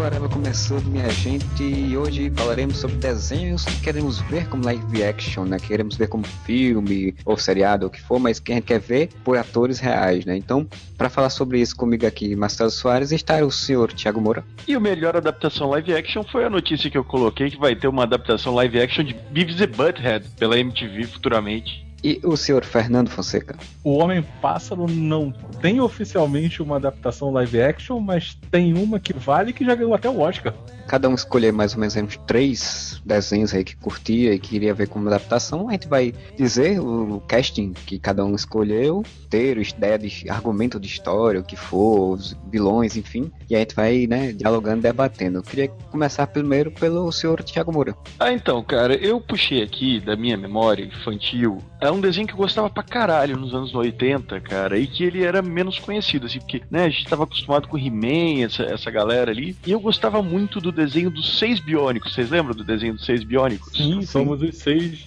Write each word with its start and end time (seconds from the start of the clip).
Podcast 0.00 0.02
Areva 0.02 0.28
começou, 0.28 0.80
minha 0.82 1.08
gente, 1.10 1.62
e 1.62 1.96
hoje 1.96 2.32
falaremos 2.34 2.78
sobre 2.78 2.96
desenhos 2.96 3.64
que 3.64 3.80
queremos 3.80 4.18
ver 4.22 4.48
como 4.48 4.64
live 4.64 5.04
action, 5.04 5.44
né? 5.44 5.58
Queremos 5.58 5.96
ver 5.96 6.08
como 6.08 6.24
filme 6.24 7.14
ou 7.24 7.36
seriado, 7.36 7.84
ou 7.84 7.88
o 7.88 7.92
que 7.92 8.00
for, 8.00 8.18
mas 8.18 8.40
que 8.40 8.50
a 8.52 8.54
gente 8.54 8.64
quer 8.64 8.80
ver 8.80 9.10
por 9.22 9.36
atores 9.36 9.78
reais, 9.78 10.24
né? 10.24 10.36
Então, 10.36 10.66
para 10.96 11.10
falar 11.10 11.30
sobre 11.30 11.60
isso 11.60 11.76
comigo 11.76 12.06
aqui, 12.06 12.34
Marcelo 12.34 12.70
Soares, 12.70 13.12
está 13.12 13.44
o 13.44 13.50
senhor 13.50 13.92
Thiago 13.92 14.20
Moura. 14.20 14.44
E 14.66 14.76
o 14.76 14.80
melhor 14.80 15.16
adaptação 15.16 15.68
live 15.70 15.94
action 15.94 16.24
foi 16.24 16.44
a 16.44 16.50
notícia 16.50 16.90
que 16.90 16.98
eu 16.98 17.04
coloquei 17.04 17.50
que 17.50 17.58
vai 17.58 17.76
ter 17.76 17.88
uma 17.88 18.04
adaptação 18.04 18.54
live 18.54 18.80
action 18.80 19.04
de 19.04 19.14
Beavis 19.30 19.60
e 19.60 19.66
Butthead 19.66 20.26
pela 20.38 20.58
MTV 20.58 21.04
futuramente. 21.04 21.89
E 22.02 22.20
o 22.24 22.36
senhor 22.36 22.64
Fernando 22.64 23.10
Fonseca? 23.10 23.56
O 23.84 23.98
Homem 23.98 24.24
Pássaro 24.40 24.86
não 24.88 25.32
tem 25.60 25.80
oficialmente 25.80 26.62
uma 26.62 26.76
adaptação 26.76 27.30
live 27.30 27.60
action, 27.60 28.00
mas 28.00 28.38
tem 28.50 28.74
uma 28.74 28.98
que 28.98 29.12
vale 29.12 29.52
que 29.52 29.64
já 29.64 29.74
ganhou 29.74 29.94
até 29.94 30.08
o 30.08 30.20
Oscar. 30.20 30.54
Cada 30.86 31.08
um 31.08 31.14
escolher 31.14 31.52
mais 31.52 31.74
ou 31.74 31.80
menos 31.80 31.94
uns 31.96 32.16
três 32.26 33.00
desenhos 33.04 33.54
aí 33.54 33.62
que 33.62 33.76
curtia 33.76 34.34
e 34.34 34.38
queria 34.38 34.74
ver 34.74 34.88
como 34.88 35.06
adaptação. 35.08 35.68
A 35.68 35.72
gente 35.72 35.88
vai 35.88 36.14
dizer 36.36 36.80
o 36.80 37.22
casting 37.28 37.72
que 37.72 37.98
cada 37.98 38.24
um 38.24 38.34
escolheu, 38.34 39.04
ter 39.28 39.58
ideia 39.58 39.98
de 39.98 40.28
argumento 40.28 40.80
de 40.80 40.88
história, 40.88 41.40
o 41.40 41.44
que 41.44 41.56
for, 41.56 42.14
os 42.14 42.36
vilões, 42.50 42.96
enfim. 42.96 43.30
E 43.48 43.54
a 43.54 43.58
gente 43.60 43.74
vai, 43.74 44.06
né, 44.06 44.32
dialogando, 44.32 44.82
debatendo. 44.82 45.38
Eu 45.38 45.42
queria 45.42 45.68
começar 45.68 46.26
primeiro 46.26 46.70
pelo 46.72 47.12
senhor 47.12 47.42
Thiago 47.42 47.72
Moura. 47.72 47.94
Ah, 48.18 48.32
então, 48.32 48.62
cara, 48.64 48.94
eu 48.94 49.20
puxei 49.20 49.62
aqui 49.62 50.00
da 50.00 50.16
minha 50.16 50.36
memória 50.36 50.84
infantil 50.84 51.58
é 51.90 51.92
um 51.92 52.00
desenho 52.00 52.26
que 52.26 52.32
eu 52.32 52.38
gostava 52.38 52.70
pra 52.70 52.82
caralho 52.82 53.36
nos 53.36 53.52
anos 53.52 53.74
80, 53.74 54.40
cara, 54.40 54.78
e 54.78 54.86
que 54.86 55.04
ele 55.04 55.24
era 55.24 55.42
menos 55.42 55.78
conhecido, 55.78 56.26
assim, 56.26 56.38
porque, 56.38 56.62
né, 56.70 56.84
a 56.84 56.88
gente 56.88 57.04
tava 57.04 57.24
acostumado 57.24 57.66
com 57.66 57.76
He-Man, 57.76 58.44
essa, 58.44 58.62
essa 58.62 58.90
galera 58.90 59.30
ali, 59.30 59.56
e 59.66 59.72
eu 59.72 59.80
gostava 59.80 60.22
muito 60.22 60.60
do 60.60 60.70
desenho 60.70 61.10
dos 61.10 61.38
Seis 61.38 61.58
Biônicos. 61.58 62.14
Vocês 62.14 62.30
lembram 62.30 62.54
do 62.54 62.64
desenho 62.64 62.94
dos 62.94 63.04
Seis 63.04 63.24
Biônicos? 63.24 63.76
Sim, 63.76 64.02
somos 64.02 64.40
os 64.40 64.56
seis. 64.56 65.06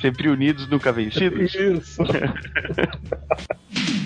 Sempre 0.00 0.28
unidos, 0.28 0.68
nunca 0.68 0.92
vencidos. 0.92 1.54
Isso. 1.54 2.02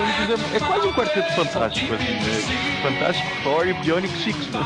é, 0.00 0.56
é 0.56 0.60
quase 0.60 0.86
um 0.86 0.92
quarteto 0.92 1.32
fantástico, 1.32 1.94
assim, 1.94 2.12
né? 2.12 2.82
Fantástico 2.82 3.42
Thor 3.42 3.66
e 3.66 3.72
Bionic 3.74 4.16
Six, 4.18 4.46
né? 4.48 4.60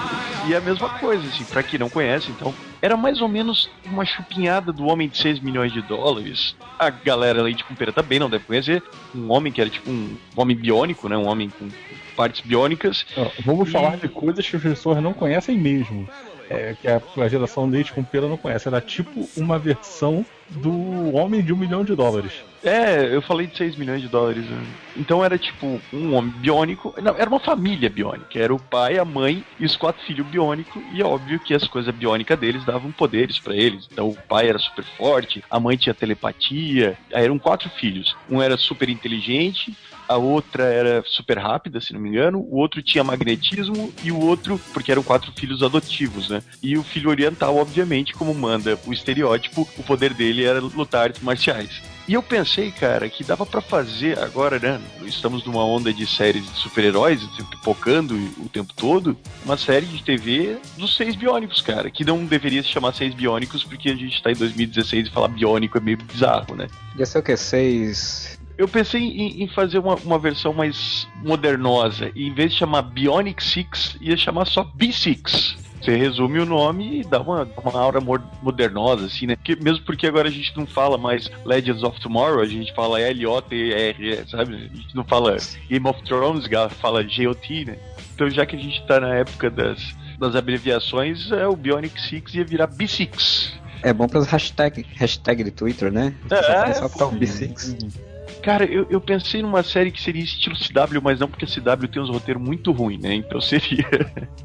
E 0.46 0.54
é 0.54 0.56
a 0.56 0.60
mesma 0.60 0.88
coisa, 0.98 1.26
assim, 1.26 1.44
pra 1.44 1.62
quem 1.62 1.78
não 1.78 1.88
conhece, 1.88 2.30
então. 2.30 2.54
Era 2.80 2.96
mais 2.96 3.20
ou 3.20 3.28
menos 3.28 3.70
uma 3.86 4.04
chupinhada 4.04 4.72
do 4.72 4.86
Homem 4.86 5.08
de 5.08 5.16
6 5.16 5.40
milhões 5.40 5.72
de 5.72 5.80
dólares. 5.82 6.56
A 6.78 6.90
galera 6.90 7.40
ali 7.40 7.54
de 7.54 7.62
Pera 7.76 7.92
também 7.92 8.18
não 8.18 8.28
deve 8.28 8.44
conhecer. 8.44 8.82
Um 9.14 9.30
homem 9.30 9.52
que 9.52 9.60
era 9.60 9.70
tipo 9.70 9.88
um 9.88 10.16
homem 10.36 10.56
biônico, 10.56 11.08
né? 11.08 11.16
Um 11.16 11.28
homem 11.28 11.48
com 11.48 11.68
partes 12.16 12.40
biônicas. 12.40 13.06
Vamos 13.44 13.70
falar 13.70 13.96
de 13.96 14.08
coisas 14.08 14.46
que 14.48 14.56
as 14.56 14.62
pessoas 14.62 15.02
não 15.02 15.12
conhecem 15.12 15.56
mesmo. 15.56 16.08
É, 16.50 16.74
que 16.80 16.88
a, 16.88 17.00
a 17.16 17.28
geração 17.28 17.66
Leite 17.66 17.92
com 17.92 18.04
Pera 18.04 18.28
não 18.28 18.36
conhece. 18.36 18.68
Era 18.68 18.80
tipo 18.80 19.28
uma 19.36 19.58
versão 19.58 20.24
do 20.48 21.14
Homem 21.14 21.42
de 21.42 21.52
um 21.52 21.56
Milhão 21.56 21.84
de 21.84 21.94
Dólares. 21.94 22.42
É, 22.62 23.12
eu 23.12 23.20
falei 23.20 23.48
de 23.48 23.56
6 23.56 23.76
milhões 23.76 24.00
de 24.00 24.08
dólares. 24.08 24.44
né? 24.44 24.64
Então 24.96 25.24
era 25.24 25.36
tipo 25.36 25.80
um 25.92 26.14
homem 26.14 26.32
biônico. 26.36 26.94
Não, 27.02 27.16
era 27.16 27.28
uma 27.28 27.40
família 27.40 27.90
biônica. 27.90 28.38
Era 28.38 28.54
o 28.54 28.58
pai, 28.58 28.98
a 28.98 29.04
mãe 29.04 29.44
e 29.58 29.64
os 29.64 29.74
quatro 29.74 30.00
filhos 30.04 30.26
biônicos. 30.26 30.80
E 30.92 31.02
é 31.02 31.04
óbvio 31.04 31.40
que 31.40 31.54
as 31.54 31.66
coisas 31.66 31.92
biônicas 31.92 32.38
deles 32.38 32.64
davam 32.64 32.92
poderes 32.92 33.40
pra 33.40 33.56
eles. 33.56 33.88
Então 33.90 34.08
o 34.08 34.16
pai 34.28 34.48
era 34.48 34.58
super 34.58 34.84
forte, 34.96 35.42
a 35.50 35.58
mãe 35.58 35.76
tinha 35.76 35.94
telepatia. 35.94 36.96
Aí 37.12 37.24
eram 37.24 37.38
quatro 37.38 37.68
filhos. 37.70 38.14
Um 38.30 38.40
era 38.40 38.56
super 38.56 38.88
inteligente. 38.88 39.76
A 40.12 40.16
outra 40.18 40.64
era 40.64 41.02
super 41.06 41.38
rápida, 41.38 41.80
se 41.80 41.94
não 41.94 41.98
me 41.98 42.10
engano. 42.10 42.38
O 42.38 42.56
outro 42.56 42.82
tinha 42.82 43.02
magnetismo 43.02 43.90
e 44.04 44.12
o 44.12 44.20
outro, 44.20 44.60
porque 44.74 44.92
eram 44.92 45.02
quatro 45.02 45.32
filhos 45.32 45.62
adotivos, 45.62 46.28
né? 46.28 46.42
E 46.62 46.76
o 46.76 46.82
filho 46.82 47.08
oriental, 47.08 47.56
obviamente, 47.56 48.12
como 48.12 48.34
manda 48.34 48.78
o 48.86 48.92
estereótipo, 48.92 49.66
o 49.78 49.82
poder 49.82 50.12
dele 50.12 50.44
era 50.44 50.60
lutar 50.60 51.04
artes 51.04 51.22
marciais. 51.22 51.80
E 52.06 52.12
eu 52.12 52.22
pensei, 52.22 52.70
cara, 52.70 53.08
que 53.08 53.24
dava 53.24 53.46
pra 53.46 53.62
fazer 53.62 54.18
agora, 54.18 54.58
né? 54.58 54.78
Estamos 55.02 55.46
numa 55.46 55.64
onda 55.64 55.94
de 55.94 56.06
séries 56.06 56.44
de 56.44 56.58
super-heróis, 56.58 57.22
pipocando 57.48 58.14
o 58.38 58.50
tempo 58.50 58.74
todo, 58.74 59.16
uma 59.44 59.56
série 59.56 59.86
de 59.86 60.02
TV 60.02 60.58
dos 60.76 60.94
seis 60.94 61.16
biônicos, 61.16 61.62
cara, 61.62 61.90
que 61.90 62.04
não 62.04 62.26
deveria 62.26 62.62
se 62.62 62.68
chamar 62.68 62.92
seis 62.92 63.14
biônicos 63.14 63.64
porque 63.64 63.88
a 63.88 63.94
gente 63.94 64.22
tá 64.22 64.30
em 64.30 64.36
2016 64.36 65.06
e 65.06 65.10
falar 65.10 65.28
biônico 65.28 65.78
é 65.78 65.80
meio 65.80 65.96
bizarro, 65.96 66.54
né? 66.54 66.66
Ia 66.98 67.06
ser 67.06 67.18
o 67.18 67.22
que? 67.22 67.36
Seis. 67.36 68.41
Eu 68.58 68.68
pensei 68.68 69.00
em, 69.02 69.42
em 69.42 69.48
fazer 69.48 69.78
uma, 69.78 69.94
uma 69.96 70.18
versão 70.18 70.52
mais 70.52 71.08
modernosa, 71.22 72.10
e 72.14 72.26
em 72.26 72.34
vez 72.34 72.52
de 72.52 72.58
chamar 72.58 72.82
Bionic 72.82 73.42
Six, 73.42 73.96
ia 74.00 74.16
chamar 74.16 74.44
só 74.46 74.64
B6. 74.64 75.56
Você 75.82 75.96
resume 75.96 76.38
o 76.38 76.46
nome 76.46 77.00
e 77.00 77.04
dá 77.04 77.20
uma, 77.20 77.42
uma 77.60 77.80
aura 77.80 78.00
mo- 78.00 78.22
modernosa, 78.40 79.06
assim, 79.06 79.26
né? 79.26 79.36
Que, 79.42 79.56
mesmo 79.56 79.84
porque 79.84 80.06
agora 80.06 80.28
a 80.28 80.30
gente 80.30 80.56
não 80.56 80.64
fala 80.64 80.96
mais 80.96 81.28
Legends 81.44 81.82
of 81.82 81.98
Tomorrow, 82.00 82.40
a 82.40 82.46
gente 82.46 82.72
fala 82.72 83.00
L-O-T-R, 83.00 84.24
sabe? 84.28 84.54
A 84.72 84.76
gente 84.76 84.94
não 84.94 85.02
fala 85.02 85.36
Game 85.68 85.88
of 85.88 86.00
Thrones, 86.04 86.44
fala 86.80 87.02
G-O-T, 87.02 87.64
né? 87.64 87.78
Então 88.14 88.30
já 88.30 88.46
que 88.46 88.54
a 88.54 88.58
gente 88.60 88.80
tá 88.86 89.00
na 89.00 89.12
época 89.16 89.50
das, 89.50 89.92
das 90.20 90.36
abreviações, 90.36 91.32
é, 91.32 91.48
o 91.48 91.56
Bionic 91.56 92.00
Six 92.00 92.34
ia 92.34 92.44
virar 92.44 92.68
B6. 92.68 93.50
É 93.82 93.92
bom 93.92 94.06
para 94.06 94.22
hashtag, 94.22 94.86
hashtag 94.94 95.42
de 95.42 95.50
Twitter, 95.50 95.90
né? 95.90 96.14
É, 96.30 96.74
só 96.74 96.88
botar 96.88 97.06
o 97.06 97.12
B6. 97.18 98.11
Cara, 98.42 98.64
eu, 98.64 98.86
eu 98.90 99.00
pensei 99.00 99.40
numa 99.40 99.62
série 99.62 99.92
que 99.92 100.00
seria 100.00 100.22
estilo 100.22 100.56
CW, 100.56 101.00
mas 101.00 101.20
não 101.20 101.28
porque 101.28 101.46
CW 101.46 101.86
tem 101.86 102.02
uns 102.02 102.10
roteiros 102.10 102.42
muito 102.42 102.72
ruins, 102.72 103.00
né? 103.00 103.14
Então 103.14 103.40
seria. 103.40 103.86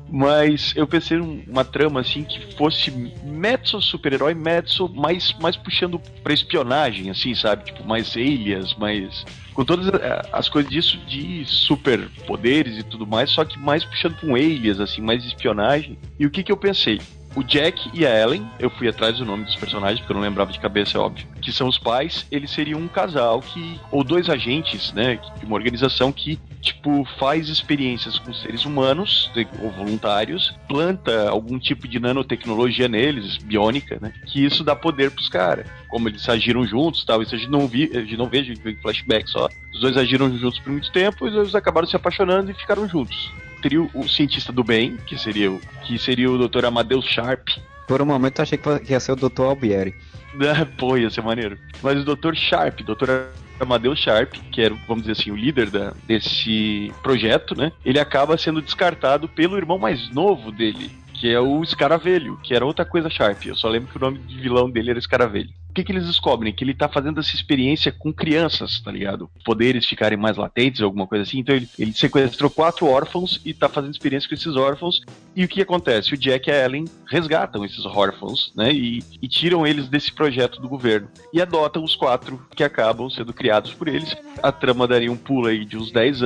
mas 0.09 0.73
eu 0.75 0.85
pensei 0.87 1.17
numa 1.17 1.65
trama 1.65 2.01
assim 2.01 2.23
que 2.23 2.55
fosse 2.55 2.91
Metso 3.23 3.81
super-herói, 3.81 4.35
Metso 4.35 4.87
mais, 4.87 5.33
mais 5.41 5.57
puxando 5.57 5.99
pra 6.23 6.31
espionagem, 6.33 7.09
assim, 7.09 7.33
sabe? 7.33 7.65
Tipo, 7.65 7.83
mais 7.83 8.15
alias, 8.15 8.75
mais. 8.75 9.25
Com 9.53 9.65
todas 9.65 9.87
eh, 9.87 10.21
as 10.31 10.47
coisas 10.47 10.71
disso 10.71 10.97
de 11.07 11.43
super 11.45 12.07
poderes 12.27 12.77
e 12.77 12.83
tudo 12.83 13.07
mais, 13.07 13.31
só 13.31 13.43
que 13.43 13.57
mais 13.57 13.83
puxando 13.83 14.15
pra 14.15 14.29
um 14.29 14.35
alias, 14.35 14.79
assim, 14.79 15.01
mais 15.01 15.25
espionagem. 15.25 15.97
E 16.19 16.27
o 16.27 16.29
que 16.29 16.43
que 16.43 16.51
eu 16.51 16.57
pensei? 16.57 17.01
O 17.37 17.43
Jack 17.43 17.91
e 17.93 18.03
a 18.03 18.19
Ellen, 18.19 18.49
eu 18.57 18.67
fui 18.67 18.87
atrás 18.87 19.19
do 19.19 19.23
nome 19.23 19.43
dos 19.43 19.55
personagens, 19.55 19.99
porque 19.99 20.11
eu 20.11 20.15
não 20.15 20.23
lembrava 20.23 20.51
de 20.51 20.57
cabeça, 20.57 20.97
é 20.97 20.99
óbvio, 20.99 21.27
que 21.39 21.51
são 21.51 21.67
os 21.67 21.77
pais, 21.77 22.25
eles 22.31 22.49
seriam 22.49 22.79
um 22.79 22.87
casal 22.87 23.41
que. 23.41 23.79
ou 23.91 24.03
dois 24.03 24.27
agentes, 24.27 24.91
né? 24.91 25.19
De 25.37 25.45
uma 25.45 25.53
organização 25.53 26.11
que, 26.11 26.39
tipo, 26.61 27.07
faz 27.19 27.47
experiências 27.47 28.17
com 28.17 28.33
seres 28.33 28.65
humanos, 28.65 29.31
ou 29.61 29.69
voluntários, 29.69 30.55
planta 30.67 31.29
algum 31.29 31.59
tipo 31.59 31.87
de 31.87 31.99
nanotecnologia 31.99 32.87
neles, 32.87 33.37
biônica, 33.37 33.99
né? 34.01 34.11
Que 34.25 34.43
isso 34.43 34.63
dá 34.63 34.75
poder 34.75 35.11
pros 35.11 35.29
caras. 35.29 35.67
Como 35.89 36.09
eles 36.09 36.27
agiram 36.27 36.65
juntos 36.65 37.05
tal, 37.05 37.21
isso 37.21 37.35
a 37.35 37.37
gente 37.37 37.51
não, 37.51 37.67
vi, 37.67 37.87
a 37.93 37.99
gente 37.99 38.17
não 38.17 38.25
vê, 38.25 38.39
a 38.39 38.43
gente 38.45 38.61
vê 38.61 38.73
flashback 38.81 39.29
só. 39.29 39.47
Os 39.71 39.79
dois 39.79 39.95
agiram 39.95 40.35
juntos 40.35 40.57
por 40.57 40.71
muito 40.71 40.91
tempo 40.91 41.27
e 41.27 41.37
eles 41.37 41.53
acabaram 41.53 41.87
se 41.87 41.95
apaixonando 41.95 42.49
e 42.49 42.55
ficaram 42.55 42.89
juntos 42.89 43.31
teria 43.67 43.81
o, 43.81 43.89
o 43.93 44.07
cientista 44.07 44.53
do 44.53 44.63
bem, 44.63 44.95
que 45.05 45.17
seria 45.17 45.51
o, 45.51 45.59
que 45.83 45.99
seria 45.99 46.31
o 46.31 46.47
Dr. 46.47 46.65
Amadeus 46.65 47.05
Sharp. 47.05 47.49
Por 47.85 48.01
um 48.01 48.05
momento 48.05 48.39
eu 48.39 48.43
achei 48.43 48.57
que 48.57 48.91
ia 48.91 48.99
ser 48.99 49.11
o 49.11 49.15
Dr. 49.15 49.43
Albieri. 49.43 49.93
Ah, 50.39 50.67
Pô, 50.77 50.95
ia 50.95 51.09
ser 51.09 51.23
maneiro. 51.23 51.57
Mas 51.81 51.99
o 51.99 52.15
Dr. 52.15 52.35
Sharp, 52.35 52.81
Dr. 52.81 53.25
Amadeus 53.59 53.97
Sharp, 53.97 54.35
que 54.51 54.61
era, 54.61 54.75
vamos 54.87 55.03
dizer 55.03 55.19
assim, 55.19 55.31
o 55.31 55.35
líder 55.35 55.71
da, 55.71 55.93
desse 56.05 56.93
projeto, 57.01 57.55
né? 57.55 57.71
Ele 57.83 57.99
acaba 57.99 58.37
sendo 58.37 58.61
descartado 58.61 59.27
pelo 59.27 59.57
irmão 59.57 59.79
mais 59.79 60.11
novo 60.13 60.51
dele, 60.51 60.91
que 61.11 61.33
é 61.33 61.39
o 61.39 61.63
Escaravelho, 61.63 62.37
que 62.43 62.53
era 62.53 62.63
outra 62.63 62.85
coisa 62.85 63.09
Sharp. 63.09 63.47
Eu 63.47 63.55
só 63.55 63.67
lembro 63.67 63.89
que 63.89 63.97
o 63.97 63.99
nome 63.99 64.19
de 64.19 64.39
vilão 64.39 64.69
dele 64.69 64.91
era 64.91 64.99
Escaravelho. 64.99 65.49
Que, 65.77 65.83
que 65.83 65.91
eles 65.91 66.07
descobrem? 66.07 66.51
Que 66.51 66.63
ele 66.63 66.73
tá 66.73 66.87
fazendo 66.87 67.19
essa 67.19 67.35
experiência 67.35 67.91
com 67.91 68.11
crianças, 68.11 68.79
tá 68.79 68.91
ligado? 68.91 69.29
Poderes 69.45 69.85
ficarem 69.85 70.17
mais 70.17 70.35
latentes, 70.35 70.81
alguma 70.81 71.05
coisa 71.05 71.23
assim. 71.23 71.39
Então 71.39 71.55
ele, 71.55 71.69
ele 71.77 71.93
sequestrou 71.93 72.49
quatro 72.49 72.87
órfãos 72.87 73.39
e 73.45 73.53
tá 73.53 73.69
fazendo 73.69 73.91
experiência 73.91 74.27
com 74.27 74.33
esses 74.33 74.55
órfãos. 74.55 75.01
E 75.35 75.43
o 75.43 75.47
que 75.47 75.61
acontece? 75.61 76.13
O 76.13 76.17
Jack 76.17 76.49
e 76.49 76.51
a 76.51 76.65
Ellen 76.65 76.85
resgatam 77.07 77.63
esses 77.63 77.85
órfãos, 77.85 78.51
né? 78.55 78.73
E, 78.73 79.03
e 79.21 79.27
tiram 79.27 79.67
eles 79.67 79.87
desse 79.87 80.11
projeto 80.11 80.59
do 80.59 80.67
governo. 80.67 81.09
E 81.31 81.39
adotam 81.39 81.83
os 81.83 81.95
quatro 81.95 82.43
que 82.55 82.63
acabam 82.63 83.09
sendo 83.09 83.31
criados 83.31 83.73
por 83.73 83.87
eles. 83.87 84.15
A 84.41 84.51
trama 84.51 84.87
daria 84.87 85.11
um 85.11 85.17
pulo 85.17 85.47
aí 85.47 85.63
de 85.63 85.77
uns 85.77 85.91
10 85.91 86.21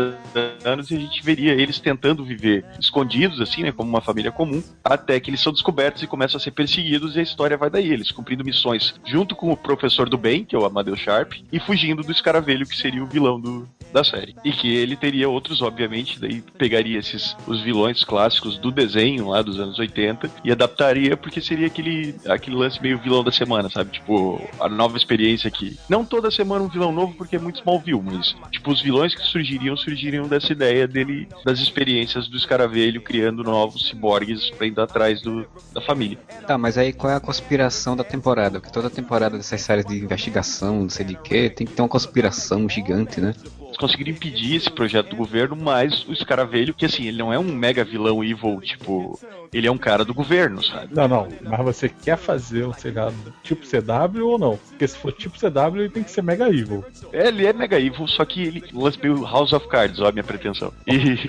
anos 0.63 0.91
e 0.91 0.95
a 0.95 0.99
gente 0.99 1.21
veria 1.23 1.51
eles 1.51 1.79
tentando 1.79 2.23
viver 2.23 2.65
escondidos, 2.79 3.41
assim, 3.41 3.63
né? 3.63 3.71
Como 3.71 3.89
uma 3.89 4.01
família 4.01 4.31
comum, 4.31 4.63
até 4.83 5.19
que 5.19 5.29
eles 5.29 5.41
são 5.41 5.51
descobertos 5.51 6.01
e 6.01 6.07
começam 6.07 6.37
a 6.37 6.39
ser 6.39 6.51
perseguidos 6.51 7.15
e 7.15 7.19
a 7.19 7.23
história 7.23 7.57
vai 7.57 7.69
daí. 7.69 7.91
Eles 7.91 8.11
cumprindo 8.11 8.45
missões 8.45 8.95
junto 9.05 9.35
com 9.41 9.51
o 9.51 9.57
professor 9.57 10.07
do 10.07 10.19
bem, 10.19 10.45
que 10.45 10.55
é 10.55 10.59
o 10.59 10.65
Amadeus 10.65 10.99
Sharp, 10.99 11.33
e 11.51 11.59
fugindo 11.59 12.03
do 12.03 12.11
escaravelho, 12.11 12.67
que 12.67 12.77
seria 12.77 13.03
o 13.03 13.07
vilão 13.07 13.41
do, 13.41 13.67
da 13.91 14.03
série. 14.03 14.35
E 14.45 14.51
que 14.51 14.71
ele 14.71 14.95
teria 14.95 15.27
outros, 15.27 15.63
obviamente, 15.63 16.19
daí 16.19 16.43
pegaria 16.59 16.99
esses 16.99 17.35
os 17.47 17.59
vilões 17.61 18.03
clássicos 18.03 18.59
do 18.59 18.71
desenho 18.71 19.29
lá 19.29 19.41
dos 19.41 19.59
anos 19.59 19.79
80 19.79 20.29
e 20.43 20.51
adaptaria 20.51 21.17
porque 21.17 21.41
seria 21.41 21.65
aquele, 21.65 22.13
aquele 22.27 22.55
lance 22.55 22.79
meio 22.79 22.99
vilão 22.99 23.23
da 23.23 23.31
semana, 23.31 23.67
sabe? 23.67 23.93
Tipo, 23.93 24.39
a 24.59 24.69
nova 24.69 24.95
experiência 24.95 25.47
aqui. 25.47 25.75
Não 25.89 26.05
toda 26.05 26.29
semana 26.29 26.63
um 26.63 26.69
vilão 26.69 26.91
novo, 26.91 27.15
porque 27.15 27.35
é 27.35 27.39
muito 27.39 27.57
Smallville, 27.57 28.01
mas 28.03 28.35
tipo, 28.51 28.71
os 28.71 28.79
vilões 28.79 29.15
que 29.15 29.21
surgiriam 29.23 29.75
surgiriam 29.75 30.27
dessa 30.27 30.51
ideia 30.51 30.87
dele, 30.87 31.27
das 31.43 31.59
experiências 31.59 32.27
do 32.27 32.37
escaravelho 32.37 33.01
criando 33.01 33.43
novos 33.43 33.87
ciborgues 33.87 34.51
pra 34.51 34.67
ir 34.67 34.79
atrás 34.79 35.21
do, 35.21 35.47
da 35.73 35.81
família. 35.81 36.19
Tá, 36.45 36.57
mas 36.57 36.77
aí 36.77 36.93
qual 36.93 37.11
é 37.11 37.15
a 37.15 37.19
conspiração 37.19 37.95
da 37.95 38.03
temporada? 38.03 38.59
Porque 38.59 38.71
toda 38.71 38.89
temporada 38.89 39.30
dessas 39.37 39.61
séries 39.61 39.85
de 39.85 39.97
investigação, 39.97 40.81
não 40.81 40.89
sei 40.89 41.05
de 41.05 41.15
quê, 41.15 41.49
tem 41.49 41.65
que 41.65 41.73
ter 41.73 41.81
uma 41.81 41.89
conspiração 41.89 42.67
gigante, 42.67 43.19
né? 43.19 43.33
Conseguiram 43.81 44.11
impedir 44.11 44.57
esse 44.57 44.69
projeto 44.69 45.09
do 45.09 45.15
governo, 45.15 45.55
mas 45.55 46.07
o 46.07 46.13
escaravelho, 46.13 46.71
que 46.71 46.85
assim, 46.85 47.07
ele 47.07 47.17
não 47.17 47.33
é 47.33 47.39
um 47.39 47.43
mega 47.43 47.83
vilão 47.83 48.23
evil, 48.23 48.61
tipo, 48.61 49.19
ele 49.51 49.65
é 49.65 49.71
um 49.71 49.77
cara 49.77 50.05
do 50.05 50.13
governo, 50.13 50.63
sabe? 50.63 50.93
Não, 50.93 51.07
não, 51.07 51.27
mas 51.43 51.65
você 51.65 51.89
quer 51.89 52.15
fazer 52.15 52.67
um 52.67 52.73
seriado 52.73 53.15
tipo 53.41 53.65
CW 53.65 54.27
ou 54.27 54.37
não? 54.37 54.59
Porque 54.69 54.87
se 54.87 54.95
for 54.95 55.11
tipo 55.11 55.35
CW, 55.35 55.79
ele 55.79 55.89
tem 55.89 56.03
que 56.03 56.11
ser 56.11 56.21
mega 56.21 56.47
evil. 56.47 56.85
É, 57.11 57.29
Ele 57.29 57.43
é 57.43 57.51
mega 57.51 57.79
evil, 57.79 58.07
só 58.07 58.23
que 58.23 58.43
ele 58.43 58.63
lance 58.71 58.99
meio 59.01 59.23
House 59.23 59.51
of 59.51 59.67
Cards, 59.67 59.99
ó, 59.99 60.09
a 60.09 60.11
minha 60.11 60.23
pretensão. 60.23 60.71
E... 60.85 61.17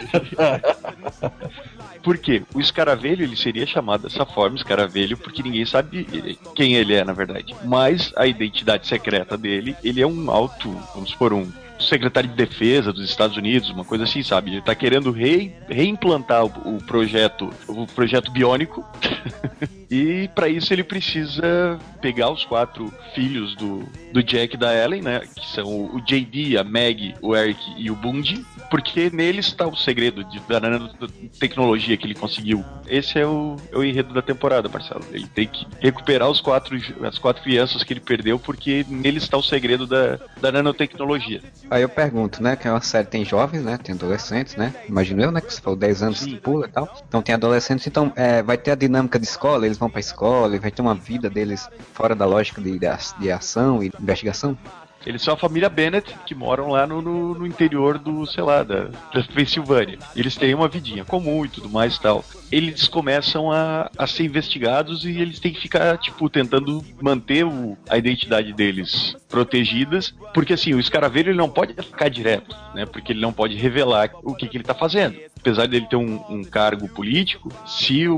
Por 2.03 2.19
quê? 2.19 2.43
O 2.53 2.61
escaravelho 2.61 3.23
ele 3.23 3.37
seria 3.37 3.65
chamado 3.65 4.03
dessa 4.03 4.27
forma, 4.27 4.57
escaravelho, 4.57 5.17
porque 5.17 5.43
ninguém 5.43 5.65
sabe 5.65 6.07
quem 6.55 6.75
ele 6.75 6.95
é, 6.95 7.03
na 7.03 7.15
verdade. 7.15 7.55
Mas 7.65 8.13
a 8.15 8.27
identidade 8.27 8.87
secreta 8.87 9.39
dele, 9.39 9.75
ele 9.83 10.03
é 10.03 10.07
um 10.07 10.31
alto, 10.31 10.71
vamos 10.95 11.11
supor, 11.11 11.33
um 11.33 11.51
secretário 11.89 12.29
de 12.31 12.37
defesa 12.37 12.93
dos 12.93 13.05
Estados 13.09 13.37
Unidos, 13.37 13.71
uma 13.71 13.85
coisa 13.85 14.05
assim, 14.05 14.23
sabe? 14.23 14.53
Ele 14.53 14.63
tá 14.63 14.75
querendo 14.75 15.11
rei- 15.11 15.55
reimplantar 15.69 16.45
o, 16.45 16.77
o 16.77 16.79
projeto, 16.85 17.51
o 17.69 17.87
projeto 17.87 18.31
biônico. 18.31 18.85
e 19.93 20.27
para 20.29 20.49
isso 20.49 20.73
ele 20.73 20.83
precisa 20.83 21.79
pegar 22.01 22.31
os 22.31 22.47
quatro 22.47 22.91
filhos 23.15 23.55
do, 23.57 23.87
do 24.11 24.23
Jack 24.23 24.55
e 24.55 24.59
da 24.59 24.75
Ellen, 24.75 25.03
né? 25.03 25.21
Que 25.21 25.47
são 25.55 25.85
o 25.95 26.01
JD, 26.01 26.57
a 26.57 26.65
Meg, 26.65 27.15
o 27.21 27.37
Eric 27.37 27.61
e 27.77 27.91
o 27.91 27.95
Bundy. 27.95 28.43
Porque 28.71 29.11
neles 29.11 29.49
está 29.49 29.67
o 29.67 29.77
segredo 29.77 30.25
de, 30.25 30.41
da 30.49 30.59
nanotecnologia 30.59 31.95
que 31.99 32.07
ele 32.07 32.15
conseguiu. 32.15 32.65
Esse 32.89 33.19
é 33.19 33.27
o, 33.27 33.57
é 33.71 33.77
o 33.77 33.85
enredo 33.85 34.15
da 34.15 34.23
temporada, 34.23 34.67
Marcelo. 34.67 35.05
Ele 35.13 35.27
tem 35.27 35.47
que 35.47 35.67
recuperar 35.79 36.31
os 36.31 36.41
quatro, 36.41 36.75
as 37.07 37.19
quatro 37.19 37.43
crianças 37.43 37.85
que 37.85 37.93
ele 37.93 38.01
perdeu, 38.01 38.39
porque 38.39 38.87
neles 38.89 39.25
está 39.25 39.37
o 39.37 39.43
segredo 39.43 39.87
da, 39.87 40.19
da 40.41 40.51
nanotecnologia. 40.51 41.43
Aí 41.71 41.83
eu 41.83 41.89
pergunto, 41.91 42.43
né? 42.43 42.57
Que 42.57 42.67
é 42.67 42.71
uma 42.71 42.81
série 42.81 43.07
tem 43.07 43.27
jovens, 43.27 43.63
né? 43.63 43.77
Tem 43.77 43.95
adolescentes, 43.95 44.57
né? 44.57 44.75
Imagino 44.89 45.23
eu, 45.23 45.31
né? 45.31 45.43
Que 45.43 45.53
você 45.53 45.61
falou 45.61 45.79
10 45.79 46.03
anos 46.03 46.21
Sim. 46.21 46.37
pula 46.37 46.67
e 46.67 46.71
tal. 46.71 46.91
Então 47.07 47.21
tem 47.21 47.35
adolescentes, 47.35 47.87
então 47.87 48.11
é, 48.17 48.43
vai 48.43 48.57
ter 48.57 48.71
a 48.71 48.75
dinâmica 48.75 49.19
de 49.19 49.27
escola, 49.27 49.67
eles 49.67 49.82
vão 49.83 49.91
pra 49.91 50.01
escola, 50.01 50.59
vai 50.59 50.71
ter 50.71 50.83
uma 50.83 50.95
vida 50.95 51.29
deles 51.29 51.69
fora 51.93 52.15
da 52.15 52.25
lógica 52.25 52.61
de, 52.61 52.79
de, 52.79 53.31
ação 53.31 53.83
e 53.83 53.91
investigação. 54.01 54.57
Eles 55.05 55.21
são 55.21 55.35
a 55.35 55.37
família 55.37 55.69
Bennett, 55.69 56.17
que 56.25 56.33
moram 56.33 56.69
lá 56.69 56.87
no, 56.87 57.03
no, 57.03 57.35
no 57.35 57.45
interior 57.45 57.99
do, 57.99 58.25
sei 58.25 58.45
lá, 58.45 58.63
da, 58.63 58.85
da 58.85 59.23
Pensilvânia. 59.35 59.99
Eles 60.15 60.37
têm 60.37 60.55
uma 60.55 60.69
vidinha 60.69 61.05
comum 61.05 61.45
e 61.45 61.49
tudo 61.49 61.69
mais 61.69 61.97
e 61.97 62.01
tal. 62.01 62.25
Eles 62.53 62.87
começam 62.87 63.51
a, 63.51 63.91
a 63.99 64.07
ser 64.07 64.23
investigados 64.23 65.05
e 65.05 65.11
eles 65.11 65.41
têm 65.41 65.53
que 65.53 65.61
ficar, 65.61 65.99
tipo, 65.99 66.31
tentando 66.31 66.85
manter 67.01 67.45
o, 67.45 67.77
a 67.89 67.99
identidade 67.99 68.53
deles 68.53 69.17
protegidas. 69.29 70.15
Porque, 70.33 70.53
assim, 70.53 70.73
o 70.73 70.79
escaravelho 70.79 71.31
ele 71.31 71.39
não 71.39 71.51
pode 71.51 71.75
ficar 71.75 72.09
direto, 72.09 72.57
né? 72.73 72.87
Porque 72.87 73.13
ele 73.13 73.21
não 73.21 73.33
pode 73.33 73.57
revelar 73.57 74.09
o 74.23 74.37
que, 74.37 74.47
que 74.47 74.57
ele 74.57 74.63
tá 74.63 74.75
fazendo. 74.75 75.17
Apesar 75.43 75.67
dele 75.67 75.87
ter 75.91 75.97
um, 75.97 76.23
um 76.29 76.45
cargo 76.45 76.89
político, 76.89 77.53
se 77.67 78.07
o, 78.07 78.17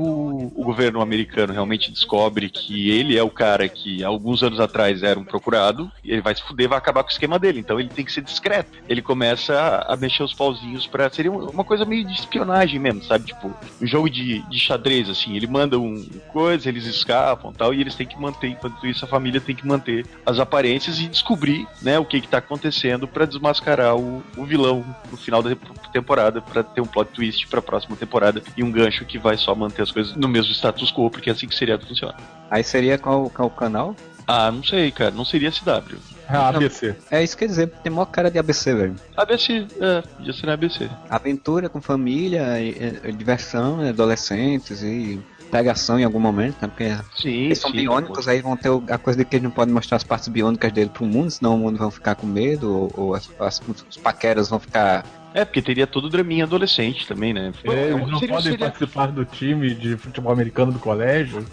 o 0.55 0.63
governo 0.63 1.01
americano 1.01 1.51
realmente 1.51 1.91
descobre 1.91 2.49
que 2.49 2.91
ele 2.91 3.17
é 3.17 3.23
o 3.23 3.31
cara 3.31 3.67
que 3.67 4.03
alguns 4.03 4.43
anos 4.43 4.59
atrás 4.59 5.01
era 5.01 5.19
um 5.19 5.23
procurado, 5.23 5.91
ele 6.03 6.21
vai 6.21 6.35
se 6.35 6.43
fuder, 6.43 6.69
vai 6.69 6.77
acabar 6.77 7.01
com 7.03 7.09
o 7.09 7.11
esquema 7.11 7.39
dele. 7.39 7.59
Então 7.59 7.79
ele 7.79 7.89
tem 7.89 8.05
que 8.05 8.11
ser 8.11 8.21
discreto. 8.21 8.77
Ele 8.87 9.01
começa 9.01 9.59
a, 9.59 9.93
a 9.93 9.97
mexer 9.97 10.21
os 10.21 10.33
pauzinhos 10.35 10.85
pra. 10.85 11.09
Seria 11.09 11.31
um- 11.31 11.49
uma 11.49 11.63
coisa 11.63 11.83
meio 11.83 12.05
de 12.05 12.13
espionagem 12.13 12.79
mesmo, 12.79 13.03
sabe? 13.03 13.25
Tipo, 13.25 13.51
um 13.81 13.87
jogo 13.87 14.07
de, 14.07 14.39
de 14.47 14.59
xadrez, 14.59 15.09
assim. 15.09 15.35
Ele 15.35 15.47
manda 15.47 15.79
um 15.79 16.05
coisa, 16.27 16.69
eles 16.69 16.85
escapam 16.85 17.51
tal, 17.51 17.73
e 17.73 17.81
eles 17.81 17.95
têm 17.95 18.05
que 18.05 18.19
manter, 18.19 18.49
enquanto 18.49 18.85
isso, 18.85 19.03
a 19.03 19.07
família 19.07 19.41
tem 19.41 19.55
que 19.55 19.65
manter 19.65 20.05
as 20.25 20.37
aparências 20.37 20.99
e 20.99 21.07
descobrir, 21.07 21.67
né, 21.81 21.97
o 21.97 22.05
que 22.05 22.21
que 22.21 22.27
tá 22.27 22.37
acontecendo 22.37 23.07
pra 23.07 23.25
desmascarar 23.25 23.95
o, 23.95 24.21
o 24.37 24.45
vilão 24.45 24.85
no 25.09 25.17
final 25.17 25.41
da 25.41 25.55
temporada, 25.91 26.39
pra 26.41 26.61
ter 26.61 26.81
um 26.81 26.85
plot 26.85 27.14
twist 27.15 27.47
pra 27.47 27.61
próxima 27.61 27.95
temporada 27.95 28.41
e 28.57 28.63
um 28.63 28.71
gancho 28.71 29.05
que 29.05 29.17
vai 29.17 29.37
só 29.37 29.55
manter 29.55 29.81
as 29.83 29.91
coisas 29.91 30.15
no 30.15 30.27
mesmo 30.27 30.51
status 30.53 30.91
quo, 30.91 31.09
porque 31.09 31.29
é 31.29 31.33
assim 31.33 31.47
que 31.47 31.55
o 31.55 31.57
seriado 31.57 31.85
funciona. 31.85 32.15
Aí 32.51 32.63
seria 32.63 32.97
qual, 32.97 33.29
qual 33.29 33.47
o 33.47 33.51
canal? 33.51 33.95
Ah, 34.27 34.51
não 34.51 34.63
sei, 34.63 34.91
cara, 34.91 35.11
não 35.11 35.23
seria 35.23 35.51
CW. 35.51 35.97
A 36.27 36.49
ABC. 36.49 36.95
É 37.11 37.23
isso 37.23 37.37
que 37.37 37.45
quer 37.45 37.49
dizer, 37.49 37.67
tem 37.83 37.91
maior 37.93 38.07
cara 38.07 38.31
de 38.31 38.39
ABC, 38.39 38.73
velho. 38.73 38.95
ABC, 39.15 39.67
é, 39.79 40.01
podia 40.01 40.33
ser 40.33 40.47
na 40.47 40.53
ABC. 40.53 40.89
Aventura 41.09 41.69
com 41.69 41.79
família, 41.79 42.59
e- 42.59 42.99
e- 43.05 43.11
diversão, 43.11 43.85
e 43.85 43.89
adolescentes 43.89 44.81
e 44.81 45.19
pegação 45.51 45.99
em 45.99 46.03
algum 46.03 46.19
momento, 46.19 46.57
né? 46.59 46.67
Porque 46.67 46.89
Sim, 47.21 47.29
eles 47.45 47.59
são 47.59 47.69
sim, 47.69 47.77
biônicos, 47.77 48.27
aí 48.27 48.41
vão 48.41 48.57
ter 48.57 48.69
a 48.91 48.97
coisa 48.97 49.19
de 49.19 49.25
que 49.25 49.35
eles 49.35 49.43
não 49.43 49.51
podem 49.51 49.71
mostrar 49.73 49.97
as 49.97 50.03
partes 50.03 50.27
biônicas 50.27 50.71
dele 50.71 50.89
pro 50.89 51.05
mundo, 51.05 51.29
senão 51.29 51.53
o 51.55 51.59
mundo 51.59 51.77
vai 51.77 51.91
ficar 51.91 52.15
com 52.15 52.25
medo, 52.25 52.75
ou, 52.75 52.91
ou 52.97 53.13
as, 53.13 53.29
as- 53.39 53.61
os 53.87 53.97
paqueras 53.97 54.49
vão 54.49 54.59
ficar. 54.59 55.05
É, 55.35 55.43
porque 55.43 55.61
teria 55.61 55.85
todo 55.85 56.05
o 56.05 56.09
draminha 56.09 56.45
adolescente 56.45 57.05
também, 57.05 57.33
né? 57.33 57.53
É, 57.65 57.89
eles 57.91 58.07
não 58.09 58.19
Seria- 58.19 58.35
podem 58.35 58.51
seria- 58.53 58.65
participar 58.69 59.07
do 59.11 59.25
time 59.25 59.75
de 59.75 59.97
futebol 59.97 60.31
americano 60.31 60.71
do 60.71 60.79
colégio. 60.79 61.45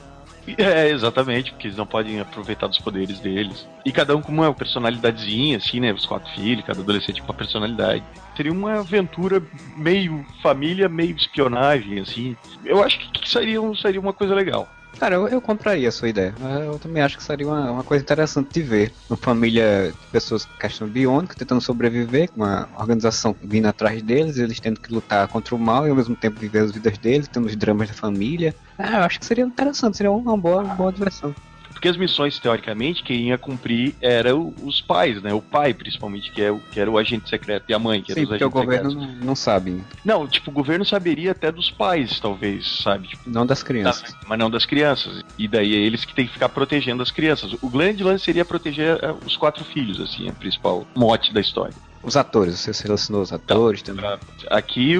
É, 0.56 0.88
exatamente, 0.88 1.50
porque 1.52 1.66
eles 1.68 1.76
não 1.76 1.86
podem 1.86 2.20
aproveitar 2.20 2.66
dos 2.68 2.78
poderes 2.78 3.18
deles. 3.20 3.66
E 3.84 3.90
cada 3.92 4.16
um 4.16 4.22
com 4.22 4.30
uma 4.32 4.52
personalidadezinha, 4.54 5.56
assim, 5.56 5.80
né? 5.80 5.92
Os 5.92 6.06
quatro 6.06 6.32
filhos, 6.32 6.64
cada 6.64 6.80
adolescente 6.80 7.20
com 7.20 7.28
uma 7.28 7.36
personalidade. 7.38 8.04
Seria 8.36 8.52
uma 8.52 8.80
aventura 8.80 9.42
meio 9.76 10.24
família, 10.42 10.88
meio 10.88 11.14
espionagem, 11.16 12.00
assim. 12.00 12.36
Eu 12.64 12.82
acho 12.82 12.98
que 12.98 13.28
seria, 13.28 13.58
seria 13.74 14.00
uma 14.00 14.12
coisa 14.12 14.34
legal. 14.34 14.68
Cara, 14.98 15.16
eu, 15.16 15.28
eu 15.28 15.42
compraria 15.42 15.88
a 15.88 15.92
sua 15.92 16.08
ideia. 16.08 16.34
Eu 16.64 16.78
também 16.78 17.02
acho 17.02 17.16
que 17.16 17.24
seria 17.24 17.46
uma, 17.46 17.72
uma 17.72 17.84
coisa 17.84 18.02
interessante 18.02 18.52
de 18.52 18.62
ver. 18.62 18.94
Uma 19.08 19.16
família 19.16 19.92
de 19.98 20.06
pessoas 20.08 20.44
com 20.44 20.54
questão 20.56 20.88
biônica 20.88 21.34
tentando 21.34 21.60
sobreviver, 21.60 22.30
com 22.30 22.36
uma 22.40 22.68
organização 22.78 23.34
vindo 23.42 23.66
atrás 23.66 24.02
deles, 24.02 24.38
eles 24.38 24.60
tendo 24.60 24.80
que 24.80 24.92
lutar 24.92 25.26
contra 25.28 25.54
o 25.54 25.58
mal 25.58 25.86
e 25.86 25.90
ao 25.90 25.96
mesmo 25.96 26.14
tempo 26.14 26.38
viver 26.38 26.60
as 26.60 26.72
vidas 26.72 26.96
deles, 26.98 27.28
tendo 27.28 27.46
os 27.46 27.56
dramas 27.56 27.88
da 27.88 27.94
família. 27.94 28.54
Ah, 28.78 28.98
eu 28.98 29.02
acho 29.04 29.18
que 29.18 29.26
seria 29.26 29.44
interessante, 29.44 29.96
seria 29.96 30.12
uma 30.12 30.36
boa, 30.36 30.62
uma 30.62 30.74
boa 30.74 30.92
diversão. 30.92 31.34
Porque 31.82 31.88
as 31.88 31.96
missões, 31.96 32.38
teoricamente, 32.38 33.02
quem 33.02 33.30
ia 33.30 33.36
cumprir 33.36 33.96
era 34.00 34.36
o- 34.36 34.54
os 34.64 34.80
pais, 34.80 35.20
né? 35.20 35.34
O 35.34 35.42
pai, 35.42 35.74
principalmente, 35.74 36.30
que, 36.30 36.40
é 36.40 36.48
o, 36.48 36.60
que 36.70 36.78
era 36.78 36.88
o 36.88 36.96
agente 36.96 37.28
secreto, 37.28 37.64
e 37.68 37.74
a 37.74 37.78
mãe, 37.80 38.00
que 38.00 38.12
Sim, 38.14 38.20
era 38.20 38.22
os 38.22 38.28
porque 38.28 38.44
o 38.44 38.46
agentes 38.46 38.62
governo 38.62 38.90
secretos. 38.92 39.24
não, 39.26 39.34
sabe, 39.34 39.82
Não, 40.04 40.28
tipo, 40.28 40.52
o 40.52 40.54
governo 40.54 40.84
saberia 40.84 41.32
até 41.32 41.50
dos 41.50 41.72
pais, 41.72 42.20
talvez, 42.20 42.68
sabe? 42.84 43.08
Tipo, 43.08 43.28
não 43.28 43.44
das 43.44 43.64
crianças. 43.64 44.14
mas 44.28 44.38
não 44.38 44.48
das 44.48 44.64
crianças. 44.64 45.24
E 45.36 45.48
daí 45.48 45.74
é 45.74 45.78
eles 45.78 46.04
que 46.04 46.14
têm 46.14 46.24
que 46.28 46.32
ficar 46.32 46.50
protegendo 46.50 47.02
as 47.02 47.10
crianças. 47.10 47.52
O 47.60 47.68
grande 47.68 48.04
lance 48.04 48.24
seria 48.26 48.44
proteger 48.44 49.00
eh, 49.02 49.14
os 49.26 49.36
quatro 49.36 49.64
filhos, 49.64 50.00
assim, 50.00 50.28
a 50.28 50.32
principal 50.32 50.86
mote 50.94 51.34
da 51.34 51.40
história. 51.40 51.74
Os 52.00 52.16
atores, 52.16 52.60
você 52.60 52.72
selecionou 52.72 53.22
os 53.22 53.32
atores 53.32 53.82
também. 53.82 54.04
Aqui, 54.50 54.94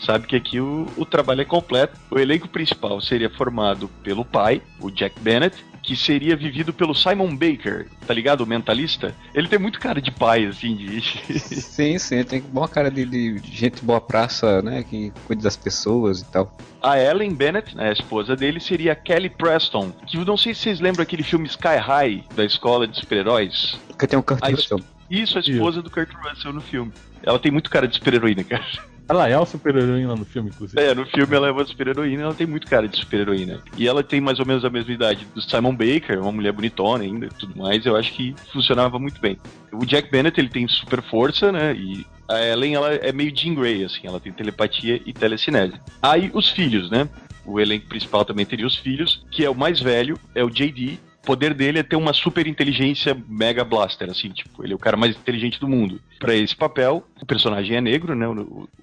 sabe 0.00 0.26
que 0.26 0.34
aqui 0.34 0.60
o, 0.60 0.88
o 0.96 1.04
trabalho 1.06 1.42
é 1.42 1.44
completo. 1.44 1.96
O 2.10 2.18
elenco 2.18 2.48
principal 2.48 3.00
seria 3.00 3.30
formado 3.30 3.88
pelo 4.02 4.24
pai, 4.24 4.60
o 4.80 4.90
Jack 4.90 5.20
Bennett, 5.20 5.64
que 5.84 5.94
seria 5.94 6.34
vivido 6.34 6.72
pelo 6.72 6.94
Simon 6.94 7.36
Baker, 7.36 7.86
tá 8.06 8.14
ligado? 8.14 8.40
O 8.40 8.46
mentalista. 8.46 9.14
Ele 9.34 9.46
tem 9.46 9.58
muito 9.58 9.78
cara 9.78 10.00
de 10.00 10.10
pai, 10.10 10.46
assim, 10.46 10.74
de. 10.74 11.00
Sim, 11.38 11.98
sim, 11.98 12.24
tem 12.24 12.40
boa 12.40 12.68
cara 12.68 12.90
de, 12.90 13.04
de 13.04 13.40
gente 13.44 13.84
boa 13.84 14.00
praça, 14.00 14.62
né? 14.62 14.82
Que 14.82 15.12
cuida 15.26 15.42
das 15.42 15.56
pessoas 15.56 16.20
e 16.20 16.24
tal. 16.24 16.56
A 16.82 16.98
Ellen 16.98 17.34
Bennett, 17.34 17.76
né, 17.76 17.90
a 17.90 17.92
esposa 17.92 18.34
dele, 18.34 18.60
seria 18.60 18.92
a 18.92 18.96
Kelly 18.96 19.28
Preston. 19.28 19.90
Que 20.06 20.16
eu 20.16 20.24
não 20.24 20.36
sei 20.36 20.54
se 20.54 20.62
vocês 20.62 20.80
lembram 20.80 21.02
aquele 21.02 21.22
filme 21.22 21.46
Sky 21.46 21.76
High, 21.80 22.24
da 22.34 22.44
escola 22.44 22.86
de 22.86 22.96
super-heróis. 22.98 23.78
Porque 23.88 24.06
tem 24.06 24.18
um 24.18 24.22
Kurt 24.22 24.40
Ah, 24.42 24.50
Russell. 24.50 24.80
Isso, 25.10 25.36
a 25.38 25.40
esposa 25.40 25.82
do 25.82 25.90
Kurt 25.90 26.10
Russell 26.12 26.52
no 26.52 26.60
filme. 26.60 26.92
Ela 27.22 27.38
tem 27.38 27.52
muito 27.52 27.70
cara 27.70 27.86
de 27.86 27.94
super-heroína, 27.96 28.44
cara. 28.44 28.64
Ela 29.08 29.28
é 29.28 29.38
o 29.38 29.44
super-heroína 29.44 30.16
no 30.16 30.24
filme, 30.24 30.50
inclusive. 30.50 30.80
É, 30.80 30.94
no 30.94 31.04
filme 31.06 31.34
ela 31.34 31.48
é 31.48 31.50
uma 31.50 31.64
super-heroína, 31.64 32.22
ela 32.22 32.34
tem 32.34 32.46
muito 32.46 32.66
cara 32.66 32.88
de 32.88 32.96
super-heroína. 32.96 33.60
E 33.76 33.86
ela 33.86 34.02
tem 34.02 34.20
mais 34.20 34.40
ou 34.40 34.46
menos 34.46 34.64
a 34.64 34.70
mesma 34.70 34.92
idade 34.92 35.26
do 35.34 35.42
Simon 35.42 35.76
Baker, 35.76 36.20
uma 36.20 36.32
mulher 36.32 36.52
bonitona 36.52 37.04
ainda 37.04 37.26
e 37.26 37.30
tudo 37.30 37.56
mais, 37.56 37.84
eu 37.84 37.96
acho 37.96 38.12
que 38.12 38.34
funcionava 38.52 38.98
muito 38.98 39.20
bem. 39.20 39.38
O 39.72 39.84
Jack 39.84 40.10
Bennett, 40.10 40.40
ele 40.40 40.48
tem 40.48 40.66
super 40.66 41.02
força, 41.02 41.52
né, 41.52 41.74
e 41.74 42.06
a 42.28 42.40
Ellen, 42.42 42.74
ela 42.74 42.94
é 42.94 43.12
meio 43.12 43.36
Jean 43.36 43.54
Grey, 43.54 43.84
assim, 43.84 44.06
ela 44.06 44.18
tem 44.18 44.32
telepatia 44.32 45.00
e 45.04 45.12
telecinese. 45.12 45.74
Aí, 46.00 46.30
os 46.32 46.48
filhos, 46.48 46.90
né, 46.90 47.06
o 47.44 47.60
elenco 47.60 47.86
principal 47.86 48.24
também 48.24 48.46
teria 48.46 48.66
os 48.66 48.76
filhos, 48.76 49.24
que 49.30 49.44
é 49.44 49.50
o 49.50 49.54
mais 49.54 49.80
velho, 49.80 50.18
é 50.34 50.42
o 50.42 50.48
JD, 50.48 50.98
poder 51.24 51.54
dele 51.54 51.78
é 51.78 51.82
ter 51.82 51.96
uma 51.96 52.12
super 52.12 52.46
inteligência 52.46 53.16
mega 53.28 53.64
blaster, 53.64 54.10
assim, 54.10 54.30
tipo, 54.30 54.64
ele 54.64 54.72
é 54.72 54.76
o 54.76 54.78
cara 54.78 54.96
mais 54.96 55.16
inteligente 55.16 55.58
do 55.58 55.68
mundo. 55.68 56.00
Pra 56.18 56.34
esse 56.34 56.54
papel, 56.54 57.04
o 57.20 57.26
personagem 57.26 57.76
é 57.76 57.80
negro, 57.80 58.14
né? 58.14 58.26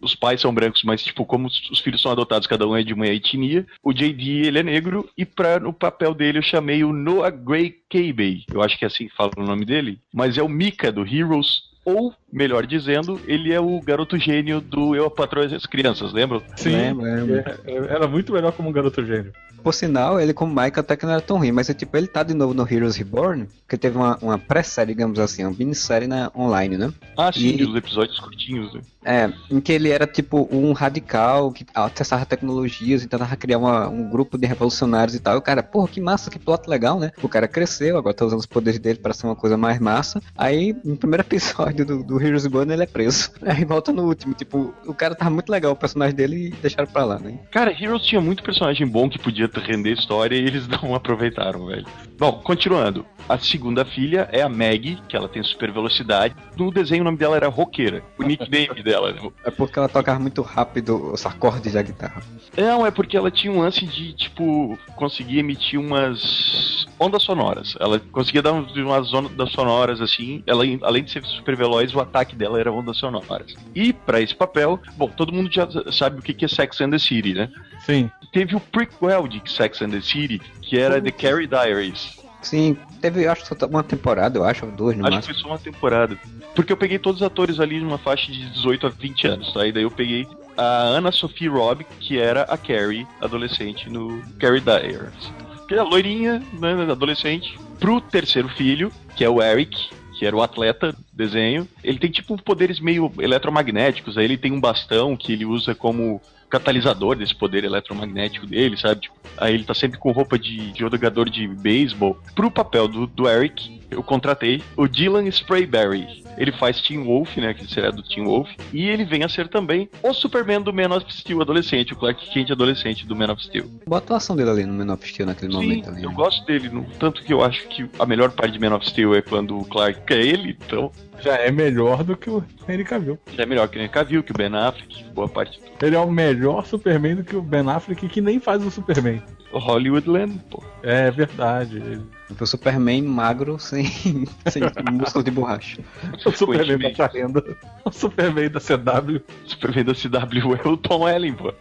Os 0.02 0.16
pais 0.16 0.42
são 0.42 0.54
brancos, 0.54 0.84
mas, 0.84 1.04
tipo, 1.04 1.26
como 1.26 1.48
os 1.48 1.62
os 1.72 1.80
filhos 1.80 2.02
são 2.02 2.12
adotados, 2.12 2.48
cada 2.48 2.68
um 2.68 2.76
é 2.76 2.84
de 2.84 2.94
uma 2.94 3.08
etnia, 3.08 3.66
o 3.82 3.94
JD, 3.94 4.48
ele 4.48 4.60
é 4.60 4.64
negro, 4.64 5.10
e 5.18 5.26
pra, 5.26 5.60
no 5.60 5.72
papel 5.72 6.14
dele 6.14 6.40
eu 6.40 6.44
chamei 6.44 6.84
o 6.84 6.92
Noah 6.92 7.32
Gray 7.32 7.76
Cabey, 7.90 8.46
eu 8.52 8.62
acho 8.62 8.78
que 8.78 8.84
é 8.84 8.88
assim 8.88 9.08
que 9.08 9.16
fala 9.16 9.32
o 9.38 9.44
nome 9.44 9.66
dele, 9.66 10.00
mas 10.14 10.38
é 10.38 10.44
o 10.44 10.50
Mika 10.50 10.92
do 10.92 11.06
Heroes, 11.06 11.72
ou, 11.84 12.14
melhor 12.32 12.66
dizendo, 12.66 13.20
ele 13.26 13.52
é 13.52 13.60
o 13.60 13.80
garoto 13.82 14.18
gênio 14.18 14.62
do 14.62 14.96
Eu, 14.96 15.06
a 15.06 15.12
Patroa 15.12 15.46
e 15.46 15.56
as 15.56 15.66
Crianças, 15.66 16.14
lembram? 16.14 16.42
Sim, 16.56 16.72
Lembro, 16.72 17.04
lembro. 17.04 17.36
é- 17.38 17.58
é- 17.66 17.76
era 17.96 18.08
muito 18.08 18.32
melhor 18.34 18.52
como 18.54 18.70
um 18.70 18.72
garoto 18.72 19.06
gênio. 19.06 19.32
Por 19.64 19.76
sinal, 19.76 20.20
ele 20.20 20.34
como 20.34 20.60
Mike 20.60 20.80
até 20.80 20.96
que 20.98 21.06
não 21.06 21.12
era 21.14 21.22
tão 21.22 21.38
ruim, 21.38 21.52
mas 21.52 21.70
é 21.70 21.74
tipo, 21.76 21.96
ele 21.96 22.08
tá 22.08 22.24
de 22.24 22.34
novo 22.34 22.52
no 22.52 22.68
Heroes 22.68 22.96
Reborn, 22.96 23.48
que 23.70 23.78
teve 23.78 23.96
uma, 23.96 24.18
uma 24.20 24.36
pré-série, 24.36 24.88
digamos 24.96 25.20
assim, 25.20 25.44
uma 25.46 25.56
minissérie 25.56 26.08
na, 26.08 26.32
online, 26.36 26.78
né? 26.80 26.92
Ah, 27.16 27.32
sim, 27.32 27.58
E- 27.58 27.64
os 27.64 27.76
episódios 27.76 28.20
curtinhos, 28.20 28.74
né? 28.74 28.82
É, 29.04 29.32
em 29.52 29.60
que 29.60 29.72
ele 29.72 29.90
era 29.90 30.06
tipo 30.08 30.48
um 30.52 30.74
radical 30.74 31.52
que 31.52 31.66
testava 31.96 32.24
tecnologias 32.26 33.04
e 33.04 33.08
tentava 33.08 33.36
criar 33.36 33.58
uma- 33.58 33.88
um 33.90 34.08
grupo 34.10 34.38
de 34.38 34.46
revolucionários 34.48 35.16
e 35.16 35.20
tal. 35.20 35.36
E 35.36 35.38
o 35.38 35.42
cara, 35.42 35.64
porra, 35.64 35.88
que 35.88 36.00
massa, 36.02 36.30
que 36.30 36.38
plot 36.40 36.68
legal, 36.68 37.00
né? 37.00 37.12
O 37.22 37.28
cara 37.30 37.48
cresceu, 37.48 37.98
agora 37.98 38.14
tá 38.16 38.26
usando 38.26 38.40
os 38.40 38.46
poderes 38.46 38.80
dele 38.80 39.00
para 39.00 39.14
ser 39.14 39.26
uma 39.28 39.36
coisa 39.36 39.58
mais 39.58 39.80
massa. 39.80 40.22
Aí, 40.38 40.76
no 40.84 40.96
primeiro 40.98 41.24
episódio 41.30 41.84
do, 41.86 42.04
do 42.04 42.18
Heroes 42.22 42.44
Reborn, 42.44 42.72
ele 42.72 42.84
é 42.84 42.88
preso. 42.88 43.32
Aí 43.46 43.64
volta 43.66 43.92
no 43.92 44.04
último, 44.04 44.34
tipo, 44.34 44.74
o 44.86 44.94
cara 44.94 45.16
tava 45.16 45.32
muito 45.32 45.50
legal, 45.50 45.72
o 45.72 45.76
personagem 45.76 46.16
dele, 46.16 46.48
e 46.48 46.50
deixaram 46.62 46.88
pra 46.92 47.04
lá, 47.04 47.20
né? 47.20 47.40
Cara, 47.52 47.72
Heroes 47.72 48.04
tinha 48.04 48.22
muito 48.22 48.44
personagem 48.44 48.88
bom 48.88 49.10
que 49.10 49.20
podia 49.20 49.50
render 49.54 49.94
história 49.94 50.36
e 50.36 50.46
eles 50.46 50.68
não 50.70 50.94
aproveitaram, 50.96 51.66
velho. 51.68 51.86
Bom, 52.18 52.34
continuando. 52.44 53.06
A 53.28 53.38
segunda 53.38 53.86
filha 53.86 54.28
é 54.32 54.42
a 54.42 54.50
Maggie, 54.50 55.00
que 55.08 55.16
ela 55.16 55.30
tem 55.30 55.42
super 55.42 55.72
velocidade. 55.72 56.36
No 56.58 56.72
desenho 56.72 57.02
o 57.02 57.06
nome 57.06 57.18
dela 57.18 57.36
era 57.36 57.48
Roqueira. 57.48 58.04
O 58.20 58.24
nickname 58.24 58.82
dela. 58.84 59.16
É 59.44 59.52
porque 59.52 59.80
ela 59.80 59.88
tocava 59.88 60.20
muito 60.20 60.42
rápido 60.42 61.12
os 61.14 61.26
acordes 61.26 61.74
da 61.74 61.82
guitarra. 61.82 62.22
Não, 62.56 62.86
é 62.86 62.92
porque 62.92 63.16
ela 63.16 63.32
tinha 63.32 63.52
um 63.52 63.60
lance 63.60 63.86
de, 63.86 64.14
tipo, 64.14 64.78
conseguir 64.96 65.40
emitir 65.40 65.80
umas 65.80 66.86
ondas 67.00 67.24
sonoras. 67.24 67.76
Ela 67.80 68.00
conseguia 68.00 68.42
dar 68.42 68.52
umas 68.54 69.14
ondas 69.14 69.52
sonoras 69.52 70.02
assim. 70.02 70.44
Ela, 70.46 70.64
além 70.82 71.04
de 71.04 71.12
ser 71.12 71.24
super 71.26 71.56
veloz, 71.56 71.94
o 71.94 72.00
ataque 72.12 72.36
dela 72.36 72.60
era 72.60 72.72
ondas 72.72 72.98
sonoras. 72.98 73.56
E 73.74 73.94
pra 73.94 74.20
esse 74.20 74.36
papel, 74.36 74.80
bom, 74.98 75.08
todo 75.08 75.32
mundo 75.34 75.50
já 75.52 75.68
sabe 75.92 76.20
o 76.20 76.22
que 76.22 76.34
que 76.34 76.46
é 76.46 76.48
Sex 76.48 76.82
and 76.82 76.92
the 76.92 77.00
City, 77.00 77.34
né? 77.34 77.50
Sim. 77.86 78.12
Teve 78.32 78.56
o 78.56 78.60
prequel 78.60 79.28
de 79.28 79.42
Sex 79.50 79.82
and 79.82 79.90
the 79.92 80.02
City, 80.02 80.42
que 80.62 80.78
era 80.78 81.02
The 81.02 81.12
Carrie 81.12 81.48
Diaries. 81.48 82.20
Sim, 82.42 82.76
teve, 83.00 83.28
acho 83.28 83.44
que 83.44 83.48
só 83.48 83.68
uma 83.68 83.84
temporada, 83.84 84.38
eu 84.40 84.44
acho, 84.44 84.66
duas 84.68 84.98
no 84.98 85.04
Acho 85.06 85.10
que 85.12 85.16
máximo. 85.16 85.34
foi 85.34 85.44
só 85.44 85.48
uma 85.50 85.60
temporada. 85.60 86.18
Porque 86.56 86.74
eu 86.74 86.78
peguei 86.78 86.98
todos 87.00 87.22
os 87.22 87.28
atores 87.28 87.60
ali 87.60 87.80
numa 87.80 87.98
faixa 87.98 88.32
de 88.32 88.50
18 88.50 88.88
a 88.88 88.90
20 88.90 89.28
anos, 89.28 89.54
tá? 89.54 89.66
E 89.66 89.72
daí 89.72 89.84
eu 89.84 89.92
peguei 89.92 90.28
a 90.58 90.84
Anna 90.88 91.12
Sophie 91.12 91.48
Robb, 91.48 91.86
que 92.00 92.20
era 92.20 92.42
a 92.44 92.58
Carrie, 92.58 93.08
adolescente, 93.22 93.90
no 93.90 94.22
Carrie 94.40 94.60
Diaries. 94.62 95.32
Que 95.68 95.76
é 95.76 95.80
a 95.80 95.84
loirinha, 95.84 96.42
né, 96.60 96.74
adolescente. 96.92 97.58
Pro 97.80 98.02
terceiro 98.02 98.50
filho, 98.50 98.92
que 99.16 99.24
é 99.24 99.30
o 99.30 99.42
Eric, 99.42 99.90
que 100.22 100.26
era 100.28 100.36
o 100.36 100.44
atleta 100.44 100.96
desenho. 101.12 101.68
Ele 101.84 101.98
tem 101.98 102.12
tipo 102.12 102.40
poderes 102.40 102.80
meio 102.80 103.12
eletromagnéticos, 103.18 104.20
aí 104.20 104.26
ele 104.26 104.38
tem 104.38 104.52
um 104.52 104.62
bastão 104.62 105.18
que 105.18 105.34
ele 105.34 105.48
usa 105.48 105.74
como 105.74 106.22
catalisador 106.48 107.16
desse 107.16 107.34
poder 107.34 107.64
eletromagnético 107.64 108.46
dele, 108.46 108.78
sabe? 108.78 109.02
Tipo, 109.02 109.16
aí 109.36 109.56
ele 109.56 109.64
tá 109.64 109.74
sempre 109.74 109.98
com 109.98 110.12
roupa 110.12 110.38
de, 110.38 110.74
de 110.74 110.80
jogador 110.80 111.28
de 111.28 111.48
beisebol. 111.48 112.20
Pro 112.36 112.52
papel 112.52 112.88
do, 112.88 113.08
do 113.08 113.28
Eric, 113.28 113.81
eu 113.92 114.02
contratei 114.02 114.64
o 114.78 114.88
Dylan 114.88 115.28
Sprayberry. 115.28 116.22
Ele 116.38 116.52
faz 116.54 116.82
Teen 116.82 117.04
Wolf, 117.04 117.36
né? 117.38 117.54
Que 117.54 117.68
seria 117.72 117.92
do 117.92 118.02
Teen 118.02 118.24
Wolf. 118.24 118.50
E 118.72 118.88
ele 118.88 119.04
vem 119.04 119.22
a 119.24 119.30
ser 119.30 119.50
também 119.50 119.90
o 120.02 120.14
Superman 120.14 120.62
do 120.62 120.74
Man 120.74 120.96
of 120.96 121.06
Steel 121.14 121.42
adolescente, 121.42 121.92
o 121.94 121.96
Clark 121.98 122.26
Kent 122.32 122.52
adolescente 122.52 123.06
do 123.06 123.14
Man 123.16 123.32
of 123.34 123.44
Steel. 123.44 123.66
Boa 123.86 124.00
atuação 124.00 124.36
dele 124.36 124.50
ali 124.50 124.66
no 124.66 124.74
Man 124.74 124.94
of 124.94 125.06
Steel 125.08 125.28
naquele 125.28 125.52
Sim, 125.52 125.58
momento 125.58 125.90
ali. 125.90 126.04
eu 126.04 126.10
né? 126.10 126.16
gosto 126.16 126.46
dele, 126.46 126.70
no- 126.70 126.86
tanto 126.98 127.22
que 127.22 127.34
eu 127.34 127.44
acho 127.44 127.68
que 127.68 127.86
a 128.00 128.06
melhor 128.06 128.32
parte 128.32 128.54
de 128.58 128.60
Man 128.60 128.74
of 128.76 128.90
Steel 128.90 129.14
é 129.14 129.22
quando 129.22 129.58
o 129.60 129.66
Clark 129.66 130.02
é 130.14 130.22
ele, 130.26 130.58
então 130.66 130.90
Já 131.22 131.36
é 131.36 131.52
melhor 131.52 132.04
do 132.04 132.16
que 132.16 132.30
o 132.30 132.44
Henry 132.68 132.86
Cavill. 132.86 133.20
já 133.36 133.44
é 133.44 133.46
melhor 133.46 133.68
que 133.68 133.78
o 133.78 133.82
Henry 133.82 133.90
Cavill, 133.92 134.24
que 134.24 134.32
o 134.32 134.36
Ben 134.36 134.56
Affleck, 134.56 135.04
boa 135.14 135.28
parte 135.28 135.60
do 135.60 135.86
Ele 135.86 135.96
é 135.96 136.00
o 136.00 136.10
melhor 136.10 136.66
Superman 136.66 137.16
do 137.18 137.24
que 137.26 137.36
o 137.36 137.42
Ben 137.42 137.70
Affleck, 137.70 138.08
que 138.08 138.22
nem 138.22 138.40
faz 138.40 138.66
o 138.66 138.72
Superman. 138.72 139.22
Hollywoodland, 139.54 140.40
pô. 140.50 140.64
É 140.82 141.12
verdade. 141.12 141.76
Ele- 141.78 142.02
Foi 142.36 142.46
o 142.46 142.48
Superman 142.48 143.04
magro 143.04 143.60
sem, 143.60 143.86
sem 144.50 144.64
músculo 144.92 145.24
de 145.24 145.32
borracha. 145.32 145.82
O 146.26 146.32
Superman 146.32 146.78
da 146.78 146.90
Consequentemente. 146.90 146.98
Charrenda. 146.98 147.58
O 147.86 147.92
Superman 147.92 148.50
da 148.50 148.60
CW. 148.60 149.22
Superman 149.46 149.86
da 149.86 149.94
CW 149.94 150.56
é 150.64 150.68
o 150.68 150.78
Tom 150.78 151.08
Ellen, 151.08 151.34
pô. 151.34 151.54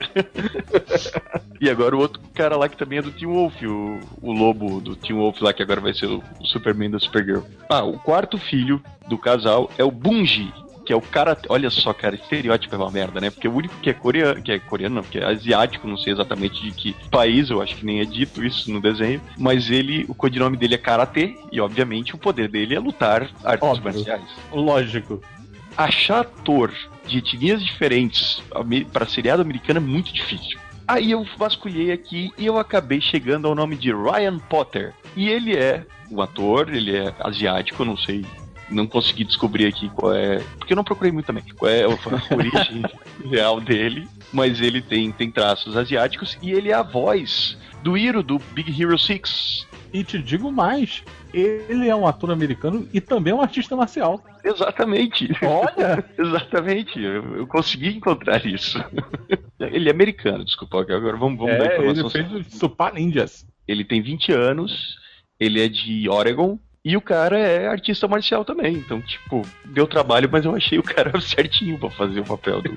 e 1.61 1.69
agora 1.69 1.97
o 1.97 2.01
outro 2.01 2.21
cara 2.35 2.57
lá 2.57 2.69
que 2.69 2.77
também 2.77 2.99
é 2.99 3.03
do 3.03 3.13
Team 3.13 3.33
Wolf, 3.33 3.55
o, 3.63 4.01
o 4.23 4.33
lobo 4.33 4.81
do 4.81 4.97
Team 4.97 5.19
Wolf 5.19 5.41
lá, 5.41 5.53
que 5.53 5.63
agora 5.63 5.81
vai 5.81 5.95
ser 5.95 6.07
o, 6.07 6.23
o 6.41 6.47
Superman 6.47 6.91
da 6.91 6.99
Supergirl. 6.99 7.43
Ah, 7.69 7.85
o 7.85 7.99
quarto 7.99 8.39
filho 8.39 8.83
do 9.09 9.19
casal 9.19 9.71
é 9.77 9.85
o 9.85 9.91
Bungie. 9.91 10.53
Que 10.91 10.95
é 10.95 10.97
o 10.97 11.01
cara. 11.01 11.39
Olha 11.49 11.71
só, 11.71 11.95
cara, 11.95 12.17
estereótipo 12.17 12.75
é 12.75 12.79
uma 12.79 12.91
merda, 12.91 13.21
né? 13.21 13.31
Porque 13.31 13.47
o 13.47 13.55
único 13.55 13.77
que 13.77 13.91
é 13.91 13.93
coreano, 13.93 14.43
que 14.43 14.51
é 14.51 14.59
coreano, 14.59 14.97
não, 14.97 15.03
que 15.05 15.21
é 15.21 15.25
asiático, 15.25 15.87
não 15.87 15.97
sei 15.97 16.13
exatamente 16.13 16.61
de 16.61 16.73
que 16.73 16.97
país, 17.09 17.49
eu 17.49 17.63
acho 17.63 17.77
que 17.77 17.87
nem 17.87 18.01
é 18.01 18.05
dito 18.05 18.45
isso 18.45 18.73
no 18.73 18.81
desenho. 18.81 19.21
Mas 19.39 19.71
ele, 19.71 20.05
o 20.09 20.15
codinome 20.17 20.57
dele 20.57 20.75
é 20.75 20.79
Karatê, 20.79 21.37
e 21.53 21.61
obviamente 21.61 22.13
o 22.13 22.19
poder 22.19 22.49
dele 22.49 22.75
é 22.75 22.81
lutar 22.81 23.31
artes 23.45 23.69
Óbvio. 23.69 23.85
marciais 23.85 24.25
Lógico. 24.53 25.23
achar 25.77 26.23
ator 26.23 26.75
de 27.07 27.19
etnias 27.19 27.65
diferentes 27.65 28.43
para 28.93 29.07
seriado 29.07 29.43
americano 29.43 29.79
é 29.79 29.81
muito 29.81 30.13
difícil. 30.13 30.59
Aí 30.89 31.13
eu 31.13 31.25
vasculhei 31.39 31.93
aqui 31.93 32.33
e 32.37 32.47
eu 32.47 32.59
acabei 32.59 33.01
chegando 33.01 33.47
ao 33.47 33.55
nome 33.55 33.77
de 33.77 33.93
Ryan 33.93 34.41
Potter. 34.41 34.93
E 35.15 35.29
ele 35.29 35.57
é 35.57 35.87
um 36.11 36.21
ator, 36.21 36.69
ele 36.75 36.97
é 36.97 37.15
asiático, 37.21 37.85
não 37.85 37.97
sei, 37.97 38.25
não 38.71 38.87
consegui 38.87 39.25
descobrir 39.25 39.67
aqui 39.67 39.89
qual 39.91 40.15
é, 40.15 40.39
porque 40.59 40.73
eu 40.73 40.77
não 40.77 40.85
procurei 40.85 41.13
muito 41.13 41.27
também, 41.27 41.43
qual 41.57 41.71
é 41.71 41.85
a 41.85 41.89
origem 42.35 42.83
real 43.29 43.61
dele, 43.61 44.09
mas 44.33 44.61
ele 44.61 44.81
tem, 44.81 45.11
tem 45.13 45.31
traços 45.31 45.77
asiáticos 45.77 46.39
e 46.41 46.53
ele 46.53 46.71
é 46.71 46.75
a 46.75 46.83
voz 46.83 47.59
do 47.83 47.97
Hiro 47.97 48.23
do 48.23 48.39
Big 48.53 48.81
Hero 48.81 48.99
6. 48.99 49.69
E 49.93 50.05
te 50.05 50.23
digo 50.23 50.53
mais, 50.53 51.03
ele 51.35 51.89
é 51.89 51.97
um 51.97 52.07
ator 52.07 52.31
americano 52.31 52.89
e 52.93 53.01
também 53.01 53.33
um 53.33 53.41
artista 53.41 53.75
marcial. 53.75 54.23
Exatamente. 54.45 55.29
Olha! 55.43 56.05
Exatamente, 56.17 57.01
eu, 57.01 57.39
eu 57.39 57.47
consegui 57.47 57.89
encontrar 57.97 58.45
isso. 58.47 58.79
ele 59.59 59.89
é 59.89 59.93
americano, 59.93 60.45
desculpa, 60.45 60.81
agora 60.81 61.17
vamos, 61.17 61.39
vamos 61.39 61.59
dar 61.59 61.73
é, 61.73 61.75
informação. 61.75 62.11
ele 62.15 62.29
fez 62.29 62.47
os 62.47 62.59
Super 62.59 62.93
Ninjas. 62.93 63.47
Ele 63.67 63.85
tem 63.85 64.01
20 64.01 64.33
anos, 64.33 64.97
ele 65.39 65.61
é 65.61 65.69
de 65.69 66.09
Oregon, 66.09 66.59
e 66.85 66.97
o 66.97 67.01
cara 67.01 67.39
é 67.39 67.67
artista 67.67 68.09
marcial 68.09 68.45
também. 68.45 68.75
Então, 68.75 69.01
tipo, 69.03 69.43
deu 69.67 69.87
trabalho, 69.87 70.29
mas 70.31 70.45
eu 70.45 70.55
achei 70.55 70.79
o 70.79 70.83
cara 70.83 71.19
certinho 71.21 71.79
pra 71.79 71.91
fazer 71.91 72.21
o 72.21 72.25
papel 72.25 72.63
do. 72.63 72.71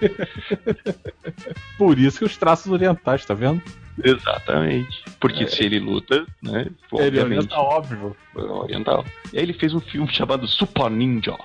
Por 1.77 1.97
isso 1.97 2.19
que 2.19 2.25
os 2.25 2.37
traços 2.37 2.71
orientais, 2.71 3.25
tá 3.25 3.33
vendo? 3.33 3.61
Exatamente. 4.03 5.03
Porque 5.19 5.47
se 5.47 5.63
ele 5.63 5.79
luta, 5.79 6.25
né? 6.41 6.61
Ele 6.61 6.75
Obviamente, 6.91 7.21
orienta 7.21 7.55
óbvio. 7.55 8.17
é 8.35 8.41
oriental. 8.41 9.05
E 9.31 9.37
aí 9.37 9.43
ele 9.43 9.53
fez 9.53 9.73
um 9.73 9.79
filme 9.79 10.11
chamado 10.11 10.47
Super 10.47 10.89
Ninja. 10.89 11.37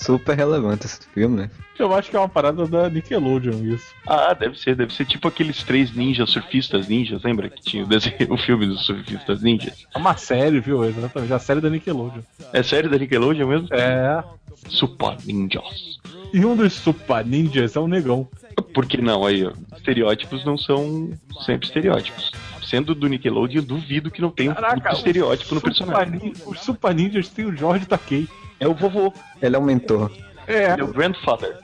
Super 0.00 0.36
relevante 0.36 0.86
esse 0.86 1.00
filme, 1.14 1.36
né? 1.36 1.50
Eu 1.78 1.92
acho 1.94 2.10
que 2.10 2.16
é 2.16 2.18
uma 2.18 2.28
parada 2.28 2.66
da 2.66 2.88
Nickelodeon 2.88 3.64
isso. 3.64 3.86
Ah, 4.06 4.34
deve 4.34 4.58
ser, 4.58 4.76
deve 4.76 4.92
ser 4.92 5.04
tipo 5.04 5.26
aqueles 5.26 5.62
três 5.62 5.94
ninjas, 5.94 6.30
surfistas 6.30 6.88
ninjas, 6.88 7.22
lembra 7.22 7.48
que 7.48 7.62
tinha 7.62 7.84
o, 7.84 7.86
desenho, 7.86 8.16
o 8.32 8.36
filme 8.36 8.66
dos 8.66 8.84
surfistas 8.84 9.42
ninjas? 9.42 9.86
É 9.94 9.98
uma 9.98 10.16
série, 10.16 10.60
viu? 10.60 10.84
Exatamente. 10.84 11.32
A 11.32 11.38
série 11.38 11.60
da 11.60 11.70
Nickelodeon. 11.70 12.22
É 12.52 12.62
série 12.62 12.88
da 12.88 12.98
Nickelodeon 12.98 13.48
mesmo? 13.48 13.68
É. 13.72 14.22
Super 14.68 15.16
Ninjas. 15.24 15.98
E 16.32 16.44
um 16.44 16.56
dos 16.56 16.72
Super 16.72 17.24
Ninjas 17.24 17.76
é 17.76 17.80
o 17.80 17.88
negão. 17.88 18.28
Por 18.72 18.86
que 18.86 19.00
não? 19.00 19.24
Aí, 19.24 19.44
ó. 19.44 19.52
Estereótipos 19.76 20.44
não 20.44 20.56
são 20.56 21.10
sempre 21.44 21.66
estereótipos. 21.66 22.30
Sendo 22.64 22.94
do 22.94 23.08
Nickelodeon, 23.08 23.60
eu 23.60 23.66
duvido 23.66 24.10
que 24.10 24.22
não 24.22 24.30
tenha 24.30 24.52
um 24.52 24.54
puto 24.54 24.88
estereótipo 24.94 25.54
no 25.54 25.60
personagem. 25.60 26.32
Os 26.46 26.60
Super 26.60 26.94
Ninjas 26.94 27.28
tem 27.28 27.44
o 27.44 27.56
George 27.56 27.86
Takei. 27.86 28.28
É 28.62 28.68
o 28.68 28.74
vovô, 28.74 29.12
Ele 29.40 29.56
é 29.56 29.58
o 29.58 29.62
mentor. 29.62 30.10
É, 30.46 30.72
ele 30.72 30.82
é 30.82 30.84
o 30.84 30.92
grandfather. 30.92 31.58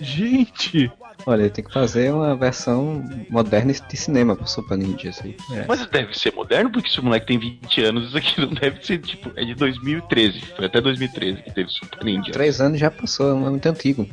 gente. 0.00 0.90
Olha, 1.26 1.42
ele 1.42 1.50
tem 1.50 1.64
que 1.64 1.72
fazer 1.72 2.12
uma 2.12 2.34
versão 2.34 3.04
moderna 3.28 3.72
de 3.72 3.96
cinema 3.96 4.34
pro 4.34 4.46
Super 4.48 4.78
Ninja, 4.78 5.10
assim. 5.10 5.34
Mas 5.66 5.84
deve 5.86 6.16
ser 6.18 6.32
moderno, 6.32 6.70
porque 6.70 6.88
se 6.88 7.00
o 7.00 7.04
moleque 7.04 7.26
tem 7.26 7.38
20 7.38 7.82
anos, 7.82 8.08
isso 8.08 8.16
aqui 8.16 8.40
não 8.40 8.48
deve 8.48 8.84
ser, 8.84 8.98
tipo, 8.98 9.30
é 9.36 9.44
de 9.44 9.54
2013. 9.54 10.40
Foi 10.56 10.64
até 10.66 10.80
2013 10.80 11.42
que 11.42 11.50
teve 11.50 11.68
Super 11.68 12.04
Ninja. 12.04 12.32
Três 12.32 12.60
anos 12.60 12.78
já 12.80 12.90
passou, 12.90 13.30
é 13.30 13.50
muito 13.50 13.66
antigo. 13.66 14.08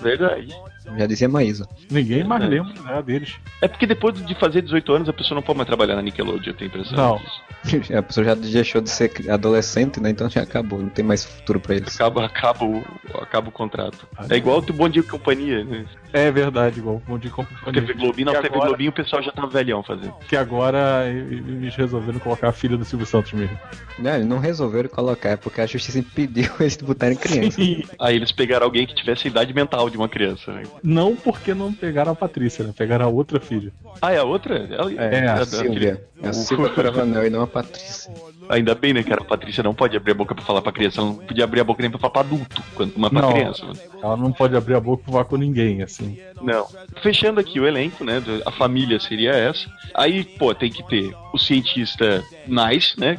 Verdade. 0.00 0.54
Já 0.98 1.06
dizia 1.06 1.28
Maísa. 1.28 1.68
Ninguém 1.90 2.24
mais 2.24 2.42
É. 2.42 2.46
lembra 2.46 2.72
né, 2.82 3.02
deles. 3.02 3.36
É 3.60 3.68
porque 3.68 3.86
depois 3.86 4.14
de 4.24 4.34
fazer 4.34 4.62
18 4.62 4.92
anos, 4.92 5.08
a 5.08 5.12
pessoa 5.12 5.36
não 5.36 5.42
pode 5.42 5.56
mais 5.58 5.66
trabalhar 5.66 5.96
na 5.96 6.02
Nickelodeon, 6.02 6.52
eu 6.52 6.54
tenho 6.54 6.70
a 6.70 6.74
impressão. 6.74 6.96
Não. 6.96 7.16
disso. 7.18 7.42
A 7.96 8.02
pessoa 8.02 8.24
já 8.24 8.34
deixou 8.34 8.80
de 8.80 8.90
ser 8.90 9.12
adolescente, 9.30 10.00
né? 10.00 10.10
Então 10.10 10.28
já 10.28 10.42
acabou, 10.42 10.80
não 10.80 10.88
tem 10.88 11.04
mais 11.04 11.24
futuro 11.24 11.60
pra 11.60 11.76
eles. 11.76 11.94
Acaba, 11.94 12.26
acaba, 12.26 12.64
o, 12.64 12.82
acaba 13.20 13.48
o 13.50 13.52
contrato. 13.52 14.04
É 14.28 14.36
igual 14.36 14.58
o 14.58 14.62
Bom 14.72 14.88
Dia 14.88 15.00
e 15.00 15.04
Companhia, 15.04 15.62
né? 15.64 15.84
É 16.12 16.28
verdade, 16.32 16.80
igual 16.80 16.96
o 16.96 16.98
Bom 17.06 17.18
Dia 17.18 17.30
com 17.30 17.42
A 17.42 17.72
TV 17.72 17.94
Globinho, 17.94 18.26
não, 18.26 18.32
Que 18.32 18.38
a 18.38 18.42
TV 18.42 18.54
agora- 18.56 18.68
Globinho 18.70 18.90
o 18.90 18.92
pessoal 18.94 19.22
já 19.22 19.30
tava 19.30 19.46
velhão 19.46 19.80
fazendo. 19.84 20.12
Que 20.28 20.34
agora 20.36 21.08
eles 21.08 21.74
resolveram 21.76 22.18
colocar 22.18 22.48
a 22.48 22.52
filha 22.52 22.76
do 22.76 22.84
Silvio 22.84 23.06
Santos 23.06 23.32
mesmo. 23.32 23.56
Não, 23.96 24.14
eles 24.14 24.26
não 24.26 24.38
resolveram 24.40 24.88
colocar, 24.88 25.28
é 25.30 25.36
porque 25.36 25.60
a 25.60 25.66
justiça 25.66 26.00
impediu 26.00 26.50
eles 26.58 26.76
de 26.76 26.84
botarem 26.84 27.16
criança. 27.16 27.60
Aí 28.00 28.16
eles 28.16 28.32
pegaram 28.32 28.66
alguém 28.66 28.86
que 28.88 28.94
tivesse 28.94 29.28
a 29.28 29.30
idade 29.30 29.54
mental 29.54 29.88
de 29.88 29.96
uma 29.96 30.08
criança. 30.08 30.52
Né? 30.52 30.64
Não 30.82 31.14
porque 31.16 31.54
não 31.54 31.72
pegaram 31.72 32.12
a 32.12 32.14
Patrícia, 32.14 32.64
né? 32.64 32.72
Pegaram 32.76 33.04
a 33.06 33.08
outra 33.08 33.38
filha. 33.40 33.72
Ah, 34.00 34.12
é 34.12 34.18
a 34.18 34.24
outra? 34.24 34.56
Ela- 34.70 34.92
É, 34.92 35.28
a 35.28 35.34
da- 35.36 35.44
Silvia. 35.46 36.04
É 36.22 36.26
a 36.26 36.30
O- 36.30 36.34
Silvia 36.34 36.68
Caravanel 36.70 37.26
e 37.26 37.30
não 37.30 37.42
a 37.42 37.46
Patrícia. 37.46 38.12
Ainda 38.48 38.74
bem, 38.74 38.92
né, 38.92 39.02
cara? 39.02 39.20
A 39.22 39.24
Patrícia 39.24 39.62
não 39.62 39.72
pode 39.74 39.96
abrir 39.96 40.10
a 40.12 40.14
boca 40.14 40.34
pra 40.34 40.44
falar 40.44 40.60
pra 40.60 40.72
criança, 40.72 41.00
ela 41.00 41.08
não 41.10 41.16
podia 41.16 41.44
abrir 41.44 41.60
a 41.60 41.64
boca 41.64 41.80
nem 41.82 41.90
pra 41.90 42.00
falar 42.00 42.10
pra 42.12 42.20
adulto, 42.22 42.62
quanto 42.74 42.98
mais 42.98 43.12
pra 43.12 43.22
Não. 43.22 43.32
criança. 43.32 43.64
né? 43.66 43.72
Ela 44.02 44.16
não 44.16 44.32
pode 44.32 44.56
abrir 44.56 44.74
a 44.74 44.80
boca 44.80 45.04
e 45.06 45.10
falar 45.12 45.24
com 45.24 45.36
ninguém, 45.36 45.82
assim. 45.82 46.18
Não. 46.40 46.66
Fechando 47.02 47.38
aqui 47.40 47.60
o 47.60 47.66
elenco, 47.66 48.04
né? 48.04 48.22
A 48.44 48.50
família 48.50 48.98
seria 48.98 49.30
essa. 49.30 49.70
Aí, 49.94 50.24
pô, 50.24 50.52
tem 50.54 50.70
que 50.70 50.82
ter 50.88 51.14
o 51.32 51.38
cientista 51.38 52.22
Nice, 52.46 52.98
né? 52.98 53.18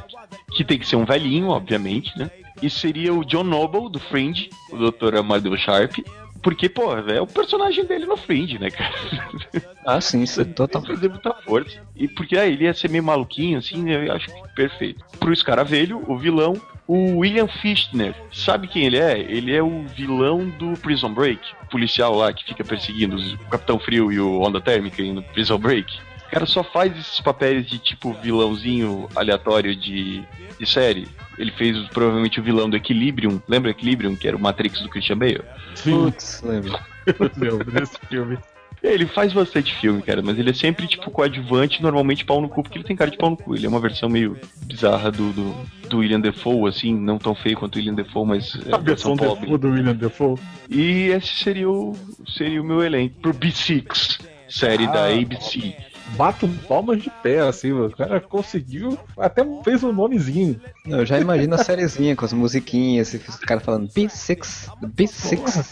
Que 0.52 0.64
tem 0.66 0.78
que 0.78 0.88
ser 0.88 0.98
um 0.98 1.06
velhinho, 1.06 1.48
obviamente, 1.48 2.12
né? 2.18 2.30
E 2.62 2.70
seria 2.70 3.14
o 3.14 3.26
John 3.26 3.44
Noble, 3.44 3.90
do 3.90 4.00
Fringe, 4.00 4.50
o 4.72 4.78
Dr. 4.92 5.16
Amadeu 5.18 5.56
Sharp. 5.58 5.98
Porque, 6.44 6.68
pô, 6.68 6.96
é 6.98 7.22
o 7.22 7.26
personagem 7.26 7.86
dele 7.86 8.06
no 8.06 8.18
Fringe, 8.18 8.60
né, 8.60 8.70
cara? 8.70 8.94
Ah, 9.86 10.00
sim, 10.00 10.24
isso 10.24 10.40
é 10.40 10.46
total. 10.46 10.82
Tem 10.82 10.92
que 10.92 10.96
fazer 10.96 11.10
muita 11.10 11.34
força. 11.44 11.82
E 11.94 12.08
porque 12.08 12.38
ah, 12.38 12.46
ele 12.46 12.64
ia 12.64 12.74
ser 12.74 12.90
meio 12.90 13.04
maluquinho, 13.04 13.58
assim, 13.58 13.90
eu 13.90 14.14
acho 14.14 14.28
que 14.28 14.56
perfeito. 14.56 15.04
Pro 15.20 15.34
Escaravelho, 15.34 16.02
o 16.08 16.18
vilão, 16.18 16.54
o 16.88 17.18
William 17.18 17.48
Fichtner. 17.48 18.16
Sabe 18.32 18.70
quem 18.70 18.86
ele 18.86 18.98
é? 18.98 19.20
Ele 19.20 19.54
é 19.54 19.62
o 19.62 19.86
vilão 19.88 20.48
do 20.48 20.72
Prison 20.80 21.14
Break. 21.14 21.42
O 21.64 21.66
policial 21.66 22.16
lá 22.16 22.32
que 22.32 22.46
fica 22.46 22.64
perseguindo 22.64 23.18
o 23.18 23.50
Capitão 23.50 23.78
Frio 23.78 24.10
e 24.10 24.22
o 24.22 24.42
Onda 24.42 24.62
Térmica 24.62 25.04
no 25.04 25.22
Prison 25.22 25.58
Break. 25.58 25.94
O 26.34 26.36
cara 26.36 26.46
só 26.48 26.64
faz 26.64 26.98
esses 26.98 27.22
papéis 27.22 27.64
de 27.68 27.78
tipo 27.78 28.12
vilãozinho 28.14 29.08
aleatório 29.16 29.76
de, 29.76 30.24
de 30.60 30.66
série. 30.66 31.08
Ele 31.38 31.52
fez 31.52 31.78
provavelmente 31.90 32.40
o 32.40 32.44
vilão 32.44 32.68
do 32.68 32.76
Equilibrium. 32.76 33.40
Lembra 33.48 33.70
Equilibrium, 33.70 34.16
que 34.16 34.28
era 34.28 34.36
o 34.36 34.40
Matrix 34.40 34.82
do 34.82 34.90
Christian 34.90 35.18
Bale? 35.18 35.42
Putz, 35.84 36.42
lembra. 36.44 36.80
Eu 37.06 37.32
lembro 37.38 37.66
desse 37.72 38.00
filme. 38.10 38.38
Ele 38.82 39.06
faz 39.06 39.32
bastante 39.32 39.74
filme, 39.76 40.02
cara, 40.02 40.22
mas 40.22 40.38
ele 40.38 40.50
é 40.50 40.54
sempre, 40.54 40.88
tipo, 40.88 41.10
coadjuvante, 41.12 41.82
normalmente 41.82 42.26
pau 42.26 42.42
no 42.42 42.50
cu, 42.50 42.64
porque 42.64 42.80
ele 42.80 42.84
tem 42.84 42.96
cara 42.98 43.12
de 43.12 43.18
pau 43.18 43.30
no 43.30 43.38
cu. 43.38 43.56
Ele 43.56 43.66
é 43.66 43.70
uma 43.70 43.80
versão 43.80 44.10
meio 44.10 44.36
bizarra 44.66 45.10
do, 45.12 45.32
do, 45.32 45.56
do 45.88 45.98
William 46.00 46.20
Defoe, 46.20 46.68
assim, 46.68 46.94
não 46.94 47.18
tão 47.20 47.34
feio 47.36 47.56
quanto 47.58 47.76
o 47.76 47.78
William 47.78 47.94
Defoe, 47.94 48.26
mas 48.28 48.58
é 48.68 48.74
A 48.74 48.78
versão 48.80 49.16
pobre. 49.16 49.42
Defoe 49.42 49.58
do 49.58 49.70
William 49.70 49.96
Defoe. 49.96 50.38
E 50.70 51.04
esse 51.12 51.28
seria 51.36 51.70
o, 51.70 51.96
seria 52.36 52.60
o 52.62 52.66
meu 52.66 52.84
elenco 52.84 53.22
pro 53.22 53.34
B6, 53.34 54.20
série 54.50 54.88
da 54.88 55.06
Ah. 55.06 55.14
ABC. 55.14 55.74
Bato 56.16 56.48
palmas 56.68 57.02
de 57.02 57.10
pé, 57.22 57.40
assim, 57.40 57.72
o 57.72 57.90
cara 57.90 58.22
conseguiu, 58.22 58.98
até 59.18 59.44
fez 59.64 59.84
um 59.84 59.92
nomezinho. 59.92 60.60
Não, 60.86 61.00
eu 61.00 61.06
já 61.06 61.20
imagino 61.20 61.56
a 61.56 61.58
sériezinha 61.58 62.16
com 62.16 62.24
as 62.26 62.34
musiquinhas, 62.34 63.14
e 63.14 63.18
os 63.18 63.38
caras 63.38 63.64
falando 63.64 63.88
B6, 63.90 64.70
B6. 64.96 65.38
Porra, 65.38 65.64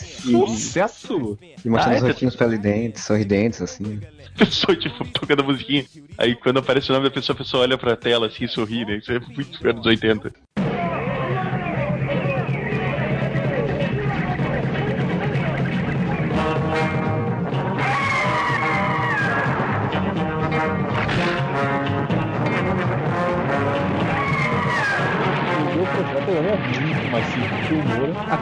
sucesso! 0.48 1.38
E, 1.64 1.70
mostrando 1.70 1.94
Ah, 1.94 1.98
os 1.98 2.04
é? 2.04 2.08
rostinhos 2.08 2.34
sorridentes, 2.34 3.04
sorridentes, 3.04 3.62
assim. 3.62 4.00
Pessoa, 4.38 4.76
tipo, 4.76 5.06
tocando 5.10 5.42
a 5.42 5.46
musiquinha. 5.46 5.86
Aí 6.18 6.36
quando 6.36 6.58
aparece 6.60 6.90
o 6.90 6.94
nome 6.94 7.08
da 7.10 7.14
pessoa, 7.14 7.36
a 7.36 7.38
pessoa 7.38 7.64
olha 7.64 7.78
pra 7.78 7.96
tela 7.96 8.28
assim 8.28 8.46
e 8.46 8.48
sorri, 8.48 8.86
né? 8.86 8.98
Isso 8.98 9.12
é 9.12 9.20
muito 9.20 9.68
anos 9.68 9.86
80. 9.86 10.32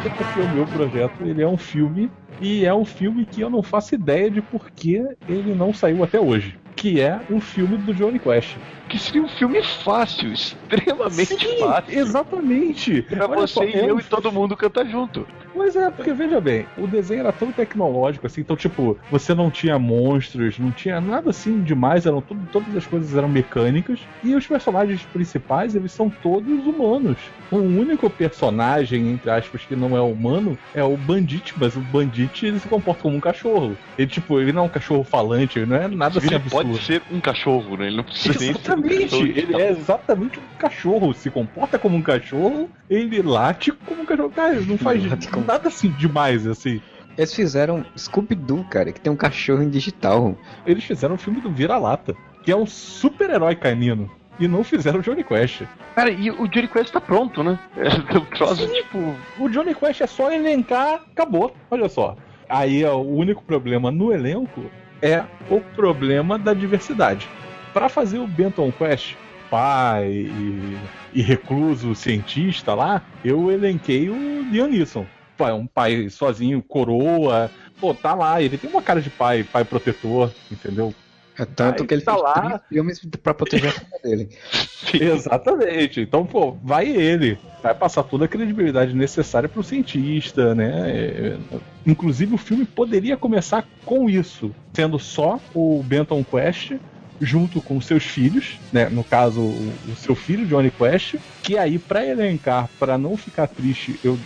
Porque 0.02 0.40
o 0.40 0.48
meu 0.48 0.66
projeto 0.66 1.24
ele 1.24 1.42
é 1.42 1.48
um 1.48 1.58
filme 1.58 2.10
e 2.42 2.66
é 2.66 2.74
um 2.74 2.86
filme 2.86 3.26
que 3.26 3.42
eu 3.42 3.50
não 3.50 3.62
faço 3.62 3.96
ideia 3.96 4.30
de 4.30 4.42
por 4.42 4.70
que 4.72 5.04
ele 5.28 5.54
não 5.54 5.74
saiu 5.74 6.04
até 6.04 6.20
hoje. 6.20 6.58
Que 6.76 7.02
é 7.02 7.20
um 7.30 7.42
filme 7.42 7.78
do 7.78 7.94
Johnny 7.94 8.20
Quest. 8.20 8.56
Que 8.88 8.98
seria 8.98 9.22
um 9.22 9.28
filme 9.28 9.62
fácil, 9.62 10.32
extremamente 10.34 11.38
Sim, 11.38 11.60
fácil. 11.60 12.00
Exatamente. 12.00 13.02
Pra 13.02 13.28
Olha 13.28 13.42
você 13.42 13.54
só, 13.54 13.64
e 13.64 13.74
é 13.74 13.90
eu 13.90 13.98
um 13.98 14.00
e 14.00 14.04
todo 14.04 14.32
mundo 14.32 14.56
canta 14.56 14.86
junto. 14.86 15.28
Pois 15.60 15.76
é, 15.76 15.92
porque 15.92 16.14
veja 16.14 16.40
bem, 16.40 16.72
o 16.74 16.88
desenho 16.88 17.20
era 17.20 17.34
tão 17.34 17.52
tecnológico 17.52 18.26
assim, 18.26 18.40
então 18.40 18.56
tipo, 18.56 18.98
você 19.10 19.36
não 19.36 19.52
tinha 19.52 19.78
monstros, 19.78 20.58
não 20.58 20.72
tinha 20.72 21.02
nada 21.02 21.32
assim 21.32 21.62
demais, 21.62 22.06
eram 22.06 22.22
tudo, 22.22 22.48
todas 22.48 22.74
as 22.78 22.88
coisas 22.88 23.14
eram 23.14 23.28
mecânicas 23.28 24.08
e 24.24 24.34
os 24.36 24.48
personagens 24.48 25.06
principais, 25.06 25.76
eles 25.76 25.92
são 25.92 26.10
todos 26.10 26.66
humanos. 26.66 27.34
O 27.50 27.58
único 27.60 28.10
personagem, 28.10 29.10
entre 29.10 29.30
aspas, 29.32 29.66
que 29.66 29.76
não 29.76 29.98
é 29.98 30.02
humano 30.02 30.58
é 30.74 30.82
o 30.82 30.96
Bandit, 30.96 31.52
mas 31.58 31.76
o 31.76 31.82
Bandit 31.82 32.46
ele 32.46 32.60
se 32.60 32.70
comporta 32.70 33.02
como 33.04 33.18
um 33.18 33.20
cachorro. 33.20 33.82
Ele 33.98 34.08
tipo, 34.10 34.40
ele 34.40 34.54
não 34.54 34.62
é 34.64 34.66
um 34.66 34.70
cachorro 34.70 35.04
falante, 35.04 35.60
ele 35.60 35.66
não 35.66 35.76
é 35.76 35.90
nada 35.90 36.20
assim 36.20 36.28
Ele 36.28 36.36
absurdo. 36.36 36.70
pode 36.70 36.86
ser 36.86 37.04
um 37.10 37.20
cachorro, 37.20 37.76
né? 37.76 37.88
Ele 37.88 37.98
não 37.98 38.04
precisa 38.06 38.40
nem 38.40 38.54
ser 38.54 38.54
um 38.54 38.62
Exatamente, 38.62 39.04
cachorro 39.04 39.26
de 39.28 39.40
ele 39.40 39.62
é 39.62 39.70
exatamente 39.72 40.40
um 40.40 40.44
cachorro, 40.58 41.14
se 41.14 41.30
comporta 41.30 41.78
como 41.78 41.98
um 41.98 42.04
cachorro, 42.04 42.72
ele 42.90 43.22
late 43.22 43.72
como 43.72 44.02
um 44.02 44.06
cachorro, 44.06 44.32
cara, 44.32 44.56
ele 44.56 44.66
não 44.66 44.78
faz 44.78 45.04
Late 45.04 45.30
como- 45.30 45.46
nada 45.50 45.68
assim 45.68 45.90
demais, 45.90 46.46
assim. 46.46 46.80
Eles 47.18 47.34
fizeram 47.34 47.84
Scooby-Doo, 47.98 48.64
cara, 48.66 48.92
que 48.92 49.02
tem 49.02 49.12
um 49.12 49.16
cachorro 49.16 49.64
em 49.64 49.70
digital. 49.70 50.38
Eles 50.66 50.84
fizeram 50.84 51.16
o 51.16 51.18
filme 51.18 51.42
do 51.42 51.52
Vira-Lata, 51.52 52.16
que 52.44 52.52
é 52.52 52.56
um 52.56 52.68
super-herói 52.68 53.56
canino, 53.56 54.10
e 54.40 54.48
não 54.48 54.64
fizeram 54.64 55.00
o 55.00 55.02
Johnny 55.02 55.24
Quest. 55.24 55.64
Cara, 55.96 56.12
e 56.12 56.30
o 56.30 56.48
Johnny 56.48 56.68
Quest 56.68 56.94
tá 56.94 57.02
pronto, 57.02 57.44
né? 57.44 57.60
É 57.76 58.18
um 58.18 58.26
troço, 58.26 58.68
tipo. 58.68 59.16
O 59.40 59.50
Johnny 59.50 59.74
Quest 59.74 60.02
é 60.02 60.08
só 60.08 60.32
elencar, 60.32 61.02
acabou, 61.12 61.54
olha 61.70 61.90
só. 61.90 62.16
Aí 62.48 62.86
ó, 62.86 62.98
o 62.98 63.16
único 63.18 63.44
problema 63.44 63.92
no 63.92 64.14
elenco 64.14 64.66
é 65.02 65.24
o 65.50 65.60
problema 65.76 66.38
da 66.38 66.54
diversidade. 66.54 67.28
Pra 67.74 67.90
fazer 67.90 68.20
o 68.20 68.28
Benton 68.28 68.72
Quest, 68.72 69.16
pai 69.50 70.08
e, 70.08 70.78
e 71.14 71.22
recluso 71.22 71.94
cientista 71.94 72.74
lá, 72.74 73.02
eu 73.24 73.52
elenquei 73.52 74.10
o 74.10 74.44
Liam 74.50 74.68
Neeson. 74.68 75.06
Pô, 75.40 75.48
É 75.48 75.54
um 75.54 75.66
pai 75.66 76.10
sozinho, 76.10 76.62
coroa. 76.62 77.50
Pô, 77.80 77.94
tá 77.94 78.14
lá, 78.14 78.42
ele 78.42 78.58
tem 78.58 78.70
uma 78.70 78.82
cara 78.82 79.02
de 79.02 79.10
pai, 79.10 79.42
pai 79.42 79.64
protetor, 79.64 80.30
entendeu? 80.52 80.94
É 81.38 81.46
tanto 81.46 81.86
que 81.86 81.94
ele 81.94 82.02
tá 82.02 82.18
lá. 82.18 82.62
filmes 82.68 83.00
pra 83.24 83.34
proteger 83.34 83.70
a 83.70 83.72
família 83.72 84.00
dele. 84.04 84.30
Exatamente. 85.02 86.02
Então, 86.02 86.26
pô, 86.26 86.52
vai 86.62 86.90
ele. 86.90 87.38
Vai 87.64 87.74
passar 87.74 88.04
toda 88.04 88.26
a 88.26 88.28
credibilidade 88.28 88.94
necessária 88.94 89.48
pro 89.48 89.64
cientista, 89.64 90.54
né? 90.54 90.92
É, 90.92 91.38
Inclusive, 91.86 92.36
o 92.36 92.38
filme 92.38 92.66
poderia 92.66 93.16
começar 93.16 93.66
com 93.86 94.10
isso, 94.10 94.54
sendo 94.74 95.00
só 95.00 95.40
o 95.56 95.82
Benton 95.82 96.22
Quest 96.22 96.74
junto 97.22 97.62
com 97.62 97.80
seus 97.80 98.04
filhos, 98.04 98.60
né? 98.74 98.90
No 98.90 99.06
caso, 99.06 99.42
o, 99.42 99.74
o 99.92 99.96
seu 99.96 100.16
filho 100.16 100.46
Johnny 100.46 100.72
Quest, 100.72 101.16
que 101.44 101.58
aí 101.58 101.80
pra 101.80 102.06
elencar, 102.06 102.70
pra 102.78 102.98
não 102.98 103.16
ficar 103.16 103.48
triste, 103.48 103.98
eu 104.04 104.20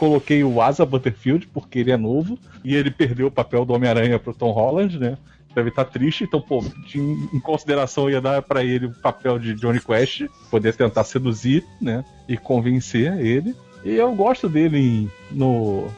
coloquei 0.00 0.42
o 0.42 0.62
Asa 0.62 0.84
Butterfield, 0.86 1.46
porque 1.52 1.78
ele 1.78 1.90
é 1.92 1.96
novo, 1.96 2.38
e 2.64 2.74
ele 2.74 2.90
perdeu 2.90 3.26
o 3.26 3.30
papel 3.30 3.64
do 3.66 3.74
Homem-Aranha 3.74 4.18
pro 4.18 4.32
Tom 4.34 4.50
Holland, 4.50 4.98
né? 4.98 5.18
Deve 5.54 5.68
estar 5.68 5.84
triste, 5.84 6.24
então, 6.24 6.40
pô, 6.40 6.64
em 6.94 7.38
consideração 7.40 8.08
ia 8.08 8.20
dar 8.20 8.40
pra 8.40 8.64
ele 8.64 8.86
o 8.86 8.92
papel 9.02 9.38
de 9.38 9.52
Johnny 9.54 9.80
Quest, 9.80 10.22
poder 10.50 10.74
tentar 10.74 11.04
seduzir, 11.04 11.64
né? 11.80 12.02
E 12.26 12.36
convencer 12.36 13.18
ele. 13.20 13.54
E 13.84 13.94
eu 13.94 14.14
gosto 14.14 14.48
dele 14.48 14.78
em- 14.78 15.10
no. 15.30 15.88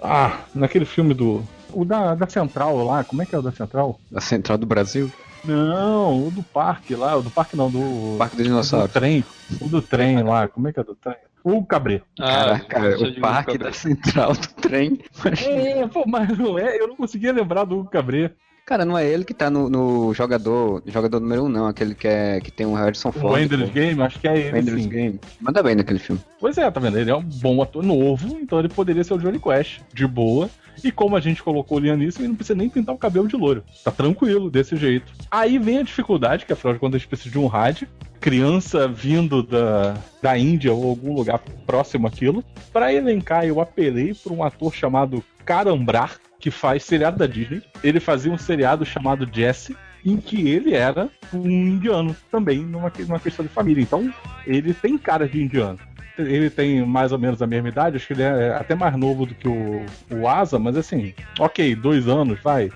Ah, 0.00 0.40
naquele 0.54 0.84
filme 0.84 1.12
do. 1.14 1.42
O 1.72 1.84
da, 1.84 2.14
da 2.14 2.26
Central 2.28 2.84
lá, 2.84 3.02
como 3.02 3.22
é 3.22 3.26
que 3.26 3.34
é 3.34 3.38
o 3.38 3.42
da 3.42 3.50
Central? 3.50 3.98
Da 4.10 4.20
Central 4.20 4.58
do 4.58 4.66
Brasil. 4.66 5.10
Não, 5.44 6.26
o 6.28 6.30
do 6.30 6.42
parque 6.42 6.94
lá, 6.94 7.16
o 7.16 7.22
do 7.22 7.30
parque 7.30 7.56
não, 7.56 7.70
do. 7.70 8.16
Parque 8.18 8.36
do 8.36 8.42
do 8.42 8.44
Dinossauro. 8.44 8.88
trem. 8.92 9.24
O 9.60 9.68
do 9.68 9.80
trem 9.80 10.22
lá, 10.22 10.46
como 10.48 10.68
é 10.68 10.72
que 10.72 10.78
é 10.80 10.84
do 10.84 10.94
trem? 10.94 11.16
O 11.44 11.64
Cabré. 11.64 12.02
Caraca, 12.16 12.78
Ah, 12.78 12.90
você 12.90 13.04
o 13.04 13.10
digo 13.10 13.20
parque 13.20 13.58
da 13.58 13.72
Central 13.72 14.32
do 14.34 14.48
trem. 14.60 14.98
É, 15.46 15.86
pô, 15.88 16.04
mas 16.06 16.36
não 16.38 16.58
é, 16.58 16.80
eu 16.80 16.88
não 16.88 16.96
conseguia 16.96 17.32
lembrar 17.32 17.64
do 17.64 17.80
Hugo 17.80 17.90
Cabré. 17.90 18.30
Cara, 18.64 18.84
não 18.84 18.96
é 18.96 19.04
ele 19.04 19.24
que 19.24 19.34
tá 19.34 19.50
no, 19.50 19.68
no 19.68 20.14
jogador, 20.14 20.82
jogador 20.86 21.18
número 21.18 21.42
1, 21.42 21.46
um, 21.46 21.48
não. 21.48 21.66
Aquele 21.66 21.96
que, 21.96 22.06
é, 22.06 22.40
que 22.40 22.50
tem 22.50 22.64
um 22.64 22.74
Harrison 22.74 23.08
O 23.08 23.12
Ford. 23.12 23.42
Ender's 23.42 23.64
pô. 23.68 23.74
Game, 23.74 24.00
acho 24.02 24.20
que 24.20 24.28
é 24.28 24.38
ele. 24.38 24.58
Ender's 24.60 24.82
sim. 24.84 24.88
Game. 24.88 25.20
Manda 25.40 25.62
bem 25.64 25.74
naquele 25.74 25.98
filme. 25.98 26.20
Pois 26.38 26.56
é, 26.56 26.70
tá 26.70 26.78
vendo? 26.78 26.96
Ele 26.96 27.10
é 27.10 27.16
um 27.16 27.22
bom 27.22 27.60
ator 27.60 27.82
novo, 27.82 28.38
então 28.40 28.60
ele 28.60 28.68
poderia 28.68 29.02
ser 29.02 29.14
o 29.14 29.18
Johnny 29.18 29.40
Quest, 29.40 29.80
de 29.92 30.06
boa. 30.06 30.48
E 30.82 30.90
como 30.90 31.16
a 31.16 31.20
gente 31.20 31.42
colocou 31.42 31.78
o 31.78 31.80
Neeson, 31.80 32.20
ele 32.20 32.28
não 32.28 32.34
precisa 32.34 32.56
nem 32.56 32.68
pintar 32.68 32.94
o 32.94 32.98
cabelo 32.98 33.28
de 33.28 33.36
loiro. 33.36 33.64
Tá 33.84 33.90
tranquilo, 33.90 34.50
desse 34.50 34.76
jeito. 34.76 35.12
Aí 35.30 35.58
vem 35.58 35.78
a 35.78 35.82
dificuldade, 35.82 36.46
que 36.46 36.52
afinal 36.52 36.74
de 36.74 36.80
contas 36.80 36.96
a 36.96 36.98
gente 36.98 37.08
precisa 37.08 37.30
de 37.30 37.38
um 37.38 37.46
rádio. 37.46 37.88
Criança 38.20 38.86
vindo 38.86 39.42
da, 39.42 39.96
da 40.22 40.38
Índia 40.38 40.72
ou 40.72 40.88
algum 40.88 41.14
lugar 41.14 41.40
próximo 41.66 42.06
àquilo. 42.06 42.44
Pra 42.72 42.92
elencar, 42.92 43.44
eu 43.44 43.60
apelei 43.60 44.14
por 44.14 44.32
um 44.32 44.42
ator 44.42 44.72
chamado 44.72 45.24
Karambrar, 45.44 46.18
que 46.38 46.50
faz 46.50 46.84
seriado 46.84 47.18
da 47.18 47.26
Disney. 47.26 47.62
Ele 47.82 48.00
fazia 48.00 48.32
um 48.32 48.38
seriado 48.38 48.84
chamado 48.84 49.28
Jesse, 49.32 49.76
em 50.04 50.16
que 50.16 50.48
ele 50.48 50.74
era 50.74 51.08
um 51.32 51.48
indiano 51.48 52.14
também, 52.30 52.58
numa, 52.58 52.92
numa 53.06 53.20
questão 53.20 53.44
de 53.44 53.50
família. 53.50 53.82
Então, 53.82 54.12
ele 54.46 54.74
tem 54.74 54.98
cara 54.98 55.28
de 55.28 55.40
indiano. 55.40 55.78
Ele 56.18 56.50
tem 56.50 56.84
mais 56.84 57.12
ou 57.12 57.18
menos 57.18 57.40
a 57.40 57.46
mesma 57.46 57.68
idade, 57.68 57.96
acho 57.96 58.06
que 58.06 58.12
ele 58.12 58.22
é 58.22 58.54
até 58.54 58.74
mais 58.74 58.96
novo 58.96 59.26
do 59.26 59.34
que 59.34 59.48
o, 59.48 59.84
o 60.10 60.28
Asa, 60.28 60.58
mas 60.58 60.76
assim, 60.76 61.14
ok, 61.38 61.74
dois 61.74 62.08
anos, 62.08 62.40
vai. 62.40 62.70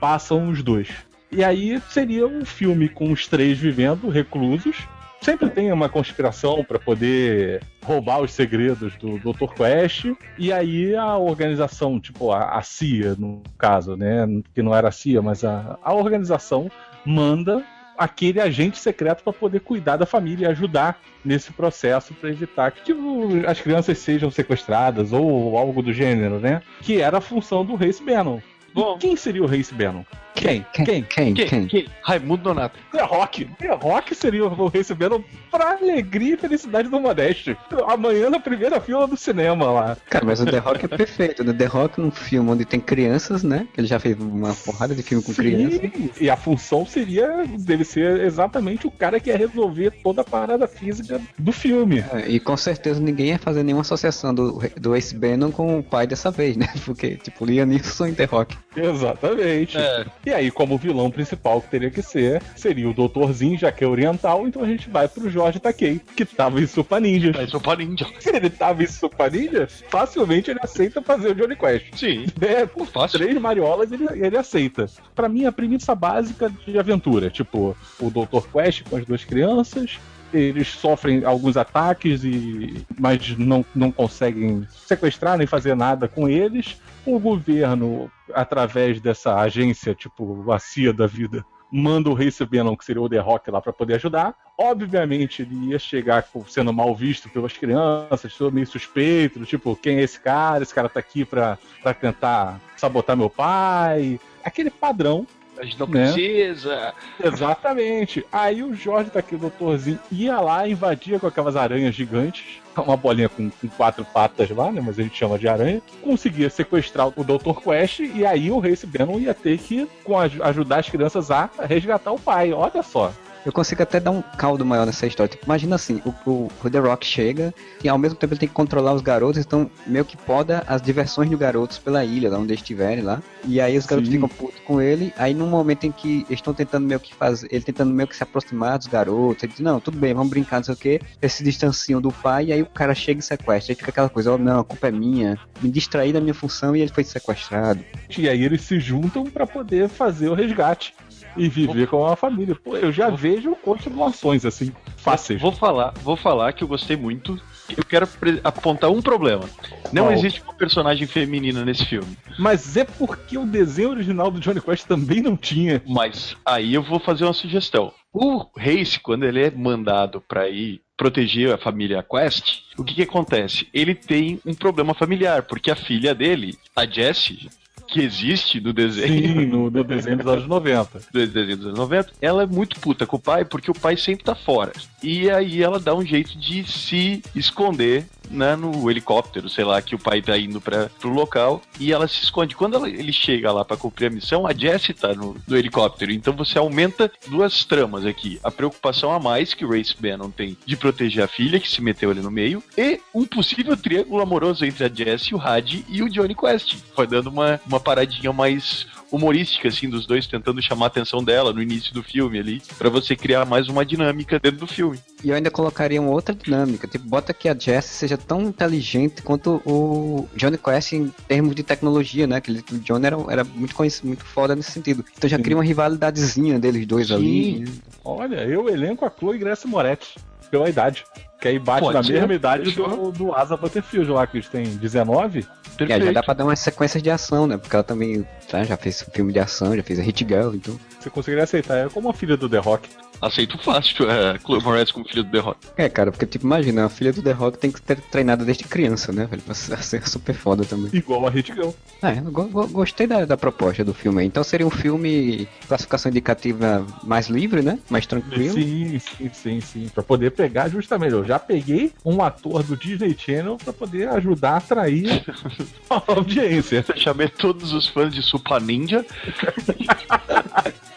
Passam 0.00 0.48
os 0.48 0.62
dois. 0.62 0.88
E 1.30 1.44
aí 1.44 1.80
seria 1.88 2.26
um 2.26 2.44
filme 2.44 2.88
com 2.88 3.12
os 3.12 3.28
três 3.28 3.58
vivendo, 3.58 4.08
reclusos. 4.08 4.76
Sempre 5.20 5.50
tem 5.50 5.70
uma 5.70 5.88
conspiração 5.88 6.64
para 6.64 6.78
poder 6.78 7.62
roubar 7.84 8.20
os 8.20 8.32
segredos 8.32 8.96
do 8.96 9.18
Dr. 9.18 9.52
Quest. 9.54 10.06
E 10.38 10.50
aí 10.50 10.96
a 10.96 11.18
organização, 11.18 12.00
tipo 12.00 12.32
a, 12.32 12.56
a 12.58 12.62
CIA, 12.62 13.14
no 13.16 13.42
caso, 13.58 13.96
né? 13.96 14.26
Que 14.54 14.62
não 14.62 14.74
era 14.74 14.88
a 14.88 14.92
CIA, 14.92 15.20
mas 15.20 15.44
a, 15.44 15.78
a 15.82 15.92
organização 15.92 16.70
manda 17.04 17.62
aquele 18.00 18.40
agente 18.40 18.78
secreto 18.78 19.22
para 19.22 19.30
poder 19.30 19.60
cuidar 19.60 19.98
da 19.98 20.06
família 20.06 20.46
e 20.46 20.50
ajudar 20.50 20.98
nesse 21.22 21.52
processo 21.52 22.14
para 22.14 22.30
evitar 22.30 22.72
que 22.72 22.82
tipo, 22.82 23.28
as 23.46 23.60
crianças 23.60 23.98
sejam 23.98 24.30
sequestradas 24.30 25.12
ou 25.12 25.58
algo 25.58 25.82
do 25.82 25.92
gênero, 25.92 26.40
né? 26.40 26.62
Que 26.80 27.02
era 27.02 27.18
a 27.18 27.20
função 27.20 27.62
do 27.62 27.74
Race 27.74 28.02
Bannon. 28.02 28.40
Bom. 28.72 28.96
Quem 28.96 29.16
seria 29.16 29.42
o 29.42 29.46
Race 29.46 29.74
Bannon? 29.74 30.04
Quem? 30.40 30.66
Quem? 30.72 30.84
Quem? 30.84 31.02
Quem? 31.02 31.34
Quem? 31.34 31.46
Quem? 31.48 31.66
Quem? 31.66 31.86
Raimundo 32.02 32.42
Donato. 32.42 32.78
The 32.92 33.02
Rock. 33.02 33.44
The 33.58 33.74
Rock 33.74 34.14
seria 34.14 34.44
o 34.46 34.68
Race 34.68 34.94
Bannon 34.94 35.22
pra 35.50 35.72
alegria 35.72 36.34
e 36.34 36.36
felicidade 36.38 36.88
do 36.88 36.98
Modeste. 36.98 37.56
Amanhã 37.86 38.30
na 38.30 38.40
primeira 38.40 38.80
fila 38.80 39.06
do 39.06 39.16
cinema 39.16 39.70
lá. 39.70 39.96
Cara, 40.08 40.24
mas 40.24 40.40
o 40.40 40.46
The 40.46 40.58
Rock 40.58 40.84
é 40.84 40.88
perfeito. 40.88 41.44
né? 41.44 41.52
The 41.52 41.66
Rock 41.66 42.00
num 42.00 42.10
filme 42.10 42.50
onde 42.50 42.64
tem 42.64 42.80
crianças, 42.80 43.42
né? 43.42 43.66
Que 43.74 43.80
ele 43.80 43.86
já 43.86 43.98
fez 44.00 44.16
uma 44.18 44.54
porrada 44.54 44.94
de 44.94 45.02
filme 45.02 45.22
com 45.22 45.34
crianças. 45.34 45.78
Sim, 45.80 46.10
e 46.20 46.30
a 46.30 46.36
função 46.36 46.86
seria, 46.86 47.44
deve 47.58 47.84
ser 47.84 48.20
exatamente 48.20 48.86
o 48.86 48.90
cara 48.90 49.20
que 49.20 49.28
ia 49.30 49.36
resolver 49.36 49.90
toda 50.02 50.22
a 50.22 50.24
parada 50.24 50.66
física 50.66 51.20
do 51.38 51.52
filme. 51.52 52.02
É, 52.14 52.28
E 52.28 52.40
com 52.40 52.56
certeza 52.56 53.00
ninguém 53.00 53.28
ia 53.28 53.38
fazer 53.38 53.62
nenhuma 53.62 53.82
associação 53.82 54.34
do, 54.34 54.58
do 54.80 54.96
Ace 54.96 55.14
Bannon 55.14 55.50
com 55.50 55.78
o 55.78 55.82
pai 55.82 56.06
dessa 56.06 56.30
vez, 56.30 56.56
né? 56.56 56.68
Porque, 56.84 57.16
tipo, 57.16 57.44
Liam 57.44 57.66
Neeson 57.66 58.08
e 58.08 58.12
The 58.12 58.24
Rock. 58.24 58.56
Exatamente. 58.76 59.76
É. 59.76 60.06
E 60.26 60.29
aí, 60.32 60.50
como 60.50 60.78
vilão 60.78 61.10
principal 61.10 61.60
que 61.60 61.68
teria 61.68 61.90
que 61.90 62.02
ser, 62.02 62.42
seria 62.56 62.88
o 62.88 62.94
Doutorzinho, 62.94 63.58
já 63.58 63.70
que 63.72 63.84
é 63.84 63.86
oriental, 63.86 64.46
então 64.46 64.62
a 64.62 64.66
gente 64.66 64.88
vai 64.88 65.08
pro 65.08 65.30
Jorge 65.30 65.58
Takei, 65.58 66.00
que 66.16 66.24
tava 66.24 66.60
em 66.60 66.66
Super 66.66 67.00
Ninja. 67.00 67.32
Mas 67.34 67.52
o 67.52 67.60
Ninja. 67.76 68.06
Se 68.18 68.30
ele 68.30 68.50
tava 68.50 68.82
em 68.82 68.86
Super 68.86 69.30
Ninja, 69.32 69.68
facilmente 69.88 70.50
ele 70.50 70.60
aceita 70.62 71.02
fazer 71.02 71.30
o 71.30 71.34
Johnny 71.34 71.56
Quest. 71.56 71.94
Sim. 71.96 72.26
É, 72.50 72.66
Pô, 72.66 72.84
fácil. 72.84 73.18
três 73.18 73.40
mariolas 73.40 73.92
ele, 73.92 74.06
ele 74.12 74.36
aceita. 74.36 74.86
Pra 75.14 75.28
mim, 75.28 75.44
a 75.44 75.52
premissa 75.52 75.94
básica 75.94 76.50
de 76.66 76.78
aventura, 76.78 77.30
tipo, 77.30 77.76
o 78.00 78.10
Dr. 78.10 78.48
Quest 78.50 78.82
com 78.88 78.96
as 78.96 79.04
duas 79.04 79.24
crianças, 79.24 79.98
eles 80.32 80.68
sofrem 80.68 81.24
alguns 81.24 81.56
ataques 81.56 82.24
e 82.24 82.86
mas 82.98 83.36
não, 83.36 83.64
não 83.74 83.90
conseguem 83.90 84.66
sequestrar 84.70 85.36
nem 85.36 85.46
fazer 85.46 85.74
nada 85.74 86.08
com 86.08 86.28
eles. 86.28 86.80
O 87.04 87.18
governo, 87.18 88.10
através 88.34 89.00
dessa 89.00 89.36
agência, 89.36 89.94
tipo 89.94 90.50
a 90.52 90.58
CIA 90.58 90.92
da 90.92 91.06
vida, 91.06 91.44
manda 91.70 92.10
o 92.10 92.14
Race 92.14 92.44
Bannon, 92.44 92.76
que 92.76 92.84
seria 92.84 93.00
o 93.00 93.08
The 93.08 93.18
Rock, 93.18 93.50
lá 93.50 93.60
pra 93.60 93.72
poder 93.72 93.94
ajudar. 93.94 94.34
Obviamente, 94.58 95.42
ele 95.42 95.70
ia 95.70 95.78
chegar 95.78 96.26
sendo 96.48 96.72
mal 96.72 96.94
visto 96.94 97.28
pelas 97.28 97.56
crianças, 97.56 98.36
todo 98.36 98.52
meio 98.52 98.66
suspeito, 98.66 99.44
tipo, 99.44 99.76
quem 99.76 99.98
é 99.98 100.02
esse 100.02 100.20
cara? 100.20 100.62
Esse 100.62 100.74
cara 100.74 100.88
tá 100.88 101.00
aqui 101.00 101.24
pra, 101.24 101.58
pra 101.82 101.94
tentar 101.94 102.60
sabotar 102.76 103.16
meu 103.16 103.30
pai. 103.30 104.18
Aquele 104.44 104.70
padrão 104.70 105.26
A 105.60 105.64
gente 105.64 105.78
não 105.78 105.86
Né? 105.86 106.04
precisa. 106.12 106.94
Exatamente. 107.22 108.24
Aí 108.32 108.62
o 108.62 108.74
Jorge, 108.74 109.10
daquele 109.12 109.40
doutorzinho, 109.40 109.98
ia 110.10 110.40
lá, 110.40 110.66
invadia 110.66 111.18
com 111.20 111.26
aquelas 111.26 111.54
aranhas 111.54 111.94
gigantes, 111.94 112.60
uma 112.76 112.96
bolinha 112.96 113.28
com, 113.28 113.50
com 113.50 113.68
quatro 113.68 114.04
patas 114.04 114.48
lá, 114.50 114.72
né? 114.72 114.80
Mas 114.84 114.98
a 114.98 115.02
gente 115.02 115.16
chama 115.18 115.38
de 115.38 115.46
aranha. 115.48 115.82
Conseguia 116.02 116.48
sequestrar 116.48 117.08
o 117.08 117.24
Dr. 117.24 117.60
Quest 117.62 118.00
e 118.00 118.24
aí 118.24 118.50
o 118.50 118.58
Race 118.58 118.86
Bannon 118.86 119.18
ia 119.18 119.34
ter 119.34 119.58
que 119.58 119.86
com, 120.02 120.18
aj- 120.18 120.40
ajudar 120.40 120.78
as 120.78 120.88
crianças 120.88 121.30
a 121.30 121.50
resgatar 121.68 122.12
o 122.12 122.18
pai. 122.18 122.52
Olha 122.52 122.82
só. 122.82 123.12
Eu 123.44 123.52
consigo 123.52 123.82
até 123.82 123.98
dar 123.98 124.10
um 124.10 124.22
caldo 124.22 124.64
maior 124.64 124.84
nessa 124.86 125.06
história. 125.06 125.30
Tipo, 125.30 125.46
imagina 125.46 125.76
assim, 125.76 126.02
o, 126.04 126.48
o, 126.64 126.70
The 126.70 126.78
Rock 126.78 127.06
chega 127.06 127.54
e 127.82 127.88
ao 127.88 127.98
mesmo 127.98 128.18
tempo 128.18 128.34
ele 128.34 128.40
tem 128.40 128.48
que 128.48 128.54
controlar 128.54 128.92
os 128.92 129.02
garotos, 129.02 129.38
então 129.38 129.70
meio 129.86 130.04
que 130.04 130.16
poda 130.16 130.62
as 130.66 130.82
diversões 130.82 131.30
dos 131.30 131.38
garotos 131.38 131.78
pela 131.78 132.04
ilha, 132.04 132.30
lá 132.30 132.38
onde 132.38 132.52
eles 132.52 132.60
estiverem 132.60 133.02
lá. 133.02 133.22
E 133.44 133.60
aí 133.60 133.76
os 133.76 133.86
garotos 133.86 134.10
Sim. 134.10 134.16
ficam 134.16 134.28
putos 134.28 134.60
com 134.66 134.80
ele, 134.80 135.12
aí 135.16 135.32
num 135.32 135.48
momento 135.48 135.84
em 135.84 135.92
que 135.92 136.26
eles 136.28 136.38
estão 136.38 136.52
tentando 136.52 136.86
meio 136.86 137.00
que 137.00 137.14
fazer, 137.14 137.48
ele 137.50 137.64
tentando 137.64 137.92
meio 137.92 138.06
que 138.06 138.16
se 138.16 138.22
aproximar 138.22 138.78
dos 138.78 138.86
garotos, 138.86 139.42
ele 139.42 139.52
diz, 139.52 139.60
não, 139.60 139.80
tudo 139.80 139.98
bem, 139.98 140.12
vamos 140.12 140.30
brincar, 140.30 140.58
não 140.58 140.64
sei 140.64 140.74
o 140.74 140.76
que, 140.76 141.00
eles 141.20 141.32
se 141.32 141.42
distanciam 141.42 142.00
do 142.00 142.12
pai, 142.12 142.46
e 142.46 142.52
aí 142.52 142.62
o 142.62 142.66
cara 142.66 142.94
chega 142.94 143.20
e 143.20 143.22
sequestra, 143.22 143.72
aí 143.72 143.76
fica 143.76 143.90
aquela 143.90 144.08
coisa, 144.08 144.32
oh 144.32 144.38
não, 144.38 144.60
a 144.60 144.64
culpa 144.64 144.88
é 144.88 144.92
minha, 144.92 145.38
me 145.62 145.70
distraí 145.70 146.12
da 146.12 146.20
minha 146.20 146.34
função 146.34 146.76
e 146.76 146.82
ele 146.82 146.92
foi 146.92 147.04
sequestrado. 147.04 147.82
E 148.16 148.28
aí 148.28 148.44
eles 148.44 148.62
se 148.62 148.78
juntam 148.78 149.24
pra 149.24 149.46
poder 149.46 149.88
fazer 149.88 150.28
o 150.28 150.34
resgate 150.34 150.94
e 151.36 151.48
viver 151.48 151.86
com 151.86 152.06
a 152.06 152.16
família. 152.16 152.54
Pô, 152.54 152.76
eu 152.76 152.92
já 152.92 153.10
vejo 153.10 153.54
continuações 153.56 154.44
assim, 154.44 154.72
fáceis. 154.96 155.40
Vou 155.40 155.52
falar, 155.52 155.92
vou 156.02 156.16
falar 156.16 156.52
que 156.52 156.64
eu 156.64 156.68
gostei 156.68 156.96
muito. 156.96 157.40
Eu 157.76 157.84
quero 157.84 158.08
apontar 158.42 158.90
um 158.90 159.00
problema. 159.00 159.48
Não 159.92 160.04
Qual? 160.04 160.12
existe 160.12 160.42
uma 160.42 160.54
personagem 160.54 161.06
feminina 161.06 161.64
nesse 161.64 161.84
filme. 161.84 162.16
Mas 162.38 162.76
é 162.76 162.84
porque 162.84 163.38
o 163.38 163.46
desenho 163.46 163.90
original 163.90 164.30
do 164.30 164.40
Johnny 164.40 164.60
Quest 164.60 164.86
também 164.86 165.22
não 165.22 165.36
tinha. 165.36 165.82
Mas 165.86 166.36
aí 166.44 166.74
eu 166.74 166.82
vou 166.82 166.98
fazer 166.98 167.24
uma 167.24 167.32
sugestão. 167.32 167.92
O 168.12 168.44
Race, 168.56 168.98
quando 168.98 169.24
ele 169.24 169.40
é 169.40 169.50
mandado 169.50 170.20
pra 170.20 170.48
ir 170.48 170.80
proteger 170.96 171.54
a 171.54 171.58
família 171.58 172.02
Quest, 172.02 172.62
o 172.76 172.84
que 172.84 172.94
que 172.94 173.02
acontece? 173.02 173.68
Ele 173.72 173.94
tem 173.94 174.40
um 174.44 174.52
problema 174.52 174.92
familiar, 174.92 175.44
porque 175.44 175.70
a 175.70 175.76
filha 175.76 176.14
dele, 176.14 176.58
a 176.74 176.84
Jessie, 176.84 177.48
que 177.88 178.00
existe 178.00 178.60
no 178.60 178.72
desenho, 178.72 179.40
Sim, 179.40 179.46
no, 179.46 179.70
no 179.70 179.82
desenho 179.82 180.18
dos 180.18 180.26
anos 180.26 180.46
90. 180.46 181.00
do 181.12 181.26
desenho 181.26 181.56
dos 181.56 181.66
anos 181.66 181.78
90, 181.78 182.12
ela 182.20 182.42
é 182.44 182.46
muito 182.46 182.78
puta 182.78 183.04
com 183.06 183.16
o 183.16 183.20
pai 183.20 183.44
porque 183.44 183.70
o 183.70 183.74
pai 183.74 183.96
sempre 183.96 184.24
tá 184.24 184.34
fora. 184.34 184.72
E 185.02 185.28
aí 185.30 185.62
ela 185.62 185.80
dá 185.80 185.94
um 185.94 186.04
jeito 186.04 186.38
de 186.38 186.64
se 186.70 187.22
esconder 187.34 188.06
né, 188.30 188.54
no 188.54 188.88
helicóptero, 188.88 189.48
sei 189.48 189.64
lá, 189.64 189.82
que 189.82 189.94
o 189.94 189.98
pai 189.98 190.22
tá 190.22 190.38
indo 190.38 190.60
para 190.60 190.88
pro 191.00 191.10
local 191.10 191.60
e 191.80 191.92
ela 191.92 192.06
se 192.06 192.22
esconde. 192.22 192.54
Quando 192.54 192.76
ela- 192.76 192.88
ele 192.88 193.12
chega 193.12 193.50
lá 193.50 193.64
pra 193.64 193.76
cumprir 193.76 194.06
a 194.06 194.10
missão, 194.10 194.46
a 194.46 194.52
Jessie 194.54 194.94
tá 194.94 195.12
no, 195.12 195.36
no 195.48 195.56
helicóptero. 195.56 196.12
Então 196.12 196.34
você 196.34 196.56
aumenta 196.58 197.10
duas 197.26 197.64
tramas 197.64 198.06
aqui: 198.06 198.38
a 198.44 198.50
preocupação 198.50 199.10
a 199.10 199.18
mais 199.18 199.52
que 199.52 199.64
o 199.64 199.70
Race 199.70 199.96
Bannon 199.98 200.30
tem 200.30 200.56
de 200.64 200.76
proteger 200.76 201.24
a 201.24 201.28
filha 201.28 201.58
que 201.58 201.68
se 201.68 201.82
meteu 201.82 202.10
ali 202.10 202.20
no 202.20 202.30
meio 202.30 202.62
e 202.78 203.00
um 203.12 203.24
possível 203.24 203.76
triângulo 203.76 204.22
amoroso 204.22 204.64
entre 204.64 204.84
a 204.84 204.88
Jessie, 204.88 205.34
o 205.34 205.40
Had 205.40 205.82
e 205.88 206.02
o 206.02 206.08
Johnny 206.08 206.34
Quest. 206.36 206.76
Foi 206.94 207.06
dando 207.08 207.30
uma, 207.30 207.59
uma 207.66 207.80
paradinha 207.80 208.32
mais 208.32 208.86
humorística, 209.10 209.68
assim, 209.68 209.88
dos 209.88 210.06
dois 210.06 210.26
tentando 210.26 210.62
chamar 210.62 210.86
a 210.86 210.88
atenção 210.88 211.22
dela 211.22 211.52
no 211.52 211.60
início 211.60 211.92
do 211.92 212.02
filme 212.02 212.38
ali, 212.38 212.62
pra 212.78 212.88
você 212.88 213.16
criar 213.16 213.44
mais 213.44 213.68
uma 213.68 213.84
dinâmica 213.84 214.38
dentro 214.38 214.60
do 214.60 214.66
filme. 214.66 214.98
E 215.24 215.30
eu 215.30 215.34
ainda 215.34 215.50
colocaria 215.50 216.00
uma 216.00 216.10
outra 216.10 216.34
dinâmica. 216.34 216.86
Tipo, 216.86 217.08
bota 217.08 217.34
que 217.34 217.48
a 217.48 217.54
Jess 217.58 217.86
seja 217.86 218.16
tão 218.16 218.42
inteligente 218.42 219.22
quanto 219.22 219.60
o 219.66 220.28
Johnny 220.36 220.56
Quest 220.56 220.92
em 220.92 221.12
termos 221.26 221.54
de 221.54 221.62
tecnologia, 221.62 222.26
né? 222.26 222.40
Que 222.40 222.52
o 222.52 222.78
Johnny 222.78 223.06
era, 223.06 223.16
era 223.28 223.44
muito 223.44 223.74
conhecido, 223.74 224.06
muito 224.06 224.24
foda 224.24 224.54
nesse 224.54 224.70
sentido. 224.70 225.04
Então 225.16 225.28
já 225.28 225.36
Sim. 225.36 225.42
cria 225.42 225.56
uma 225.56 225.64
rivalidadezinha 225.64 226.58
deles 226.58 226.86
dois 226.86 227.08
Sim. 227.08 227.14
ali. 227.14 227.64
Olha, 228.04 228.44
eu 228.44 228.68
elenco 228.68 229.04
a 229.04 229.10
Chloe 229.10 229.38
Grace 229.38 229.66
Moretz 229.66 230.14
pela 230.50 230.68
idade. 230.68 231.04
Que 231.40 231.48
aí 231.48 231.58
bate 231.58 231.80
Pode 231.80 231.94
na 231.94 232.02
ser, 232.02 232.12
mesma 232.12 232.34
idade 232.34 232.70
do, 232.72 233.10
do 233.12 233.34
Asa 233.34 233.56
Butterfield 233.56 234.10
lá, 234.10 234.26
que 234.26 234.36
eles 234.36 234.48
têm 234.48 234.64
19. 234.64 235.46
É, 235.78 236.00
já 236.00 236.12
dá 236.12 236.22
pra 236.22 236.34
dar 236.34 236.44
umas 236.44 236.58
sequências 236.60 237.02
de 237.02 237.10
ação, 237.10 237.46
né? 237.46 237.56
Porque 237.56 237.74
ela 237.74 237.82
também 237.82 238.26
tá, 238.48 238.62
já 238.62 238.76
fez 238.76 239.02
filme 239.12 239.32
de 239.32 239.38
ação, 239.38 239.74
já 239.74 239.82
fez 239.82 239.98
a 239.98 240.02
Hit 240.02 240.26
Girl, 240.28 240.54
então. 240.54 240.78
Você 240.98 241.08
conseguiria 241.08 241.44
aceitar. 241.44 241.78
É 241.78 241.88
como 241.88 242.10
a 242.10 242.12
filha 242.12 242.36
do 242.36 242.48
The 242.48 242.58
Rock. 242.58 242.90
Aceito 243.22 243.58
fácil, 243.58 244.10
é, 244.10 244.38
Chloe 244.38 244.62
Moretz 244.62 244.90
como 244.90 245.06
filho 245.06 245.22
do 245.24 245.30
The 245.30 245.38
Rock. 245.40 245.58
É, 245.76 245.88
cara, 245.88 246.10
porque, 246.10 246.24
tipo, 246.26 246.46
imagina, 246.46 246.86
a 246.86 246.88
filha 246.88 247.12
do 247.12 247.20
The 247.22 247.32
Rock 247.32 247.58
tem 247.58 247.70
que 247.70 247.80
ter 247.82 248.00
treinado 248.00 248.44
desde 248.44 248.64
criança, 248.64 249.12
né, 249.12 249.26
velho? 249.26 249.42
Pra 249.42 249.54
ser 249.54 250.08
super 250.08 250.34
foda 250.34 250.64
também. 250.64 250.90
Igual 250.92 251.26
a 251.26 251.30
Hit 251.30 251.52
Girl. 251.52 251.70
É, 252.02 252.18
eu 252.18 252.30
go- 252.30 252.48
go- 252.48 252.66
gostei 252.68 253.06
da, 253.06 253.24
da 253.26 253.36
proposta 253.36 253.84
do 253.84 253.92
filme 253.92 254.22
aí. 254.22 254.26
Então 254.26 254.42
seria 254.42 254.66
um 254.66 254.70
filme 254.70 255.46
classificação 255.68 256.10
indicativa 256.10 256.86
mais 257.04 257.28
livre, 257.28 257.60
né? 257.60 257.78
Mais 257.90 258.06
tranquilo. 258.06 258.54
Sim, 258.54 258.98
sim, 258.98 259.30
sim, 259.32 259.60
sim. 259.60 259.88
Pra 259.92 260.02
poder 260.02 260.30
pegar 260.30 260.68
justamente. 260.68 261.12
Eu 261.12 261.24
já 261.24 261.38
peguei 261.38 261.92
um 262.04 262.22
ator 262.22 262.62
do 262.62 262.76
Disney 262.76 263.14
Channel 263.18 263.58
pra 263.62 263.72
poder 263.72 264.08
ajudar 264.08 264.52
a 264.52 264.56
atrair 264.56 265.22
a 265.90 266.02
audiência. 266.06 266.82
Você 266.82 266.96
chamei 266.96 267.28
todos 267.28 267.72
os 267.74 267.86
fãs 267.86 268.14
de 268.14 268.22
Super 268.22 268.62
Ninja. 268.62 269.04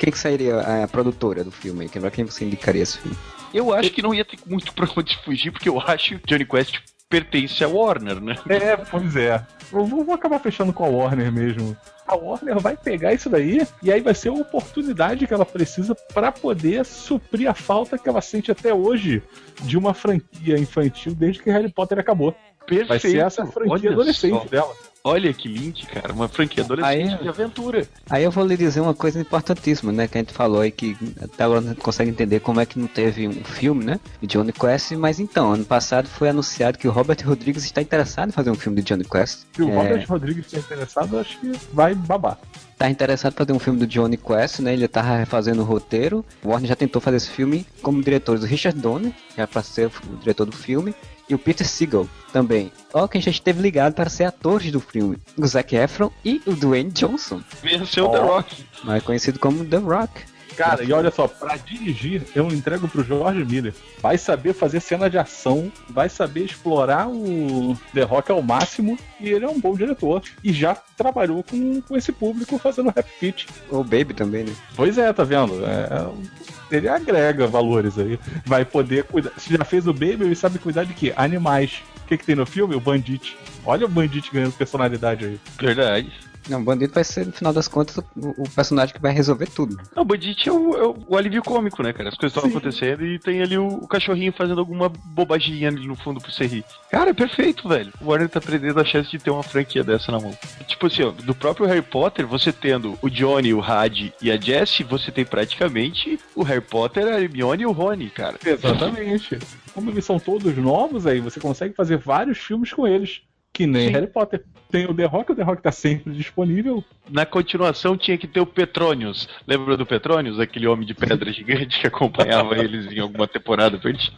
Quem 0.04 0.12
que 0.12 0.20
seria 0.20 0.60
a 0.84 0.86
produtora 0.86 1.46
do 1.46 1.52
filme 1.52 1.84
aí? 1.84 1.90
Pra 1.90 2.12
quem 2.12 2.26
você 2.26 2.44
indicaria 2.44 2.84
esse 2.84 2.98
filme? 2.98 3.18
Eu 3.54 3.74
acho 3.74 3.90
que 3.90 4.02
não 4.02 4.14
ia 4.14 4.26
ter 4.26 4.38
muito 4.46 4.74
pra 4.74 4.86
onde 4.98 5.18
fugir, 5.24 5.50
porque 5.50 5.70
eu 5.70 5.80
acho 5.80 6.20
que 6.20 6.28
Johnny 6.28 6.46
Quest 6.46 6.76
pertence 7.08 7.64
à 7.64 7.70
Warner, 7.70 8.20
né? 8.20 8.36
É, 8.50 8.76
pois 8.76 9.16
é. 9.16 9.42
Eu 9.72 9.86
vou, 9.86 10.04
vou 10.04 10.14
acabar 10.14 10.40
fechando 10.40 10.74
com 10.74 10.84
a 10.84 10.90
Warner 10.90 11.32
mesmo. 11.32 11.78
A 12.06 12.16
Warner 12.16 12.60
vai 12.60 12.76
pegar 12.76 13.14
isso 13.14 13.30
daí 13.30 13.66
e 13.82 13.94
aí 13.94 14.02
vai 14.02 14.14
ser 14.14 14.28
a 14.28 14.34
oportunidade 14.34 15.26
que 15.26 15.34
ela 15.34 15.46
precisa 15.46 15.96
pra 16.14 16.34
poder 16.34 16.84
suprir 16.84 17.50
a 17.50 17.54
falta 17.54 17.98
que 17.98 18.10
ela 18.10 18.20
sente 18.20 18.52
até 18.52 18.74
hoje 18.74 19.24
de 19.62 19.78
uma 19.78 19.94
franquia 19.94 20.58
infantil 20.58 21.16
desde 21.16 21.42
que 21.42 21.50
Harry 21.50 21.72
Potter 21.72 21.98
acabou. 21.98 22.36
Perfeito. 22.68 22.90
Vai 22.90 23.00
ser 23.00 23.20
essa 23.20 23.46
franquia 23.46 23.72
Olha 23.72 23.92
adolescente 23.92 24.34
só. 24.34 24.50
dela. 24.50 24.76
Olha 25.06 25.34
que 25.34 25.50
link, 25.50 25.86
cara. 25.88 26.14
Uma 26.14 26.30
franquia 26.30 26.64
adolescente 26.64 27.12
Aí- 27.14 27.18
de 27.22 27.28
aventura. 27.28 27.86
Aí 28.10 28.24
eu 28.24 28.32
vou 28.32 28.46
lhe 28.46 28.56
dizer 28.56 28.80
uma 28.80 28.94
coisa 28.94 29.20
importantíssima, 29.20 29.92
né? 29.92 30.08
Que 30.08 30.18
a 30.18 30.22
gente 30.22 30.32
falou 30.34 30.62
aí 30.62 30.72
que 30.72 30.96
até 31.22 31.44
agora 31.44 31.60
não 31.60 31.76
consegue 31.76 32.10
entender 32.10 32.40
como 32.40 32.62
é 32.62 32.66
que 32.66 32.80
não 32.80 32.88
teve 32.88 33.28
um 33.28 33.44
filme, 33.44 33.84
né? 33.84 34.00
De 34.22 34.28
Johnny 34.28 34.54
Quest, 34.54 34.94
mas 34.94 35.20
então, 35.20 35.52
ano 35.52 35.66
passado 35.66 36.08
foi 36.08 36.30
anunciado 36.30 36.78
que 36.78 36.88
o 36.88 36.92
Robert 36.92 37.18
Rodrigues 37.26 37.66
está 37.66 37.82
interessado 37.82 38.30
em 38.30 38.32
fazer 38.32 38.50
um 38.50 38.56
filme 38.56 38.82
de 38.82 38.88
Johnny 38.88 39.04
Quest. 39.04 39.40
Se 39.54 39.62
o 39.62 39.70
É. 39.70 39.76
Robert 39.76 40.06
Rodrigues 40.08 40.46
estiver 40.46 40.62
interessado, 40.62 41.16
eu 41.16 41.20
acho 41.20 41.38
que 41.38 41.52
vai 41.74 41.94
babar. 41.94 42.38
Tá 42.78 42.90
interessado 42.90 43.34
em 43.34 43.38
fazer 43.38 43.54
um 43.54 43.60
filme 43.60 43.80
do 43.80 43.88
Johnny 43.88 44.18
Quest, 44.18 44.60
né? 44.60 44.74
Ele 44.74 44.88
tava 44.88 45.16
refazendo 45.16 45.62
o 45.62 45.66
roteiro. 45.66 46.26
O 46.44 46.50
Warner 46.50 46.70
já 46.70 46.76
tentou 46.76 47.02
fazer 47.02 47.18
esse 47.18 47.30
filme 47.30 47.66
como 47.82 48.02
diretores 48.02 48.42
do 48.42 48.48
Richard 48.48 48.80
Donner, 48.80 49.12
já 49.38 49.48
para 49.48 49.62
ser 49.64 49.88
o 49.88 50.18
diretor 50.18 50.46
do 50.46 50.56
filme, 50.56 50.94
e 51.30 51.34
o 51.36 51.40
Peter 51.40 51.66
Seagal 51.66 52.08
também. 52.34 52.72
Ó, 52.94 53.08
quem 53.08 53.22
já 53.22 53.32
esteve 53.32 53.62
ligado 53.62 53.94
para 53.94 54.10
ser 54.10 54.26
atores 54.26 54.72
do 54.72 54.80
filme, 54.80 55.18
o 55.38 55.48
Zac 55.48 55.76
Efron 55.76 56.12
e 56.26 56.42
o 56.46 56.54
Dwayne 56.54 56.92
Johnson, 56.92 57.42
Venceu 57.62 58.10
The 58.10 58.20
Ó. 58.20 58.26
Rock. 58.26 58.66
mais 58.84 59.02
conhecido 59.04 59.40
como 59.40 59.64
The 59.66 59.78
Rock. 59.78 60.12
Cara, 60.56 60.84
e 60.84 60.94
olha 60.94 61.12
só, 61.12 61.28
pra 61.28 61.58
dirigir, 61.58 62.24
eu 62.36 62.48
entrego 62.48 62.88
pro 62.88 63.04
George 63.04 63.44
Miller. 63.44 63.74
Vai 64.02 64.18
saber 64.18 64.54
fazer 64.54 64.80
cena 64.80 65.10
de 65.10 65.18
ação, 65.18 65.72
vai 65.90 66.10
saber 66.10 66.46
explorar 66.46 67.08
o 67.08 67.78
The 67.94 68.04
Rock 68.04 68.32
ao 68.32 68.42
máximo, 68.42 68.98
e 69.20 69.30
ele 69.30 69.46
é 69.46 69.50
um 69.50 69.60
bom 69.60 69.76
diretor. 69.76 70.22
E 70.44 70.54
já 70.54 70.76
trabalhou 70.98 71.44
com, 71.44 71.82
com 71.82 71.98
esse 71.98 72.12
público 72.12 72.58
fazendo 72.58 72.94
rap 72.96 73.08
fit. 73.20 73.48
O 73.70 73.84
Baby 73.84 74.14
também, 74.14 74.44
né? 74.44 74.54
Pois 74.76 74.98
é, 74.98 75.12
tá 75.12 75.24
vendo? 75.24 75.64
É, 75.66 76.76
ele 76.76 76.88
agrega 76.88 77.48
valores 77.48 77.98
aí. 77.98 78.20
Vai 78.46 78.66
poder 78.66 79.04
cuidar. 79.06 79.32
Se 79.38 79.56
já 79.56 79.64
fez 79.64 79.88
o 79.88 79.94
Baby, 79.94 80.24
ele 80.24 80.36
sabe 80.36 80.60
cuidar 80.60 80.84
de 80.84 80.94
quê? 80.94 81.14
Animais. 81.16 81.82
O 82.04 82.08
que, 82.08 82.18
que 82.18 82.26
tem 82.26 82.36
no 82.36 82.46
filme? 82.46 82.76
O 82.76 82.80
Bandit. 82.80 83.38
Olha 83.66 83.86
o 83.86 83.90
Bandit 83.90 84.30
ganhando 84.32 84.54
personalidade 84.54 85.26
aí. 85.26 85.40
Verdade. 85.60 86.12
Não, 86.50 86.60
o 86.62 86.64
Bandido 86.64 86.94
vai 86.94 87.04
ser, 87.04 87.26
no 87.26 87.32
final 87.32 87.54
das 87.54 87.68
contas, 87.68 87.98
o, 87.98 88.04
o 88.44 88.50
personagem 88.50 88.94
que 88.94 89.02
vai 89.02 89.12
resolver 89.14 89.48
tudo. 89.48 89.78
Não, 89.96 90.04
o 90.04 90.06
Bandit 90.06 90.48
é 90.48 90.52
o, 90.52 90.76
é 90.76 90.88
o- 91.10 91.18
alívio 91.18 91.42
cômico, 91.44 91.82
né, 91.82 91.94
cara? 91.94 92.10
As 92.10 92.16
coisas 92.16 92.36
estão 92.36 92.50
acontecendo 92.50 93.06
e 93.06 93.18
tem 93.20 93.42
ali 93.42 93.58
o, 93.58 93.68
o 93.68 93.88
cachorrinho 93.88 94.34
fazendo 94.34 94.60
alguma 94.60 94.90
bobaginha 94.90 95.70
ali 95.70 95.88
no 95.88 95.96
fundo 95.96 96.20
pro 96.20 96.32
você 96.32 96.46
rir. 96.46 96.66
Cara, 96.92 97.12
é 97.12 97.14
perfeito, 97.14 97.68
velho. 97.70 97.92
O 98.02 98.08
Warner 98.10 98.30
tá 98.30 98.42
perdendo 98.42 98.80
a 98.80 98.86
chance 98.86 99.10
de 99.10 99.20
ter 99.20 99.30
uma 99.32 99.44
franquia 99.44 99.84
dessa 99.84 100.12
na 100.12 100.20
mão. 100.20 100.36
Tipo 100.68 100.88
assim, 100.88 101.04
ó, 101.04 101.12
do 101.12 101.34
próprio 101.34 101.66
Harry 101.66 101.82
Potter, 101.82 102.28
você 102.28 102.52
tendo 102.52 102.98
o 103.02 103.10
Johnny, 103.10 103.54
o 103.54 103.62
Had 103.62 104.12
e 104.22 104.32
a 104.32 104.38
Jessie, 104.40 104.84
você 104.84 105.12
tem 105.12 105.26
praticamente 105.26 106.20
o 106.36 106.44
Harry 106.44 106.62
Potter, 106.62 107.08
a 107.08 107.22
Hermione 107.22 107.64
e 107.64 107.66
o 107.66 107.72
Rony, 107.72 108.10
cara. 108.10 108.38
Exatamente. 108.46 109.40
Como 109.74 109.90
eles 109.90 110.06
são 110.06 110.20
todos 110.20 110.56
novos 110.58 111.08
aí, 111.08 111.20
você 111.20 111.40
consegue 111.40 111.74
fazer 111.74 111.98
vários 111.98 112.38
filmes 112.38 112.72
com 112.72 112.86
eles. 112.88 113.22
Que 113.54 113.68
nem 113.68 113.88
Sim. 113.88 113.94
Harry 113.94 114.08
Potter. 114.08 114.44
Tem 114.72 114.86
o 114.88 114.94
The 114.96 115.06
Rock, 115.06 115.32
o 115.32 115.36
The 115.36 115.44
Rock 115.44 115.62
tá 115.62 115.72
sempre 115.72 116.12
disponível. 116.12 116.84
Na 117.08 117.28
continuação 117.28 117.96
tinha 117.96 118.18
que 118.18 118.28
ter 118.28 118.40
o 118.40 118.46
Petronius. 118.46 119.30
Lembra 119.48 119.78
do 119.78 119.86
Petronius? 119.86 120.40
Aquele 120.40 120.66
homem 120.66 120.88
de 120.88 120.96
pedra 120.96 121.30
gigante 121.32 121.80
que 121.80 121.86
acompanhava 121.86 122.58
eles 122.58 122.92
em 122.92 123.00
alguma 123.00 123.28
temporada 123.28 123.78
perdida. 123.78 124.18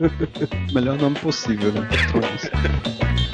Melhor 0.72 0.96
nome 0.96 1.16
possível, 1.16 1.70
né? 1.70 1.86
Tem 1.90 3.33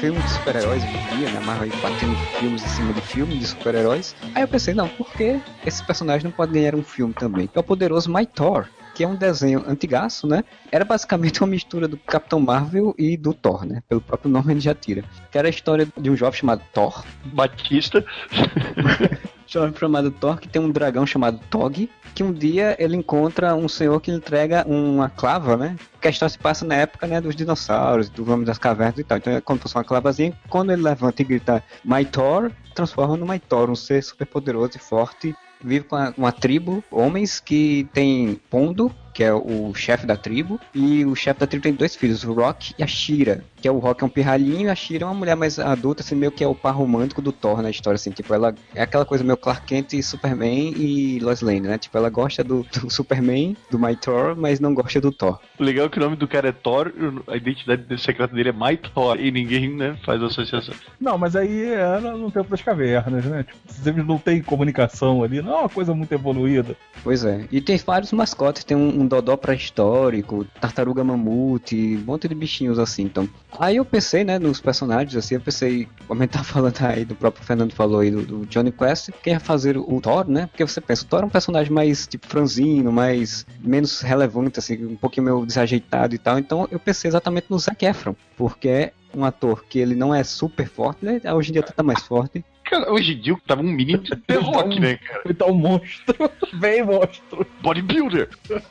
filme 0.00 0.22
de 0.22 0.30
super-heróis 0.30 0.82
hoje 0.82 0.96
em 0.96 1.18
dia, 1.18 1.30
né? 1.30 1.40
Marvel 1.40 1.64
aí 1.64 1.80
batendo 1.82 2.16
filmes 2.38 2.64
em 2.64 2.68
cima 2.68 2.92
de 2.94 3.02
filmes 3.02 3.38
de 3.38 3.46
super-heróis. 3.46 4.16
Aí 4.34 4.42
eu 4.42 4.48
pensei, 4.48 4.72
não, 4.72 4.88
por 4.88 5.12
que 5.12 5.38
esse 5.66 5.84
personagem 5.84 6.24
não 6.24 6.30
pode 6.30 6.52
ganhar 6.52 6.74
um 6.74 6.82
filme 6.82 7.12
também? 7.12 7.50
É 7.54 7.60
o 7.60 7.62
poderoso 7.62 8.10
My 8.10 8.24
Thor, 8.24 8.66
que 8.94 9.04
é 9.04 9.08
um 9.08 9.14
desenho 9.14 9.62
antigaço, 9.68 10.26
né? 10.26 10.42
Era 10.72 10.86
basicamente 10.86 11.42
uma 11.42 11.48
mistura 11.48 11.86
do 11.86 11.98
Capitão 11.98 12.40
Marvel 12.40 12.94
e 12.96 13.14
do 13.14 13.34
Thor, 13.34 13.66
né? 13.66 13.82
Pelo 13.90 14.00
próprio 14.00 14.30
nome 14.30 14.54
ele 14.54 14.60
já 14.60 14.74
tira. 14.74 15.04
Que 15.30 15.36
era 15.36 15.48
a 15.48 15.50
história 15.50 15.86
de 15.94 16.08
um 16.08 16.16
jovem 16.16 16.40
chamado 16.40 16.62
Thor, 16.72 17.04
Batista. 17.26 18.02
jovem 19.50 19.74
chamado 19.76 20.10
Thor 20.10 20.38
que 20.38 20.48
tem 20.48 20.62
um 20.62 20.70
dragão 20.70 21.06
chamado 21.06 21.40
Tog, 21.50 21.90
que 22.14 22.22
um 22.22 22.32
dia 22.32 22.76
ele 22.78 22.96
encontra 22.96 23.54
um 23.54 23.68
senhor 23.68 24.00
que 24.00 24.10
lhe 24.10 24.16
entrega 24.16 24.64
uma 24.66 25.08
clava, 25.08 25.56
né? 25.56 25.76
A 26.02 26.08
história 26.08 26.30
se 26.30 26.38
passa 26.38 26.64
na 26.64 26.76
época, 26.76 27.06
né, 27.06 27.20
dos 27.20 27.36
dinossauros, 27.36 28.08
do 28.08 28.30
homem 28.30 28.44
das 28.44 28.58
cavernas 28.58 28.98
e 28.98 29.04
tal. 29.04 29.18
Então 29.18 29.32
é 29.32 29.40
como 29.40 29.58
se 29.58 29.62
fosse 29.64 29.76
uma 29.76 29.84
clavazinha. 29.84 30.32
Quando 30.48 30.72
ele 30.72 30.82
levanta 30.82 31.22
e 31.22 31.24
grita 31.24 31.62
My 31.84 32.04
Thor, 32.04 32.50
transforma 32.74 33.16
no 33.16 33.26
My 33.26 33.38
Thor, 33.38 33.70
um 33.70 33.76
ser 33.76 34.02
super 34.02 34.26
poderoso 34.26 34.72
e 34.76 34.78
forte. 34.78 35.34
Vive 35.62 35.84
com 35.84 35.94
a- 35.94 36.14
uma 36.16 36.32
tribo, 36.32 36.82
homens 36.90 37.38
que 37.38 37.86
tem 37.92 38.40
Pondo, 38.48 38.90
que 39.12 39.22
é 39.22 39.30
o 39.34 39.74
chefe 39.74 40.06
da 40.06 40.16
tribo, 40.16 40.58
e 40.74 41.04
o 41.04 41.14
chefe 41.14 41.38
da 41.40 41.46
tribo 41.46 41.62
tem 41.62 41.74
dois 41.74 41.94
filhos, 41.94 42.24
o 42.24 42.32
Rock 42.32 42.72
e 42.78 42.82
a 42.82 42.86
Shira, 42.86 43.44
que 43.60 43.68
é 43.68 43.70
o 43.70 43.78
Rock 43.78 44.02
é 44.02 44.06
um 44.06 44.10
pirralhinho 44.10 44.66
e 44.66 44.70
a 44.70 44.74
Shira 44.74 45.04
é 45.04 45.06
uma 45.06 45.14
mulher 45.14 45.36
mais 45.36 45.58
adulta, 45.58 46.02
assim, 46.02 46.14
meio 46.14 46.32
que 46.32 46.42
é 46.42 46.48
o 46.48 46.54
par 46.54 46.74
romântico 46.74 47.20
do 47.20 47.32
Thor 47.32 47.62
na 47.62 47.70
história, 47.70 47.96
assim, 47.96 48.10
tipo, 48.10 48.32
ela 48.32 48.54
é 48.74 48.82
aquela 48.82 49.04
coisa 49.04 49.22
meio 49.22 49.36
Clark 49.36 49.66
Kent 49.66 49.92
e 49.92 50.02
Superman 50.02 50.72
e 50.76 51.18
Lois 51.20 51.40
Lane, 51.40 51.60
né? 51.60 51.78
Tipo, 51.78 51.98
ela 51.98 52.08
gosta 52.08 52.42
do, 52.42 52.66
do 52.72 52.90
Superman, 52.90 53.56
do 53.70 53.78
My 53.78 53.94
Thor, 53.96 54.34
mas 54.36 54.60
não 54.60 54.74
gosta 54.74 55.00
do 55.00 55.12
Thor. 55.12 55.38
Legal 55.58 55.86
é 55.86 55.88
que 55.88 55.98
o 55.98 56.00
nome 56.00 56.16
do 56.16 56.26
cara 56.26 56.48
é 56.48 56.52
Thor, 56.52 56.92
a 57.26 57.36
identidade 57.36 57.84
secreta 58.00 58.34
dele 58.34 58.50
é 58.50 58.52
My 58.52 58.76
Thor, 58.76 59.18
e 59.20 59.30
ninguém, 59.30 59.74
né, 59.74 59.96
faz 60.04 60.22
associação. 60.22 60.74
Não, 61.00 61.18
mas 61.18 61.36
aí 61.36 61.64
era 61.72 62.16
no 62.16 62.30
tempo 62.30 62.50
das 62.50 62.62
cavernas, 62.62 63.24
né? 63.24 63.44
Tipo, 63.44 64.02
não 64.02 64.18
têm 64.18 64.42
comunicação 64.42 65.22
ali, 65.22 65.42
não 65.42 65.52
é 65.52 65.60
uma 65.60 65.68
coisa 65.68 65.94
muito 65.94 66.12
evoluída. 66.12 66.76
Pois 67.02 67.24
é. 67.24 67.46
E 67.50 67.60
tem 67.60 67.76
vários 67.78 68.12
mascotes, 68.12 68.64
tem 68.64 68.76
um, 68.76 69.00
um 69.00 69.06
Dodó 69.06 69.36
pré-histórico, 69.36 70.44
tartaruga 70.60 71.02
mamute, 71.02 71.96
um 71.96 72.04
monte 72.04 72.28
de 72.28 72.34
bichinhos 72.34 72.78
assim, 72.78 73.02
então. 73.02 73.28
Aí 73.58 73.76
eu 73.76 73.84
pensei, 73.84 74.24
né, 74.24 74.38
nos 74.38 74.60
personagens, 74.60 75.14
assim, 75.16 75.34
eu 75.34 75.40
pensei, 75.40 75.88
como 76.06 76.20
a 76.20 76.24
gente 76.24 76.32
tá 76.32 76.42
falando 76.44 76.76
aí, 76.80 77.04
do 77.04 77.14
próprio 77.14 77.44
Fernando 77.44 77.72
falou 77.72 78.00
aí, 78.00 78.10
do, 78.10 78.22
do 78.22 78.46
Johnny 78.46 78.72
Quest, 78.72 79.10
quem 79.22 79.32
ia 79.32 79.40
fazer 79.40 79.76
o 79.76 80.00
Thor, 80.00 80.28
né? 80.28 80.46
Porque 80.46 80.64
você 80.66 80.80
pensa, 80.80 81.04
o 81.04 81.06
Thor 81.06 81.22
é 81.22 81.26
um 81.26 81.30
personagem 81.30 81.72
mais, 81.72 82.06
tipo, 82.06 82.26
franzino, 82.26 82.92
mais, 82.92 83.46
menos 83.60 84.00
relevante, 84.00 84.58
assim, 84.58 84.84
um 84.84 84.96
pouquinho 84.96 85.24
meio 85.24 85.44
desajeitado 85.44 86.14
e 86.14 86.18
tal, 86.18 86.38
então 86.38 86.66
eu 86.70 86.78
pensei 86.78 87.08
exatamente 87.08 87.46
no 87.50 87.58
Zac 87.58 87.84
Efron, 87.84 88.14
porque 88.36 88.68
é 88.68 88.92
um 89.14 89.24
ator 89.24 89.64
que 89.64 89.78
ele 89.78 89.94
não 89.94 90.14
é 90.14 90.22
super 90.22 90.68
forte, 90.68 91.04
né? 91.04 91.20
Hoje 91.34 91.50
em 91.50 91.52
dia 91.54 91.62
tá 91.62 91.82
mais 91.82 92.00
forte, 92.02 92.44
Cara, 92.70 92.92
hoje 92.92 93.14
em 93.14 93.18
dia 93.18 93.36
tava 93.44 93.62
um 93.62 93.64
mini 93.64 93.98
The 93.98 94.36
Rock, 94.36 94.78
né, 94.78 94.94
cara? 94.94 95.22
Ele 95.24 95.34
tá 95.34 95.46
um 95.46 95.54
monstro, 95.54 96.30
bem 96.54 96.84
monstro. 96.84 97.44
Bodybuilder. 97.60 98.28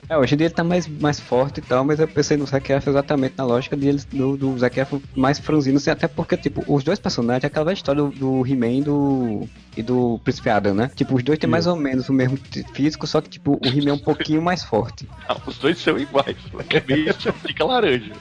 É, 0.07 0.17
hoje 0.17 0.35
em 0.35 0.37
dia 0.37 0.47
ele 0.47 0.53
tá 0.53 0.63
mais, 0.63 0.87
mais 0.87 1.19
forte 1.19 1.57
e 1.57 1.61
tal, 1.61 1.83
mas 1.83 1.99
eu 1.99 2.07
pensei 2.07 2.37
no 2.37 2.45
Zac 2.45 2.71
Efron 2.71 2.91
exatamente 2.91 3.35
na 3.37 3.43
lógica 3.43 3.75
dele, 3.75 4.01
do, 4.13 4.37
do 4.37 4.57
Zac 4.57 4.79
Efron 4.79 5.01
mais 5.13 5.37
franzino, 5.37 5.75
assim, 5.75 5.89
até 5.89 6.07
porque, 6.07 6.37
tipo, 6.37 6.63
os 6.65 6.81
dois 6.81 6.97
personagens, 6.97 7.43
é 7.43 7.47
aquela 7.47 7.73
história 7.73 8.01
do, 8.01 8.09
do 8.09 8.47
He-Man 8.47 8.71
e 8.71 8.81
do, 8.83 9.49
e 9.75 9.83
do 9.83 10.17
Príncipe 10.23 10.49
Adam, 10.49 10.73
né? 10.73 10.89
Tipo, 10.95 11.15
os 11.15 11.23
dois 11.23 11.37
têm 11.37 11.49
mais 11.49 11.67
ou 11.67 11.75
menos 11.75 12.07
o 12.07 12.13
mesmo 12.13 12.37
físico, 12.73 13.05
só 13.05 13.19
que, 13.19 13.29
tipo, 13.29 13.59
o 13.61 13.67
He-Man 13.67 13.89
é 13.89 13.93
um 13.93 13.99
pouquinho 13.99 14.41
mais 14.41 14.63
forte. 14.63 15.09
Ah, 15.27 15.35
os 15.45 15.57
dois 15.57 15.77
são 15.77 15.99
iguais. 15.99 16.37
É 16.69 16.83
meio 16.87 17.13
fica 17.13 17.65
laranja. 17.65 18.13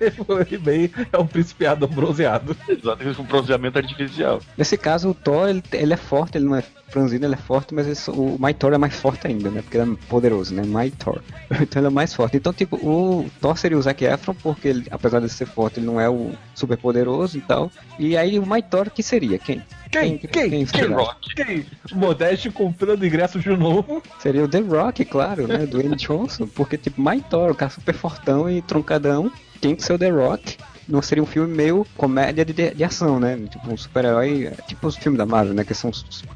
Ele 0.00 0.58
bem 0.58 0.90
é 1.12 1.18
um 1.18 1.26
príncipe 1.26 1.66
Adam 1.66 1.88
bronzeado. 1.88 2.56
Exatamente, 2.68 3.16
com 3.16 3.24
bronzeamento 3.24 3.78
artificial. 3.78 4.40
Nesse 4.56 4.76
caso, 4.76 5.10
o 5.10 5.14
Thor, 5.14 5.48
ele, 5.48 5.62
ele 5.72 5.92
é 5.92 5.96
forte, 5.96 6.38
ele 6.38 6.46
não 6.46 6.56
é 6.56 6.64
franzino, 6.94 7.26
ele 7.26 7.34
é 7.34 7.36
forte, 7.36 7.74
mas 7.74 7.98
só- 7.98 8.12
o 8.12 8.36
My 8.40 8.54
Thor 8.54 8.72
é 8.72 8.78
mais 8.78 8.94
forte 8.94 9.26
ainda, 9.26 9.50
né? 9.50 9.60
Porque 9.62 9.76
ele 9.76 9.92
é 9.92 9.96
poderoso, 10.08 10.54
né? 10.54 10.62
My 10.64 10.90
Thor. 10.92 11.20
Então 11.60 11.80
ele 11.80 11.88
é 11.88 11.90
mais 11.90 12.14
forte. 12.14 12.36
Então, 12.36 12.52
tipo, 12.52 12.76
o 12.76 13.28
Thor 13.40 13.56
seria 13.58 13.76
o 13.76 13.82
Zac 13.82 14.04
Efron, 14.04 14.34
porque 14.34 14.68
ele, 14.68 14.86
apesar 14.90 15.20
de 15.20 15.28
ser 15.28 15.46
forte, 15.46 15.78
ele 15.80 15.86
não 15.86 16.00
é 16.00 16.08
o 16.08 16.30
super 16.54 16.76
poderoso 16.78 17.36
e 17.36 17.40
tal. 17.40 17.70
E 17.98 18.16
aí 18.16 18.38
o 18.38 18.46
My 18.46 18.62
Thor, 18.62 18.88
que 18.90 19.02
seria? 19.02 19.38
Quem? 19.38 19.62
Quem? 19.90 20.18
Quem- 20.18 20.30
Quem? 20.30 20.50
quem 20.50 20.66
será? 20.66 20.96
Rock. 20.96 21.34
Quem? 21.34 21.66
Modeste 21.92 22.50
comprando 22.50 23.04
ingressos 23.06 23.42
de 23.42 23.50
novo. 23.56 24.02
Seria 24.20 24.44
o 24.44 24.48
The 24.48 24.60
Rock, 24.60 25.04
claro, 25.04 25.46
né? 25.46 25.58
Do 25.58 25.66
Dwayne 25.78 25.96
Johnson, 25.96 26.46
porque, 26.46 26.76
tipo, 26.78 27.00
My 27.02 27.20
Thor, 27.20 27.50
o 27.50 27.54
cara 27.54 27.70
super 27.70 27.94
fortão 27.94 28.48
e 28.50 28.62
troncadão, 28.62 29.30
tem 29.60 29.74
que 29.74 29.82
ser 29.82 29.92
o 29.94 29.98
The 29.98 30.10
Rock. 30.10 30.56
Não 30.88 31.00
seria 31.00 31.22
um 31.22 31.26
filme 31.26 31.54
meio 31.54 31.86
comédia 31.96 32.44
de, 32.44 32.52
de 32.52 32.84
ação, 32.84 33.18
né? 33.18 33.38
Tipo, 33.50 33.70
um 33.70 33.76
super-herói, 33.76 34.52
tipo 34.66 34.86
os 34.86 34.96
filmes 34.96 35.18
da 35.18 35.26
Marvel, 35.26 35.54
né? 35.54 35.64
Que 35.64 35.74
são 35.74 35.90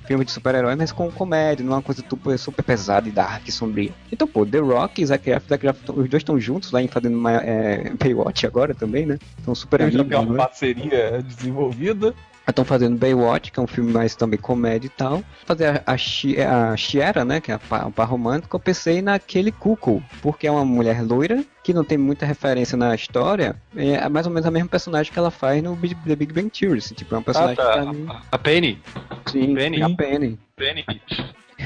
filmes 0.07 0.27
de 0.27 0.33
super-herói, 0.33 0.75
mas 0.75 0.93
com 0.93 1.11
comédia, 1.11 1.65
não 1.65 1.73
é 1.73 1.77
uma 1.77 1.83
coisa 1.83 2.03
super, 2.09 2.39
super 2.39 2.63
pesada 2.63 3.09
e 3.09 3.13
dark 3.13 3.47
e 3.47 3.53
sombria. 3.53 3.93
Então, 4.11 4.27
pô, 4.27 4.47
The 4.47 4.59
Rock 4.59 5.03
e 5.03 5.07
Zac 5.07 5.29
Efron, 5.29 5.49
Zac 5.49 5.67
Efron, 5.67 5.93
os 5.95 6.09
dois 6.09 6.23
estão 6.23 6.41
juntos 6.41 6.73
lá 6.73 6.83
em 6.83 6.89
fazendo 6.89 7.17
uma, 7.17 7.33
é, 7.33 7.93
Baywatch 7.95 8.47
agora 8.47 8.75
também, 8.75 9.07
né? 9.07 9.19
Estão 9.39 9.55
super 9.55 9.81
Já 9.81 9.87
amigos, 9.87 10.09
tem 10.09 10.19
uma 10.19 10.33
né? 10.33 10.37
parceria 10.39 11.23
desenvolvida. 11.23 12.15
Estão 12.49 12.65
fazendo 12.65 12.97
Baywatch, 12.99 13.53
que 13.53 13.61
é 13.61 13.63
um 13.63 13.67
filme 13.67 13.93
mais 13.93 14.17
também 14.17 14.39
comédia 14.39 14.87
e 14.87 14.91
tal. 14.91 15.23
Fazer 15.45 15.67
a, 15.67 15.93
a, 15.93 15.97
Shi- 15.99 16.41
a 16.41 16.75
Shiera, 16.77 17.25
né, 17.25 17.41
que 17.41 17.53
é 17.53 17.55
a 17.55 17.59
par, 17.59 18.09
romântica, 18.09 18.57
eu 18.57 18.61
pensei 18.61 19.03
naquele 19.03 19.53
Cuckoo, 19.53 20.03
porque 20.23 20.47
é 20.47 20.51
uma 20.51 20.65
mulher 20.65 21.03
loira, 21.05 21.45
que 21.63 21.75
não 21.75 21.85
tem 21.85 21.99
muita 21.99 22.25
referência 22.25 22.77
na 22.77 22.95
história, 22.95 23.55
é 23.77 24.09
mais 24.09 24.27
ou 24.27 24.33
menos 24.33 24.47
a 24.47 24.51
mesma 24.51 24.69
personagem 24.69 25.13
que 25.13 25.19
ela 25.19 25.31
faz 25.31 25.63
no 25.63 25.77
Big, 25.77 25.95
The 25.95 26.17
Big 26.17 26.33
Bang 26.33 26.49
Theory, 26.51 26.79
assim, 26.79 26.95
tipo, 26.95 27.15
é 27.15 27.19
uma 27.19 27.23
Ah, 27.23 27.25
personagem 27.25 27.57
tá. 27.57 27.73
que 27.85 27.87
mim... 27.93 28.07
A, 28.33 28.39
Penny. 28.39 28.83
Sim, 29.31 29.55
Penny. 29.55 29.83
a 29.83 29.91
Penny. 29.91 30.39
Penny. 30.57 30.85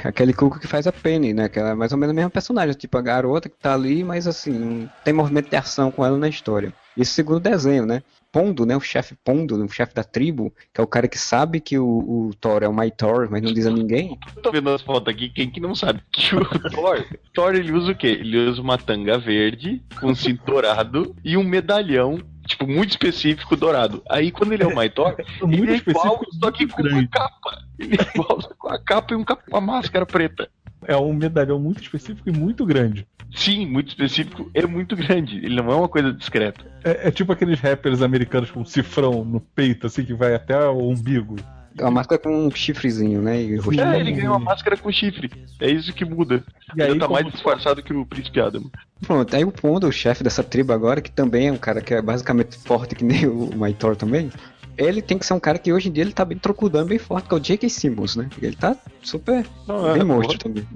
Aquele 0.04 0.32
Cuckoo 0.32 0.58
que 0.58 0.66
faz 0.66 0.86
a 0.86 0.92
Penny, 0.92 1.32
né, 1.32 1.48
que 1.48 1.58
ela 1.60 1.70
é 1.70 1.74
mais 1.74 1.92
ou 1.92 1.98
menos 1.98 2.10
a 2.12 2.14
mesma 2.16 2.30
personagem, 2.30 2.74
tipo, 2.74 2.98
a 2.98 3.02
garota 3.02 3.48
que 3.48 3.56
tá 3.56 3.72
ali, 3.74 4.02
mas 4.02 4.26
assim, 4.26 4.88
tem 5.04 5.14
movimento 5.14 5.48
de 5.48 5.56
ação 5.56 5.90
com 5.92 6.04
ela 6.04 6.18
na 6.18 6.28
história. 6.28 6.72
Isso 6.96 7.14
segundo 7.14 7.36
o 7.36 7.40
desenho, 7.40 7.86
né? 7.86 8.02
Pondo, 8.32 8.64
né? 8.64 8.74
O 8.74 8.80
chefe 8.80 9.14
Pondo, 9.22 9.62
o 9.62 9.68
chefe 9.68 9.94
da 9.94 10.02
tribo, 10.02 10.52
que 10.72 10.80
é 10.80 10.84
o 10.84 10.86
cara 10.86 11.06
que 11.06 11.18
sabe 11.18 11.60
que 11.60 11.78
o, 11.78 11.86
o 11.86 12.30
Thor 12.40 12.62
é 12.62 12.68
o 12.68 12.74
My 12.74 12.90
Thor, 12.90 13.28
mas 13.30 13.42
não 13.42 13.52
diz 13.52 13.66
a 13.66 13.70
ninguém. 13.70 14.18
Tô 14.42 14.50
vendo 14.50 14.70
as 14.70 14.80
fotos 14.80 15.12
aqui, 15.12 15.28
quem 15.28 15.50
que 15.50 15.60
não 15.60 15.74
sabe? 15.74 16.02
Que 16.10 16.34
o 16.34 16.44
Thor, 16.70 17.04
Thor 17.34 17.54
ele 17.54 17.70
usa 17.70 17.92
o 17.92 17.94
quê? 17.94 18.06
Ele 18.06 18.38
usa 18.48 18.62
uma 18.62 18.78
tanga 18.78 19.18
verde, 19.18 19.82
com 20.00 20.08
um 20.08 20.14
cinto 20.14 20.44
dourado 20.46 21.14
e 21.22 21.36
um 21.36 21.44
medalhão, 21.44 22.18
tipo, 22.46 22.66
muito 22.66 22.90
específico 22.90 23.54
dourado. 23.54 24.02
Aí 24.08 24.30
quando 24.30 24.52
ele 24.52 24.62
é 24.62 24.66
o 24.66 24.74
Muito 24.74 25.00
ele 25.70 25.72
é 25.72 25.76
igual, 25.76 26.20
só 26.40 26.50
que 26.50 26.66
com 26.66 26.82
uma 26.82 27.06
capa. 27.08 27.64
Ele 27.78 27.96
é 27.96 28.18
igual 28.18 28.40
só 28.40 28.48
com 28.58 28.68
a 28.68 28.78
capa 28.78 29.12
e 29.12 29.16
um 29.16 29.24
uma 29.50 29.60
máscara 29.60 30.06
preta. 30.06 30.48
É 30.86 30.96
um 30.96 31.12
medalhão 31.12 31.58
muito 31.58 31.82
específico 31.82 32.28
e 32.28 32.32
muito 32.32 32.64
grande. 32.66 33.06
Sim, 33.34 33.66
muito 33.66 33.88
específico, 33.88 34.50
é 34.52 34.66
muito 34.66 34.94
grande. 34.96 35.36
Ele 35.38 35.56
não 35.56 35.70
é 35.70 35.74
uma 35.74 35.88
coisa 35.88 36.12
discreta. 36.12 36.64
É, 36.84 37.08
é 37.08 37.10
tipo 37.10 37.32
aqueles 37.32 37.58
rappers 37.60 38.02
americanos 38.02 38.50
com 38.50 38.60
um 38.60 38.64
cifrão 38.64 39.24
no 39.24 39.40
peito, 39.40 39.86
assim, 39.86 40.04
que 40.04 40.12
vai 40.14 40.34
até 40.34 40.58
o 40.68 40.88
umbigo. 40.88 41.36
É 41.78 41.82
uma 41.84 41.90
máscara 41.90 42.20
com 42.20 42.46
um 42.46 42.50
chifrezinho, 42.50 43.22
né? 43.22 43.40
E 43.40 43.54
É, 43.54 43.98
ele 43.98 44.12
ganha 44.12 44.28
uma 44.30 44.38
máscara 44.38 44.76
com 44.76 44.92
chifre. 44.92 45.30
É 45.58 45.70
isso 45.70 45.90
que 45.94 46.04
muda. 46.04 46.44
E 46.76 46.82
aí, 46.82 46.90
ele 46.90 46.98
tá 46.98 47.06
como- 47.06 47.18
mais 47.18 47.32
disfarçado 47.32 47.82
que 47.82 47.94
o 47.94 48.04
Príncipe 48.04 48.40
Adam. 48.40 48.70
Pronto, 49.06 49.34
aí 49.34 49.42
o 49.42 49.50
Pondo, 49.50 49.88
o 49.88 49.92
chefe 49.92 50.22
dessa 50.22 50.44
tribo 50.44 50.74
agora, 50.74 51.00
que 51.00 51.10
também 51.10 51.48
é 51.48 51.52
um 51.52 51.56
cara 51.56 51.80
que 51.80 51.94
é 51.94 52.02
basicamente 52.02 52.58
forte 52.58 52.94
que 52.94 53.02
nem 53.04 53.26
o 53.26 53.50
My 53.56 53.72
Thor 53.72 53.96
também, 53.96 54.30
ele 54.76 55.02
tem 55.02 55.18
que 55.18 55.26
ser 55.26 55.34
um 55.34 55.40
cara 55.40 55.58
que 55.58 55.72
hoje 55.72 55.88
em 55.88 55.92
dia 55.92 56.02
ele 56.02 56.12
tá 56.12 56.24
bem 56.24 56.38
trocudando, 56.38 56.88
bem 56.88 56.98
forte, 56.98 57.28
que 57.28 57.34
é 57.34 57.36
o 57.36 57.40
J.K. 57.40 57.68
Simmons, 57.68 58.16
né? 58.16 58.28
Ele 58.40 58.56
tá 58.56 58.76
super 59.02 59.46
Não, 59.66 59.92
bem 59.92 60.02
é, 60.02 60.04
monstro 60.04 60.38
também. 60.38 60.66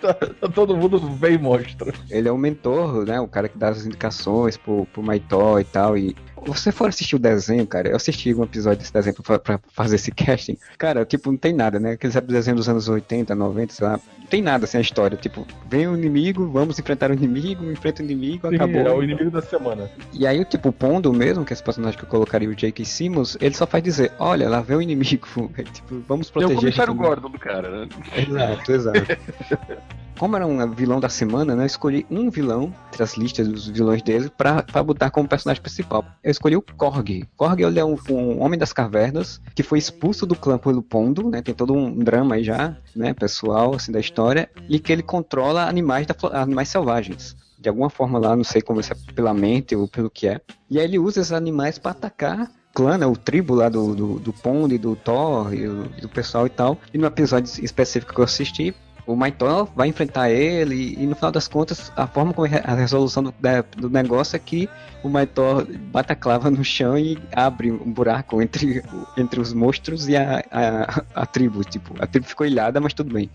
Tá, 0.00 0.14
tá 0.14 0.48
todo 0.48 0.74
mundo 0.74 0.98
bem 0.98 1.36
monstro. 1.36 1.92
Ele 2.08 2.26
é 2.26 2.32
o 2.32 2.38
mentor, 2.38 3.04
né? 3.04 3.20
O 3.20 3.28
cara 3.28 3.48
que 3.48 3.58
dá 3.58 3.68
as 3.68 3.84
indicações 3.84 4.56
pro, 4.56 4.86
pro 4.86 5.02
Thor 5.28 5.60
e 5.60 5.64
tal. 5.64 5.98
E 5.98 6.16
você 6.46 6.72
for 6.72 6.88
assistir 6.88 7.16
o 7.16 7.18
desenho, 7.18 7.66
cara, 7.66 7.88
eu 7.88 7.96
assisti 7.96 8.32
um 8.34 8.42
episódio 8.44 8.78
desse 8.80 8.92
desenho 8.92 9.14
pra, 9.22 9.38
pra 9.38 9.60
fazer 9.72 9.96
esse 9.96 10.10
casting. 10.12 10.56
Cara, 10.78 11.04
tipo, 11.04 11.30
não 11.30 11.38
tem 11.38 11.52
nada, 11.52 11.78
né? 11.80 11.92
Aqueles 11.92 12.14
desenhos 12.22 12.60
dos 12.60 12.68
anos 12.68 12.88
80, 12.88 13.34
90, 13.34 13.72
sei 13.74 13.86
lá. 13.86 14.00
Não 14.18 14.26
tem 14.26 14.42
nada 14.42 14.64
assim 14.64 14.78
a 14.78 14.80
história. 14.80 15.16
Tipo, 15.16 15.46
vem 15.68 15.86
o 15.88 15.96
inimigo, 15.96 16.48
vamos 16.50 16.78
enfrentar 16.78 17.10
o 17.10 17.14
inimigo, 17.14 17.70
enfrenta 17.70 18.02
o 18.02 18.04
inimigo, 18.04 18.48
Sim, 18.48 18.54
acabou. 18.56 18.80
é 18.86 18.92
o 18.92 19.02
inimigo 19.02 19.30
da 19.30 19.42
semana. 19.42 19.90
E 20.12 20.26
aí, 20.26 20.40
o 20.40 20.44
tipo, 20.44 20.68
o 20.68 20.72
Pondo 20.72 21.12
mesmo, 21.12 21.44
que 21.44 21.52
é 21.52 21.54
esse 21.54 21.62
personagem 21.62 21.98
que 21.98 22.04
eu 22.04 22.08
colocaria 22.08 22.48
o 22.48 22.54
J.K. 22.54 22.84
Simmons, 22.84 23.36
ele 23.40 23.54
só 23.54 23.66
faz 23.66 23.82
dizer, 23.82 24.12
olha, 24.18 24.48
lá 24.48 24.60
vem 24.60 24.76
o 24.76 24.82
inimigo. 24.82 25.26
É, 25.58 25.62
tipo, 25.64 26.00
vamos 26.08 26.28
É 26.28 26.30
o 26.30 26.32
proteger. 26.32 26.56
comissário 26.60 26.92
esse- 26.92 27.02
Gordon 27.02 27.30
do 27.30 27.38
cara, 27.38 27.70
né? 27.70 27.88
Exato, 28.16 28.72
exato. 28.72 29.00
Como 30.18 30.36
era 30.36 30.46
um 30.46 30.70
vilão 30.72 31.00
da 31.00 31.08
semana, 31.08 31.56
né? 31.56 31.62
Eu 31.62 31.66
escolhi 31.66 32.04
um 32.10 32.28
vilão 32.30 32.74
entre 32.88 33.02
as 33.02 33.16
listas 33.16 33.48
dos 33.48 33.66
vilões 33.68 34.02
dele 34.02 34.30
pra, 34.36 34.62
pra 34.62 34.82
botar 34.82 35.10
como 35.10 35.26
personagem 35.26 35.62
principal. 35.62 36.04
Eu 36.22 36.29
escolhi 36.30 36.56
o 36.56 36.62
Korg. 36.62 37.28
Korg 37.36 37.62
ele 37.62 37.78
é 37.78 37.84
um, 37.84 37.96
um 38.10 38.42
homem 38.42 38.58
das 38.58 38.72
cavernas 38.72 39.40
que 39.54 39.62
foi 39.62 39.78
expulso 39.78 40.26
do 40.26 40.34
clã 40.34 40.58
pelo 40.58 40.82
Pondo, 40.82 41.28
né? 41.28 41.42
Tem 41.42 41.54
todo 41.54 41.74
um 41.74 41.96
drama 41.98 42.36
aí 42.36 42.44
já, 42.44 42.76
né? 42.94 43.14
Pessoal, 43.14 43.74
assim, 43.74 43.92
da 43.92 44.00
história. 44.00 44.50
E 44.68 44.78
que 44.78 44.92
ele 44.92 45.02
controla 45.02 45.68
animais, 45.68 46.06
da, 46.06 46.14
animais 46.40 46.68
selvagens. 46.68 47.36
De 47.58 47.68
alguma 47.68 47.90
forma 47.90 48.18
lá, 48.18 48.34
não 48.34 48.44
sei 48.44 48.62
como 48.62 48.82
se 48.82 48.92
é 48.92 48.96
pela 49.14 49.34
mente 49.34 49.76
ou 49.76 49.86
pelo 49.86 50.10
que 50.10 50.26
é. 50.26 50.40
E 50.70 50.78
aí 50.78 50.84
ele 50.84 50.98
usa 50.98 51.20
esses 51.20 51.32
animais 51.32 51.78
pra 51.78 51.90
atacar 51.90 52.50
clã, 52.72 52.96
né, 52.96 53.06
o 53.06 53.16
tribo 53.16 53.54
lá 53.54 53.68
do, 53.68 53.94
do, 53.94 54.18
do 54.18 54.32
Pond, 54.32 54.76
do 54.78 54.96
Thor 54.96 55.52
e 55.52 55.66
do 56.00 56.08
pessoal 56.08 56.46
e 56.46 56.50
tal. 56.50 56.78
E 56.92 56.98
no 56.98 57.06
episódio 57.06 57.52
específico 57.64 58.14
que 58.14 58.20
eu 58.20 58.24
assisti, 58.24 58.74
o 59.06 59.16
Maitor 59.16 59.68
vai 59.74 59.88
enfrentar 59.88 60.30
ele 60.30 60.94
e 60.98 61.06
no 61.06 61.14
final 61.14 61.30
das 61.30 61.48
contas 61.48 61.92
a 61.96 62.06
forma 62.06 62.32
como 62.32 62.46
é 62.46 62.62
a 62.64 62.74
resolução 62.74 63.22
do, 63.22 63.34
do 63.76 63.90
negócio 63.90 64.36
é 64.36 64.38
que 64.38 64.68
o 65.02 65.08
Maitor 65.08 65.66
bate 65.92 66.12
a 66.12 66.16
clava 66.16 66.50
no 66.50 66.62
chão 66.62 66.98
e 66.98 67.18
abre 67.34 67.70
um 67.70 67.90
buraco 67.92 68.42
entre, 68.42 68.82
entre 69.16 69.40
os 69.40 69.52
monstros 69.52 70.08
e 70.08 70.16
a, 70.16 70.44
a, 70.50 71.22
a 71.22 71.26
tribo. 71.26 71.64
Tipo, 71.64 71.94
a 71.98 72.06
tribo 72.06 72.26
ficou 72.26 72.46
ilhada, 72.46 72.80
mas 72.80 72.92
tudo 72.92 73.12
bem. 73.12 73.30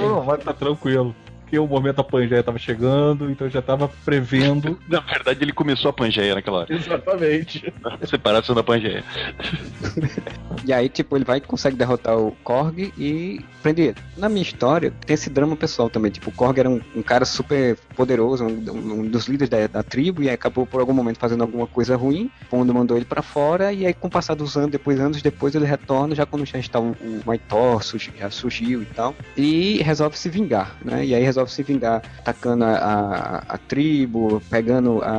Não, 0.00 0.22
vai 0.22 0.38
tá 0.38 0.52
tranquilo. 0.52 1.14
Porque 1.50 1.58
o 1.58 1.66
momento 1.66 2.00
a 2.00 2.04
Pangeia 2.04 2.44
tava 2.44 2.60
chegando, 2.60 3.28
então 3.28 3.48
eu 3.48 3.50
já 3.50 3.60
tava 3.60 3.88
prevendo. 4.04 4.78
Na 4.86 5.00
verdade, 5.00 5.42
ele 5.42 5.52
começou 5.52 5.88
a 5.88 5.92
Pangeia 5.92 6.32
naquela 6.32 6.58
hora. 6.58 6.72
Exatamente. 6.72 7.74
A 7.82 7.98
separação 8.06 8.54
da 8.54 8.62
Pangeia. 8.62 9.02
E 10.64 10.72
aí, 10.72 10.88
tipo, 10.88 11.16
ele 11.16 11.24
vai 11.24 11.38
e 11.38 11.40
consegue 11.40 11.74
derrotar 11.74 12.18
o 12.18 12.32
Korg 12.44 12.92
e 12.98 13.40
prende 13.62 13.82
ele. 13.82 13.96
Na 14.16 14.28
minha 14.28 14.42
história, 14.42 14.92
tem 15.06 15.14
esse 15.14 15.30
drama 15.30 15.56
pessoal 15.56 15.88
também. 15.88 16.10
Tipo, 16.10 16.28
o 16.28 16.32
Korg 16.32 16.58
era 16.58 16.68
um, 16.68 16.80
um 16.94 17.02
cara 17.02 17.24
super 17.24 17.78
poderoso, 17.96 18.44
um, 18.44 19.00
um 19.00 19.08
dos 19.08 19.26
líderes 19.26 19.48
da, 19.48 19.66
da 19.66 19.82
tribo, 19.82 20.22
e 20.22 20.28
aí 20.28 20.34
acabou 20.34 20.66
por 20.66 20.80
algum 20.80 20.92
momento 20.92 21.18
fazendo 21.18 21.42
alguma 21.42 21.66
coisa 21.66 21.96
ruim. 21.96 22.30
Pondo 22.50 22.74
mandou 22.74 22.96
ele 22.96 23.06
pra 23.06 23.22
fora, 23.22 23.72
e 23.72 23.86
aí, 23.86 23.94
com 23.94 24.08
o 24.08 24.10
passar 24.10 24.34
dos 24.34 24.54
anos, 24.56 24.70
depois, 24.70 25.00
anos 25.00 25.22
depois, 25.22 25.54
ele 25.54 25.64
retorna, 25.64 26.14
já 26.14 26.26
quando 26.26 26.44
já 26.44 26.58
está 26.58 26.78
o, 26.78 26.90
o 26.90 27.22
Maitor, 27.24 27.82
já 28.18 28.30
surgiu 28.30 28.82
e 28.82 28.86
tal. 28.86 29.14
E 29.36 29.82
resolve 29.82 30.18
se 30.18 30.28
vingar, 30.28 30.76
né? 30.84 31.06
E 31.06 31.14
aí 31.14 31.24
resolve 31.24 31.39
se 31.46 31.62
vingar 31.62 32.02
atacando 32.18 32.64
a, 32.64 32.70
a, 32.76 33.36
a 33.54 33.58
tribo, 33.58 34.42
pegando 34.50 35.00
a, 35.02 35.10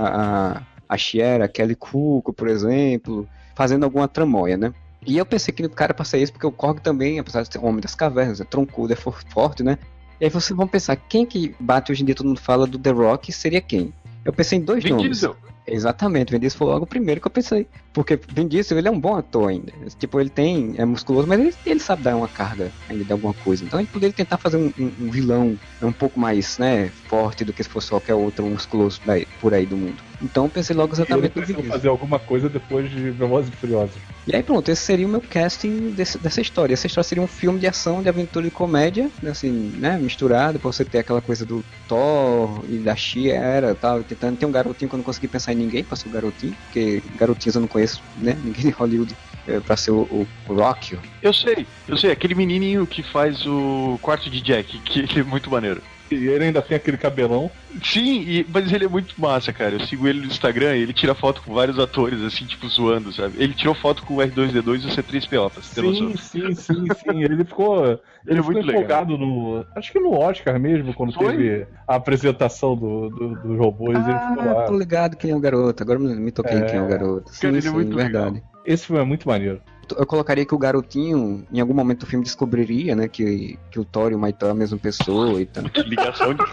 a, 0.57 0.61
a 0.89 0.97
Shiera, 0.97 1.47
Kelly 1.47 1.75
Cuco, 1.75 2.31
por 2.33 2.47
exemplo, 2.47 3.27
fazendo 3.55 3.83
alguma 3.83 4.07
tramóia, 4.07 4.57
né? 4.57 4.73
E 5.05 5.17
eu 5.17 5.25
pensei 5.25 5.51
que 5.53 5.65
o 5.65 5.69
cara 5.69 5.93
passa 5.93 6.17
isso 6.17 6.31
porque 6.31 6.45
o 6.45 6.51
Korg 6.51 6.79
também, 6.79 7.17
apesar 7.19 7.41
de 7.41 7.51
ser 7.51 7.57
um 7.59 7.65
homem 7.65 7.81
das 7.81 7.95
cavernas, 7.95 8.39
é 8.39 8.43
troncudo, 8.43 8.93
é 8.93 8.95
for- 8.95 9.23
forte, 9.29 9.63
né? 9.63 9.77
E 10.19 10.25
aí 10.25 10.29
vocês 10.29 10.55
vão 10.55 10.67
pensar, 10.67 10.95
quem 10.95 11.25
que 11.25 11.55
bate 11.59 11.91
hoje 11.91 12.03
em 12.03 12.05
dia, 12.05 12.13
todo 12.13 12.27
mundo 12.27 12.39
fala 12.39 12.67
do 12.67 12.77
The 12.77 12.91
Rock, 12.91 13.31
seria 13.31 13.59
quem? 13.61 13.91
Eu 14.23 14.31
pensei 14.31 14.59
em 14.59 14.61
dois 14.61 14.83
Vin 14.83 14.91
nomes. 14.91 15.07
Diesel. 15.07 15.35
Exatamente, 15.67 16.31
Vin 16.31 16.39
Diesel 16.39 16.57
foi 16.57 16.67
logo 16.67 16.85
o 16.85 16.87
primeiro 16.87 17.21
que 17.21 17.27
eu 17.27 17.31
pensei. 17.31 17.69
Porque 17.93 18.19
Vin 18.31 18.47
Diesel, 18.47 18.77
ele 18.79 18.87
é 18.87 18.91
um 18.91 18.99
bom 18.99 19.15
ator 19.15 19.49
ainda. 19.49 19.71
Tipo, 19.97 20.19
ele 20.19 20.29
tem, 20.29 20.73
é 20.77 20.85
musculoso, 20.85 21.27
mas 21.27 21.39
ele, 21.39 21.51
ele 21.65 21.79
sabe 21.79 22.01
dar 22.03 22.15
uma 22.17 22.27
carga 22.27 22.73
ainda 22.89 23.05
de 23.05 23.13
alguma 23.13 23.33
coisa. 23.33 23.63
Então 23.63 23.79
ele 23.79 23.87
poderia 23.87 24.13
tentar 24.13 24.37
fazer 24.39 24.57
um, 24.57 24.71
um- 24.77 25.09
vilão 25.11 25.59
um 25.81 25.93
pouco 25.93 26.19
mais, 26.19 26.57
né, 26.57 26.89
forte 27.07 27.45
do 27.45 27.53
que 27.53 27.63
se 27.63 27.69
fosse 27.69 27.89
qualquer 27.89 28.15
outro 28.15 28.45
musculoso 28.47 28.99
por 29.39 29.53
aí 29.53 29.65
do 29.65 29.77
mundo. 29.77 30.03
Então 30.21 30.45
eu 30.45 30.49
pensei 30.49 30.75
logo 30.75 30.93
exatamente 30.93 31.23
no 31.23 31.27
Vin 31.27 31.39
precisa 31.39 31.57
Diesel. 31.57 31.71
fazer 31.73 31.87
alguma 31.89 32.19
coisa 32.19 32.47
depois 32.49 32.89
de 32.89 33.11
Velozes 33.11 33.51
e 33.53 33.57
Furiosos. 33.57 33.97
E 34.27 34.35
aí 34.35 34.43
pronto, 34.43 34.69
esse 34.69 34.81
seria 34.83 35.07
o 35.07 35.09
meu 35.09 35.21
casting 35.21 35.91
desse- 35.91 36.17
dessa 36.19 36.41
história. 36.41 36.73
Essa 36.73 36.87
história 36.87 37.07
seria 37.07 37.23
um 37.23 37.27
filme 37.27 37.59
de 37.59 37.67
ação, 37.67 38.01
de 38.03 38.09
aventura 38.09 38.47
e 38.47 38.51
comédia, 38.51 39.09
assim, 39.25 39.51
né, 39.77 39.97
misturado, 39.97 40.59
pra 40.59 40.71
você 40.71 40.85
ter 40.85 40.99
aquela 40.99 41.21
coisa 41.21 41.45
do 41.45 41.63
Thor 41.87 42.63
e 42.69 42.77
da 42.79 42.95
She-Era, 42.95 43.73
tal, 43.75 44.03
tentando 44.03 44.37
ter 44.37 44.45
um 44.45 44.51
garotinho 44.51 44.87
que 44.89 44.95
eu 44.95 44.97
não 44.97 45.03
consegui 45.03 45.27
pensar 45.27 45.53
em 45.53 45.55
ninguém 45.55 45.83
pra 45.83 45.95
ser 45.95 46.07
o 46.07 46.11
garotinho, 46.11 46.55
porque 46.65 47.01
garotinhos 47.15 47.55
eu 47.55 47.61
não 47.61 47.67
conheço, 47.67 48.03
né, 48.17 48.37
ninguém 48.43 48.65
de 48.65 48.71
Hollywood 48.71 49.15
é, 49.47 49.59
pra 49.59 49.75
ser 49.75 49.91
o, 49.91 50.01
o, 50.03 50.27
o 50.49 50.53
Rock. 50.53 50.97
Eu 51.21 51.33
sei, 51.33 51.65
eu 51.87 51.97
sei, 51.97 52.11
aquele 52.11 52.35
menininho 52.35 52.85
que 52.85 53.01
faz 53.03 53.45
o 53.45 53.97
quarto 54.01 54.29
de 54.29 54.41
Jack, 54.41 54.79
que 54.81 54.99
ele 54.99 55.19
é 55.19 55.23
muito 55.23 55.49
maneiro. 55.49 55.81
E 56.11 56.27
ele 56.27 56.45
ainda 56.45 56.61
tem 56.61 56.75
aquele 56.75 56.97
cabelão. 56.97 57.49
Sim, 57.83 58.21
e- 58.21 58.45
mas 58.53 58.71
ele 58.71 58.85
é 58.85 58.87
muito 58.87 59.19
massa, 59.19 59.53
cara. 59.53 59.75
Eu 59.75 59.79
sigo 59.87 60.07
ele 60.07 60.19
no 60.19 60.25
Instagram 60.27 60.75
e 60.75 60.81
ele 60.81 60.93
tira 60.93 61.15
foto 61.15 61.41
com 61.41 61.53
vários 61.53 61.79
atores, 61.79 62.21
assim, 62.21 62.45
tipo, 62.45 62.67
zoando, 62.67 63.13
sabe? 63.13 63.41
Ele 63.41 63.53
tirou 63.53 63.73
foto 63.73 64.03
com 64.03 64.15
o 64.15 64.21
R2D2 64.21 64.83
e 64.83 64.87
o 64.87 64.89
C3PO, 64.91 65.49
pra 65.49 65.61
você 65.61 65.73
ter 65.75 65.81
noção. 65.81 66.15
Sim, 66.17 66.17
sim, 66.17 66.55
sim, 66.55 66.87
sim. 66.93 67.23
Ele 67.23 67.45
ficou, 67.45 67.85
ele 67.87 67.99
Ele 68.27 68.39
é 68.39 68.43
ficou 68.43 68.51
muito 68.53 68.65
legal. 68.67 68.81
empolgado 68.83 69.17
no. 69.17 69.65
Acho 69.75 69.91
que 69.91 69.99
no 69.99 70.11
Oscar 70.17 70.59
mesmo, 70.59 70.93
quando 70.93 71.13
Foi? 71.13 71.31
teve 71.31 71.67
a 71.87 71.95
apresentação 71.95 72.75
do, 72.75 73.09
do, 73.09 73.35
dos 73.35 73.57
robôs. 73.57 74.05
ele 74.07 74.19
ficou 74.19 74.41
Ah, 74.49 74.53
lá. 74.55 74.65
tô 74.65 74.77
ligado 74.77 75.15
quem 75.15 75.31
é 75.31 75.35
o 75.35 75.39
garoto, 75.39 75.81
agora 75.81 75.97
me 75.99 76.13
me 76.15 76.31
toquei 76.31 76.57
em 76.57 76.65
quem 76.65 76.77
é 76.79 76.81
o 76.81 76.87
garoto. 76.87 77.29
Sim, 77.33 77.41
Cara, 77.41 77.57
ele 77.57 77.67
é 77.67 77.69
sim, 77.69 77.75
muito 77.75 77.95
verdade. 77.95 78.43
Esse 78.65 78.85
filme 78.87 79.01
é 79.01 79.05
muito 79.05 79.27
maneiro. 79.27 79.61
Eu 79.97 80.05
colocaria 80.05 80.45
que 80.45 80.55
o 80.55 80.57
garotinho, 80.57 81.45
em 81.51 81.59
algum 81.59 81.73
momento 81.73 82.01
do 82.01 82.05
filme, 82.05 82.23
descobriria, 82.23 82.95
né, 82.95 83.07
que, 83.07 83.57
que 83.69 83.79
o 83.79 83.85
Thor 83.85 84.11
e 84.11 84.15
o 84.15 84.19
Maitor 84.19 84.49
é 84.49 84.51
a 84.51 84.55
mesma 84.55 84.77
pessoa 84.77 85.41
e 85.41 85.45
tal. 85.45 85.63
Ligação 85.85 86.33
de. 86.33 86.43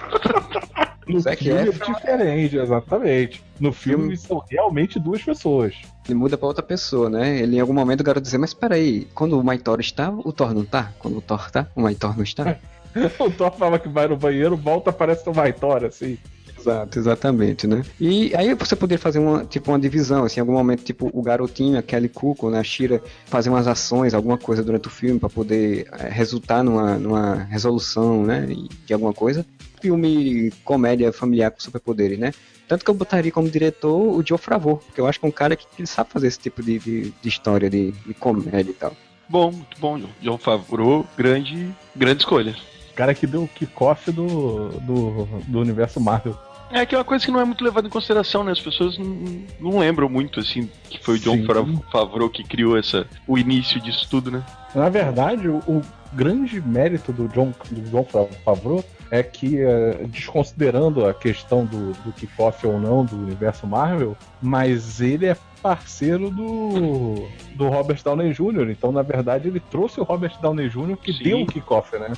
No 1.07 1.21
Zac 1.21 1.43
filme 1.43 1.59
é 1.61 1.69
Efron. 1.69 1.95
diferente, 1.95 2.57
exatamente. 2.59 3.43
No 3.59 3.73
filme 3.73 4.03
Filme- 4.03 4.17
são 4.19 4.45
realmente 4.51 4.99
duas 5.01 5.23
pessoas. 5.23 5.75
Ele 6.07 6.15
muda 6.19 6.37
pra 6.37 6.47
outra 6.49 6.63
pessoa, 6.63 7.09
né? 7.09 7.39
Ele 7.41 7.57
em 7.57 7.61
algum 7.61 7.73
momento 7.73 8.01
o 8.01 8.05
garoto 8.05 8.25
dizer, 8.25 8.37
mas 8.39 8.53
peraí, 8.53 9.07
quando 9.15 9.39
o 9.39 9.43
Maitor 9.45 9.81
está, 9.81 10.11
o 10.11 10.33
Thor 10.33 10.53
não 10.53 10.65
tá? 10.67 10.93
Quando 10.99 11.17
o 11.17 11.23
Thor 11.23 11.51
tá, 11.51 11.67
o 11.75 11.81
Maitor 11.83 12.15
não 12.17 12.25
está? 12.25 12.57
O 13.21 13.31
Thor 13.31 13.53
fala 13.53 13.79
que 13.79 13.89
vai 13.89 14.09
no 14.09 14.17
banheiro, 14.17 14.57
volta, 14.57 14.91
parece 14.91 15.29
um 15.29 15.33
Vitória, 15.33 15.89
assim. 15.89 16.19
Exato, 16.59 16.99
exatamente, 16.99 17.67
né? 17.67 17.83
E 18.01 18.35
aí 18.35 18.55
você 18.55 18.75
poderia 18.75 19.01
fazer 19.01 19.19
uma, 19.19 19.45
tipo, 19.45 19.71
uma 19.71 19.79
divisão, 19.79 20.25
assim, 20.25 20.41
em 20.41 20.43
algum 20.43 20.53
momento, 20.53 20.83
tipo, 20.83 21.11
o 21.13 21.23
garotinho, 21.23 21.79
a 21.79 21.83
Kelly 21.83 22.09
Cuco, 22.09 22.51
né, 22.51 22.59
a 22.59 22.65
Shira, 22.65 23.03
fazer 23.27 23.51
umas 23.51 23.67
ações, 23.67 24.15
alguma 24.15 24.37
coisa 24.37 24.63
durante 24.63 24.89
o 24.89 24.91
filme 24.91 25.21
pra 25.21 25.29
poder 25.29 25.87
eh, 25.93 26.09
resultar 26.11 26.63
numa, 26.63 26.99
numa 26.99 27.35
resolução, 27.45 28.25
né, 28.25 28.47
de 28.87 28.93
alguma 28.93 29.13
coisa. 29.13 29.47
Filme 29.81 30.53
comédia 30.65 31.13
familiar 31.13 31.51
com 31.51 31.61
superpoderes, 31.61 32.19
né? 32.19 32.33
Tanto 32.67 32.85
que 32.85 32.91
eu 32.91 32.95
botaria 32.95 33.33
como 33.33 33.49
diretor 33.49 33.97
o 33.97 34.23
Joe 34.27 34.37
Favreau, 34.37 34.77
porque 34.77 35.01
eu 35.01 35.07
acho 35.07 35.19
que 35.19 35.25
é 35.25 35.29
um 35.29 35.33
cara 35.33 35.57
que, 35.57 35.67
que 35.75 35.87
sabe 35.87 36.11
fazer 36.11 36.27
esse 36.27 36.39
tipo 36.39 36.63
de, 36.63 36.79
de, 36.79 37.11
de 37.11 37.29
história, 37.29 37.71
de, 37.71 37.93
de 37.93 38.13
comédia 38.15 38.71
e 38.71 38.75
tal. 38.75 38.95
Bom, 39.29 39.53
muito 39.53 39.81
bom, 39.81 39.99
John. 39.99 40.09
John 40.21 40.39
Favreau, 40.39 41.07
grande, 41.17 41.69
grande 41.95 42.23
escolha. 42.23 42.55
O 42.91 42.95
cara 42.95 43.15
que 43.15 43.27
deu 43.27 43.45
o 43.45 43.49
kickoff 43.49 44.11
do, 44.11 44.69
do, 44.81 45.25
do 45.47 45.61
universo 45.61 46.01
Marvel. 46.01 46.37
É 46.71 46.85
que 46.85 46.95
é 46.95 46.99
uma 46.99 47.05
coisa 47.05 47.25
que 47.25 47.31
não 47.31 47.41
é 47.41 47.45
muito 47.45 47.65
levada 47.65 47.87
em 47.87 47.91
consideração, 47.91 48.45
né? 48.45 48.53
As 48.53 48.61
pessoas 48.61 48.99
não, 48.99 49.43
não 49.59 49.79
lembram 49.79 50.09
muito, 50.09 50.39
assim, 50.41 50.69
que 50.91 51.03
foi 51.03 51.15
o 51.15 51.19
John 51.19 51.37
Sim. 51.37 51.81
Favreau- 51.91 52.29
que 52.29 52.45
criou 52.45 52.77
essa, 52.77 53.07
o 53.27 53.39
início 53.39 53.81
disso 53.81 54.07
tudo, 54.11 54.31
né? 54.31 54.45
Na 54.75 54.89
verdade, 54.89 55.49
o, 55.49 55.59
o 55.67 55.83
grande 56.13 56.61
mérito 56.61 57.13
do 57.13 57.27
John, 57.29 57.53
do 57.71 57.81
John 57.91 58.05
Favreau 58.45 58.85
é 59.11 59.23
que, 59.23 59.59
eh, 59.59 60.05
desconsiderando 60.09 61.07
a 61.07 61.15
questão 61.15 61.65
do, 61.65 61.93
do 62.05 62.13
kickoff 62.13 62.67
ou 62.67 62.79
não 62.79 63.05
do 63.05 63.17
universo 63.17 63.67
Marvel, 63.67 64.15
mas 64.43 65.01
ele 65.01 65.25
é 65.27 65.37
parceiro 65.63 66.31
do, 66.31 67.27
do 67.55 67.69
Robert 67.69 68.01
Downey 68.05 68.33
Jr., 68.33 68.71
então 68.71 68.93
na 68.93 69.03
verdade 69.03 69.49
ele 69.49 69.61
trouxe 69.61 69.99
o 70.01 70.05
Robert 70.05 70.39
Downey 70.41 70.69
Jr. 70.69 70.97
que 70.99 71.13
Sim. 71.15 71.25
deu 71.25 71.41
o 71.41 71.47
kickoff, 71.47 71.97
né? 71.99 72.13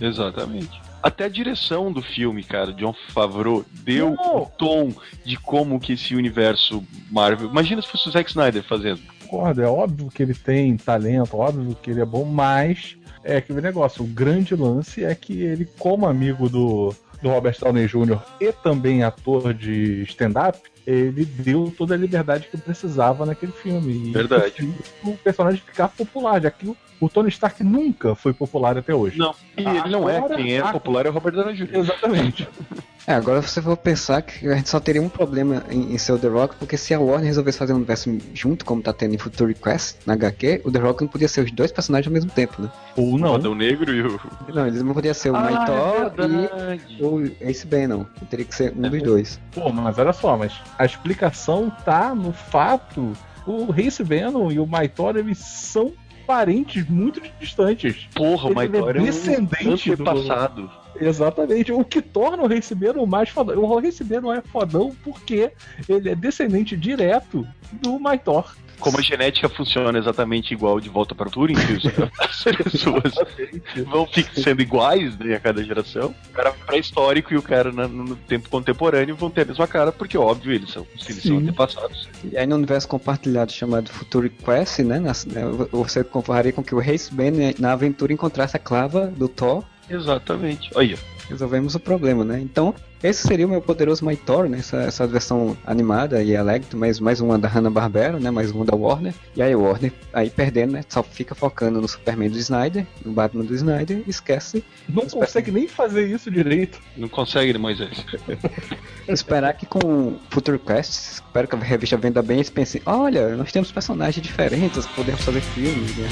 Exatamente. 0.00 0.80
Até 1.02 1.24
a 1.24 1.28
direção 1.28 1.92
do 1.92 2.00
filme, 2.00 2.44
cara, 2.44 2.72
John 2.72 2.94
Favreau, 3.08 3.64
deu 3.72 4.12
o 4.12 4.46
tom 4.46 4.92
de 5.24 5.36
como 5.36 5.80
que 5.80 5.94
esse 5.94 6.14
universo 6.14 6.84
Marvel. 7.10 7.48
Imagina 7.48 7.82
se 7.82 7.88
fosse 7.88 8.08
o 8.08 8.12
Zack 8.12 8.30
Snyder 8.30 8.62
fazendo. 8.62 9.00
Concordo, 9.26 9.62
é 9.62 9.66
óbvio 9.66 10.10
que 10.10 10.22
ele 10.22 10.34
tem 10.34 10.76
talento, 10.76 11.36
óbvio 11.36 11.74
que 11.74 11.90
ele 11.90 12.00
é 12.00 12.04
bom, 12.04 12.24
mas 12.24 12.96
é 13.24 13.36
aquele 13.36 13.60
negócio, 13.60 14.04
o 14.04 14.06
grande 14.06 14.54
lance 14.54 15.04
é 15.04 15.14
que 15.14 15.42
ele, 15.42 15.64
como 15.78 16.06
amigo 16.06 16.48
do, 16.48 16.94
do 17.20 17.28
Robert 17.28 17.56
Downey 17.58 17.86
Jr. 17.86 18.20
e 18.40 18.52
também 18.52 19.02
ator 19.02 19.54
de 19.54 20.02
stand-up, 20.02 20.58
ele 20.86 21.24
deu 21.24 21.72
toda 21.76 21.94
a 21.94 21.96
liberdade 21.96 22.48
que 22.50 22.58
precisava 22.58 23.24
naquele 23.24 23.52
filme. 23.52 24.08
E 24.08 24.12
Verdade. 24.12 24.52
conseguiu 24.52 24.74
O 25.04 25.16
personagem 25.16 25.60
ficar 25.60 25.88
popular, 25.88 26.42
já 26.42 26.50
que 26.50 26.76
o, 27.02 27.06
o 27.06 27.08
Tony 27.08 27.28
Stark 27.28 27.62
nunca 27.62 28.14
foi 28.14 28.32
popular 28.32 28.78
até 28.78 28.94
hoje. 28.94 29.18
Não. 29.18 29.34
E 29.56 29.62
ele 29.62 29.88
não 29.90 30.08
é. 30.08 30.20
Quem 30.36 30.56
é 30.56 30.72
popular 30.72 31.06
é 31.06 31.10
o 31.10 31.12
Robert 31.12 31.32
Downey 31.32 31.54
Jr. 31.54 31.76
Exatamente. 31.76 32.48
É, 33.04 33.14
agora 33.14 33.42
você 33.42 33.60
for 33.60 33.76
pensar 33.76 34.22
que 34.22 34.46
a 34.46 34.54
gente 34.54 34.68
só 34.68 34.78
teria 34.78 35.02
um 35.02 35.08
problema 35.08 35.64
em, 35.68 35.92
em 35.92 35.98
ser 35.98 36.12
o 36.12 36.18
The 36.20 36.28
Rock, 36.28 36.54
porque 36.56 36.76
se 36.76 36.94
a 36.94 37.00
Warner 37.00 37.26
resolvesse 37.26 37.58
fazer 37.58 37.72
um 37.72 37.76
universo 37.76 38.16
junto, 38.32 38.64
como 38.64 38.80
tá 38.80 38.92
tendo 38.92 39.12
em 39.14 39.18
Future 39.18 39.54
Quest, 39.54 39.96
na 40.06 40.12
HQ, 40.12 40.62
o 40.64 40.70
The 40.70 40.78
Rock 40.78 41.02
não 41.02 41.08
podia 41.08 41.26
ser 41.26 41.44
os 41.44 41.50
dois 41.50 41.72
personagens 41.72 42.06
ao 42.06 42.12
mesmo 42.12 42.30
tempo, 42.30 42.62
né? 42.62 42.70
Ou 42.96 43.14
O 43.14 43.18
não. 43.18 43.34
Adão 43.34 43.56
Negro 43.56 43.92
e 43.92 44.02
o. 44.02 44.20
Não, 44.54 44.68
eles 44.68 44.82
não 44.84 44.94
podiam 44.94 45.14
ser 45.14 45.30
o 45.30 45.36
Ah, 45.36 45.40
Maitor 45.40 46.12
é 46.20 46.78
e 46.88 47.02
o 47.02 47.48
Ace 47.48 47.66
Bannon. 47.66 48.04
Teria 48.30 48.44
que 48.44 48.54
ser 48.54 48.72
um 48.76 48.86
É 48.86 48.90
dos 48.90 49.02
dois. 49.02 49.40
Pô, 49.52 49.72
mas 49.72 49.98
olha 49.98 50.12
só, 50.12 50.36
mas 50.36 50.52
a 50.78 50.84
explicação 50.84 51.72
tá 51.84 52.14
no 52.14 52.32
fato 52.32 53.12
o 53.46 53.70
Race 53.70 54.02
Venom 54.02 54.50
e 54.50 54.58
o 54.58 54.66
Maitor, 54.66 55.16
eles 55.16 55.38
são 55.38 55.92
parentes 56.32 56.88
muito 56.88 57.20
distantes. 57.38 58.08
Porra, 58.14 58.46
Ele 58.46 58.54
Maitor 58.54 58.96
é 58.96 59.00
descendente 59.00 59.94
do- 59.94 60.02
antepassado. 60.08 60.70
Exatamente. 61.06 61.72
O 61.72 61.84
que 61.84 62.00
torna 62.00 62.42
o 62.42 62.46
Race 62.48 62.74
Venom 62.74 63.06
mais 63.06 63.28
fodão. 63.28 63.58
O 63.58 63.80
Race 63.80 64.02
Venom 64.02 64.32
é 64.32 64.40
fodão 64.40 64.94
porque 65.02 65.50
ele 65.88 66.08
é 66.10 66.14
descendente 66.14 66.76
direto 66.76 67.46
do 67.72 67.98
Maitor. 67.98 68.54
Como 68.78 68.98
a 68.98 69.00
genética 69.02 69.48
funciona 69.48 69.96
exatamente 69.96 70.52
igual 70.52 70.80
de 70.80 70.88
volta 70.88 71.14
para 71.14 71.28
o 71.28 71.30
Turing, 71.30 71.54
as 72.18 72.42
pessoas 72.42 73.14
vão 73.86 74.08
sendo 74.34 74.60
iguais 74.60 75.16
né, 75.18 75.34
a 75.36 75.40
cada 75.40 75.62
geração. 75.62 76.12
O 76.30 76.32
cara 76.32 76.50
pré-histórico 76.66 77.32
e 77.32 77.36
o 77.36 77.42
cara 77.42 77.70
na- 77.70 77.86
no 77.86 78.16
tempo 78.16 78.48
contemporâneo 78.48 79.14
vão 79.14 79.30
ter 79.30 79.42
a 79.42 79.44
mesma 79.44 79.68
cara, 79.68 79.92
porque 79.92 80.18
óbvio, 80.18 80.52
eles 80.52 80.70
são, 80.70 80.84
eles 81.08 81.22
são 81.22 81.38
antepassados. 81.38 82.08
E 82.24 82.36
aí 82.36 82.44
no 82.44 82.56
universo 82.56 82.88
compartilhado 82.88 83.52
chamado 83.52 83.88
Future 83.88 84.28
Quest, 84.28 84.80
né, 84.80 84.98
né, 84.98 85.12
você 85.70 86.02
compararia 86.02 86.52
com 86.52 86.64
que 86.64 86.74
o 86.74 86.80
Ace 86.82 87.14
Bannon 87.14 87.52
na 87.60 87.72
aventura 87.74 88.12
encontrasse 88.12 88.56
a 88.56 88.60
clava 88.60 89.06
do 89.06 89.28
Thor 89.28 89.62
Exatamente. 89.92 90.70
Olha, 90.74 90.96
resolvemos 91.28 91.74
o 91.74 91.80
problema, 91.80 92.24
né? 92.24 92.40
Então, 92.40 92.74
esse 93.02 93.26
seria 93.26 93.46
o 93.46 93.48
meu 93.48 93.60
poderoso 93.60 94.04
Maitor, 94.04 94.48
né? 94.48 94.58
Essa, 94.58 94.76
essa 94.82 95.06
versão 95.06 95.56
animada 95.66 96.22
e 96.22 96.36
alegre, 96.36 96.76
mais, 96.76 97.00
mais 97.00 97.20
uma 97.20 97.38
da 97.38 97.48
Hanna-Barbera, 97.48 98.18
né? 98.18 98.30
Mais 98.30 98.50
uma 98.50 98.64
da 98.64 98.76
Warner. 98.76 99.12
E 99.34 99.42
aí 99.42 99.54
o 99.54 99.62
Warner, 99.62 99.92
aí 100.12 100.30
perdendo, 100.30 100.72
né? 100.72 100.84
Só 100.88 101.02
fica 101.02 101.34
focando 101.34 101.80
no 101.80 101.88
Superman 101.88 102.30
do 102.30 102.38
Snyder, 102.38 102.86
no 103.04 103.12
Batman 103.12 103.44
do 103.44 103.54
Snyder, 103.54 104.02
e 104.06 104.10
esquece 104.10 104.64
Não 104.88 105.06
consegue 105.06 105.50
nem 105.50 105.66
fazer 105.66 106.06
isso 106.06 106.30
direito. 106.30 106.80
não 106.96 107.08
consegue, 107.08 107.56
Moisés? 107.58 108.04
esperar 109.08 109.52
que 109.54 109.66
com 109.66 110.16
Future 110.30 110.58
Quest, 110.58 111.14
espero 111.14 111.48
que 111.48 111.56
a 111.56 111.58
revista 111.58 111.96
venda 111.96 112.22
bem, 112.22 112.36
eles 112.38 112.50
pensem, 112.50 112.80
olha, 112.86 113.36
nós 113.36 113.50
temos 113.50 113.72
personagens 113.72 114.24
diferentes, 114.24 114.86
podemos 114.86 115.22
fazer 115.22 115.40
filmes, 115.40 115.96
né? 115.96 116.08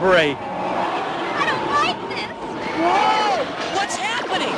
Break. 0.00 0.36
I 0.40 1.44
don't 1.44 1.66
like 1.76 2.00
this! 2.08 2.32
Whoa! 2.80 3.44
What's 3.76 3.96
happening? 3.96 4.56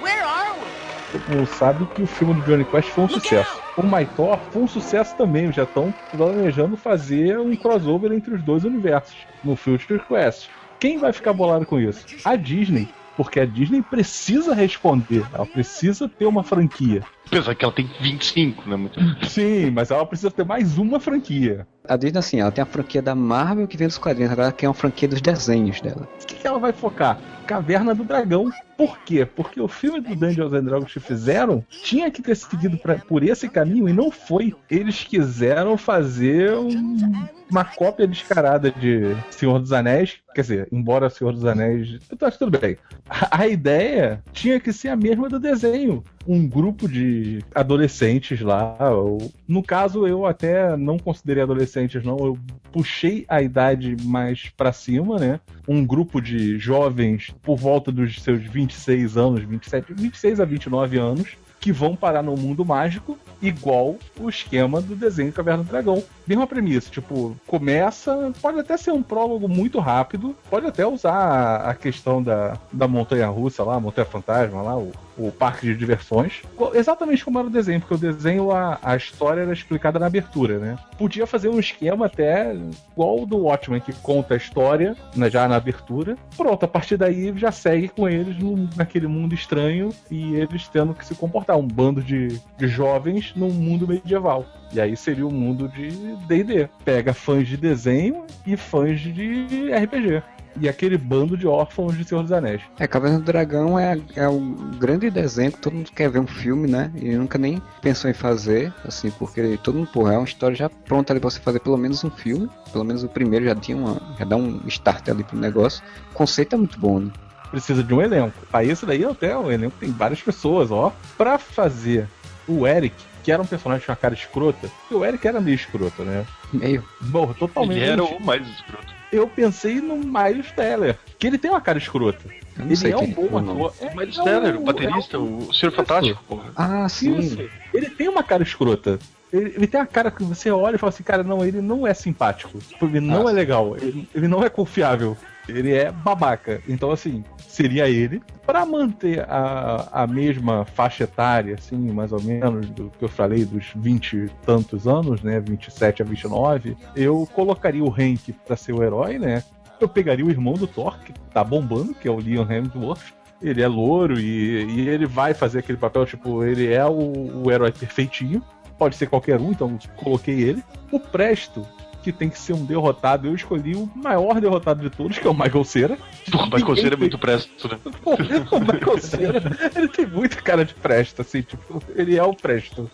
Where 0.00 0.24
are 0.24 0.54
we? 0.56 0.64
Todo 1.12 1.36
mundo 1.36 1.46
sabe 1.46 1.86
que 1.94 2.02
o 2.02 2.06
filme 2.06 2.34
do 2.34 2.40
Johnny 2.40 2.64
Quest 2.64 2.88
foi 2.88 3.04
um 3.04 3.08
sucesso. 3.08 3.60
O 3.76 3.82
Maitor 3.82 4.38
foi 4.50 4.62
um 4.62 4.68
sucesso 4.68 5.14
também. 5.16 5.52
Já 5.52 5.64
estão 5.64 5.92
planejando 6.10 6.74
fazer 6.74 7.38
um 7.38 7.54
crossover 7.54 8.12
entre 8.12 8.34
os 8.34 8.42
dois 8.42 8.64
universos 8.64 9.16
no 9.44 9.56
Future 9.56 10.00
Quest. 10.08 10.48
Quem 10.80 10.96
vai 10.96 11.12
ficar 11.12 11.34
bolado 11.34 11.66
com 11.66 11.78
isso? 11.78 12.06
A 12.24 12.34
Disney. 12.34 12.88
Porque 13.14 13.40
a 13.40 13.44
Disney 13.44 13.82
precisa 13.82 14.54
responder, 14.54 15.22
ela 15.34 15.44
precisa 15.44 16.08
ter 16.08 16.24
uma 16.24 16.42
franquia. 16.42 17.02
Apesar 17.32 17.54
que 17.54 17.64
ela 17.64 17.72
tem 17.72 17.88
25, 17.98 18.68
né? 18.68 18.76
Muito... 18.76 19.00
Sim, 19.26 19.70
mas 19.70 19.90
ela 19.90 20.04
precisa 20.04 20.30
ter 20.30 20.44
mais 20.44 20.76
uma 20.76 21.00
franquia. 21.00 21.66
A 21.88 21.96
Disney, 21.96 22.18
assim, 22.18 22.40
ela 22.40 22.52
tem 22.52 22.62
a 22.62 22.66
franquia 22.66 23.00
da 23.00 23.14
Marvel 23.14 23.66
que 23.66 23.76
vem 23.76 23.88
dos 23.88 23.96
quadrinhos, 23.96 24.30
agora 24.30 24.48
ela 24.48 24.52
quer 24.52 24.68
uma 24.68 24.74
franquia 24.74 25.08
dos 25.08 25.22
desenhos 25.22 25.80
dela. 25.80 26.06
O 26.22 26.26
que, 26.26 26.34
que 26.34 26.46
ela 26.46 26.58
vai 26.58 26.72
focar? 26.74 27.18
Caverna 27.46 27.94
do 27.94 28.04
Dragão. 28.04 28.50
Por 28.76 28.98
quê? 29.00 29.24
Porque 29.24 29.60
o 29.60 29.66
filme 29.66 30.00
do 30.00 30.14
Dungeons 30.14 30.52
and 30.52 30.64
Dragons 30.64 30.92
que 30.92 31.00
fizeram 31.00 31.64
tinha 31.68 32.10
que 32.10 32.20
ter 32.22 32.36
seguido 32.36 32.76
pra- 32.78 32.96
por 32.96 33.22
esse 33.22 33.48
caminho 33.48 33.88
e 33.88 33.92
não 33.92 34.10
foi. 34.10 34.54
Eles 34.70 35.02
quiseram 35.02 35.76
fazer 35.76 36.52
um- 36.54 37.26
uma 37.50 37.64
cópia 37.64 38.06
descarada 38.06 38.70
de 38.70 39.14
Senhor 39.30 39.58
dos 39.58 39.72
Anéis. 39.72 40.18
Quer 40.34 40.40
dizer, 40.42 40.68
embora 40.72 41.10
Senhor 41.10 41.32
dos 41.32 41.44
Anéis. 41.44 41.98
Eu 42.10 42.26
acho 42.28 42.38
tudo 42.38 42.58
bem. 42.58 42.76
A, 43.08 43.42
a 43.42 43.46
ideia 43.48 44.22
tinha 44.32 44.58
que 44.60 44.72
ser 44.72 44.88
a 44.88 44.96
mesma 44.96 45.28
do 45.28 45.38
desenho. 45.38 46.02
Um 46.26 46.46
grupo 46.46 46.88
de 46.88 47.42
adolescentes 47.54 48.40
lá. 48.40 48.76
ou- 48.90 49.32
no 49.48 49.62
caso, 49.62 50.06
eu 50.06 50.24
até 50.24 50.76
não 50.76 50.98
considerei 50.98 51.42
adolescentes, 51.42 52.02
não. 52.04 52.16
Eu 52.18 52.38
puxei 52.70 53.24
a 53.28 53.42
idade 53.42 53.96
mais 54.04 54.50
pra 54.56 54.72
cima, 54.72 55.18
né? 55.18 55.40
um 55.68 55.84
grupo 55.84 56.20
de 56.20 56.58
jovens 56.58 57.32
por 57.42 57.56
volta 57.56 57.92
dos 57.92 58.20
seus 58.20 58.42
26 58.42 59.16
anos, 59.16 59.44
27, 59.44 59.92
26 59.94 60.40
a 60.40 60.44
29 60.44 60.98
anos, 60.98 61.36
que 61.60 61.70
vão 61.70 61.94
parar 61.94 62.22
no 62.22 62.36
mundo 62.36 62.64
mágico, 62.64 63.16
igual 63.40 63.96
o 64.18 64.28
esquema 64.28 64.80
do 64.80 64.96
desenho 64.96 65.32
Caverna 65.32 65.62
do 65.62 65.68
Dragão. 65.68 66.02
Mesma 66.26 66.46
premissa, 66.46 66.90
tipo, 66.90 67.36
começa, 67.46 68.32
pode 68.40 68.60
até 68.60 68.76
ser 68.76 68.92
um 68.92 69.02
prólogo 69.02 69.48
muito 69.48 69.78
rápido, 69.80 70.36
pode 70.48 70.66
até 70.66 70.86
usar 70.86 71.56
a 71.56 71.74
questão 71.74 72.22
da, 72.22 72.58
da 72.72 72.86
montanha 72.86 73.26
russa 73.28 73.64
lá, 73.64 73.80
montanha 73.80 74.06
fantasma 74.06 74.62
lá, 74.62 74.76
o, 74.78 74.92
o 75.18 75.32
parque 75.32 75.66
de 75.66 75.74
diversões, 75.76 76.42
exatamente 76.74 77.24
como 77.24 77.38
era 77.38 77.48
o 77.48 77.50
desenho, 77.50 77.80
porque 77.80 77.94
o 77.94 77.98
desenho, 77.98 78.50
a, 78.52 78.78
a 78.82 78.96
história 78.96 79.42
era 79.42 79.52
explicada 79.52 79.98
na 79.98 80.06
abertura, 80.06 80.58
né? 80.58 80.78
Podia 80.96 81.26
fazer 81.26 81.48
um 81.48 81.58
esquema 81.58 82.06
até 82.06 82.54
igual 82.92 83.22
o 83.22 83.26
do 83.26 83.38
Watchmen, 83.38 83.80
que 83.80 83.92
conta 83.94 84.34
a 84.34 84.36
história 84.36 84.96
né, 85.16 85.30
já 85.30 85.46
na 85.48 85.56
abertura. 85.56 86.16
Pronto, 86.36 86.64
a 86.64 86.68
partir 86.68 86.96
daí 86.96 87.32
já 87.36 87.50
segue 87.50 87.88
com 87.88 88.08
eles 88.08 88.38
num- 88.38 88.68
naquele 88.76 89.06
mundo 89.06 89.34
estranho 89.34 89.90
e 90.10 90.34
eles 90.34 90.68
tendo 90.68 90.94
que 90.94 91.04
se 91.04 91.14
comportar. 91.14 91.56
Um 91.56 91.66
bando 91.66 92.02
de, 92.02 92.40
de 92.56 92.68
jovens 92.68 93.32
num 93.34 93.50
mundo 93.50 93.86
medieval. 93.86 94.46
E 94.72 94.80
aí 94.80 94.96
seria 94.96 95.26
o 95.26 95.30
mundo 95.32 95.68
de 95.68 96.11
DD. 96.26 96.68
Pega 96.84 97.12
fãs 97.14 97.46
de 97.46 97.56
desenho 97.56 98.24
e 98.46 98.56
fãs 98.56 99.00
de 99.00 99.70
RPG. 99.72 100.22
E 100.60 100.68
aquele 100.68 100.98
bando 100.98 101.36
de 101.36 101.46
órfãos 101.46 101.96
de 101.96 102.04
Senhor 102.04 102.22
dos 102.22 102.30
Anéis. 102.30 102.60
É, 102.78 102.86
Caverna 102.86 103.18
do 103.18 103.24
Dragão 103.24 103.78
é, 103.78 103.98
é 104.14 104.28
um 104.28 104.54
grande 104.78 105.08
desenho 105.10 105.50
que 105.50 105.58
todo 105.58 105.72
mundo 105.72 105.90
quer 105.92 106.10
ver 106.10 106.18
um 106.18 106.26
filme, 106.26 106.68
né? 106.68 106.92
E 106.94 107.14
nunca 107.16 107.38
nem 107.38 107.60
pensou 107.80 108.10
em 108.10 108.14
fazer, 108.14 108.72
assim, 108.84 109.10
porque 109.12 109.58
todo 109.62 109.78
mundo, 109.78 109.88
porra, 109.90 110.12
é 110.12 110.18
uma 110.18 110.26
história 110.26 110.54
já 110.54 110.68
pronta 110.68 111.12
ali 111.12 111.20
pra 111.20 111.30
você 111.30 111.40
fazer 111.40 111.60
pelo 111.60 111.78
menos 111.78 112.04
um 112.04 112.10
filme. 112.10 112.50
Pelo 112.70 112.84
menos 112.84 113.02
o 113.02 113.08
primeiro 113.08 113.46
já 113.46 113.54
tinha 113.54 113.76
uma. 113.78 113.98
já 114.18 114.26
dá 114.26 114.36
um 114.36 114.60
start 114.66 115.08
ali 115.08 115.24
pro 115.24 115.38
negócio. 115.38 115.82
O 116.10 116.14
conceito 116.14 116.54
é 116.54 116.58
muito 116.58 116.78
bom, 116.78 117.00
né? 117.00 117.10
precisa 117.52 117.84
de 117.84 117.94
um 117.94 118.00
elenco. 118.00 118.36
Aí 118.50 118.70
esse 118.70 118.84
daí 118.86 119.04
até 119.04 119.36
o 119.36 119.52
elenco 119.52 119.76
tem 119.78 119.90
várias 119.90 120.20
pessoas, 120.22 120.70
ó. 120.70 120.90
Pra 121.16 121.38
fazer 121.38 122.08
o 122.48 122.66
Eric, 122.66 122.96
que 123.22 123.30
era 123.32 123.40
um 123.42 123.46
personagem 123.46 123.84
com 123.86 123.92
uma 123.92 123.96
cara 123.96 124.14
escrota, 124.14 124.68
porque 124.80 124.94
o 124.94 125.04
Eric 125.04 125.26
era 125.26 125.40
meio 125.40 125.54
escroto, 125.54 126.02
né? 126.02 126.26
Meio. 126.52 126.84
Bom, 127.00 127.32
totalmente. 127.32 127.78
Ele 127.80 127.90
era 127.90 128.04
o 128.04 128.20
mais 128.22 128.46
escroto. 128.48 128.92
Eu 129.12 129.28
pensei 129.28 129.80
no 129.80 129.96
Miles 129.96 130.50
Teller, 130.52 130.98
que 131.18 131.26
ele 131.26 131.38
tem 131.38 131.50
uma 131.50 131.60
cara 131.60 131.78
escrota. 131.78 132.20
Ele 132.58 132.90
é 132.92 132.96
um 132.96 133.00
quem. 133.00 133.10
bom 133.14 133.28
o 133.30 133.38
ator. 133.38 133.74
É, 133.80 133.94
Miles 133.94 134.18
é 134.18 134.22
Teller, 134.22 134.56
o 134.56 134.64
baterista, 134.64 135.16
é 135.16 135.20
um- 135.20 135.38
o 135.48 135.52
Senhor 135.54 135.72
Fantástico, 135.72 136.22
porra. 136.28 136.50
Ah, 136.56 136.88
sim. 136.88 137.18
Isso. 137.18 137.38
Ele 137.72 137.88
tem 137.90 138.08
uma 138.08 138.22
cara 138.22 138.42
escrota. 138.42 138.98
Ele, 139.32 139.54
ele 139.56 139.66
tem 139.66 139.80
a 139.80 139.86
cara 139.86 140.10
que 140.10 140.22
você 140.22 140.50
olha 140.50 140.74
e 140.76 140.78
fala 140.78 140.90
assim, 140.90 141.02
cara, 141.02 141.22
não, 141.22 141.44
ele 141.44 141.62
não 141.62 141.86
é 141.86 141.94
simpático. 141.94 142.58
Ele 142.82 143.00
não 143.00 143.26
Ah. 143.26 143.30
é 143.30 143.34
legal. 143.34 143.76
Ele, 143.76 144.06
ele 144.14 144.28
não 144.28 144.44
é 144.44 144.50
confiável. 144.50 145.16
Ele 145.48 145.72
é 145.72 145.90
babaca. 145.90 146.62
Então, 146.68 146.90
assim, 146.90 147.24
seria 147.48 147.88
ele. 147.88 148.22
Pra 148.46 148.64
manter 148.64 149.20
a, 149.28 149.88
a 149.92 150.06
mesma 150.06 150.64
faixa 150.64 151.04
etária, 151.04 151.54
assim, 151.54 151.76
mais 151.92 152.12
ou 152.12 152.22
menos, 152.22 152.68
do 152.70 152.90
que 152.98 153.04
eu 153.04 153.08
falei, 153.08 153.44
dos 153.44 153.72
20 153.74 154.16
e 154.16 154.28
tantos 154.44 154.86
anos, 154.86 155.22
né? 155.22 155.40
27 155.40 156.02
a 156.02 156.04
29, 156.04 156.76
eu 156.96 157.28
colocaria 157.34 157.84
o 157.84 157.90
Hank 157.90 158.32
pra 158.46 158.56
ser 158.56 158.72
o 158.72 158.82
herói, 158.82 159.18
né? 159.18 159.42
Eu 159.80 159.88
pegaria 159.88 160.24
o 160.24 160.30
irmão 160.30 160.54
do 160.54 160.66
Thor, 160.66 160.98
que 161.00 161.12
tá 161.32 161.42
bombando, 161.42 161.94
que 161.94 162.06
é 162.06 162.10
o 162.10 162.20
Liam 162.20 162.50
Hemsworth. 162.50 163.12
Ele 163.40 163.60
é 163.60 163.66
louro 163.66 164.20
e, 164.20 164.64
e 164.64 164.88
ele 164.88 165.04
vai 165.06 165.34
fazer 165.34 165.58
aquele 165.58 165.78
papel, 165.78 166.06
tipo, 166.06 166.44
ele 166.44 166.72
é 166.72 166.84
o, 166.84 167.42
o 167.44 167.50
herói 167.50 167.72
perfeitinho. 167.72 168.42
Pode 168.78 168.96
ser 168.96 169.08
qualquer 169.08 169.40
um, 169.40 169.50
então 169.50 169.76
coloquei 169.96 170.40
ele. 170.40 170.62
O 170.90 171.00
Presto, 171.00 171.66
que 172.02 172.12
tem 172.12 172.28
que 172.28 172.38
ser 172.38 172.52
um 172.52 172.64
derrotado, 172.64 173.28
eu 173.28 173.34
escolhi 173.34 173.74
o 173.74 173.90
maior 173.94 174.40
derrotado 174.40 174.82
de 174.82 174.90
todos, 174.90 175.18
que 175.18 175.26
é 175.26 175.30
o 175.30 175.34
Michael 175.34 175.64
Cera. 175.64 175.98
Porra, 176.30 176.48
mas 176.50 176.62
Coceira 176.62 176.94
é 176.94 176.98
muito 176.98 177.18
presto, 177.18 177.68
né? 177.68 177.78
Pô, 178.02 178.14
o 178.14 178.60
Michael 178.60 178.98
Cera, 178.98 179.42
ele 179.76 179.88
tem 179.88 180.06
muita 180.06 180.36
cara 180.36 180.64
de 180.64 180.74
Presto, 180.74 181.22
assim, 181.22 181.42
tipo, 181.42 181.82
ele 181.94 182.16
é 182.16 182.22
o 182.22 182.34
Presto. 182.34 182.90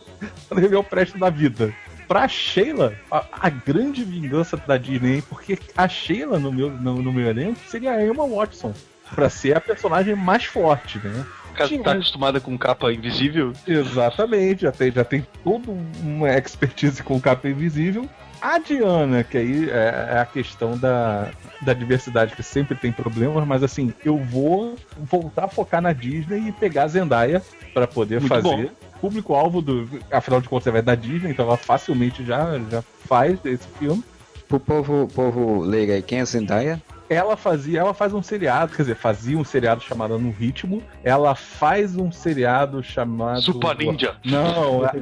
Ele 0.50 0.74
é 0.74 0.78
o 0.78 0.84
Presto 0.84 1.18
da 1.18 1.30
vida. 1.30 1.72
Pra 2.06 2.26
Sheila, 2.26 2.94
a, 3.10 3.24
a 3.32 3.48
grande 3.50 4.02
vingança 4.02 4.56
da 4.56 4.76
Disney, 4.76 5.22
porque 5.22 5.58
a 5.76 5.86
Sheila 5.86 6.38
no 6.38 6.50
meu, 6.50 6.70
no, 6.70 7.02
no 7.02 7.12
meu 7.12 7.28
elenco 7.28 7.60
seria 7.66 7.92
a 7.92 8.04
Emma 8.04 8.26
Watson. 8.26 8.72
Pra 9.14 9.30
ser 9.30 9.56
a 9.56 9.60
personagem 9.60 10.14
mais 10.14 10.44
forte, 10.44 10.98
né? 10.98 11.26
O 11.50 11.54
cara 11.54 11.78
tá 11.82 11.92
acostumada 11.92 12.40
com 12.40 12.56
capa 12.56 12.92
invisível. 12.92 13.52
Exatamente, 13.66 14.62
já 14.62 14.72
tem, 14.72 14.92
já 14.92 15.04
tem 15.04 15.26
toda 15.42 15.70
uma 16.02 16.30
expertise 16.30 17.02
com 17.02 17.20
capa 17.20 17.48
invisível. 17.48 18.08
A 18.40 18.58
Diana, 18.58 19.24
que 19.24 19.36
aí 19.36 19.68
é, 19.70 20.08
é 20.12 20.18
a 20.18 20.26
questão 20.26 20.76
da, 20.76 21.30
da 21.60 21.72
diversidade, 21.72 22.36
que 22.36 22.42
sempre 22.42 22.76
tem 22.76 22.92
problemas, 22.92 23.46
mas 23.46 23.62
assim, 23.62 23.92
eu 24.04 24.16
vou 24.16 24.76
voltar 24.96 25.44
a 25.44 25.48
focar 25.48 25.82
na 25.82 25.92
Disney 25.92 26.48
e 26.48 26.52
pegar 26.52 26.84
a 26.84 26.88
Zendaya 26.88 27.42
pra 27.74 27.86
poder 27.86 28.20
Muito 28.20 28.28
fazer. 28.28 28.72
Público-alvo 29.00 29.62
do. 29.62 29.88
Afinal 30.10 30.40
de 30.40 30.48
contas, 30.48 30.66
ela 30.66 30.78
é 30.78 30.82
da 30.82 30.94
Disney, 30.94 31.30
então 31.30 31.46
ela 31.46 31.56
facilmente 31.56 32.24
já, 32.24 32.58
já 32.70 32.82
faz 33.06 33.38
esse 33.44 33.66
filme. 33.78 34.02
Pro 34.48 34.58
povo, 34.58 35.08
povo 35.14 35.60
leigo 35.60 35.92
aí, 35.92 36.02
quem 36.02 36.20
é 36.20 36.24
Zendaya? 36.24 36.82
Ela 37.10 37.36
fazia, 37.36 37.80
ela 37.80 37.94
faz 37.94 38.12
um 38.12 38.22
seriado, 38.22 38.72
quer 38.76 38.82
dizer, 38.82 38.94
fazia 38.96 39.38
um 39.38 39.44
seriado 39.44 39.80
chamado 39.82 40.18
No 40.18 40.30
Ritmo. 40.30 40.82
Ela 41.02 41.34
faz 41.34 41.96
um 41.96 42.12
seriado 42.12 42.82
chamado. 42.82 43.40
Super 43.42 43.76
Ninja. 43.76 44.16
Não, 44.24 44.84
a, 44.84 44.92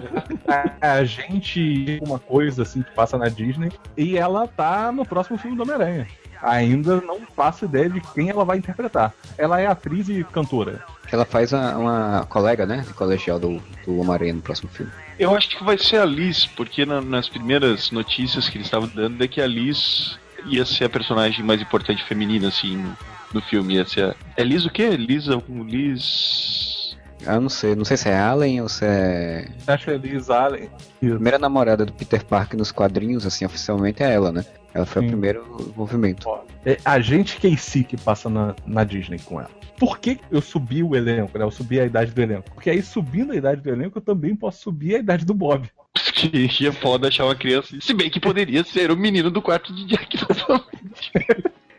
a, 0.81 0.93
a 0.99 1.05
gente. 1.05 1.99
Uma 2.07 2.19
coisa 2.19 2.63
assim 2.63 2.83
que 2.83 2.91
passa 2.93 3.19
na 3.19 3.29
Disney. 3.29 3.73
E 3.97 4.17
ela 4.17 4.47
tá 4.47 4.93
no 4.93 5.05
próximo 5.05 5.37
filme 5.37 5.57
do 5.57 5.63
Homem-Aranha. 5.63 6.07
Ainda 6.43 7.01
não 7.01 7.21
faço 7.35 7.65
ideia 7.65 7.89
de 7.89 8.01
quem 8.13 8.29
ela 8.29 8.45
vai 8.45 8.59
interpretar. 8.59 9.13
Ela 9.39 9.59
é 9.61 9.67
atriz 9.67 10.09
e 10.09 10.23
cantora. 10.23 10.85
Ela 11.11 11.25
faz 11.25 11.53
uma, 11.53 11.77
uma 11.77 12.27
colega, 12.29 12.67
né? 12.67 12.85
De 12.87 12.93
colegial 12.93 13.39
do, 13.41 13.61
do 13.85 13.99
Homem-Aranha 13.99 14.35
no 14.35 14.43
próximo 14.43 14.69
filme. 14.69 14.93
Eu 15.19 15.35
acho 15.35 15.49
que 15.57 15.65
vai 15.65 15.79
ser 15.79 15.97
a 15.97 16.05
Liz, 16.05 16.45
porque 16.45 16.85
na- 16.85 17.01
nas 17.01 17.29
primeiras 17.29 17.91
notícias 17.91 18.49
que 18.49 18.59
eles 18.59 18.67
estavam 18.67 18.87
dando 18.89 19.25
é 19.25 19.27
que 19.27 19.41
a 19.41 19.47
Liz 19.47 20.19
ia 20.45 20.65
ser 20.65 20.85
a 20.85 20.89
personagem 20.89 21.45
mais 21.45 21.61
importante 21.61 22.05
feminina, 22.05 22.49
assim, 22.49 22.85
no, 23.33 23.41
filme. 23.41 23.75
Ia 23.75 23.87
ser 23.87 24.05
a... 24.05 24.15
É 24.37 24.45
Liz 24.45 24.65
o 24.65 24.71
quê? 24.71 24.91
Liz 24.97 25.29
algum 25.29 25.65
Liz. 25.65 26.97
Eu 27.25 27.41
não 27.41 27.49
sei, 27.49 27.75
não 27.75 27.85
sei 27.85 27.97
se 27.97 28.09
é 28.09 28.19
Allen 28.19 28.61
ou 28.61 28.69
se 28.69 28.85
é. 28.85 29.49
Acho 29.67 29.87
que 29.87 29.91
é 29.91 29.97
Liz 29.97 30.31
Allen. 30.31 30.69
A 30.97 30.99
primeira 30.99 31.39
namorada 31.39 31.85
do 31.85 31.93
Peter 31.93 32.25
Parker 32.25 32.59
nos 32.59 32.71
quadrinhos, 32.71 33.27
assim, 33.27 33.45
oficialmente 33.45 34.03
é 34.03 34.13
ela, 34.13 34.31
né? 34.31 34.45
Ela 34.75 34.85
foi 34.85 35.03
Sim. 35.03 35.09
o 35.09 35.11
primeiro 35.11 35.73
movimento. 35.75 36.29
É 36.65 36.79
a 36.85 37.01
gente 37.01 37.41
Casey 37.41 37.83
que 37.83 37.97
passa 37.97 38.29
na, 38.29 38.55
na 38.67 38.85
Disney 38.85 39.19
com 39.19 39.41
ela. 39.41 39.51
Por 39.79 39.99
que 39.99 40.19
eu 40.31 40.41
subi 40.41 40.83
o 40.83 40.95
elenco, 40.95 41.39
né? 41.39 41.45
Eu 41.45 41.51
subi 41.51 41.81
a 41.81 41.85
idade 41.85 42.11
do 42.11 42.21
elenco. 42.21 42.51
Porque 42.53 42.71
aí, 42.71 42.83
subindo 42.83 43.33
a 43.33 43.37
idade 43.37 43.61
do 43.61 43.71
elenco, 43.71 43.99
eu 43.99 44.03
também 44.03 44.35
posso 44.35 44.61
subir 44.63 44.97
a 44.97 44.99
idade 44.99 45.25
do 45.25 45.35
Bob. 45.35 45.71
Que 46.17 46.67
é 46.67 46.73
foda 46.73 47.09
achar 47.09 47.25
uma 47.27 47.35
criança. 47.35 47.77
Se 47.79 47.93
bem 47.93 48.09
que 48.09 48.19
poderia 48.19 48.65
ser 48.65 48.91
o 48.91 48.97
menino 48.97 49.31
do 49.31 49.43
quarto 49.43 49.75
de 49.75 49.85
Jack 49.85 50.17
novamente. 50.49 51.13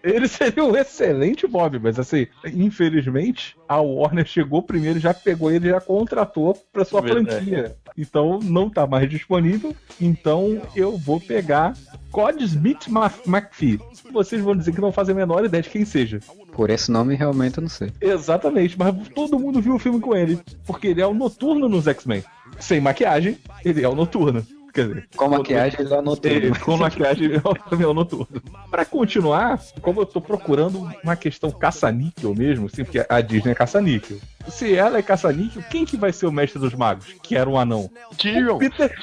Ele 0.03 0.27
seria 0.27 0.63
um 0.63 0.75
excelente 0.75 1.47
Bob, 1.47 1.79
mas 1.79 1.99
assim, 1.99 2.27
infelizmente, 2.53 3.57
a 3.67 3.81
Warner 3.81 4.25
chegou 4.25 4.61
primeiro, 4.61 4.99
já 4.99 5.13
pegou 5.13 5.51
ele 5.51 5.67
e 5.67 5.71
já 5.71 5.81
contratou 5.81 6.53
pra 6.71 6.85
sua 6.85 7.01
Verdade. 7.01 7.29
franquia. 7.29 7.75
Então 7.97 8.39
não 8.41 8.69
tá 8.69 8.85
mais 8.85 9.09
disponível. 9.09 9.75
Então 9.99 10.61
eu 10.75 10.97
vou 10.97 11.19
pegar 11.19 11.73
Cod 12.11 12.41
Smith 12.43 12.87
McPhee. 12.87 13.79
Vocês 14.13 14.41
vão 14.41 14.55
dizer 14.55 14.71
que 14.71 14.79
não 14.79 14.91
fazem 14.91 15.13
a 15.13 15.17
menor 15.17 15.43
ideia 15.43 15.63
de 15.63 15.69
quem 15.69 15.83
seja. 15.83 16.19
Por 16.53 16.69
esse 16.69 16.91
nome, 16.91 17.15
realmente, 17.15 17.57
eu 17.57 17.63
não 17.63 17.69
sei. 17.69 17.91
Exatamente, 17.99 18.77
mas 18.77 18.95
todo 19.09 19.39
mundo 19.39 19.59
viu 19.59 19.75
o 19.75 19.79
filme 19.79 19.99
com 19.99 20.15
ele. 20.15 20.39
Porque 20.65 20.87
ele 20.87 21.01
é 21.01 21.07
o 21.07 21.13
noturno 21.13 21.67
nos 21.67 21.87
X-Men. 21.87 22.23
Sem 22.59 22.81
maquiagem, 22.81 23.37
ele 23.63 23.83
é 23.83 23.89
o 23.89 23.95
noturno. 23.95 24.45
Quer 24.77 24.87
dizer, 24.89 25.07
Com 25.15 25.27
maquiagem 25.27 25.79
ele. 26.23 26.47
É, 26.49 26.59
com 26.59 26.77
maquiagem 26.77 27.31
eu 27.31 27.55
também 27.67 27.89
anotou 27.89 28.27
tudo. 28.27 28.43
Pra 28.69 28.85
continuar, 28.85 29.59
como 29.81 30.01
eu 30.01 30.05
tô 30.05 30.21
procurando 30.21 30.87
uma 31.03 31.15
questão 31.15 31.49
caça-níquel 31.49 32.35
mesmo, 32.35 32.67
assim, 32.67 32.83
porque 32.83 33.03
a 33.09 33.21
Disney 33.21 33.53
é 33.53 33.55
caça-níquel. 33.55 34.17
Se 34.47 34.75
ela 34.75 34.99
é 34.99 35.01
caça-níquel, 35.01 35.63
quem 35.63 35.83
que 35.83 35.97
vai 35.97 36.13
ser 36.13 36.27
o 36.27 36.31
mestre 36.31 36.59
dos 36.59 36.75
magos? 36.75 37.07
Que 37.23 37.35
era 37.35 37.49
um 37.49 37.57
anão. 37.57 37.89
Tyrion. 38.17 38.59
Peter 38.59 38.95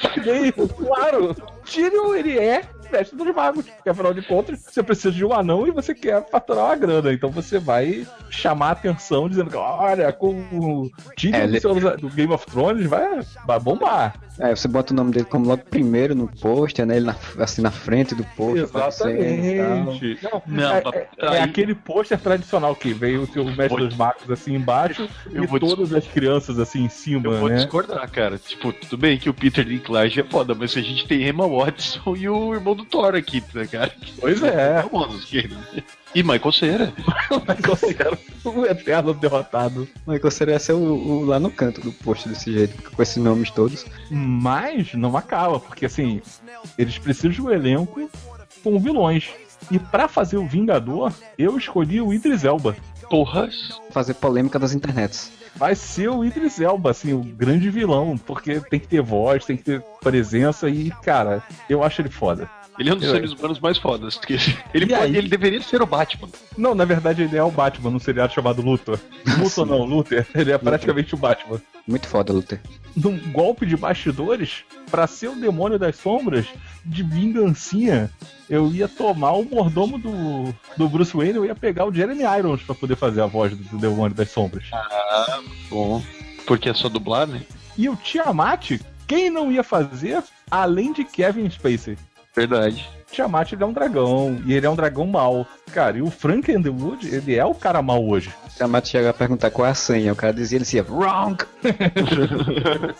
claro. 0.77 1.35
Tyrion, 1.65 2.15
ele 2.15 2.39
é 2.39 2.61
mestre 2.97 3.17
dos 3.17 3.35
magos, 3.35 3.65
porque 3.65 3.89
afinal 3.89 4.13
de 4.13 4.21
contas, 4.21 4.59
você 4.59 4.81
precisa 4.83 5.11
de 5.11 5.25
um 5.25 5.33
anão 5.33 5.67
e 5.67 5.71
você 5.71 5.93
quer 5.93 6.25
faturar 6.29 6.65
uma 6.65 6.75
grana. 6.75 7.13
Então 7.13 7.29
você 7.29 7.59
vai 7.59 8.05
chamar 8.29 8.67
a 8.69 8.71
atenção 8.71 9.27
dizendo 9.29 9.49
que, 9.49 9.55
olha, 9.57 10.11
com 10.11 10.33
o 10.51 10.89
Tyrion 11.15 11.37
É, 11.37 11.47
do, 11.59 11.97
do 11.97 12.09
Game 12.09 12.33
of 12.33 12.45
Thrones 12.45 12.85
vai, 12.87 13.19
vai 13.45 13.59
bombar. 13.59 14.15
É, 14.37 14.53
você 14.53 14.67
bota 14.67 14.91
o 14.91 14.95
nome 14.95 15.11
dele 15.11 15.25
como 15.25 15.47
logo 15.47 15.63
primeiro 15.69 16.13
no 16.13 16.27
pôster, 16.27 16.85
né? 16.85 16.97
Ele 16.97 17.05
na- 17.05 17.15
assim 17.39 17.61
na 17.61 17.71
frente 17.71 18.13
do 18.13 18.23
pôster. 18.35 18.67
tal. 18.67 18.87
Exatamente. 18.89 20.19
Não, 20.21 20.41
Não, 20.45 20.71
é, 20.71 20.83
é- 21.17 21.25
é 21.37 21.41
aquele 21.41 21.73
pôster 21.73 22.19
tradicional 22.19 22.75
que 22.75 22.93
veio 22.93 23.21
o 23.23 23.27
seu 23.27 23.43
mestre 23.45 23.67
Vou- 23.69 23.79
dos 23.79 23.95
magos 23.95 24.29
assim 24.29 24.53
embaixo 24.55 25.07
Eu 25.31 25.43
e 25.45 25.59
todas 25.59 25.93
as 25.93 26.05
crianças 26.07 26.59
assim 26.59 26.83
em 26.83 26.89
cima, 26.89 27.27
Eu 27.27 27.39
vou 27.39 27.49
né? 27.49 27.55
discordar, 27.55 28.09
cara. 28.11 28.37
Tipo, 28.37 28.73
tudo 28.73 28.97
bem 28.97 29.17
que 29.17 29.29
o 29.29 29.33
Peter 29.33 29.63
Dinklage 29.63 30.19
é 30.19 30.23
foda, 30.23 30.53
mas 30.53 30.75
a 30.75 30.81
gente 30.81 31.07
tem 31.07 31.23
Emma 31.27 31.47
Watson 31.47 32.15
e 32.15 32.27
o 32.27 32.53
irmão 32.53 32.75
do 32.75 32.84
Thor 32.89 33.15
aqui, 33.15 33.43
né, 33.53 33.67
cara? 33.67 33.91
Pois 34.19 34.41
é. 34.43 34.81
Famosos 34.83 35.25
que- 35.25 35.49
E 36.13 36.23
Michael 36.23 36.51
Cera. 36.53 36.93
Eu 37.29 37.41
quero 37.95 38.17
o 38.45 38.65
eterno 38.65 39.13
derrotado. 39.13 39.87
Michael 40.07 40.31
seria 40.31 40.59
ser 40.59 40.73
o, 40.73 40.77
o- 40.77 41.25
lá 41.25 41.39
no 41.39 41.51
canto 41.51 41.81
do 41.81 41.91
pôster 41.91 42.31
desse 42.31 42.53
jeito, 42.53 42.91
com 42.91 43.01
esses 43.01 43.17
nomes 43.17 43.51
todos. 43.51 43.85
Mas 44.09 44.93
não 44.93 45.17
acaba, 45.17 45.59
porque 45.59 45.85
assim, 45.85 46.21
eles 46.77 46.97
precisam 46.97 47.31
de 47.31 47.41
um 47.41 47.51
elenco 47.51 48.09
com 48.63 48.79
vilões. 48.79 49.29
E 49.71 49.77
pra 49.79 50.07
fazer 50.07 50.37
o 50.37 50.47
Vingador, 50.47 51.11
eu 51.37 51.57
escolhi 51.57 51.99
o 51.99 52.13
Idris 52.13 52.43
Elba. 52.45 52.75
Porras. 53.09 53.79
Fazer 53.91 54.13
polêmica 54.15 54.57
das 54.57 54.73
internets. 54.73 55.31
Vai 55.55 55.73
ser 55.75 56.09
o 56.09 56.23
Idris 56.25 56.59
Elba, 56.59 56.91
assim, 56.91 57.13
o 57.13 57.19
grande 57.23 57.69
vilão, 57.69 58.17
porque 58.17 58.59
tem 58.59 58.79
que 58.79 58.87
ter 58.87 59.01
voz, 59.01 59.45
tem 59.45 59.55
que 59.55 59.63
ter 59.63 59.81
presença 60.01 60.69
e, 60.69 60.91
cara, 61.03 61.41
eu 61.69 61.81
acho 61.83 62.01
ele 62.01 62.09
foda. 62.09 62.49
Ele 62.77 62.89
é 62.89 62.93
um 62.93 62.97
dos 62.97 63.09
seres 63.09 63.31
humanos 63.31 63.59
mais 63.59 63.77
fodas. 63.77 64.15
porque 64.15 64.35
Ele, 64.73 64.85
pode- 64.87 65.15
ele 65.15 65.29
deveria 65.29 65.61
ser 65.61 65.81
o 65.81 65.85
Batman. 65.85 66.27
Não, 66.57 66.75
na 66.75 66.83
verdade 66.85 67.23
ele 67.23 67.37
é 67.37 67.43
o 67.43 67.49
Batman 67.51 67.89
num 67.91 67.99
seriado 67.99 68.33
chamado 68.33 68.61
Luthor. 68.61 68.99
Luthor 69.39 69.65
não, 69.65 69.83
Luther. 69.85 70.27
Ele 70.35 70.51
é 70.51 70.57
praticamente 70.57 71.13
o 71.15 71.17
Batman. 71.17 71.61
Muito 71.87 72.07
foda, 72.07 72.33
Luther. 72.33 72.59
Num 72.95 73.17
golpe 73.31 73.65
de 73.65 73.75
bastidores, 73.77 74.63
pra 74.89 75.05
ser 75.07 75.27
o 75.29 75.35
demônio 75.35 75.77
das 75.77 75.95
sombras, 75.97 76.45
de 76.85 77.03
vingancinha, 77.03 78.09
eu 78.49 78.71
ia 78.73 78.87
tomar 78.87 79.33
o 79.33 79.43
mordomo 79.43 79.97
do, 79.97 80.53
do 80.77 80.87
Bruce 80.89 81.15
Wayne, 81.15 81.35
eu 81.35 81.45
ia 81.45 81.55
pegar 81.55 81.85
o 81.85 81.93
Jeremy 81.93 82.23
Irons 82.37 82.61
pra 82.63 82.73
poder 82.75 82.95
fazer 82.95 83.21
a 83.21 83.25
voz 83.25 83.55
do, 83.55 83.63
do 83.63 83.77
demônio 83.77 84.15
das 84.15 84.29
sombras. 84.31 84.65
Bom. 85.69 86.01
Porque 86.45 86.69
é 86.69 86.73
só 86.73 86.87
dublar, 86.89 87.27
né? 87.27 87.41
E 87.77 87.89
o 87.89 87.95
Tiamat, 87.95 88.79
quem 89.07 89.29
não 89.29 89.51
ia 89.51 89.63
fazer, 89.63 90.23
além 90.49 90.93
de 90.93 91.03
Kevin 91.03 91.49
Spacey? 91.49 91.97
Verdade. 92.35 92.89
Tiamat 93.11 93.53
ele 93.53 93.63
é 93.63 93.65
um 93.65 93.71
dragão, 93.71 94.41
e 94.45 94.53
ele 94.53 94.65
é 94.65 94.69
um 94.69 94.75
dragão 94.75 95.07
mau. 95.07 95.47
Cara, 95.71 95.97
e 95.97 96.01
o 96.01 96.11
Frank 96.11 96.51
Underwood, 96.51 97.07
ele 97.07 97.35
é 97.35 97.45
o 97.45 97.55
cara 97.55 97.81
mau 97.81 98.05
hoje. 98.05 98.33
Se 98.49 98.61
a 98.61 98.67
Mate 98.67 98.89
chegar 98.89 99.11
a 99.11 99.13
perguntar 99.13 99.51
qual 99.51 99.65
é 99.65 99.71
a 99.71 99.75
senha, 99.75 100.11
o 100.11 100.15
cara 100.15 100.33
dizia, 100.33 100.57
ele 100.57 100.65
dizia, 100.65 100.83
wrong! 100.83 101.37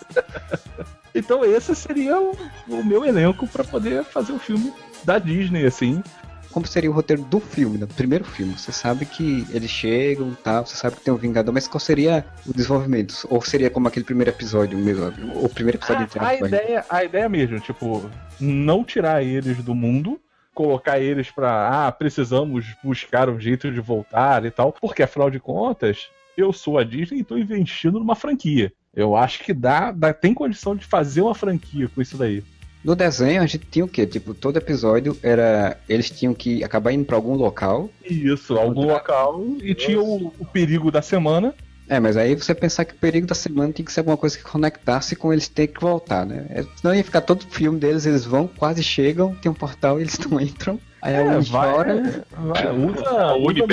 Então 1.17 1.45
esse 1.45 1.73
seria 1.73 2.19
o, 2.19 2.37
o 2.67 2.83
meu 2.83 3.05
elenco 3.05 3.47
pra 3.47 3.63
poder 3.63 4.03
fazer 4.03 4.33
o 4.33 4.37
filme 4.37 4.73
da 5.05 5.17
Disney, 5.17 5.65
assim. 5.65 6.03
Como 6.55 6.65
seria 6.65 6.89
o 6.89 6.93
roteiro 6.93 7.21
do 7.21 7.41
filme, 7.41 7.77
do 7.77 7.85
primeiro 7.85 8.23
filme? 8.23 8.57
Você 8.57 8.71
sabe 8.71 9.05
que 9.05 9.45
eles 9.49 9.69
chegam 9.69 10.29
e 10.29 10.35
tal, 10.37 10.65
você 10.65 10.77
sabe 10.77 10.95
que 10.95 11.01
tem 11.01 11.13
um 11.13 11.17
Vingador, 11.17 11.53
mas 11.53 11.67
qual 11.67 11.81
seria 11.81 12.25
o 12.47 12.53
desenvolvimento? 12.53 13.27
Ou 13.29 13.41
seria 13.41 13.69
como 13.69 13.89
aquele 13.89 14.05
primeiro 14.05 14.31
episódio 14.31 14.77
mesmo? 14.77 15.11
O 15.43 15.49
primeiro 15.49 15.77
episódio 15.79 16.07
A, 16.17 16.21
a 16.21 16.37
vai. 16.37 16.47
ideia, 16.47 16.85
a 16.89 17.03
ideia 17.03 17.27
mesmo, 17.27 17.59
tipo, 17.59 18.09
não 18.39 18.85
tirar 18.85 19.21
eles 19.21 19.57
do 19.57 19.75
mundo, 19.75 20.17
colocar 20.53 20.97
eles 20.97 21.29
pra, 21.29 21.87
ah, 21.87 21.91
precisamos 21.91 22.65
buscar 22.81 23.29
um 23.29 23.37
jeito 23.37 23.69
de 23.69 23.81
voltar 23.81 24.45
e 24.45 24.49
tal, 24.49 24.71
porque 24.71 25.03
afinal 25.03 25.29
de 25.29 25.41
contas, 25.41 26.07
eu 26.37 26.53
sou 26.53 26.77
a 26.77 26.85
Disney 26.85 27.19
e 27.19 27.23
tô 27.25 27.37
investindo 27.37 27.99
numa 27.99 28.15
franquia. 28.15 28.71
Eu 28.95 29.17
acho 29.17 29.43
que 29.43 29.53
dá, 29.53 29.91
dá 29.91 30.13
tem 30.13 30.33
condição 30.33 30.73
de 30.73 30.85
fazer 30.85 31.19
uma 31.19 31.35
franquia 31.35 31.89
com 31.93 32.01
isso 32.01 32.17
daí. 32.17 32.41
No 32.85 32.95
desenho 32.95 33.41
a 33.41 33.47
gente 33.47 33.65
tinha 33.65 33.83
o 33.83 33.87
quê? 33.87 34.05
Tipo, 34.05 34.35
todo 34.35 34.57
episódio 34.57 35.17
era. 35.23 35.75
Eles 35.89 36.07
tinham 36.11 36.35
que 36.35 36.63
acabar 36.63 36.91
indo 36.91 37.03
pra 37.03 37.15
algum 37.15 37.33
local. 37.33 37.89
Isso, 38.07 38.55
algum 38.55 38.85
local 38.85 39.43
e 39.59 39.73
tinha 39.73 39.99
o, 39.99 40.31
o 40.37 40.45
perigo 40.45 40.91
da 40.91 41.01
semana. 41.01 41.55
É, 41.89 41.99
mas 41.99 42.15
aí 42.15 42.35
você 42.35 42.53
pensar 42.53 42.85
que 42.85 42.93
o 42.93 42.97
perigo 42.97 43.25
da 43.25 43.33
semana 43.33 43.73
tinha 43.73 43.83
que 43.85 43.91
ser 43.91 44.01
alguma 44.01 44.17
coisa 44.17 44.37
que 44.37 44.43
conectasse 44.43 45.15
com 45.15 45.33
eles 45.33 45.47
terem 45.47 45.73
que 45.73 45.81
voltar, 45.81 46.27
né? 46.27 46.45
É, 46.49 46.63
Senão 46.75 46.93
ia 46.93 47.03
ficar 47.03 47.21
todo 47.21 47.41
o 47.41 47.47
filme 47.47 47.79
deles, 47.79 48.05
eles 48.05 48.23
vão, 48.23 48.47
quase 48.47 48.83
chegam, 48.83 49.33
tem 49.35 49.51
um 49.51 49.55
portal, 49.55 49.99
eles 49.99 50.17
não 50.29 50.39
entram. 50.39 50.79
Aí 51.01 51.15
É, 51.15 51.39
vai, 51.39 51.73
chora. 51.73 52.25
vai, 52.37 52.71
usa, 52.71 53.35
O 53.35 53.49
usa 53.49 53.63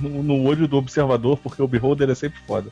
no, 0.00 0.08
no, 0.08 0.22
no 0.22 0.44
olho 0.44 0.68
do 0.68 0.76
observador, 0.76 1.36
porque 1.38 1.60
o 1.60 1.66
Beholder 1.68 2.10
é 2.10 2.14
sempre 2.14 2.38
foda. 2.46 2.70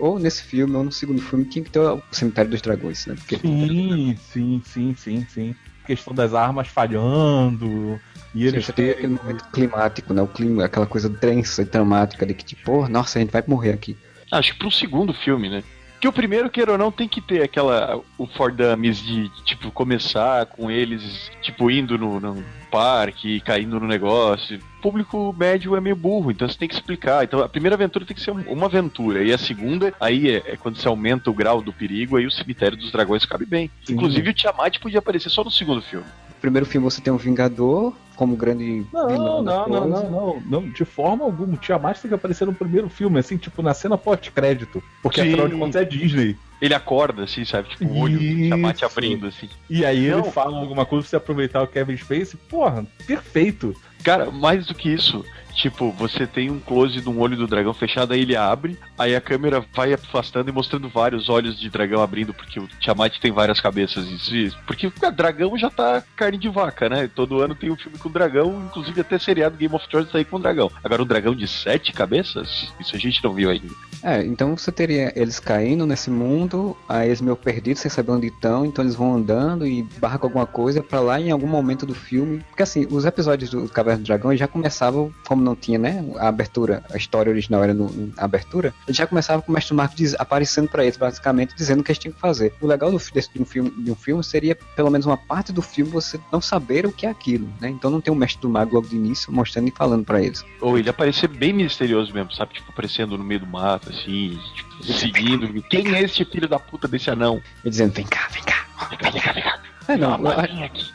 Ou 0.00 0.18
nesse 0.18 0.42
filme, 0.42 0.74
ou 0.74 0.82
no 0.82 0.90
segundo 0.90 1.20
filme, 1.20 1.44
tinha 1.44 1.64
que 1.64 1.70
ter 1.70 1.80
o 1.80 2.02
Cemitério 2.10 2.50
dos 2.50 2.62
Dragões, 2.62 3.06
né? 3.06 3.14
Porque 3.14 3.36
Sim, 3.36 4.16
sim, 4.16 4.62
sim, 4.64 4.94
sim, 4.96 5.26
sim. 5.28 5.54
Questão 5.86 6.14
das 6.14 6.34
armas 6.34 6.68
falhando. 6.68 8.00
E 8.34 8.46
eles 8.46 8.64
você 8.64 8.72
tem 8.72 8.90
aquele 8.90 9.14
momento 9.14 9.44
climático, 9.52 10.14
né? 10.14 10.22
O 10.22 10.26
clima, 10.26 10.64
aquela 10.64 10.86
coisa 10.86 11.08
densa 11.08 11.62
e 11.62 11.64
dramática 11.64 12.24
de 12.24 12.32
que, 12.32 12.44
tipo, 12.44 12.62
pô, 12.64 12.88
nossa, 12.88 13.18
a 13.18 13.22
gente 13.22 13.30
vai 13.32 13.42
morrer 13.46 13.72
aqui. 13.72 13.96
Acho 14.30 14.52
que 14.52 14.58
pro 14.58 14.70
segundo 14.70 15.12
filme, 15.12 15.48
né? 15.48 15.62
Que 16.00 16.08
o 16.08 16.12
primeiro, 16.12 16.48
queira 16.48 16.72
ou 16.72 16.78
não, 16.78 16.90
tem 16.90 17.06
que 17.06 17.20
ter 17.20 17.42
aquela. 17.42 18.00
O 18.16 18.26
For 18.26 18.50
Dummies 18.50 18.98
de, 18.98 19.28
tipo, 19.44 19.70
começar 19.70 20.46
com 20.46 20.70
eles, 20.70 21.30
tipo, 21.42 21.70
indo 21.70 21.98
no, 21.98 22.18
no 22.18 22.42
parque, 22.70 23.40
caindo 23.40 23.78
no 23.78 23.86
negócio. 23.86 24.58
O 24.80 24.82
público 24.90 25.34
médio 25.38 25.76
é 25.76 25.80
meio 25.80 25.94
burro, 25.94 26.30
então 26.30 26.48
você 26.48 26.56
tem 26.56 26.66
que 26.66 26.74
explicar. 26.74 27.22
Então 27.22 27.40
a 27.42 27.48
primeira 27.50 27.76
aventura 27.76 28.06
tem 28.06 28.16
que 28.16 28.22
ser 28.22 28.30
um- 28.30 28.50
uma 28.50 28.64
aventura. 28.64 29.22
E 29.22 29.30
a 29.30 29.36
segunda, 29.36 29.92
aí 30.00 30.30
é, 30.30 30.36
é 30.52 30.56
quando 30.56 30.76
você 30.78 30.88
aumenta 30.88 31.28
o 31.30 31.34
grau 31.34 31.60
do 31.60 31.70
perigo, 31.70 32.16
aí 32.16 32.26
o 32.26 32.30
cemitério 32.30 32.78
dos 32.78 32.90
dragões 32.90 33.26
cabe 33.26 33.44
bem. 33.44 33.70
Sim. 33.84 33.92
Inclusive 33.92 34.30
o 34.30 34.32
Tiamat 34.32 34.78
podia 34.78 34.98
aparecer 35.00 35.28
só 35.28 35.44
no 35.44 35.50
segundo 35.50 35.82
filme. 35.82 36.06
No 36.30 36.34
primeiro 36.40 36.64
filme 36.64 36.82
você 36.90 37.02
tem 37.02 37.12
um 37.12 37.18
Vingador 37.18 37.92
como 38.16 38.34
grande 38.36 38.86
Não, 38.90 39.06
vilão 39.06 39.42
não, 39.42 39.68
não, 39.68 39.86
não, 39.88 40.10
não, 40.10 40.42
não, 40.46 40.70
de 40.70 40.84
forma 40.86 41.24
alguma. 41.26 41.52
O 41.54 41.58
Tiamat 41.58 41.98
tem 42.00 42.08
que 42.08 42.14
aparecer 42.14 42.46
no 42.46 42.54
primeiro 42.54 42.88
filme, 42.88 43.18
assim, 43.18 43.36
tipo, 43.36 43.60
na 43.60 43.74
cena 43.74 43.98
pós-crédito. 43.98 44.82
Porque 45.02 45.20
Sim. 45.20 45.28
afinal 45.28 45.48
de 45.48 45.56
contas 45.56 45.82
é 45.82 45.84
Disney. 45.84 46.36
Ele 46.60 46.72
acorda, 46.74 47.24
assim, 47.24 47.44
sabe? 47.44 47.68
Tipo, 47.68 47.84
o 47.84 47.98
olho 47.98 48.18
do 48.18 48.24
Tiamat 48.24 48.82
abrindo, 48.82 49.26
assim. 49.26 49.48
E 49.68 49.84
aí 49.84 50.08
Não. 50.08 50.20
ele 50.20 50.30
fala 50.30 50.58
alguma 50.58 50.86
coisa 50.86 51.02
pra 51.02 51.10
você 51.10 51.16
aproveitar 51.16 51.62
o 51.62 51.66
Kevin 51.66 51.96
Space. 51.98 52.34
Porra, 52.36 52.86
perfeito. 53.06 53.74
Cara, 54.02 54.30
mais 54.30 54.66
do 54.66 54.74
que 54.74 54.88
isso, 54.88 55.24
tipo, 55.60 55.92
você 55.92 56.26
tem 56.26 56.50
um 56.50 56.58
close 56.58 57.00
de 57.00 57.08
um 57.08 57.18
olho 57.20 57.36
do 57.36 57.46
dragão 57.46 57.74
fechado, 57.74 58.12
aí 58.12 58.22
ele 58.22 58.36
abre, 58.36 58.78
aí 58.98 59.14
a 59.14 59.20
câmera 59.20 59.64
vai 59.74 59.92
afastando 59.92 60.48
e 60.48 60.52
mostrando 60.52 60.88
vários 60.88 61.28
olhos 61.28 61.58
de 61.58 61.68
dragão 61.68 62.02
abrindo, 62.02 62.32
porque 62.32 62.58
o 62.58 62.68
Tiamat 62.80 63.18
tem 63.18 63.30
várias 63.30 63.60
cabeças, 63.60 64.06
isso. 64.08 64.58
Porque 64.66 64.86
o 64.86 64.92
dragão 65.12 65.56
já 65.58 65.70
tá 65.70 66.02
carne 66.16 66.38
de 66.38 66.48
vaca, 66.48 66.88
né? 66.88 67.10
Todo 67.14 67.40
ano 67.40 67.54
tem 67.54 67.70
um 67.70 67.76
filme 67.76 67.98
com 67.98 68.10
dragão, 68.10 68.64
inclusive 68.66 69.00
até 69.00 69.18
seriado 69.18 69.56
Game 69.56 69.74
of 69.74 69.88
Thrones 69.88 70.14
aí 70.14 70.24
com 70.24 70.40
dragão. 70.40 70.70
Agora, 70.82 71.02
um 71.02 71.06
dragão 71.06 71.34
de 71.34 71.46
sete 71.46 71.92
cabeças? 71.92 72.72
Isso 72.80 72.96
a 72.96 72.98
gente 72.98 73.22
não 73.22 73.32
viu 73.32 73.50
ainda. 73.50 73.74
É, 74.02 74.24
então 74.24 74.56
você 74.56 74.72
teria 74.72 75.12
eles 75.14 75.38
caindo 75.38 75.86
nesse 75.86 76.10
mundo, 76.10 76.76
aí 76.88 77.08
eles 77.08 77.20
meio 77.20 77.36
perdidos, 77.36 77.82
sem 77.82 77.90
saber 77.90 78.12
onde 78.12 78.28
estão, 78.28 78.64
então 78.64 78.82
eles 78.82 78.94
vão 78.94 79.14
andando 79.14 79.66
e 79.66 79.82
barra 79.98 80.18
com 80.18 80.26
alguma 80.26 80.46
coisa 80.46 80.82
pra 80.82 81.00
lá 81.00 81.20
em 81.20 81.30
algum 81.30 81.46
momento 81.46 81.84
do 81.84 81.94
filme. 81.94 82.42
Porque 82.48 82.62
assim, 82.62 82.86
os 82.90 83.04
episódios 83.04 83.50
do 83.50 83.68
Caverna 83.68 84.02
do 84.02 84.06
Dragão 84.06 84.34
já 84.34 84.48
começavam, 84.48 85.12
como 85.26 85.42
não 85.50 85.56
tinha, 85.56 85.78
né? 85.78 86.04
A 86.18 86.28
abertura, 86.28 86.82
a 86.92 86.96
história 86.96 87.30
original 87.30 87.62
era 87.62 87.74
no, 87.74 87.90
na 88.16 88.24
abertura, 88.24 88.72
ele 88.86 88.96
já 88.96 89.06
começava 89.06 89.42
com 89.42 89.50
o 89.50 89.54
Mestre 89.54 89.74
Marco 89.74 89.94
diz- 89.96 90.14
aparecendo 90.18 90.68
pra 90.68 90.82
eles, 90.84 90.96
basicamente, 90.96 91.54
dizendo 91.54 91.80
o 91.80 91.84
que 91.84 91.90
eles 91.90 91.98
tinham 91.98 92.12
que 92.14 92.20
fazer. 92.20 92.52
O 92.60 92.66
legal 92.66 92.90
do, 92.90 92.98
desse, 93.12 93.32
de, 93.32 93.40
um 93.42 93.44
filme, 93.44 93.70
de 93.70 93.90
um 93.90 93.94
filme 93.94 94.22
seria, 94.24 94.54
pelo 94.76 94.90
menos 94.90 95.06
uma 95.06 95.16
parte 95.16 95.52
do 95.52 95.62
filme, 95.62 95.90
você 95.90 96.18
não 96.32 96.40
saber 96.40 96.86
o 96.86 96.92
que 96.92 97.06
é 97.06 97.10
aquilo, 97.10 97.48
né? 97.60 97.68
Então 97.68 97.90
não 97.90 98.00
tem 98.00 98.12
o 98.12 98.16
Mestre 98.16 98.40
do 98.42 98.48
Mago 98.48 98.74
logo 98.74 98.88
de 98.88 98.96
início 98.96 99.32
mostrando 99.32 99.68
e 99.68 99.72
falando 99.72 100.04
pra 100.04 100.22
eles. 100.22 100.44
Ou 100.60 100.78
ele 100.78 100.88
aparecer 100.88 101.28
bem 101.28 101.52
misterioso 101.52 102.12
mesmo, 102.12 102.32
sabe? 102.32 102.54
Tipo, 102.54 102.70
aparecendo 102.70 103.16
no 103.18 103.24
meio 103.24 103.40
do 103.40 103.46
mato, 103.46 103.90
assim, 103.90 104.38
tipo, 104.54 104.84
seguindo. 104.92 105.62
Quem 105.64 105.94
é 105.94 106.02
esse 106.02 106.24
filho 106.24 106.48
da 106.48 106.58
puta 106.58 106.86
desse 106.88 107.10
anão? 107.10 107.40
E 107.64 107.70
dizendo, 107.70 107.92
vem 107.92 108.06
cá, 108.06 108.28
vem 108.32 108.42
cá. 108.42 108.66
Vem 108.88 108.98
cá, 108.98 109.10
vem 109.10 109.20
cá, 109.22 109.32
vem 109.32 109.42
cá. 109.42 109.58
É, 109.92 109.96
não, 109.96 110.16
uma 110.18 110.30
eu- 110.32 110.64
aqui. 110.64 110.90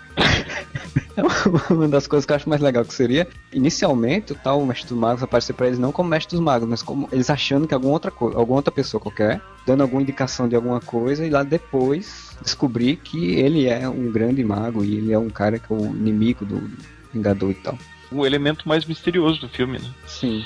Uma 1.70 1.88
das 1.88 2.08
coisas 2.08 2.26
que 2.26 2.32
eu 2.32 2.36
acho 2.36 2.48
mais 2.50 2.62
legal 2.62 2.84
que 2.84 2.94
seria, 2.94 3.28
inicialmente, 3.54 4.34
o 4.34 4.36
tal 4.36 4.66
Mestre 4.66 4.90
dos 4.90 4.98
Magos 4.98 5.24
aparecer 5.24 5.54
pra 5.54 5.68
eles 5.68 5.80
não 5.80 5.92
como 5.92 6.10
Mestre 6.10 6.36
dos 6.36 6.44
Magos, 6.44 6.68
mas 6.68 6.82
como 6.82 7.08
eles 7.12 7.30
achando 7.30 7.68
que 7.68 7.74
alguma 7.74 7.94
outra 7.94 8.12
coisa, 8.12 8.38
alguma 8.38 8.58
outra 8.58 8.72
pessoa 8.72 9.00
qualquer, 9.02 9.42
dando 9.66 9.82
alguma 9.82 10.02
indicação 10.02 10.48
de 10.48 10.56
alguma 10.56 10.80
coisa, 10.82 11.26
e 11.26 11.30
lá 11.30 11.44
depois 11.44 12.36
descobrir 12.42 12.98
que 12.98 13.36
ele 13.36 13.66
é 13.68 13.88
um 13.88 14.12
grande 14.12 14.44
mago 14.44 14.84
e 14.84 14.96
ele 14.98 15.14
é 15.14 15.20
um 15.20 15.30
cara 15.30 15.58
que 15.60 15.72
é 15.72 15.76
o 15.76 15.86
inimigo 15.86 16.46
do 16.46 16.70
Vingador 17.14 17.52
e 17.52 17.56
tal. 17.56 17.78
O 18.12 18.26
elemento 18.26 18.68
mais 18.68 18.86
misterioso 18.86 19.40
do 19.42 19.50
filme, 19.50 19.80
né? 19.80 19.90
Sim. 20.06 20.44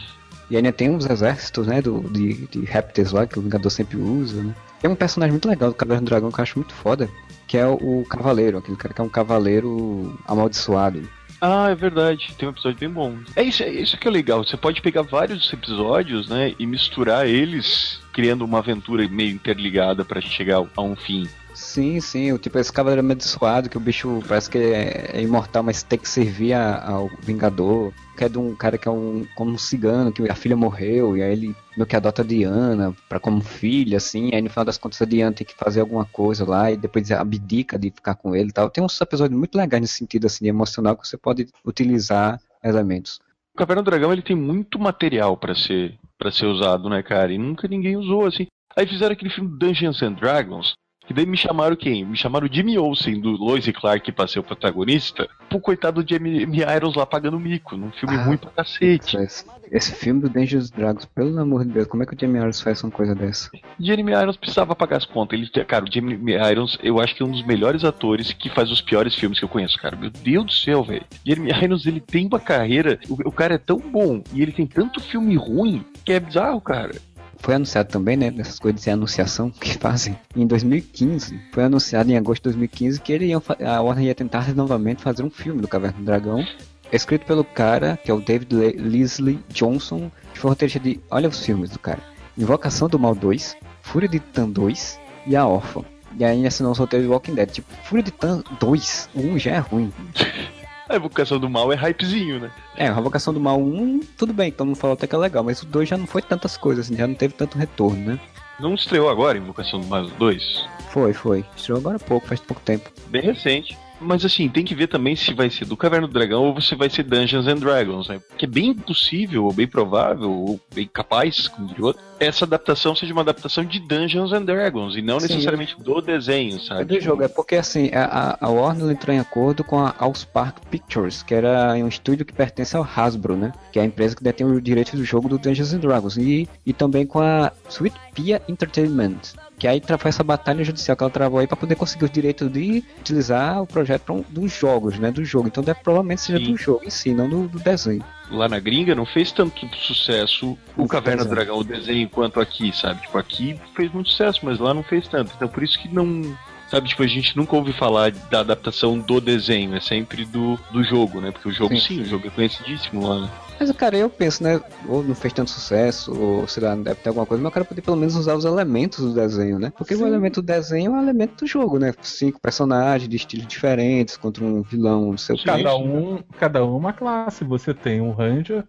E 0.50 0.56
ainda 0.58 0.72
tem 0.72 0.90
uns 0.90 1.08
exércitos, 1.08 1.68
né, 1.68 1.82
do, 1.82 2.00
de, 2.10 2.48
de 2.48 2.62
répteis 2.62 3.12
lá, 3.12 3.26
que 3.28 3.38
o 3.38 3.42
Vingador 3.42 3.72
sempre 3.72 3.98
usa, 3.98 4.42
né. 4.44 4.56
Tem 4.80 4.90
um 4.90 4.96
personagem 4.96 5.32
muito 5.32 5.48
legal 5.48 5.70
do 5.70 5.76
Caverna 5.76 6.02
do 6.02 6.06
Dragão 6.06 6.32
que 6.32 6.40
eu 6.40 6.44
acho 6.44 6.58
muito 6.60 6.74
foda, 6.74 7.10
que 7.48 7.58
é 7.58 7.68
o, 7.68 8.06
Cavaleiro, 8.10 8.58
aquele 8.58 8.78
cara 8.78 8.94
que 8.94 9.02
é 9.02 9.04
um 9.04 9.10
cavaleiro 9.10 10.18
amaldiçoado. 10.26 11.08
Ah, 11.42 11.70
é 11.70 11.76
verdade. 11.76 12.34
Tem 12.38 12.48
um 12.48 12.52
episódio 12.52 12.80
bem 12.80 12.90
bom. 12.90 13.18
É 13.36 13.44
isso, 13.44 13.64
é 13.64 13.70
isso 13.70 13.98
que 13.98 14.08
é 14.08 14.12
legal. 14.12 14.44
Você 14.44 14.58
pode 14.58 14.82
pegar 14.82 15.04
vários 15.04 15.52
episódios, 15.52 16.28
né, 16.28 16.54
e 16.60 16.66
misturar 16.66 17.28
eles, 17.28 18.02
criando 18.14 18.44
uma 18.44 18.60
aventura 18.60 19.08
meio 19.08 19.32
interligada 19.32 20.04
pra 20.04 20.22
chegar 20.22 20.64
a 20.76 20.82
um 20.82 20.96
fim. 20.96 21.28
Sim, 21.62 22.00
sim, 22.00 22.32
o 22.32 22.38
tipo 22.40 22.58
esse 22.58 22.72
cavaleiro 22.72 23.02
amaldiçoado, 23.02 23.70
que 23.70 23.76
o 23.78 23.82
bicho 23.82 24.24
parece 24.28 24.50
que 24.50 24.58
é, 24.58 25.12
é 25.18 25.22
imortal, 25.22 25.62
mas 25.62 25.84
tem 25.84 26.00
que 26.00 26.08
servir 26.08 26.54
a- 26.54 26.84
ao 26.90 27.10
Vingador. 27.22 27.92
Que 28.18 28.24
é 28.24 28.30
de 28.30 28.38
um 28.38 28.56
cara 28.56 28.78
que 28.78 28.88
é 28.88 28.92
um 28.92 29.26
como 29.36 29.52
um 29.52 29.58
cigano, 29.58 30.12
que 30.12 30.24
a 30.30 30.36
filha 30.36 30.56
morreu, 30.56 31.16
e 31.18 31.22
aí 31.22 31.32
ele 31.34 31.56
meio 31.76 31.86
que 31.86 31.96
adota 31.96 32.22
a 32.22 32.26
Diana 32.26 32.96
pra 33.10 33.20
como 33.20 33.42
filha, 33.42 33.98
assim, 33.98 34.34
aí 34.34 34.42
no 34.42 34.50
final 34.50 34.64
das 34.66 34.78
contas 34.78 35.02
a 35.02 35.06
Diana 35.06 35.34
tem 35.36 35.46
que 35.46 35.54
fazer 35.54 35.82
alguma 35.82 36.06
coisa 36.06 36.46
lá, 36.46 36.72
e 36.72 36.78
depois 36.78 37.12
abdica 37.12 37.78
de 37.78 37.92
ficar 37.92 38.16
com 38.16 38.34
ele 38.36 38.50
e 38.50 38.54
tal. 38.54 38.70
Tem 38.70 38.84
uns 38.84 39.00
episódios 39.00 39.38
muito 39.38 39.58
legais 39.58 39.82
nesse 39.82 39.96
sentido, 39.96 40.28
assim, 40.28 40.48
emocional, 40.48 40.96
que 40.96 41.08
você 41.08 41.18
pode 41.18 41.48
utilizar 41.66 42.40
elementos. 42.64 43.20
O 43.54 43.58
Caverna 43.58 43.82
do 43.84 43.90
Dragão 43.92 44.12
ele 44.14 44.22
tem 44.22 44.36
muito 44.36 44.80
material 44.80 45.36
pra 45.38 45.54
ser 45.54 45.98
para 46.18 46.32
ser 46.32 46.46
usado, 46.48 46.90
né, 46.90 47.02
cara? 47.04 47.32
E 47.32 47.38
nunca 47.38 47.68
ninguém 47.68 47.96
usou 47.96 48.26
assim. 48.26 48.48
Aí 48.76 48.86
fizeram 48.88 49.14
aquele 49.14 49.30
filme 49.32 49.58
Dungeons 49.58 50.02
and 50.04 50.14
Dragons, 50.14 50.74
que 51.10 51.14
daí 51.16 51.26
me 51.26 51.36
chamaram 51.36 51.76
quem? 51.76 52.06
Me 52.06 52.16
chamaram 52.16 52.48
Jimmy 52.48 52.78
Olsen 52.78 53.20
do 53.20 53.32
Lois 53.32 53.66
e 53.66 53.74
Clark 53.74 54.12
pra 54.12 54.28
ser 54.28 54.38
o 54.38 54.44
protagonista. 54.44 55.28
Pro 55.50 55.60
coitado 55.60 56.04
do 56.04 56.08
Jamie 56.08 56.42
Jamie 56.42 56.62
Irons 56.62 56.94
lá 56.96 57.04
pagando 57.04 57.40
mico, 57.40 57.76
num 57.76 57.92
filme 57.92 58.16
Ah. 58.16 58.24
ruim 58.26 58.38
pra 58.38 58.52
cacete. 58.52 59.18
Esse, 59.18 59.44
esse 59.72 59.96
filme 59.96 60.22
do 60.22 60.30
Dangerous 60.30 60.70
Dragons, 60.70 61.06
pelo 61.06 61.40
amor 61.40 61.66
de 61.66 61.72
Deus, 61.72 61.88
como 61.88 62.04
é 62.04 62.06
que 62.06 62.14
o 62.14 62.20
Jamie 62.20 62.40
Irons 62.40 62.62
faz 62.62 62.84
uma 62.84 62.92
coisa 62.92 63.16
dessa? 63.16 63.50
Jeremy 63.80 64.12
Irons 64.12 64.38
precisava 64.38 64.76
pagar 64.76 64.98
as 64.98 65.06
contas. 65.06 65.40
Ele, 65.40 65.50
cara, 65.66 65.84
o 65.84 65.92
Jeremy 65.92 66.34
Irons, 66.52 66.78
eu 66.84 67.00
acho 67.00 67.16
que 67.16 67.24
é 67.24 67.26
um 67.26 67.32
dos 67.32 67.44
melhores 67.44 67.84
atores 67.84 68.32
que 68.32 68.48
faz 68.48 68.70
os 68.70 68.80
piores 68.80 69.16
filmes 69.16 69.40
que 69.40 69.46
eu 69.46 69.50
conheço, 69.50 69.80
cara. 69.80 69.96
Meu 69.96 70.12
Deus 70.12 70.46
do 70.46 70.52
céu, 70.54 70.84
velho. 70.84 71.04
Jeremy 71.26 71.50
Irons, 71.64 71.88
ele 71.88 72.00
tem 72.00 72.28
uma 72.28 72.40
carreira. 72.40 73.00
O, 73.10 73.30
o 73.30 73.32
cara 73.32 73.56
é 73.56 73.58
tão 73.58 73.80
bom 73.80 74.22
e 74.32 74.44
ele 74.44 74.52
tem 74.52 74.68
tanto 74.68 75.00
filme 75.02 75.36
ruim 75.36 75.84
que 76.06 76.14
é 76.14 76.20
bizarro, 76.20 76.62
cara. 76.62 76.92
Foi 77.40 77.56
anunciado 77.56 77.90
também, 77.90 78.16
né, 78.18 78.30
dessas 78.30 78.60
coisas 78.60 78.82
de 78.82 78.90
anunciação 78.90 79.50
que 79.60 79.78
fazem. 79.78 80.18
Em 80.36 80.46
2015, 80.46 81.40
foi 81.54 81.64
anunciado 81.64 82.12
em 82.12 82.18
agosto 82.18 82.42
de 82.44 82.50
2015 82.50 83.00
que 83.02 83.14
ele 83.14 83.26
ia, 83.28 83.38
a 83.68 83.82
Warner 83.82 84.06
ia 84.06 84.16
tentar 84.16 84.54
novamente 84.54 85.02
fazer 85.02 85.24
um 85.24 85.30
filme 85.30 85.62
do 85.62 85.68
Caverna 85.68 85.98
do 85.98 86.04
Dragão, 86.06 86.46
escrito 86.92 87.26
pelo 87.26 87.44
cara, 87.44 87.98
que 88.04 88.12
é 88.12 88.14
o 88.14 88.20
David 88.22 88.54
Le- 88.56 88.72
Leslie 88.74 89.40
Johnson, 89.50 90.12
que 90.34 90.40
foi 90.40 90.50
roteirista 90.50 90.80
de, 90.80 91.00
olha 91.10 91.30
os 91.30 91.44
filmes 91.44 91.70
do 91.70 91.80
cara, 91.80 92.00
Invocação 92.38 92.88
do 92.88 92.98
Mal 93.00 93.16
2, 93.16 93.56
Fúria 93.82 94.08
de 94.10 94.20
Titã 94.20 94.48
2 94.50 95.00
e 95.28 95.36
A 95.36 95.46
Órfã. 95.46 95.82
E 96.18 96.24
aí 96.26 96.46
assinou 96.48 96.72
os 96.72 96.78
roteiros 96.78 97.06
de 97.08 97.12
Walking 97.14 97.36
Dead. 97.36 97.50
Tipo, 97.52 97.68
Fúria 97.84 98.04
de 98.04 98.12
Titã 98.12 98.42
2, 98.60 99.10
o 99.14 99.20
1 99.22 99.40
já 99.40 99.52
é 99.52 99.60
ruim. 99.60 99.92
A 100.90 100.96
evocação 100.96 101.40
do 101.40 101.48
mal 101.48 101.72
é 101.72 101.76
hypezinho, 101.76 102.40
né? 102.40 102.52
É, 102.76 102.88
a 102.88 102.94
Revocação 102.96 103.32
do 103.32 103.40
Mal 103.40 103.62
1, 103.62 104.00
tudo 104.18 104.34
bem, 104.34 104.52
todo 104.52 104.66
mundo 104.66 104.76
falou 104.76 104.96
até 104.96 105.06
que 105.06 105.14
é 105.14 105.18
legal, 105.20 105.44
mas 105.44 105.62
o 105.62 105.68
2 105.68 105.88
já 105.88 105.96
não 105.96 106.08
foi 106.08 106.20
tantas 106.20 106.58
coisas, 106.58 106.88
assim, 106.88 106.98
já 106.98 107.06
não 107.06 107.14
teve 107.14 107.36
tanto 107.36 107.60
retorno, 107.60 108.04
né? 108.04 108.20
Não 108.60 108.74
estreou 108.74 109.08
agora 109.08 109.38
Invocação 109.38 109.80
do 109.80 109.86
Mal 109.86 110.08
2? 110.08 110.68
Foi, 110.90 111.14
foi. 111.14 111.46
Estreou 111.56 111.80
agora 111.80 111.98
há 111.98 112.00
pouco, 112.00 112.28
faz 112.28 112.40
pouco 112.40 112.62
tempo. 112.64 112.90
Bem 113.08 113.22
recente. 113.22 113.78
Mas 114.02 114.24
assim, 114.24 114.48
tem 114.48 114.64
que 114.64 114.74
ver 114.76 114.88
também 114.88 115.16
se 115.16 115.34
vai 115.34 115.50
ser 115.50 115.66
do 115.66 115.76
Caverna 115.76 116.08
do 116.08 116.14
Dragão 116.14 116.44
ou 116.46 116.62
se 116.62 116.74
vai 116.76 116.90
ser 116.90 117.04
Dungeons 117.04 117.48
and 117.48 117.56
Dragons, 117.58 118.08
né? 118.08 118.20
Porque 118.30 118.46
é 118.46 118.48
bem 118.48 118.74
possível, 118.74 119.46
ou 119.46 119.54
bem 119.54 119.68
provável, 119.68 120.32
ou 120.32 120.60
bem 120.74 120.88
capaz, 120.92 121.48
como 121.48 121.68
diria 121.68 121.86
outro, 121.86 122.02
essa 122.20 122.46
adaptação 122.46 122.96
seja 122.96 123.12
uma 123.14 123.22
adaptação 123.22 123.64
de 123.64 123.80
Dungeons 123.80 124.32
and 124.34 124.44
Dragons 124.44 124.96
e 124.96 125.02
não 125.02 125.20
Sim. 125.20 125.28
necessariamente 125.28 125.76
do 125.82 126.02
desenho, 126.02 126.60
sabe? 126.60 126.86
do 126.86 127.00
jogo, 127.02 127.24
é 127.24 127.28
porque 127.28 127.56
assim, 127.56 127.90
a, 127.94 128.38
a- 128.40 128.50
Warner 128.50 128.90
entrou 128.90 129.16
em 129.16 129.20
acordo 129.20 129.64
com 129.64 129.80
a 129.80 129.94
Allspark 130.00 130.60
Pictures, 130.70 131.22
que 131.24 131.34
era 131.34 131.74
um 131.74 131.88
estúdio 131.88 132.26
que 132.26 132.34
pertence 132.34 132.76
ao 132.76 132.84
Hasbro, 132.84 133.36
né? 133.36 133.52
Que 133.72 133.80
é 133.80 133.82
a 133.82 133.86
empresa 133.86 134.16
que 134.16 134.24
detém 134.24 134.46
o 134.48 134.62
direito 134.62 134.96
do 134.96 135.04
jogo 135.04 135.30
do 135.30 135.38
Dungeons 135.38 135.74
and 135.74 135.80
Dragons. 135.80 136.18
E, 136.18 136.48
e 136.66 136.74
também 136.74 137.06
com 137.06 137.20
a 137.20 137.52
Sweet 137.70 137.96
Pea 138.14 138.42
Entertainment, 138.48 139.18
que 139.60 139.68
aí 139.68 139.82
travou 139.82 140.08
essa 140.08 140.24
batalha 140.24 140.64
judicial 140.64 140.96
que 140.96 141.04
ela 141.04 141.12
travou 141.12 141.40
aí 141.40 141.46
pra 141.48 141.58
poder 141.58 141.76
conseguir 141.76 142.06
os 142.06 142.12
direitos 142.12 142.50
de 142.52 142.84
utilizar 143.00 143.62
o 143.62 143.68
projeto 143.68 144.14
um- 144.14 144.24
dos 144.30 144.54
jogos, 144.54 144.98
né? 144.98 145.12
Do 145.12 145.24
jogo. 145.26 145.48
Então 145.50 145.62
deve 145.62 145.82
provavelmente 145.82 146.22
seja 146.22 146.40
Sim. 146.40 146.52
do 146.54 146.58
jogo 146.58 146.82
em 146.86 146.90
si, 146.90 147.14
não 147.14 147.30
do, 147.30 147.48
do 147.50 147.60
desenho. 147.60 148.04
Lá 148.32 148.48
na 148.48 148.60
gringa 148.60 148.96
não 148.96 149.06
fez 149.06 149.32
tanto 149.32 149.68
sucesso 149.76 150.52
o 150.78 150.82
Não 150.82 150.88
Caverna 150.88 151.26
do. 151.26 151.30
Dragão, 151.32 151.58
o 151.58 151.64
desenho, 151.64 152.08
quanto 152.10 152.40
aqui, 152.40 152.72
sabe? 152.76 153.02
Tipo, 153.02 153.18
aqui 153.18 153.60
fez 153.76 153.92
muito 153.92 154.10
sucesso, 154.10 154.40
mas 154.44 154.60
lá 154.60 154.74
não 154.74 154.84
fez 154.84 155.08
tanto. 155.08 155.32
Então 155.36 155.48
por 155.48 155.62
isso 155.64 155.78
que 155.80 155.90
não. 155.94 156.38
Sabe, 156.70 156.88
tipo, 156.88 157.02
a 157.02 157.08
gente 157.08 157.36
nunca 157.36 157.56
ouve 157.56 157.74
falar 157.74 158.12
da 158.12 158.42
adaptação 158.42 159.00
do 159.00 159.20
desenho, 159.20 159.76
é 159.76 159.80
sempre 159.80 160.24
do, 160.24 160.56
do 160.72 160.84
jogo, 160.84 161.20
né? 161.20 161.32
Porque 161.32 161.50
o 161.50 161.52
jogo, 161.52 161.76
sim, 161.76 161.96
Sim. 161.96 162.02
o 162.02 162.06
jogo 162.06 162.28
é 162.28 162.30
conhecidíssimo 162.30 163.08
lá, 163.08 163.22
né? 163.22 163.30
Mas, 163.60 163.72
cara, 163.72 163.98
eu 163.98 164.10
penso, 164.10 164.44
né? 164.44 164.62
Ou 164.88 165.04
não 165.04 165.16
fez 165.16 165.34
tanto 165.34 165.50
sucesso, 165.50 166.14
ou 166.14 166.48
sei 166.48 166.64
lá, 166.64 166.76
deve 166.76 167.02
ter 167.02 167.10
alguma 167.10 167.26
coisa, 167.26 167.44
mas 167.44 167.50
o 167.50 167.54
cara 167.54 167.66
poder 167.66 167.82
pelo 167.82 167.98
menos 167.98 168.16
usar 168.16 168.36
os 168.36 168.46
elementos 168.46 169.04
do 169.04 169.14
desenho, 169.14 169.58
né? 169.60 169.74
Porque 169.78 169.96
o 169.96 170.08
elemento 170.08 170.42
do 170.42 170.46
desenho 170.46 170.92
é 170.92 170.96
um 170.96 171.02
elemento 171.02 171.44
do 171.44 171.48
jogo, 171.48 171.80
né? 171.80 171.94
Cinco 172.02 172.40
personagens 172.40 173.10
de 173.10 173.18
estilos 173.18 173.48
diferentes 173.48 174.16
contra 174.16 174.46
um 174.46 174.62
vilão, 174.62 175.08
não 175.08 175.18
sei 175.18 175.36
o. 175.36 175.44
Cada 175.44 175.76
um, 175.76 176.24
cada 176.38 176.66
um 176.66 176.78
uma 176.78 176.94
classe. 176.94 177.44
Você 177.44 177.74
tem 177.74 178.00
um 178.00 178.12
ranger, 178.12 178.64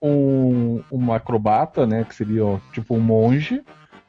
um, 0.00 0.82
um 0.90 1.12
acrobata, 1.12 1.86
né? 1.86 2.04
Que 2.04 2.14
seria 2.14 2.46
ó, 2.46 2.58
tipo 2.72 2.94
um 2.94 3.00
monge. 3.00 3.60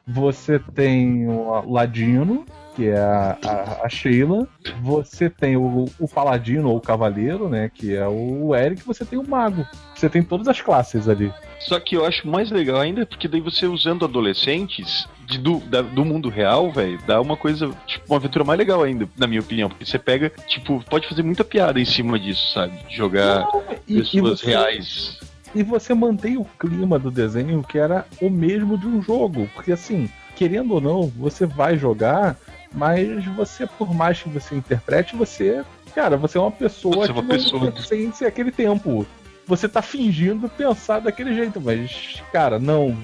Você 0.06 0.58
tem 0.58 1.28
o 1.28 1.70
ladino, 1.70 2.46
que 2.74 2.88
é 2.88 2.98
a, 2.98 3.36
a, 3.44 3.86
a 3.86 3.88
Sheila. 3.88 4.46
Você 4.82 5.28
tem 5.28 5.56
o, 5.56 5.84
o 5.98 6.08
paladino 6.08 6.70
ou 6.70 6.76
o 6.76 6.80
cavaleiro, 6.80 7.48
né? 7.48 7.70
Que 7.74 7.94
é 7.94 8.06
o 8.06 8.54
Eric. 8.54 8.82
Você 8.86 9.04
tem 9.04 9.18
o 9.18 9.28
mago. 9.28 9.66
Você 9.94 10.08
tem 10.08 10.22
todas 10.22 10.48
as 10.48 10.60
classes 10.60 11.08
ali. 11.08 11.32
Só 11.60 11.78
que 11.78 11.94
eu 11.96 12.04
acho 12.04 12.26
mais 12.26 12.50
legal 12.50 12.80
ainda 12.80 13.06
porque 13.06 13.28
daí 13.28 13.40
você 13.40 13.66
usando 13.66 14.04
adolescentes 14.04 15.06
de- 15.26 15.38
do, 15.38 15.60
da- 15.60 15.82
do 15.82 16.04
mundo 16.04 16.28
real, 16.28 16.72
velho, 16.72 16.98
dá 17.06 17.20
uma 17.20 17.36
coisa, 17.36 17.70
tipo, 17.86 18.04
uma 18.08 18.16
aventura 18.16 18.44
mais 18.44 18.58
legal 18.58 18.82
ainda, 18.82 19.08
na 19.16 19.26
minha 19.28 19.40
opinião. 19.40 19.68
Porque 19.68 19.84
você 19.86 19.98
pega, 19.98 20.30
tipo, 20.48 20.82
pode 20.90 21.06
fazer 21.08 21.22
muita 21.22 21.44
piada 21.44 21.78
em 21.78 21.84
cima 21.84 22.18
disso, 22.18 22.52
sabe? 22.52 22.72
Jogar 22.90 23.46
E, 23.86 23.94
e 23.94 23.98
pessoas 23.98 24.40
você, 24.40 24.46
reais. 24.46 25.18
e 25.54 25.62
você 25.62 25.94
mantém 25.94 26.36
o 26.36 26.44
clima 26.58 26.98
do 26.98 27.10
desenho 27.10 27.62
que 27.62 27.78
era 27.78 28.06
o 28.20 28.28
mesmo 28.28 28.76
de 28.76 28.86
um 28.88 29.00
jogo. 29.00 29.48
Porque 29.54 29.70
assim, 29.70 30.08
querendo 30.34 30.74
ou 30.74 30.80
não, 30.80 31.02
você 31.16 31.46
vai 31.46 31.78
jogar, 31.78 32.36
mas 32.74 33.24
você, 33.36 33.66
por 33.66 33.94
mais 33.94 34.20
que 34.22 34.28
você 34.28 34.54
interprete, 34.54 35.16
você. 35.16 35.64
Cara, 35.94 36.16
você 36.16 36.38
é 36.38 36.40
uma 36.40 36.50
pessoa 36.50 37.06
Você 37.06 37.10
é 37.10 37.14
uma 37.14 37.22
que 37.22 37.28
pessoa. 37.28 37.64
não 37.70 37.76
sem 37.76 38.10
ser 38.12 38.26
aquele 38.26 38.50
tempo. 38.50 39.06
Você 39.46 39.68
tá 39.68 39.82
fingindo 39.82 40.48
pensar 40.48 41.00
daquele 41.00 41.34
jeito, 41.34 41.60
mas, 41.60 42.22
cara, 42.32 42.58
não. 42.58 42.96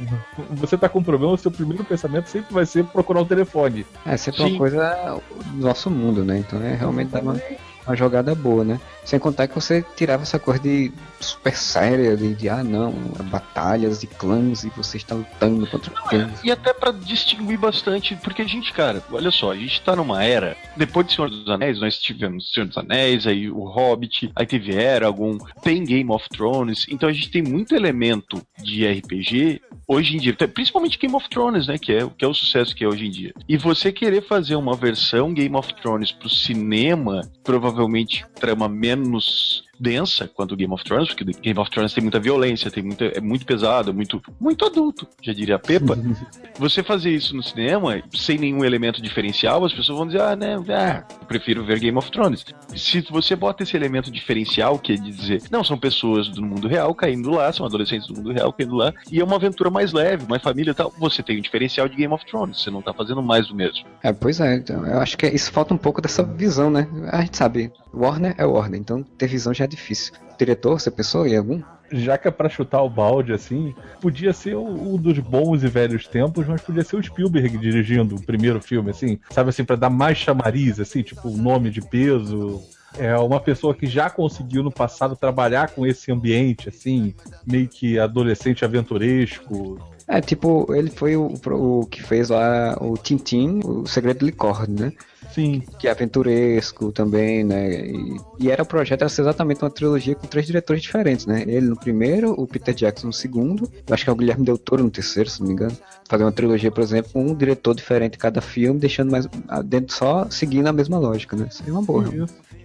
Você 0.53 0.79
tá 0.79 0.89
com 0.89 1.01
um 1.01 1.03
problema, 1.03 1.33
o 1.33 1.37
seu 1.37 1.51
primeiro 1.51 1.85
pensamento 1.85 2.29
sempre 2.29 2.55
vai 2.55 2.65
ser 2.65 2.85
procurar 2.85 3.21
o 3.21 3.27
telefone. 3.27 3.85
É, 4.07 4.17
sempre 4.17 4.43
Sim. 4.43 4.51
uma 4.51 4.59
coisa 4.59 5.21
do 5.47 5.67
nosso 5.67 5.91
mundo, 5.91 6.25
né? 6.25 6.39
Então 6.39 6.63
é 6.63 6.75
realmente 6.75 7.11
dá 7.11 7.21
uma, 7.21 7.35
uma 7.89 7.97
jogada 7.97 8.35
boa, 8.35 8.63
né? 8.65 8.81
Sem 9.05 9.19
contar 9.19 9.49
que 9.49 9.55
você 9.55 9.85
tirava 9.97 10.23
essa 10.23 10.39
coisa 10.39 10.61
de 10.61 10.93
super 11.19 11.57
séria, 11.57 12.17
de, 12.17 12.35
de 12.35 12.49
ah 12.49 12.63
não, 12.63 12.93
batalhas 13.25 14.01
de 14.01 14.07
clãs 14.07 14.65
e 14.65 14.69
você 14.71 14.99
está 14.99 15.15
lutando 15.15 15.67
contra 15.67 15.91
clãs. 15.91 16.41
E 16.45 16.51
até 16.51 16.73
pra 16.73 16.93
distinguir 16.93 17.59
bastante, 17.59 18.15
porque 18.17 18.43
a 18.43 18.47
gente, 18.47 18.73
cara, 18.73 19.03
olha 19.11 19.31
só, 19.31 19.53
a 19.53 19.57
gente 19.57 19.81
tá 19.81 19.97
numa 19.97 20.23
era, 20.23 20.57
depois 20.77 21.07
de 21.07 21.15
Senhor 21.15 21.31
dos 21.31 21.49
Anéis, 21.49 21.81
nós 21.81 21.99
tivemos 21.99 22.53
Senhor 22.53 22.67
dos 22.67 22.77
Anéis, 22.77 23.27
aí 23.27 23.51
o 23.51 23.65
Hobbit, 23.65 24.31
aí 24.37 24.47
teve 24.47 24.75
Eragon, 24.75 25.39
tem 25.63 25.85
Game 25.85 26.11
of 26.11 26.29
Thrones, 26.29 26.87
então 26.91 27.09
a 27.09 27.13
gente 27.13 27.31
tem 27.31 27.43
muito 27.43 27.75
elemento 27.75 28.43
de 28.63 28.87
RPG 28.87 29.63
hoje 29.87 30.17
em 30.17 30.21
dia, 30.21 30.35
principalmente 30.35 30.99
Game 30.99 31.15
of 31.15 31.29
Thrones, 31.31 31.67
né, 31.67 31.79
que 31.79 31.93
é, 31.93 32.07
que 32.17 32.25
é 32.25 32.29
o 32.29 32.35
sucesso 32.35 32.77
que 32.77 32.85
é 32.85 32.89
hoje 32.89 33.07
em 33.07 33.11
dia. 33.11 33.33
E 33.49 33.57
você 33.57 33.91
querer 33.91 34.23
fazer 34.23 34.57
uma 34.57 34.77
versão 34.77 35.33
Game 35.33 35.57
of 35.57 35.73
Thrones 35.81 36.13
pro 36.13 36.29
cinema, 36.29 37.23
provavelmente 37.43 37.78
trama 38.41 38.69
menos 38.69 39.68
densa 39.79 40.29
quanto 40.29 40.57
Game 40.57 40.73
of 40.73 40.85
Thrones, 40.85 41.09
porque 41.09 41.25
Game 41.25 41.59
of 41.59 41.71
Thrones 41.71 41.93
tem 41.93 42.03
muita 42.03 42.19
violência, 42.19 42.71
tem 42.71 42.83
muita, 42.83 43.05
é 43.07 43.21
muito 43.21 43.45
pesado, 43.47 43.91
é 43.91 43.93
muito, 43.93 44.21
muito 44.41 44.65
adulto, 44.65 45.07
já 45.23 45.33
diria 45.33 45.57
a 45.57 45.59
Pepa. 45.59 45.97
Você 46.59 46.83
fazer 46.83 47.11
isso 47.11 47.37
no 47.37 47.43
cinema, 47.43 48.03
sem 48.15 48.39
nenhum 48.39 48.65
elemento 48.65 49.01
diferencial, 49.01 49.65
as 49.65 49.73
pessoas 49.73 49.99
vão 49.99 50.07
dizer, 50.07 50.21
ah, 50.21 50.35
né, 50.35 50.57
ah, 50.71 51.05
prefiro 51.27 51.65
ver 51.65 51.79
Game 51.79 51.97
of 51.97 52.11
Thrones. 52.11 52.45
Se 52.75 53.01
você 53.11 53.37
bota 53.37 53.63
esse 53.63 53.77
elemento 53.77 54.11
diferencial, 54.11 54.79
que 54.79 54.93
é 54.93 54.97
de 54.97 55.11
dizer, 55.11 55.43
não, 55.51 55.63
são 55.63 55.79
pessoas 55.79 56.29
do 56.29 56.43
mundo 56.43 56.67
real 56.67 56.95
caindo 56.95 57.31
lá, 57.31 57.53
são 57.53 57.65
adolescentes 57.65 58.09
do 58.09 58.15
mundo 58.15 58.33
real 58.33 58.53
caindo 58.53 58.75
lá, 58.75 58.93
e 59.11 59.21
é 59.21 59.25
uma 59.25 59.37
aventura 59.37 59.71
mais 59.71 59.93
leve, 59.93 60.27
mais 60.29 60.43
família 60.43 60.73
e 60.73 60.75
tal, 60.75 60.93
você 60.99 61.23
tem 61.23 61.39
um 61.39 61.41
diferencial 61.41 61.89
de 61.89 61.97
Game 61.97 62.13
of 62.13 62.27
Thrones, 62.27 62.61
você 62.61 62.71
não 62.71 62.83
tá 62.83 62.93
fazendo 62.93 63.23
mais 63.23 63.47
do 63.47 63.55
mesmo. 63.55 63.85
É, 64.03 64.13
pois 64.13 64.41
é, 64.41 64.57
então, 64.57 64.85
eu 64.85 64.99
acho 64.99 65.17
que 65.17 65.27
isso 65.29 65.53
falta 65.53 65.73
um 65.73 65.79
pouco 65.79 66.03
dessa 66.03 66.25
visão, 66.25 66.71
né? 66.71 66.89
A 67.13 67.21
gente 67.21 67.37
sabe, 67.37 67.71
Warner 67.93 68.35
é 68.37 68.45
Warner, 68.45 68.81
então 68.81 69.03
ter 69.03 69.29
visão 69.29 69.55
já 69.55 69.67
difícil. 69.69 70.15
Diretor, 70.39 70.81
você 70.81 70.91
pensou 70.91 71.27
em 71.27 71.37
algum? 71.37 71.63
Já 71.91 72.19
que 72.19 72.29
é 72.29 72.31
pra 72.31 72.49
chutar 72.49 72.83
o 72.83 72.91
balde, 72.91 73.33
assim, 73.33 73.75
podia 74.01 74.33
ser 74.33 74.57
um 74.57 74.97
dos 74.97 75.19
bons 75.19 75.63
e 75.63 75.69
velhos 75.69 76.07
tempos, 76.07 76.47
mas 76.47 76.61
podia 76.61 76.85
ser 76.85 76.97
o 76.97 77.03
Spielberg 77.03 77.57
dirigindo 77.57 78.15
o 78.15 78.23
primeiro 78.23 78.61
filme, 78.61 78.91
assim, 78.91 79.19
sabe 79.31 79.51
assim, 79.51 79.65
pra 79.65 79.75
dar 79.75 79.89
mais 79.89 80.19
chamariz, 80.19 80.79
assim, 80.79 81.03
tipo, 81.03 81.31
nome 81.31 81.71
de 81.71 81.81
peso. 81.81 82.63
É 82.97 83.17
uma 83.17 83.41
pessoa 83.41 83.75
que 83.75 83.87
já 83.87 84.11
conseguiu 84.11 84.63
no 84.63 84.71
passado 84.71 85.17
trabalhar 85.17 85.71
com 85.71 85.87
esse 85.87 86.11
ambiente, 86.13 86.69
assim, 86.69 87.15
meio 87.47 87.69
que 87.69 87.99
adolescente 87.99 88.65
aventuresco. 88.65 89.79
É, 90.07 90.21
tipo, 90.21 90.67
ele 90.75 90.91
foi 90.91 91.17
o, 91.17 91.35
o 91.51 91.87
que 91.87 92.03
fez 92.03 92.31
lá 92.31 92.77
o 92.81 92.97
Tintin, 92.97 93.61
o 93.65 93.87
Segredo 93.87 94.21
de 94.21 94.27
Licórnio, 94.27 94.87
né? 94.87 94.93
Sim. 95.35 95.63
Que 95.79 95.87
é 95.87 95.91
aventuresco 95.91 96.91
também, 96.91 97.45
né? 97.45 97.87
E, 97.87 98.17
e 98.41 98.51
era 98.51 98.63
o 98.63 98.67
projeto, 98.67 99.03
era 99.03 99.09
ser 99.09 99.23
exatamente 99.23 99.63
uma 99.63 99.71
trilogia 99.71 100.15
com 100.15 100.27
três 100.27 100.47
diretores 100.47 100.83
diferentes, 100.83 101.27
né? 101.27 101.43
Ele 101.47 101.69
no 101.69 101.77
primeiro, 101.77 102.33
o 102.33 102.47
Peter 102.47 102.75
Jackson 102.75 103.09
no 103.09 103.13
segundo, 103.13 103.71
eu 103.87 103.95
acho 103.95 104.05
que 104.05 104.11
é 104.11 104.13
o 104.13 104.17
Guilherme 104.17 104.45
Del 104.45 104.59
Toro 104.59 104.83
no 104.83 104.91
terceiro, 104.91 105.29
se 105.29 105.41
não 105.41 105.49
me 105.49 105.53
engano. 105.53 105.77
Fazer 106.09 106.25
uma 106.25 106.33
trilogia, 106.33 106.71
por 106.71 106.83
exemplo, 106.83 107.13
com 107.13 107.23
um 107.23 107.35
diretor 107.35 107.75
diferente 107.75 108.15
em 108.15 108.19
cada 108.19 108.41
filme, 108.41 108.81
deixando 108.81 109.11
mais 109.11 109.29
dentro 109.65 109.95
só 109.95 110.29
seguindo 110.31 110.67
a 110.67 110.73
mesma 110.73 110.99
lógica, 110.99 111.37
né? 111.37 111.49
Seria 111.51 111.73
uma 111.73 111.83
boa. 111.83 112.05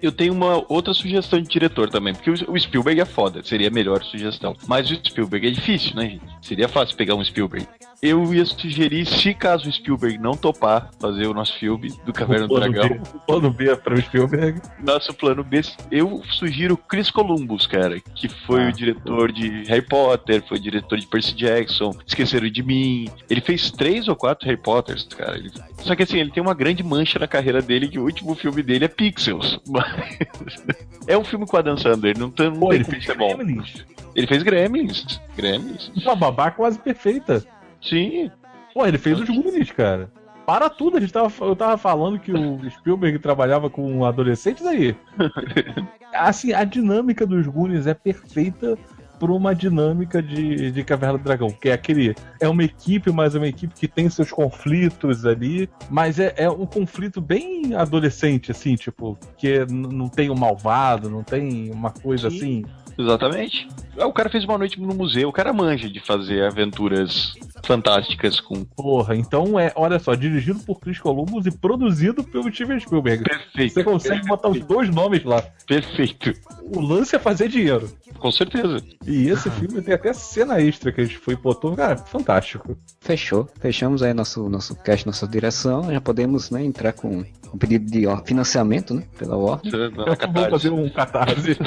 Eu 0.01 0.11
tenho 0.11 0.34
uma 0.34 0.66
outra 0.72 0.93
sugestão 0.93 1.41
de 1.41 1.47
diretor 1.47 1.89
também, 1.89 2.14
porque 2.14 2.30
o 2.30 2.53
o 2.53 2.59
Spielberg 2.59 3.01
é 3.01 3.05
foda, 3.05 3.41
seria 3.43 3.68
a 3.68 3.72
melhor 3.72 4.03
sugestão. 4.03 4.55
Mas 4.68 4.89
o 4.89 4.95
Spielberg 4.95 5.47
é 5.47 5.51
difícil, 5.51 5.95
né, 5.95 6.09
gente? 6.09 6.24
Seria 6.41 6.68
fácil 6.68 6.95
pegar 6.95 7.16
um 7.16 7.24
Spielberg. 7.24 7.68
Eu 8.05 8.33
ia 8.33 8.43
sugerir, 8.45 9.05
se 9.05 9.33
caso 9.33 9.69
o 9.69 9.71
Spielberg 9.71 10.17
não 10.17 10.33
topar 10.33 10.89
fazer 10.99 11.25
o 11.25 11.33
nosso 11.33 11.57
filme 11.57 11.89
do 12.05 12.11
Caverna 12.11 12.49
do 12.49 12.55
Dragão, 12.59 12.89
B, 12.89 12.99
plano 13.25 13.49
B 13.49 13.73
para 13.77 13.93
o 13.93 14.01
Spielberg. 14.01 14.61
nosso 14.83 15.13
plano 15.13 15.41
B, 15.41 15.61
eu 15.89 16.21
sugiro 16.31 16.75
Chris 16.75 17.09
Columbus, 17.09 17.65
cara, 17.65 18.01
que 18.13 18.27
foi 18.27 18.65
Ah, 18.65 18.67
o 18.67 18.71
diretor 18.73 19.31
de 19.31 19.63
Harry 19.69 19.81
Potter, 19.81 20.43
foi 20.45 20.57
o 20.57 20.61
diretor 20.61 20.99
de 20.99 21.07
Percy 21.07 21.33
Jackson, 21.33 21.91
Esqueceram 22.05 22.49
de 22.49 22.61
Mim. 22.61 23.07
Ele 23.29 23.39
fez 23.39 23.71
três 23.71 24.09
ou 24.09 24.17
quatro 24.17 24.45
Harry 24.49 24.59
Potters, 24.61 25.05
cara. 25.05 25.37
Ele- 25.37 25.49
Só 25.79 25.95
que 25.95 26.03
assim, 26.03 26.17
ele 26.19 26.31
tem 26.31 26.43
uma 26.43 26.53
grande 26.53 26.83
mancha 26.83 27.17
na 27.17 27.27
carreira 27.27 27.61
dele, 27.61 27.87
que 27.87 27.99
o 27.99 28.03
último 28.03 28.35
filme 28.35 28.61
dele 28.61 28.83
é 28.83 28.89
Pixels. 28.89 29.61
Mas... 29.65 29.85
é 31.07 31.17
um 31.17 31.23
filme 31.23 31.45
com 31.47 31.55
a 31.55 31.61
Dan 31.61 31.77
Sandler, 31.77 32.19
não, 32.19 32.29
tem- 32.29 32.49
não 32.51 32.59
Pô, 32.59 32.67
tem 32.67 32.75
ele 32.79 32.83
fez 32.83 33.05
ser 33.05 33.17
bom. 33.17 33.33
Gremlins. 33.33 33.85
Ele 34.13 34.27
fez 34.27 34.43
Gremlins. 34.43 35.19
Gremlins. 35.37 35.89
Uma 36.03 36.15
babá 36.15 36.51
quase 36.51 36.77
perfeita. 36.77 37.43
Sim. 37.84 38.31
Pô, 38.73 38.86
ele 38.86 38.97
fez 38.97 39.19
os 39.19 39.29
Goonies, 39.29 39.71
cara. 39.71 40.09
Para 40.45 40.69
tudo, 40.69 40.97
a 40.97 40.99
gente 40.99 41.13
tava, 41.13 41.31
eu 41.45 41.55
tava 41.55 41.77
falando 41.77 42.19
que 42.19 42.31
o 42.31 42.69
Spielberg 42.69 43.19
trabalhava 43.19 43.69
com 43.69 44.03
adolescentes 44.03 44.65
aí. 44.65 44.95
Assim, 46.13 46.53
a 46.53 46.63
dinâmica 46.63 47.25
dos 47.25 47.47
Goonies 47.47 47.88
é 47.88 47.93
perfeita 47.93 48.77
por 49.19 49.31
uma 49.31 49.55
dinâmica 49.55 50.21
de, 50.21 50.69
de 50.69 50.84
Caverna 50.84 51.17
do 51.17 51.23
Dragão, 51.23 51.49
que 51.49 51.69
é 51.69 51.73
aquele. 51.73 52.13
É 52.41 52.49
uma 52.49 52.63
equipe, 52.63 53.09
mas 53.09 53.36
é 53.36 53.38
uma 53.38 53.47
equipe 53.47 53.73
que 53.73 53.88
tem 53.88 54.09
seus 54.09 54.31
conflitos 54.31 55.25
ali, 55.25 55.69
mas 55.89 56.19
é, 56.19 56.34
é 56.36 56.49
um 56.49 56.65
conflito 56.65 57.21
bem 57.21 57.73
adolescente, 57.73 58.51
assim, 58.51 58.75
tipo, 58.75 59.17
que 59.38 59.65
não 59.69 60.09
tem 60.09 60.29
um 60.29 60.36
malvado, 60.36 61.09
não 61.09 61.23
tem 61.23 61.71
uma 61.71 61.91
coisa 61.91 62.29
Sim. 62.29 62.36
assim. 62.36 62.65
Exatamente. 62.97 63.67
Ah, 63.97 64.07
O 64.07 64.13
cara 64.13 64.29
fez 64.29 64.43
uma 64.43 64.57
noite 64.57 64.79
no 64.79 64.93
museu, 64.93 65.29
o 65.29 65.33
cara 65.33 65.53
manja 65.53 65.89
de 65.89 65.99
fazer 65.99 66.43
aventuras 66.45 67.33
fantásticas 67.63 68.39
com. 68.39 68.63
Porra, 68.63 69.15
então 69.15 69.59
é, 69.59 69.71
olha 69.75 69.99
só, 69.99 70.15
dirigido 70.15 70.59
por 70.59 70.79
Chris 70.79 70.99
Columbus 70.99 71.45
e 71.45 71.51
produzido 71.51 72.23
pelo 72.23 72.51
Steven 72.53 72.79
Spielberg. 72.79 73.23
Perfeito. 73.23 73.73
Você 73.73 73.83
consegue 73.83 74.27
botar 74.27 74.49
os 74.49 74.59
dois 74.61 74.89
nomes 74.89 75.23
lá. 75.23 75.41
Perfeito. 75.67 76.33
O 76.75 76.81
lance 76.81 77.15
é 77.15 77.19
fazer 77.19 77.47
dinheiro. 77.47 77.89
Com 78.19 78.31
certeza. 78.31 78.81
E 79.05 79.27
esse 79.29 79.49
filme 79.51 79.81
tem 79.81 79.93
até 79.93 80.13
cena 80.13 80.61
extra 80.61 80.91
que 80.91 81.01
a 81.01 81.05
gente 81.05 81.17
foi 81.17 81.33
e 81.33 81.37
botou. 81.37 81.75
Cara, 81.75 81.97
fantástico. 81.97 82.77
Fechou. 83.01 83.49
Fechamos 83.59 84.01
aí 84.01 84.13
nosso, 84.13 84.47
nosso 84.49 84.75
cast, 84.75 85.05
nossa 85.05 85.27
direção. 85.27 85.91
Já 85.91 85.99
podemos 85.99 86.49
né, 86.49 86.63
entrar 86.63 86.93
com 86.93 87.25
um 87.53 87.57
pedido 87.57 87.89
de 87.91 88.07
ó, 88.07 88.17
financiamento, 88.23 88.93
né? 88.93 89.03
Pela. 89.17 89.33
Na 89.35 90.27
Vamos 90.31 90.49
fazer 90.49 90.69
um 90.71 90.89
catarse. 90.89 91.57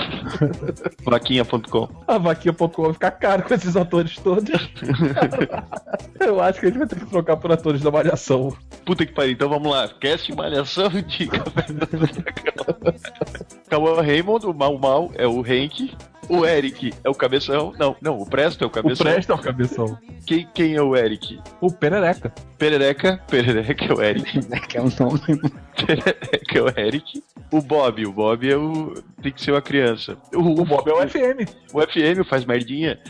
Vaquinha.com. 1.16 1.88
A 2.06 2.18
vaquinha.com 2.18 2.82
vai 2.82 2.92
ficar 2.92 3.10
caro 3.12 3.42
com 3.42 3.54
esses 3.54 3.74
atores 3.74 4.16
todos. 4.16 4.70
Eu 6.20 6.42
acho 6.42 6.60
que 6.60 6.66
a 6.66 6.68
gente 6.68 6.78
vai 6.78 6.86
ter 6.86 6.98
que 6.98 7.06
trocar 7.06 7.38
por 7.38 7.50
atores 7.50 7.80
da 7.80 7.90
Malhação. 7.90 8.54
Puta 8.84 9.06
que 9.06 9.14
pariu. 9.14 9.32
Então 9.32 9.48
vamos 9.48 9.70
lá. 9.72 9.88
Cast 9.88 10.30
Malhação 10.34 10.90
de 10.90 11.26
Caverna 11.26 11.86
do 11.86 12.06
Dragão. 12.06 12.76
Cauã 13.68 14.00
Raymond, 14.00 14.46
o 14.46 14.54
Mal 14.54 14.78
Mal, 14.78 15.10
é 15.14 15.26
o 15.26 15.40
Hank. 15.40 15.96
O 16.28 16.44
Eric 16.44 16.92
é 17.04 17.08
o 17.08 17.14
cabeção. 17.14 17.72
Não, 17.78 17.96
não, 18.00 18.18
o 18.18 18.26
Presto 18.26 18.64
é 18.64 18.66
o 18.66 18.68
O 18.68 18.72
cabeção. 18.72 19.06
Presto 19.06 19.32
é 19.32 19.34
o 19.34 19.38
cabeção. 19.38 19.98
Quem, 20.26 20.48
quem 20.52 20.74
é 20.74 20.82
o 20.82 20.96
Eric? 20.96 21.38
O 21.60 21.70
Perereca. 21.70 22.32
Perereca. 22.58 23.22
Perereca 23.28 23.84
é 23.84 23.92
o 23.92 24.02
Eric. 24.02 24.40
Que 24.68 24.78
é 24.78 24.82
um 24.82 24.90
nome. 24.98 25.20
Perereca 25.86 26.58
é 26.58 26.62
o 26.62 26.80
Eric. 26.80 27.22
O 27.52 27.62
Bob. 27.62 28.04
O 28.06 28.12
Bob 28.12 28.50
é 28.50 28.56
o. 28.56 28.94
Tem 29.22 29.30
que 29.30 29.40
ser 29.40 29.52
uma 29.52 29.62
criança. 29.62 30.16
O 30.34 30.64
Bob 30.64 30.88
é 30.90 30.92
o 30.92 31.08
FM. 31.08 31.48
O 31.72 31.80
FM 31.80 32.28
faz 32.28 32.44
merdinha. 32.44 32.98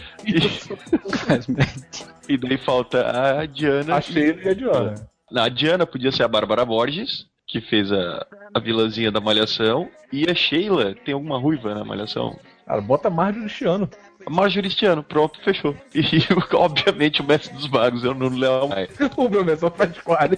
E, 2.29 2.35
e 2.35 2.37
daí 2.37 2.59
falta 2.59 3.07
a 3.09 3.47
Diana. 3.47 3.97
A 3.97 4.01
Sheila 4.01 4.43
e 4.43 4.49
a 4.49 4.55
Diana. 4.55 4.95
Não, 5.31 5.43
a 5.43 5.49
Diana 5.49 5.87
podia 5.87 6.11
ser 6.11 6.25
a 6.25 6.29
Bárbara 6.29 6.65
Borges, 6.65 7.27
que 7.47 7.61
fez 7.61 7.93
a, 7.93 8.27
a 8.53 8.59
vilãzinha 8.59 9.11
da 9.11 9.21
Malhação. 9.21 9.89
E 10.13 10.29
a 10.31 10.35
Sheila 10.35 10.95
tem 11.05 11.15
alguma 11.15 11.39
ruiva 11.39 11.75
na 11.75 11.85
Malhação. 11.85 12.39
Cara, 12.67 12.81
bota 12.81 13.09
Marjorie 13.09 13.47
Cristiano. 13.47 13.89
A 14.27 14.31
Marjorie 14.31 14.71
Stiano, 14.71 15.05
pronto, 15.05 15.41
fechou. 15.45 15.77
E 15.95 16.03
obviamente 16.53 17.21
o 17.21 17.25
mestre 17.25 17.55
dos 17.55 17.69
magos 17.69 18.05
é 18.05 18.09
o 18.09 18.15
Nuno 18.15 18.37
Leão 18.37 18.69
Maia. 18.69 18.89
O 19.17 19.31
professor 19.31 19.71
Quali. 20.03 20.37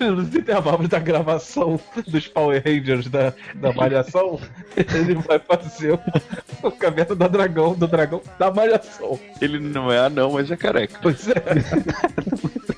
Nos 0.00 0.34
intervalos 0.34 0.88
da 0.88 0.98
gravação 0.98 1.78
dos 2.06 2.26
Power 2.28 2.62
Rangers 2.64 3.08
da, 3.08 3.32
da 3.54 3.72
Malhação, 3.72 4.40
ele 4.76 5.14
vai 5.14 5.38
fazer 5.38 5.92
o, 5.92 6.66
o 6.66 6.70
Caverna 6.72 7.14
da 7.14 7.28
Dragão, 7.28 7.74
do 7.74 7.86
Dragão 7.86 8.22
da 8.38 8.50
Malhação. 8.50 9.20
Ele 9.40 9.58
não 9.58 9.92
é 9.92 9.98
anão, 9.98 10.32
mas 10.32 10.50
é 10.50 10.56
careca. 10.56 10.98
Pois 11.02 11.28
é. 11.28 11.34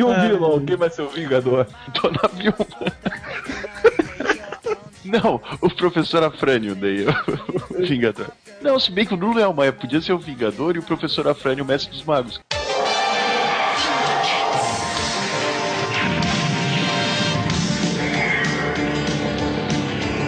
E 0.00 0.02
o 0.02 0.20
vilão, 0.20 0.64
quem 0.64 0.76
vai 0.76 0.88
ser 0.88 1.02
o 1.02 1.10
Vingador? 1.10 1.66
Dona 1.92 2.28
Vilma. 2.32 2.66
Não, 5.04 5.40
o 5.60 5.68
professor 5.68 6.24
Afrânio, 6.24 6.74
daí, 6.74 7.04
o 7.06 7.84
Vingador. 7.86 8.28
Não, 8.62 8.80
se 8.80 8.90
bem 8.90 9.04
que 9.04 9.12
o 9.12 9.16
Nuno 9.16 9.34
Leão 9.34 9.52
Maia 9.52 9.72
podia 9.72 10.00
ser 10.00 10.14
o 10.14 10.18
Vingador 10.18 10.76
e 10.76 10.78
o 10.78 10.82
professor 10.82 11.28
Afrânio 11.28 11.64
o 11.64 11.66
mestre 11.66 11.90
dos 11.90 12.02
magos. 12.02 12.40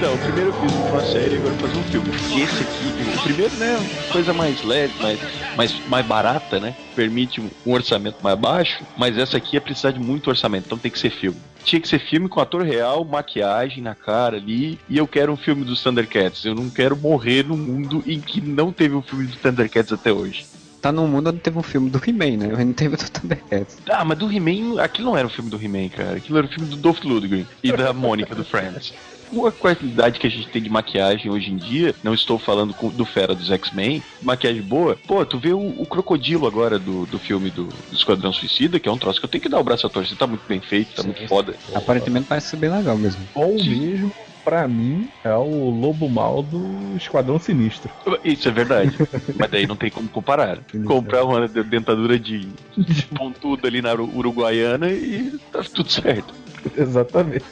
Não, 0.03 0.15
o 0.15 0.19
primeiro 0.19 0.51
eu 0.51 0.53
fiz 0.55 0.73
uma 0.91 1.05
série, 1.05 1.37
agora 1.37 1.55
fazer 1.55 1.77
um 1.77 1.83
filme. 1.85 2.09
E 2.37 2.43
esse 2.43 2.61
aqui, 2.61 3.19
o 3.21 3.23
primeiro, 3.23 3.55
né, 3.55 3.79
coisa 4.11 4.35
mais 4.35 4.61
leve, 4.65 4.93
mais, 5.01 5.21
mais, 5.57 5.89
mais 5.89 6.05
barata, 6.05 6.59
né? 6.59 6.75
Permite 6.97 7.41
um, 7.41 7.49
um 7.65 7.73
orçamento 7.73 8.17
mais 8.21 8.37
baixo, 8.37 8.83
mas 8.97 9.17
essa 9.17 9.37
aqui 9.37 9.55
ia 9.55 9.61
precisar 9.61 9.93
de 9.93 10.01
muito 10.01 10.29
orçamento, 10.29 10.67
então 10.67 10.77
tem 10.77 10.91
que 10.91 10.99
ser 10.99 11.11
filme. 11.11 11.39
Tinha 11.63 11.81
que 11.81 11.87
ser 11.87 12.01
filme 12.01 12.29
com 12.29 12.41
ator 12.41 12.63
real, 12.63 13.05
maquiagem 13.05 13.81
na 13.81 13.95
cara 13.95 14.39
ali, 14.39 14.77
e 14.89 14.99
eu 14.99 15.07
quero 15.07 15.33
um 15.33 15.37
filme 15.37 15.65
dos 15.65 15.81
Thundercats. 15.81 16.45
Eu 16.45 16.57
não 16.57 16.69
quero 16.69 16.97
morrer 16.97 17.47
num 17.47 17.57
mundo 17.57 18.03
em 18.05 18.21
que 18.21 18.41
não 18.41 18.73
teve 18.73 18.97
um 18.97 19.03
filme 19.03 19.27
dos 19.27 19.37
Thundercats 19.37 19.93
até 19.93 20.13
hoje. 20.13 20.45
Tá 20.81 20.91
num 20.91 21.07
mundo 21.07 21.31
onde 21.31 21.39
teve 21.39 21.57
um 21.57 21.63
filme 21.63 21.89
do 21.89 22.03
He-Man, 22.05 22.39
né? 22.39 22.49
Mas 22.51 22.67
não 22.67 22.73
teve 22.73 22.97
do 22.97 23.09
Thundercats. 23.09 23.79
Ah, 23.89 24.05
mas 24.05 24.19
do 24.19 24.29
He-Man, 24.29 24.83
aquilo 24.83 25.11
não 25.11 25.17
era 25.17 25.29
um 25.29 25.31
filme 25.31 25.49
do 25.49 25.63
He-Man, 25.63 25.91
cara. 25.91 26.17
Aquilo 26.17 26.39
era 26.39 26.47
um 26.49 26.51
filme 26.51 26.69
do 26.69 26.77
Dolph 26.77 27.05
Lundgren 27.05 27.47
e 27.63 27.71
da 27.71 27.93
Mônica 27.93 28.35
do 28.35 28.45
Friends. 28.45 28.93
Com 29.33 29.47
a 29.47 29.53
qualidade 29.53 30.21
que 30.21 30.27
a 30.27 30.31
gente 30.31 30.49
tem 30.51 30.61
de 30.63 30.69
maquiagem 30.69 31.31
hoje 31.31 31.51
em 31.51 31.57
dia, 31.57 31.95
não 32.03 32.13
estou 32.13 32.39
falando 32.39 32.75
com- 32.75 32.91
do 32.91 33.05
Fera 33.07 33.35
dos 33.35 33.51
X-Men, 33.51 34.03
maquiagem 34.21 34.61
boa. 34.63 34.95
Pô, 35.07 35.25
tu 35.25 35.39
vê 35.39 35.55
o, 35.55 35.59
o 35.81 35.87
crocodilo 35.87 36.47
agora 36.47 36.79
do, 36.79 37.07
do 37.07 37.19
filme 37.19 37.51
do, 37.51 37.65
do 37.65 37.95
Esquadrão 37.97 38.31
Suicida, 38.33 38.79
que 38.79 38.89
é 38.89 38.93
um 38.93 38.99
troço 38.99 39.19
que 39.21 39.25
eu 39.25 39.31
tenho 39.31 39.41
que 39.43 39.49
dar 39.49 39.59
o 39.59 39.65
braço 39.65 39.87
a 39.87 39.91
torcer, 39.91 40.19
tá 40.19 40.27
muito 40.27 40.43
bem 40.47 40.61
feito, 40.61 40.95
tá 40.95 41.03
muito 41.03 41.27
foda. 41.29 41.55
Aparentemente 41.75 42.27
parece 42.29 42.49
ser 42.49 42.57
bem 42.59 42.71
legal 42.71 42.97
mesmo. 42.99 43.27
Bom 43.35 43.55
mesmo. 43.55 44.13
pra 44.45 44.69
mim, 44.69 45.09
é 45.25 45.35
o 45.35 45.71
lobo 45.71 46.09
mal 46.11 46.43
do 46.43 46.95
Esquadrão 46.97 47.39
Sinistro. 47.39 47.91
Isso 48.23 48.49
é 48.49 48.53
verdade. 48.53 48.99
Mas 49.39 49.51
daí 49.51 49.67
não 49.67 49.77
tem 49.77 49.89
como 49.91 50.09
comparar. 50.11 50.59
Comprar 50.85 51.25
uma 51.25 51.49
de- 51.49 51.63
dentadura 51.63 52.19
de 52.19 52.49
pontuda 53.15 53.67
ali 53.67 53.81
na 53.81 53.93
Uru- 53.95 54.11
Uruguaiana 54.15 54.91
e 54.91 55.39
tá 55.51 55.63
tudo 55.63 55.91
certo. 55.91 56.35
Exatamente. 56.77 57.45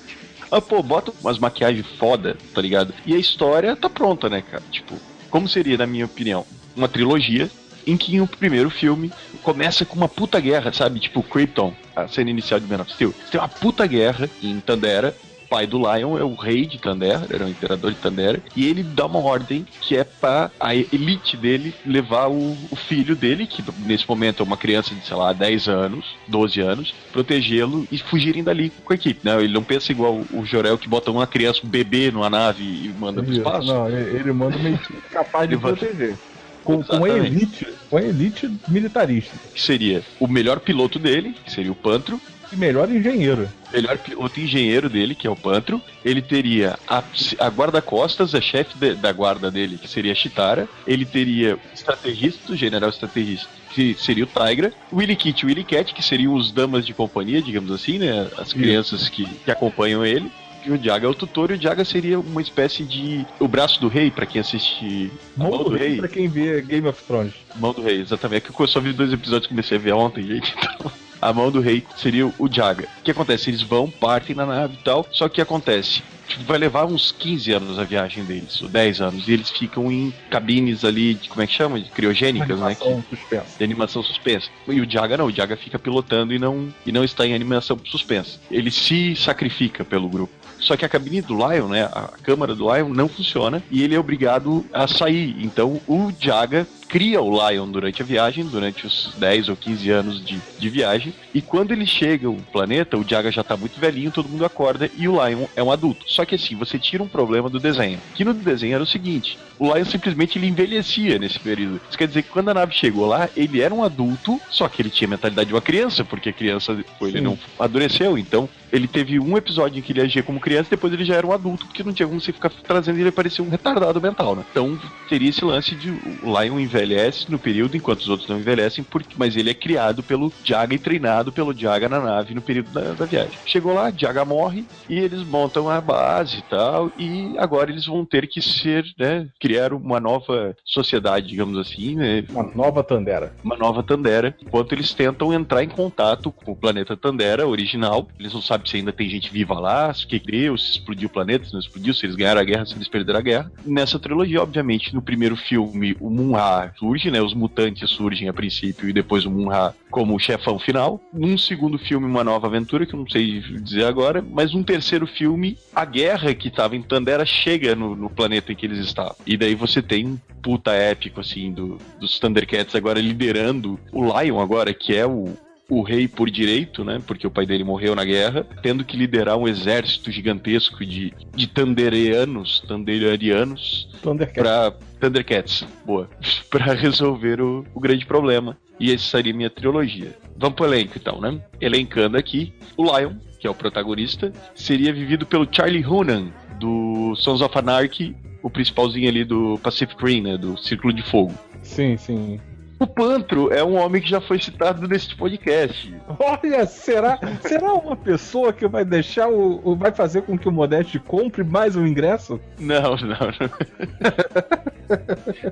Ah, 0.51 0.61
pô, 0.61 0.83
bota 0.83 1.13
umas 1.21 1.39
maquiagens 1.39 1.87
foda, 1.99 2.37
tá 2.53 2.61
ligado? 2.61 2.93
E 3.07 3.15
a 3.15 3.19
história 3.19 3.77
tá 3.77 3.89
pronta, 3.89 4.29
né, 4.29 4.43
cara? 4.43 4.63
Tipo, 4.71 4.97
como 5.31 5.49
seria, 5.49 5.79
na 5.79 5.87
minha 5.87 6.05
opinião, 6.05 6.45
uma 6.75 6.89
trilogia 6.89 7.49
em 7.87 7.97
que 7.97 8.21
o 8.21 8.27
primeiro 8.27 8.69
filme 8.69 9.13
começa 9.43 9.85
com 9.85 9.97
uma 9.97 10.09
puta 10.09 10.41
guerra, 10.41 10.73
sabe? 10.73 11.01
Tipo, 11.01 11.23
Krypton, 11.23 11.73
a 11.95 12.09
cena 12.09 12.31
inicial 12.31 12.61
de 12.61 12.67
Man 12.67 12.83
of 12.83 12.93
Steel. 12.93 13.13
Você 13.13 13.33
tem 13.33 13.41
uma 13.41 13.49
puta 13.49 13.87
guerra 13.87 14.29
em 14.43 14.59
Tandera. 14.61 15.17
O 15.51 15.57
pai 15.57 15.67
do 15.67 15.79
Lion 15.79 16.17
é 16.17 16.23
o 16.23 16.37
rei 16.37 16.65
de 16.65 16.79
Tandera, 16.79 17.27
era 17.29 17.45
o 17.45 17.49
imperador 17.49 17.91
de 17.91 17.99
Tandera, 17.99 18.41
e 18.55 18.69
ele 18.69 18.85
dá 18.85 19.07
uma 19.07 19.19
ordem 19.19 19.67
que 19.81 19.97
é 19.97 20.05
pra 20.05 20.49
a 20.61 20.77
elite 20.77 21.37
dele 21.37 21.75
levar 21.85 22.29
o, 22.29 22.57
o 22.71 22.77
filho 22.77 23.17
dele, 23.17 23.49
que 23.49 23.61
nesse 23.85 24.09
momento 24.09 24.45
é 24.45 24.47
uma 24.47 24.57
criança 24.57 24.95
de, 24.95 25.05
sei 25.05 25.17
lá, 25.17 25.33
10 25.33 25.67
anos, 25.67 26.07
12 26.29 26.61
anos, 26.61 26.95
protegê-lo 27.13 27.85
e 27.91 27.99
fugirem 27.99 28.45
dali 28.45 28.71
com 28.85 28.93
a 28.93 28.95
equipe, 28.95 29.21
né? 29.25 29.43
Ele 29.43 29.53
não 29.53 29.65
pensa 29.65 29.91
igual 29.91 30.25
o 30.33 30.45
Jorel 30.45 30.79
que 30.79 30.89
bota 30.89 31.11
uma 31.11 31.27
criança, 31.27 31.63
um 31.65 31.69
bebê 31.69 32.13
numa 32.13 32.31
nave 32.31 32.63
e 32.63 32.95
manda 32.97 33.21
pro 33.21 33.33
espaço. 33.33 33.67
Não, 33.67 33.89
ele 33.89 34.21
ele 34.21 34.33
manda 34.33 34.57
uma 34.57 34.71
equipe 34.71 35.03
capaz 35.11 35.49
de 35.49 35.59
proteger. 35.59 36.17
Com, 36.63 36.81
com 36.81 37.05
a 37.05 37.09
elite, 37.09 37.67
com 37.89 37.97
a 37.97 38.03
elite 38.03 38.49
militarista. 38.69 39.35
que 39.53 39.61
seria 39.61 40.05
o 40.21 40.29
melhor 40.29 40.61
piloto 40.61 40.99
dele, 40.99 41.35
que 41.45 41.51
seria 41.51 41.73
o 41.73 41.75
Pantro, 41.75 42.21
E 42.53 42.57
melhor 42.57 42.91
engenheiro. 42.91 43.49
melhor 43.73 43.97
piloto 43.99 44.41
engenheiro 44.41 44.89
dele, 44.89 45.15
que 45.15 45.27
é 45.27 45.31
o 45.31 45.37
Pantro. 45.37 45.81
Ele 46.05 46.21
teria 46.21 46.79
a, 46.89 47.03
a 47.39 47.49
guarda-costas, 47.49 48.35
a 48.35 48.41
chefe 48.41 48.77
de- 48.77 48.95
da 48.95 49.13
guarda 49.13 49.51
dele, 49.51 49.79
que 49.79 49.87
seria 49.89 50.13
a 50.13 50.15
Chitara. 50.15 50.69
Ele 50.87 51.05
teria 51.05 51.55
o 51.57 51.61
estrategista, 51.75 52.53
o 52.53 52.57
general 52.57 52.91
estrategista, 52.91 53.49
que 53.75 53.95
seria 53.95 54.25
o 54.25 54.27
Tigra. 54.27 54.73
O 54.91 54.97
Willy 54.97 55.15
Kit 55.17 55.41
e 55.41 55.45
o 55.45 55.49
Willy 55.49 55.65
Cat, 55.65 55.95
que 55.95 56.03
seriam 56.03 56.35
os 56.35 56.51
damas 56.51 56.85
de 56.85 56.93
companhia, 56.93 57.41
digamos 57.41 57.71
assim, 57.71 57.99
né? 57.99 58.29
As 58.37 58.53
crianças 58.53 59.09
que, 59.09 59.25
que 59.25 59.51
acompanham 59.51 60.05
ele. 60.05 60.31
E 60.67 60.71
o 60.71 60.77
Jaga 60.83 61.07
é 61.07 61.09
o 61.11 61.15
tutor, 61.15 61.51
e 61.51 61.55
o 61.55 61.61
Jaga 61.63 61.87
seria 61.87 62.21
uma 62.21 62.43
espécie 62.43 62.85
de. 62.85 63.25
O 63.39 63.49
braço 63.49 63.81
do 63.81 63.89
rei, 63.89 64.11
pra 64.11 64.27
quem 64.27 64.43
assiste. 64.43 65.11
A 65.39 65.45
Mão 65.45 65.65
do 65.65 65.71
rei 65.71 65.97
pra 65.97 66.07
quem 66.09 66.29
vê 66.29 66.61
Game 66.61 66.87
of 66.87 67.03
Thrones. 67.05 67.33
Mão 67.57 67.73
do 67.73 67.81
Rei, 67.83 67.99
exatamente. 68.01 68.49
É 68.49 68.53
que 68.53 68.61
eu 68.61 68.67
só 68.69 68.79
vi 68.79 68.93
dois 68.93 69.11
episódios 69.11 69.47
comecei 69.47 69.79
a 69.79 69.81
ver 69.81 69.93
ontem, 69.95 70.23
gente. 70.23 70.55
Então, 70.81 70.93
a 71.21 71.33
mão 71.33 71.51
do 71.51 71.61
rei 71.61 71.85
seria 71.97 72.27
o 72.27 72.49
Jaga. 72.51 72.89
O 73.01 73.03
que 73.03 73.11
acontece? 73.11 73.51
Eles 73.51 73.63
vão, 73.63 73.91
partem 73.91 74.35
na 74.35 74.47
nave 74.47 74.75
e 74.81 74.85
tal. 74.85 75.07
Só 75.13 75.29
que 75.29 75.33
o 75.33 75.35
que 75.37 75.41
acontece? 75.41 76.03
Tipo, 76.29 76.45
vai 76.45 76.59
levar 76.59 76.85
uns 76.85 77.11
15 77.11 77.53
anos 77.53 77.79
a 77.79 77.83
viagem 77.83 78.23
deles, 78.25 78.63
ou 78.63 78.69
10 78.69 79.01
anos. 79.01 79.27
E 79.27 79.33
eles 79.33 79.51
ficam 79.51 79.91
em 79.91 80.15
cabines 80.31 80.85
ali, 80.85 81.15
de, 81.15 81.29
como 81.29 81.43
é 81.43 81.47
que 81.47 81.53
chama? 81.53 81.81
De 81.81 81.91
criogênicas, 81.91 82.59
né? 82.61 82.75
Que, 82.77 82.85
Animação 82.85 83.05
suspensa. 83.11 83.59
de 83.59 83.65
animação 83.65 84.03
suspensa. 84.03 84.49
E 84.69 84.81
o 84.81 84.89
Jaga 84.89 85.17
não, 85.17 85.27
o 85.27 85.33
Jaga 85.33 85.57
fica 85.57 85.79
pilotando 85.79 86.33
e 86.33 86.39
não, 86.39 86.73
e 86.87 86.93
não 86.93 87.03
está 87.03 87.27
em 87.27 87.35
animação 87.35 87.77
suspensa. 87.85 88.39
Ele 88.49 88.71
se 88.71 89.17
sacrifica 89.17 89.85
pelo 89.85 90.09
grupo. 90.09 90.33
Só 90.61 90.77
que 90.77 90.85
a 90.85 90.89
cabine 90.89 91.23
do 91.23 91.35
Lion, 91.35 91.69
né, 91.69 91.85
a 91.85 92.11
câmara 92.23 92.55
do 92.55 92.73
Lion 92.73 92.91
não 92.91 93.09
funciona 93.09 93.63
e 93.71 93.83
ele 93.83 93.95
é 93.95 93.99
obrigado 93.99 94.65
a 94.73 94.87
sair. 94.87 95.35
Então 95.43 95.81
o 95.89 96.13
Jaga 96.21 96.67
cria 96.91 97.23
o 97.23 97.31
Lion 97.31 97.69
durante 97.69 98.03
a 98.03 98.05
viagem, 98.05 98.45
durante 98.45 98.85
os 98.85 99.15
10 99.17 99.49
ou 99.49 99.57
15 99.57 99.91
anos 99.91 100.25
de, 100.25 100.41
de 100.59 100.69
viagem. 100.69 101.15
E 101.33 101.41
quando 101.41 101.71
ele 101.71 101.87
chega 101.87 102.27
ao 102.27 102.35
planeta, 102.35 102.99
o 102.99 103.09
Jaga 103.09 103.31
já 103.31 103.45
tá 103.45 103.57
muito 103.57 103.79
velhinho, 103.79 104.11
todo 104.11 104.29
mundo 104.29 104.45
acorda 104.45 104.91
e 104.99 105.07
o 105.07 105.25
Lion 105.25 105.47
é 105.55 105.63
um 105.63 105.71
adulto. 105.71 106.05
Só 106.09 106.25
que 106.25 106.35
assim, 106.35 106.57
você 106.57 106.79
tira 106.79 107.03
um 107.03 107.09
problema 107.09 107.49
do 107.49 107.61
desenho. 107.61 108.01
Que 108.15 108.25
no 108.25 108.35
desenho 108.35 108.75
era 108.75 108.83
o 108.83 108.87
seguinte: 108.87 109.39
o 109.57 109.73
Lion 109.73 109.85
simplesmente 109.85 110.37
ele 110.37 110.49
envelhecia 110.49 111.17
nesse 111.19 111.39
período. 111.39 111.81
Isso 111.89 111.97
quer 111.97 112.09
dizer 112.09 112.25
que 112.25 112.31
quando 112.31 112.49
a 112.49 112.55
nave 112.55 112.75
chegou 112.75 113.07
lá, 113.07 113.29
ele 113.37 113.61
era 113.61 113.73
um 113.73 113.85
adulto, 113.85 114.41
só 114.51 114.69
que 114.69 114.83
ele 114.83 114.91
tinha 114.91 115.07
a 115.07 115.11
mentalidade 115.11 115.49
de 115.49 115.55
uma 115.55 115.63
criança, 115.63 116.05
porque 116.05 116.31
a 116.31 116.33
criança 116.33 116.73
ele 117.01 117.19
Sim. 117.19 117.21
não 117.21 117.39
amadureceu. 117.57 118.19
Então, 118.19 118.49
ele 118.73 118.89
teve 118.89 119.21
um 119.21 119.37
episódio 119.37 119.79
em 119.79 119.83
que 119.83 119.93
ele 119.93 120.01
agia 120.01 120.23
como 120.23 120.41
criança, 120.41 120.71
depois 120.71 120.93
ele 120.93 121.05
já 121.05 121.15
era 121.15 121.27
um 121.27 121.33
adulto, 121.33 121.67
porque 121.67 121.85
não 121.85 121.93
tinha 121.93 122.09
como 122.09 122.21
você 122.21 122.33
ficar 122.33 122.51
trazendo 122.51 122.99
ele 122.99 123.11
parecia 123.13 123.45
um 123.45 123.49
retardado 123.49 124.01
mental, 124.01 124.35
né? 124.35 124.45
Então, 124.51 124.79
teria 125.09 125.31
esse 125.31 125.45
lance 125.45 125.75
de 125.75 125.91
o 125.91 126.41
Lion 126.41 126.59
envelhece 126.59 126.80
no 127.29 127.39
período, 127.39 127.77
enquanto 127.77 128.01
os 128.01 128.09
outros 128.09 128.29
não 128.29 128.39
envelhecem, 128.39 128.85
porque, 128.85 129.15
mas 129.17 129.37
ele 129.37 129.51
é 129.51 129.55
criado 129.55 130.03
pelo 130.03 130.33
Jaga 130.45 130.75
e 130.75 130.79
treinado 130.79 131.33
pelo 131.33 131.57
Jaga 131.57 131.89
na 131.89 132.01
nave 132.01 132.35
no 132.35 132.43
período 132.43 132.71
da, 132.71 132.93
da 132.93 133.05
viagem. 133.05 133.39
Chegou 133.45 133.75
lá, 133.75 133.91
Jaga 133.91 134.25
morre 134.25 134.65
e 134.89 134.99
eles 134.99 135.23
montam 135.25 135.69
a 135.69 135.81
base 135.81 136.39
e 136.39 136.43
tal, 136.43 136.91
e 136.99 137.35
agora 137.39 137.71
eles 137.71 137.87
vão 137.87 138.05
ter 138.05 138.27
que 138.27 138.41
ser, 138.41 138.85
né, 138.99 139.29
criar 139.41 139.73
uma 139.73 140.01
nova 140.01 140.57
sociedade, 140.65 141.29
digamos 141.29 141.59
assim, 141.59 141.97
né, 141.97 142.25
Uma 142.31 142.45
nova 142.55 142.83
Tandera. 142.83 143.33
uma 143.43 143.57
nova 143.57 143.83
Tandera, 143.83 144.35
enquanto 144.41 144.73
eles 144.73 144.93
tentam 144.93 145.33
entrar 145.33 145.63
em 145.63 145.69
contato 145.69 146.31
com 146.31 146.53
o 146.53 146.57
planeta 146.57 146.97
Tandera 146.97 147.47
original. 147.47 148.09
Eles 148.19 148.33
não 148.33 148.43
sabem 148.43 148.67
se 148.69 148.77
ainda 148.77 148.93
tem 148.93 149.09
gente 149.09 149.31
viva 149.33 149.59
lá, 149.59 149.93
se 149.93 150.05
o 150.05 150.09
que 150.09 150.19
deu, 150.19 150.57
se 150.57 150.73
explodiu 150.73 151.09
o 151.09 151.13
planeta, 151.13 151.45
se 151.45 151.53
não 151.53 151.61
explodiu, 151.61 151.95
se 151.95 152.07
eles 152.07 152.17
ganharam 152.17 152.41
a 152.41 152.45
guerra, 152.45 152.67
se 152.67 152.75
eles 152.75 152.89
perderam 152.89 153.19
a 153.19 153.23
guerra. 153.23 153.53
Nessa 153.65 153.99
trilogia, 153.99 154.43
obviamente, 154.43 154.95
no 154.95 155.03
primeiro 155.03 155.37
filme, 155.37 155.97
o 156.01 156.11
Munra 156.11 156.70
surge, 156.79 157.11
né? 157.11 157.21
Os 157.21 157.35
mutantes 157.35 157.91
surgem 157.91 158.29
a 158.29 158.33
princípio 158.33 158.89
e 158.89 158.93
depois 158.93 159.25
o 159.25 159.31
Munra 159.31 159.75
como 159.91 160.19
chefão 160.19 160.59
final. 160.59 161.01
Num 161.13 161.37
segundo 161.37 161.79
filme, 161.79 162.07
uma 162.07 162.25
nova 162.25 162.47
aventura, 162.47 162.87
que 162.87 162.95
eu 162.95 162.99
não 162.99 163.09
sei 163.09 163.41
dizer 163.41 163.85
agora, 163.85 164.25
mas 164.29 164.53
num 164.53 164.63
terceiro 164.63 165.07
filme, 165.07 165.59
a 165.75 165.85
guerra 165.85 166.35
que 166.35 166.49
estava 166.49 166.77
em 166.77 166.83
Tandera 166.83 167.25
chega 167.25 167.75
no, 167.75 167.95
no 167.95 168.11
planeta 168.11 168.53
em 168.53 168.57
que 168.57 168.67
eles 168.67 168.79
estavam. 168.79 169.17
E 169.27 169.37
daí 169.37 169.55
você 169.55 169.83
tem 169.83 170.07
um 170.07 170.19
puta 170.43 170.73
épico, 170.73 171.21
assim, 171.21 171.53
do, 171.53 171.79
dos 171.99 172.19
Thundercats 172.19 172.75
agora 172.75 173.01
liderando 173.01 173.79
o 173.93 174.05
Lion 174.05 174.41
agora, 174.41 174.73
que 174.73 174.97
é 174.97 175.07
o, 175.07 175.37
o 175.71 175.83
rei 175.83 176.09
por 176.09 176.29
direito, 176.29 176.85
né? 176.85 177.01
Porque 177.07 177.27
o 177.27 177.31
pai 177.31 177.47
dele 177.47 177.65
morreu 177.65 177.95
na 177.95 178.05
guerra, 178.05 178.45
tendo 178.63 178.85
que 178.85 178.97
liderar 178.97 179.37
um 179.37 179.47
exército 179.47 180.11
gigantesco 180.11 180.85
de, 180.85 181.15
de 181.35 181.47
Tandereanos, 181.47 182.61
Tanderarianos, 182.67 183.89
Thundercat. 184.03 184.41
pra 184.41 184.73
Thundercats, 185.01 185.67
boa, 185.87 186.11
pra 186.51 186.75
resolver 186.75 187.41
o, 187.41 187.65
o 187.73 187.81
grande 187.81 188.05
problema. 188.05 188.59
E 188.79 188.93
essa 188.93 189.05
seria 189.05 189.33
minha 189.33 189.51
trilogia. 189.51 190.17
Vamos 190.37 190.57
pro 190.57 190.65
elenco 190.65 190.95
então, 190.97 191.21
né? 191.21 191.41
Elencando 191.61 192.17
aqui, 192.17 192.53
o 192.77 192.85
Lion, 192.85 193.15
que 193.39 193.47
é 193.47 193.51
o 193.51 193.55
protagonista, 193.55 194.33
seria 194.55 194.93
vivido 194.93 195.27
pelo 195.27 195.47
Charlie 195.51 195.85
Hunnam, 195.85 196.33
do 196.59 197.15
Sons 197.17 197.41
of 197.41 197.57
Anarchy, 197.59 198.17
o 198.43 198.51
principalzinho 198.51 199.09
ali 199.09 199.25
do 199.25 199.59
Pacific 199.63 200.03
Rim, 200.03 200.23
né? 200.23 200.37
Do 200.37 200.57
Círculo 200.59 200.93
de 200.93 201.03
Fogo. 201.03 201.35
Sim, 201.63 201.97
sim. 201.97 202.41
O 202.81 202.87
Pantro 202.87 203.53
é 203.53 203.63
um 203.63 203.77
homem 203.77 204.01
que 204.01 204.09
já 204.09 204.21
foi 204.23 204.41
citado 204.41 204.89
neste 204.89 205.15
podcast. 205.15 205.95
Olha, 206.19 206.65
será, 206.67 207.19
será 207.43 207.75
uma 207.75 207.95
pessoa 207.95 208.53
que 208.55 208.67
vai 208.67 208.85
deixar 208.87 209.29
o, 209.29 209.61
o- 209.63 209.77
vai 209.77 209.93
fazer 209.93 210.23
com 210.23 210.39
que 210.39 210.49
o 210.49 210.53
Modeste 210.53 210.99
compre 210.99 211.45
mais 211.45 211.77
um 211.77 211.87
ingresso? 211.87 212.41
Não, 212.59 212.97
não, 212.97 213.09
não. 213.09 213.51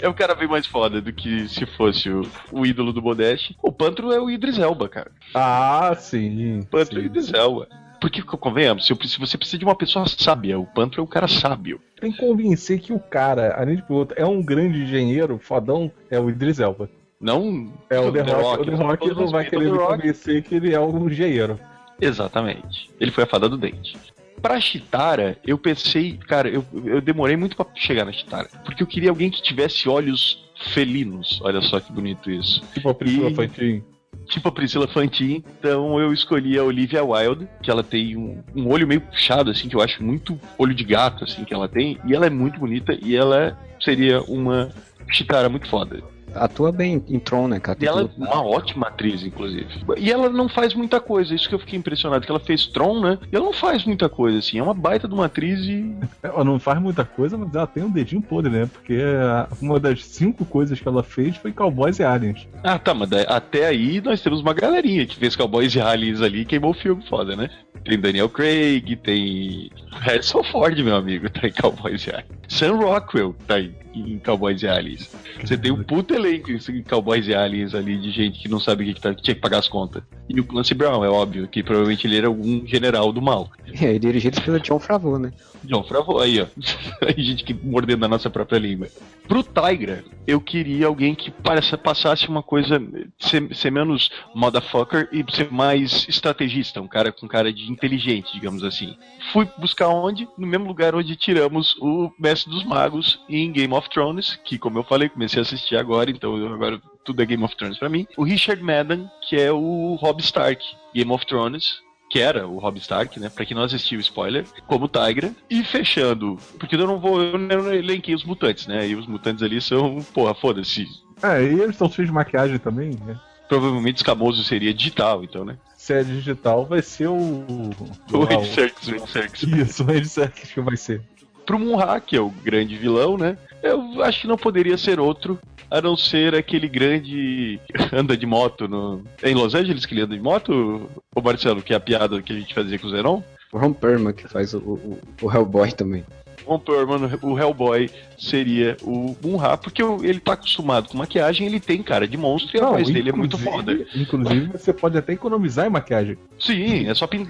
É 0.00 0.08
um 0.08 0.12
cara 0.14 0.34
bem 0.34 0.48
mais 0.48 0.66
foda 0.66 1.00
do 1.00 1.12
que 1.12 1.48
se 1.48 1.66
fosse 1.66 2.08
o, 2.10 2.22
o 2.50 2.64
ídolo 2.66 2.92
do 2.92 3.02
Modeste. 3.02 3.56
O 3.62 3.70
Pantro 3.70 4.10
é 4.12 4.20
o 4.20 4.30
Idris 4.30 4.58
Elba, 4.58 4.88
cara. 4.88 5.10
Ah, 5.34 5.94
sim. 5.98 6.62
Pantro 6.70 6.96
é 6.96 7.00
o 7.00 7.02
sim. 7.02 7.06
Idris 7.08 7.32
Elba. 7.32 7.68
Porque, 8.00 8.22
convenhamos, 8.22 8.86
se, 8.86 8.94
você 9.18 9.36
precisa 9.36 9.58
de 9.58 9.64
uma 9.64 9.74
pessoa 9.76 10.06
sábia, 10.06 10.58
o 10.58 10.64
Pantro 10.64 11.00
é 11.00 11.04
um 11.04 11.06
cara 11.06 11.26
sábio. 11.26 11.80
Tem 12.00 12.12
que 12.12 12.18
convencer 12.18 12.78
que 12.78 12.92
o 12.92 12.98
cara, 13.00 13.56
além 13.60 13.74
de 13.76 13.82
piloto, 13.82 14.14
é 14.16 14.24
um 14.24 14.40
grande 14.40 14.80
engenheiro, 14.82 15.36
fodão, 15.42 15.90
é 16.08 16.18
o 16.18 16.30
Idris 16.30 16.60
Elba. 16.60 16.88
Não 17.20 17.72
É 17.90 17.98
o 17.98 18.12
The 18.12 18.20
Rock. 18.22 18.62
O 18.62 18.64
The 18.64 18.74
Rock 18.76 19.08
não 19.14 19.26
vai 19.28 19.44
querer 19.44 19.64
me 19.64 19.70
The 19.72 19.76
Rock. 19.76 19.96
convencer 19.96 20.42
que 20.42 20.54
ele 20.54 20.72
é 20.74 20.80
um 20.80 21.08
engenheiro. 21.08 21.58
Exatamente. 22.00 22.90
Ele 23.00 23.10
foi 23.10 23.24
a 23.24 23.26
fada 23.26 23.48
do 23.48 23.56
dente. 23.56 23.96
Pra 24.40 24.60
Chitara, 24.60 25.36
eu 25.44 25.58
pensei, 25.58 26.16
cara, 26.16 26.48
eu, 26.48 26.64
eu 26.84 27.00
demorei 27.00 27.36
muito 27.36 27.56
pra 27.56 27.66
chegar 27.74 28.04
na 28.04 28.12
Chitara. 28.12 28.48
Porque 28.64 28.82
eu 28.82 28.86
queria 28.86 29.10
alguém 29.10 29.30
que 29.30 29.42
tivesse 29.42 29.88
olhos 29.88 30.44
felinos. 30.72 31.40
Olha 31.42 31.60
só 31.60 31.80
que 31.80 31.92
bonito 31.92 32.30
isso. 32.30 32.62
Tipo 32.72 32.90
a 32.90 32.94
Priscila 32.94 33.30
E- 33.30 33.34
Fantin. 33.34 33.84
Tipo 34.26 34.48
a 34.48 34.52
Priscila 34.52 34.86
Fantin. 34.86 35.42
Então 35.58 35.98
eu 35.98 36.12
escolhi 36.12 36.56
a 36.56 36.62
Olivia 36.62 37.02
Wilde, 37.02 37.48
que 37.62 37.70
ela 37.70 37.82
tem 37.82 38.16
um, 38.16 38.42
um 38.54 38.68
olho 38.68 38.86
meio 38.86 39.00
puxado, 39.00 39.50
assim, 39.50 39.68
que 39.68 39.74
eu 39.74 39.80
acho 39.82 40.04
muito 40.04 40.38
olho 40.56 40.74
de 40.74 40.84
gato, 40.84 41.24
assim, 41.24 41.44
que 41.44 41.52
ela 41.52 41.68
tem. 41.68 41.98
E 42.06 42.14
ela 42.14 42.26
é 42.26 42.30
muito 42.30 42.60
bonita 42.60 42.96
e 43.02 43.16
ela 43.16 43.58
seria 43.80 44.20
uma 44.22 44.70
Chitara 45.10 45.48
muito 45.48 45.66
foda. 45.68 46.00
Atua 46.34 46.70
bem 46.72 47.02
em 47.08 47.18
Tron, 47.18 47.48
né, 47.48 47.60
cara? 47.60 47.78
E 47.80 47.86
ela 47.86 48.02
é 48.02 48.08
uma 48.16 48.42
ótima 48.42 48.88
atriz, 48.88 49.22
inclusive. 49.24 49.66
E 49.96 50.10
ela 50.10 50.28
não 50.28 50.48
faz 50.48 50.74
muita 50.74 51.00
coisa, 51.00 51.34
isso 51.34 51.48
que 51.48 51.54
eu 51.54 51.58
fiquei 51.58 51.78
impressionado, 51.78 52.24
que 52.24 52.30
ela 52.30 52.40
fez 52.40 52.66
Tron, 52.66 53.00
né? 53.00 53.18
E 53.32 53.36
ela 53.36 53.44
não 53.44 53.52
faz 53.52 53.84
muita 53.84 54.08
coisa, 54.08 54.38
assim, 54.38 54.58
é 54.58 54.62
uma 54.62 54.74
baita 54.74 55.06
de 55.08 55.14
uma 55.14 55.26
atriz 55.26 55.60
e. 55.64 55.94
Ela 56.22 56.44
não 56.44 56.58
faz 56.58 56.80
muita 56.80 57.04
coisa, 57.04 57.36
mas 57.38 57.54
ela 57.54 57.66
tem 57.66 57.82
um 57.82 57.90
dedinho 57.90 58.20
podre, 58.20 58.50
né? 58.50 58.68
Porque 58.72 58.94
a- 59.00 59.48
uma 59.62 59.78
das 59.80 60.04
cinco 60.04 60.44
coisas 60.44 60.78
que 60.80 60.86
ela 60.86 61.02
fez 61.02 61.36
foi 61.36 61.52
Cowboys 61.52 61.98
e 61.98 62.04
Aliens. 62.04 62.46
Ah, 62.62 62.78
tá, 62.78 62.92
mas 62.92 63.10
até 63.12 63.66
aí 63.66 64.00
nós 64.00 64.20
temos 64.20 64.40
uma 64.40 64.52
galerinha 64.52 65.06
que 65.06 65.16
fez 65.16 65.34
Cowboys 65.36 65.74
e 65.74 65.80
Aliens 65.80 66.20
ali 66.20 66.40
e 66.40 66.44
queimou 66.44 66.70
o 66.72 66.74
filme 66.74 67.02
foda, 67.08 67.34
né? 67.36 67.48
Tem 67.84 67.98
Daniel 67.98 68.28
Craig, 68.28 68.96
tem 68.96 69.70
Harrison 70.00 70.42
Ford, 70.44 70.76
meu 70.80 70.96
amigo, 70.96 71.30
tá 71.30 71.46
em 71.46 71.52
Cowboys 71.52 72.06
e 72.06 72.10
Aliens. 72.10 72.26
Sam 72.48 72.76
Rockwell 72.76 73.34
tá 73.46 73.58
em, 73.60 74.18
Cowboys 74.24 74.62
e 74.62 74.68
Aliens. 74.68 75.10
Você 75.42 75.56
tem 75.56 75.70
um 75.72 75.82
puto 75.82 76.14
elenco 76.18 76.50
em 76.50 76.82
Cowboys 76.82 77.26
e 77.26 77.34
Aliens 77.34 77.74
ali 77.74 77.98
de 77.98 78.10
gente 78.10 78.40
que 78.40 78.48
não 78.48 78.60
sabe 78.60 78.82
o 78.82 78.86
que, 78.86 78.94
que, 78.94 79.00
tá, 79.00 79.14
que 79.14 79.22
tinha 79.22 79.34
que 79.34 79.40
pagar 79.40 79.58
as 79.58 79.68
contas. 79.68 80.02
E 80.28 80.38
o 80.38 80.44
Clancy 80.44 80.74
Brown, 80.74 81.04
é 81.04 81.08
óbvio, 81.08 81.48
que 81.48 81.62
provavelmente 81.62 82.06
ele 82.06 82.16
era 82.16 82.26
algum 82.26 82.66
general 82.66 83.12
do 83.12 83.22
mal. 83.22 83.50
Aí, 83.80 83.98
dirigido 83.98 84.40
pelo 84.42 84.60
John 84.60 84.78
Favreau, 84.78 85.18
né? 85.18 85.32
John 85.64 85.82
Favreau, 85.82 86.20
aí, 86.20 86.40
ó. 86.40 86.46
Aí, 87.06 87.22
gente 87.22 87.44
que 87.44 87.54
mordendo 87.54 88.04
a 88.04 88.08
nossa 88.08 88.28
própria 88.28 88.58
língua. 88.58 88.88
Pro 89.26 89.42
Tigra, 89.42 90.04
eu 90.26 90.40
queria 90.40 90.86
alguém 90.86 91.14
que 91.14 91.30
passasse 91.30 92.28
uma 92.28 92.42
coisa, 92.42 92.80
ser, 93.18 93.54
ser 93.54 93.70
menos 93.70 94.10
motherfucker 94.34 95.08
e 95.12 95.24
ser 95.30 95.50
mais 95.50 96.06
estrategista, 96.08 96.80
um 96.80 96.88
cara 96.88 97.12
com 97.12 97.28
cara 97.28 97.52
de 97.52 97.70
inteligente, 97.70 98.32
digamos 98.32 98.64
assim. 98.64 98.96
Fui 99.32 99.48
buscar 99.58 99.88
onde? 99.88 100.28
No 100.36 100.46
mesmo 100.46 100.66
lugar 100.66 100.94
onde 100.94 101.16
tiramos 101.16 101.76
o 101.80 102.10
Mestre 102.18 102.50
dos 102.50 102.64
Magos 102.64 103.20
em 103.28 103.52
Game 103.52 103.74
of 103.74 103.88
Thrones, 103.90 104.38
que, 104.44 104.58
como 104.58 104.78
eu 104.78 104.84
falei, 104.84 105.08
comecei 105.08 105.40
a 105.40 105.42
assistir 105.42 105.76
agora, 105.76 106.10
então 106.10 106.34
agora 106.52 106.80
tudo 107.04 107.22
é 107.22 107.26
Game 107.26 107.44
of 107.44 107.56
Thrones 107.56 107.78
pra 107.78 107.88
mim. 107.88 108.06
O 108.16 108.24
Richard 108.24 108.62
Madden, 108.62 109.10
que 109.28 109.36
é 109.36 109.52
o 109.52 109.94
Rob 110.00 110.20
Stark, 110.20 110.64
Game 110.94 111.10
of 111.10 111.24
Thrones, 111.26 111.80
que 112.08 112.18
era 112.20 112.46
o 112.46 112.58
Rob 112.58 112.78
Stark, 112.78 113.18
né? 113.20 113.28
Pra 113.28 113.44
quem 113.44 113.56
não 113.56 113.64
assistiu, 113.64 114.00
spoiler, 114.00 114.44
como 114.66 114.88
Tigra. 114.88 115.32
E 115.50 115.62
fechando, 115.62 116.38
porque 116.58 116.74
eu 116.74 116.86
não 116.86 116.98
vou, 116.98 117.20
eu 117.20 117.38
não 117.38 117.72
elenquei 117.72 118.14
os 118.14 118.24
mutantes, 118.24 118.66
né? 118.66 118.88
E 118.88 118.94
os 118.94 119.06
mutantes 119.06 119.42
ali 119.42 119.60
são, 119.60 119.98
porra, 120.14 120.34
foda-se. 120.34 120.86
É, 121.22 121.42
e 121.42 121.60
eles 121.60 121.70
estão 121.70 121.90
cheios 121.90 122.08
de 122.08 122.14
maquiagem 122.14 122.58
também, 122.58 122.90
né? 123.04 123.18
Provavelmente 123.48 123.96
escamoso 123.96 124.44
seria 124.44 124.72
digital, 124.74 125.24
então, 125.24 125.44
né? 125.44 125.56
Se 125.76 125.94
é 125.94 126.02
digital, 126.02 126.66
vai 126.66 126.82
ser 126.82 127.08
o. 127.08 127.16
O 128.12 128.22
Andy 128.22 128.48
Serkis, 128.48 128.88
o 128.88 128.92
Andy 128.92 129.10
Serkis. 129.10 129.42
Isso, 129.42 129.84
o 129.84 129.90
Andy 129.90 130.08
Serkis 130.08 130.52
que 130.52 130.60
vai 130.60 130.76
ser. 130.76 131.02
Pro 131.46 131.58
Munra, 131.58 132.00
que 132.00 132.16
é 132.16 132.20
o 132.20 132.28
grande 132.28 132.76
vilão, 132.76 133.16
né? 133.16 133.38
Eu 133.62 134.02
acho 134.02 134.22
que 134.22 134.26
não 134.26 134.36
poderia 134.36 134.76
ser 134.76 135.00
outro, 135.00 135.38
a 135.70 135.80
não 135.82 135.96
ser 135.96 136.34
aquele 136.34 136.68
grande 136.68 137.60
anda 137.92 138.16
de 138.16 138.26
moto 138.26 138.66
no... 138.68 139.02
É 139.22 139.30
em 139.30 139.34
Los 139.34 139.54
Angeles 139.54 139.84
que 139.86 139.94
ele 139.94 140.02
anda 140.02 140.14
de 140.16 140.22
moto, 140.22 140.88
ô 141.14 141.20
Marcelo, 141.20 141.62
que 141.62 141.72
é 141.72 141.76
a 141.76 141.80
piada 141.80 142.20
que 142.22 142.32
a 142.32 142.36
gente 142.36 142.54
fazia 142.54 142.78
com 142.78 142.86
o 142.86 142.90
Zenon? 142.90 143.22
O 143.52 143.58
Ron 143.58 143.72
Perlman, 143.72 144.12
que 144.12 144.28
faz 144.28 144.52
o, 144.54 144.58
o, 144.58 144.98
o 145.22 145.32
Hellboy 145.32 145.72
também. 145.72 146.04
Von 146.46 146.58
Perlman, 146.60 147.10
o 147.22 147.38
Hellboy, 147.38 147.90
seria 148.18 148.74
o 148.82 149.14
Munra, 149.22 149.58
porque 149.58 149.82
ele 149.82 150.18
tá 150.18 150.32
acostumado 150.32 150.88
com 150.88 150.96
maquiagem, 150.96 151.46
ele 151.46 151.60
tem 151.60 151.82
cara 151.82 152.08
de 152.08 152.16
monstro 152.16 152.56
e 152.56 152.60
a 152.60 152.66
voz 152.66 152.88
dele 152.88 153.10
é 153.10 153.12
muito 153.12 153.36
foda. 153.36 153.72
inclusive- 153.94 154.46
você 154.52 154.72
pode 154.72 154.96
até 154.96 155.12
economizar 155.12 155.66
em 155.66 155.70
maquiagem. 155.70 156.16
Sim, 156.40 156.88
é 156.88 156.94
só 156.94 157.06
pin- 157.06 157.26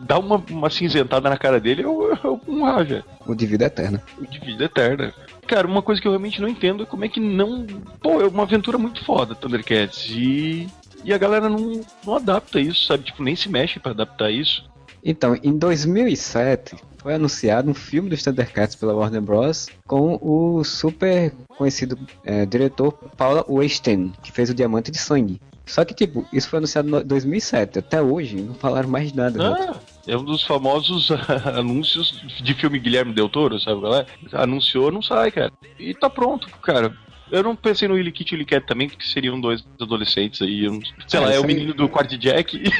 dar 0.00 0.18
uma, 0.18 0.42
uma 0.50 0.70
cinzentada 0.70 1.30
na 1.30 1.36
cara 1.36 1.60
dele, 1.60 1.82
é 1.82 1.86
o, 1.86 2.10
é 2.12 2.18
o 2.26 2.40
Munra 2.48 2.84
já. 2.84 3.02
O 3.26 3.34
de 3.34 3.46
vida 3.46 3.66
eterna. 3.66 4.02
O 4.20 4.26
de 4.26 4.40
vida 4.40 4.64
eterna. 4.64 5.12
Cara, 5.48 5.66
uma 5.66 5.80
coisa 5.82 6.00
que 6.00 6.06
eu 6.06 6.12
realmente 6.12 6.40
não 6.40 6.48
entendo 6.48 6.82
é 6.82 6.86
como 6.86 7.04
é 7.04 7.08
que 7.08 7.18
não. 7.18 7.66
Pô, 8.00 8.20
é 8.20 8.28
uma 8.28 8.42
aventura 8.42 8.76
muito 8.76 9.02
foda, 9.04 9.34
Thundercats. 9.34 10.06
E. 10.10 10.68
E 11.02 11.12
a 11.12 11.18
galera 11.18 11.48
não, 11.48 11.80
não 12.04 12.16
adapta 12.16 12.60
isso, 12.60 12.84
sabe? 12.84 13.04
Tipo, 13.04 13.22
nem 13.22 13.34
se 13.34 13.48
mexe 13.48 13.80
pra 13.80 13.92
adaptar 13.92 14.30
isso. 14.30 14.68
Então, 15.02 15.38
em 15.42 15.56
2007, 15.56 16.76
foi 16.98 17.14
anunciado 17.14 17.70
um 17.70 17.74
filme 17.74 18.10
dos 18.10 18.22
Thundercats 18.22 18.74
pela 18.74 18.94
Warner 18.94 19.22
Bros. 19.22 19.68
com 19.86 20.18
o 20.20 20.62
super 20.64 21.32
conhecido 21.56 21.98
eh, 22.24 22.44
diretor 22.44 22.92
Paula 23.16 23.44
Weinstein, 23.48 24.12
que 24.22 24.30
fez 24.30 24.50
o 24.50 24.54
Diamante 24.54 24.90
de 24.90 24.98
Sangue. 24.98 25.40
Só 25.64 25.84
que, 25.84 25.94
tipo, 25.94 26.26
isso 26.32 26.48
foi 26.48 26.58
anunciado 26.58 26.88
em 27.00 27.04
2007. 27.06 27.78
Até 27.78 28.02
hoje, 28.02 28.36
não 28.36 28.54
falaram 28.54 28.88
mais 28.88 29.12
nada. 29.12 29.38
né? 29.50 29.74
É 30.08 30.16
um 30.16 30.24
dos 30.24 30.42
famosos 30.42 31.10
anúncios 31.54 32.20
de 32.42 32.54
filme 32.54 32.78
Guilherme 32.78 33.12
Del 33.12 33.28
Toro, 33.28 33.60
sabe 33.60 33.80
qual 33.80 33.94
é? 33.96 34.06
Anunciou, 34.32 34.90
não 34.90 35.02
sai, 35.02 35.30
cara. 35.30 35.52
E 35.78 35.92
tá 35.94 36.08
pronto, 36.08 36.48
cara. 36.62 36.92
Eu 37.30 37.42
não 37.42 37.54
pensei 37.54 37.86
no 37.86 37.92
Willy 37.94 38.10
Kit 38.10 38.32
e 38.32 38.34
Willy 38.36 38.46
Cat 38.46 38.66
também, 38.66 38.88
porque 38.88 39.04
seriam 39.06 39.38
dois 39.38 39.62
adolescentes 39.78 40.40
aí. 40.40 40.66
Sei 41.06 41.20
É, 41.20 41.22
lá, 41.22 41.32
é 41.34 41.38
o 41.38 41.42
aí- 41.42 41.46
menino 41.46 41.74
do 41.74 41.86
quarto 41.88 42.16
Jack. 42.16 42.58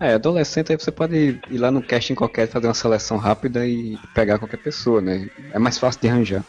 É, 0.00 0.14
adolescente 0.14 0.70
aí 0.70 0.78
você 0.78 0.92
pode 0.92 1.40
ir 1.50 1.58
lá 1.58 1.72
no 1.72 1.82
casting 1.82 2.14
qualquer, 2.14 2.46
fazer 2.46 2.68
uma 2.68 2.74
seleção 2.74 3.16
rápida 3.16 3.66
e 3.66 3.98
pegar 4.14 4.38
qualquer 4.38 4.58
pessoa, 4.58 5.00
né? 5.00 5.28
É 5.52 5.58
mais 5.58 5.76
fácil 5.76 6.00
de 6.00 6.08
arranjar. 6.08 6.44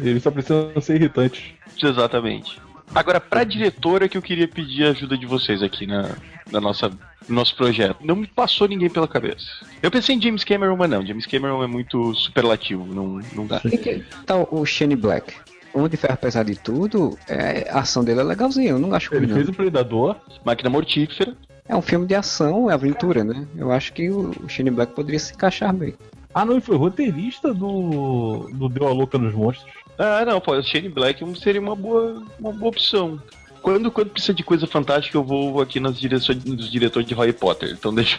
Eles 0.00 0.22
só 0.22 0.30
precisam 0.30 0.70
ser 0.80 0.94
irritantes. 0.94 1.42
Exatamente. 1.82 2.60
Agora, 2.94 3.20
pra 3.20 3.42
diretora 3.42 4.08
que 4.08 4.16
eu 4.16 4.22
queria 4.22 4.46
pedir 4.46 4.84
a 4.86 4.90
ajuda 4.90 5.18
de 5.18 5.26
vocês 5.26 5.64
aqui 5.64 5.84
na, 5.84 6.10
na 6.52 6.60
nossa, 6.60 6.92
no 7.28 7.34
nosso 7.34 7.56
projeto. 7.56 7.96
Não 8.02 8.16
me 8.16 8.26
passou 8.26 8.66
ninguém 8.68 8.90
pela 8.90 9.08
cabeça. 9.08 9.46
Eu 9.82 9.90
pensei 9.90 10.16
em 10.16 10.20
James 10.22 10.44
Cameron, 10.44 10.76
mas 10.76 10.90
não. 10.90 11.04
James 11.04 11.26
Cameron 11.26 11.62
é 11.62 11.66
muito 11.66 12.14
superlativo, 12.14 12.84
não, 12.86 13.20
não 13.34 13.46
dá. 13.46 13.60
E 13.64 13.76
que 13.78 14.04
tal 14.26 14.48
o 14.50 14.64
Shane 14.64 14.96
Black? 14.96 15.34
O 15.74 15.78
Homem 15.78 15.90
de 15.90 15.96
Ferro, 15.96 16.14
apesar 16.14 16.44
de 16.44 16.54
tudo, 16.54 17.18
é, 17.26 17.68
a 17.70 17.80
ação 17.80 18.04
dele 18.04 18.20
é 18.20 18.24
legalzinha, 18.24 18.70
eu 18.70 18.78
não 18.78 18.92
acho 18.94 19.08
ruim, 19.10 19.18
Ele 19.22 19.26
não. 19.28 19.36
fez 19.36 19.48
o 19.48 19.52
Predador. 19.54 20.16
Máquina 20.44 20.68
Mortífera. 20.68 21.34
É 21.66 21.74
um 21.74 21.80
filme 21.80 22.06
de 22.06 22.14
ação, 22.14 22.70
é 22.70 22.74
aventura, 22.74 23.24
né? 23.24 23.46
Eu 23.56 23.70
acho 23.72 23.92
que 23.92 24.10
o 24.10 24.32
o 24.44 24.48
Shane 24.48 24.70
Black 24.70 24.94
poderia 24.94 25.18
se 25.18 25.32
encaixar 25.32 25.72
bem. 25.72 25.94
Ah, 26.34 26.44
não, 26.44 26.52
ele 26.54 26.60
foi 26.60 26.76
roteirista 26.76 27.52
do, 27.54 28.48
do 28.52 28.68
Deu 28.68 28.86
a 28.88 28.92
Louca 28.92 29.16
nos 29.18 29.34
Monstros. 29.34 29.72
Ah, 29.98 30.24
não, 30.24 30.40
pô, 30.40 30.60
Shane 30.62 30.88
Black 30.88 31.24
seria 31.38 31.60
uma 31.60 31.76
boa, 31.76 32.22
uma 32.40 32.52
boa 32.52 32.70
opção. 32.70 33.20
Quando, 33.62 33.90
quando 33.92 34.10
precisa 34.10 34.34
de 34.34 34.42
coisa 34.42 34.66
fantástica, 34.66 35.16
eu 35.16 35.22
vou 35.22 35.60
aqui 35.60 35.78
nas 35.78 35.98
direções 35.98 36.42
dos 36.42 36.70
diretores 36.70 37.08
de 37.08 37.14
Harry 37.14 37.32
Potter. 37.32 37.70
Então 37.70 37.94
deixa 37.94 38.18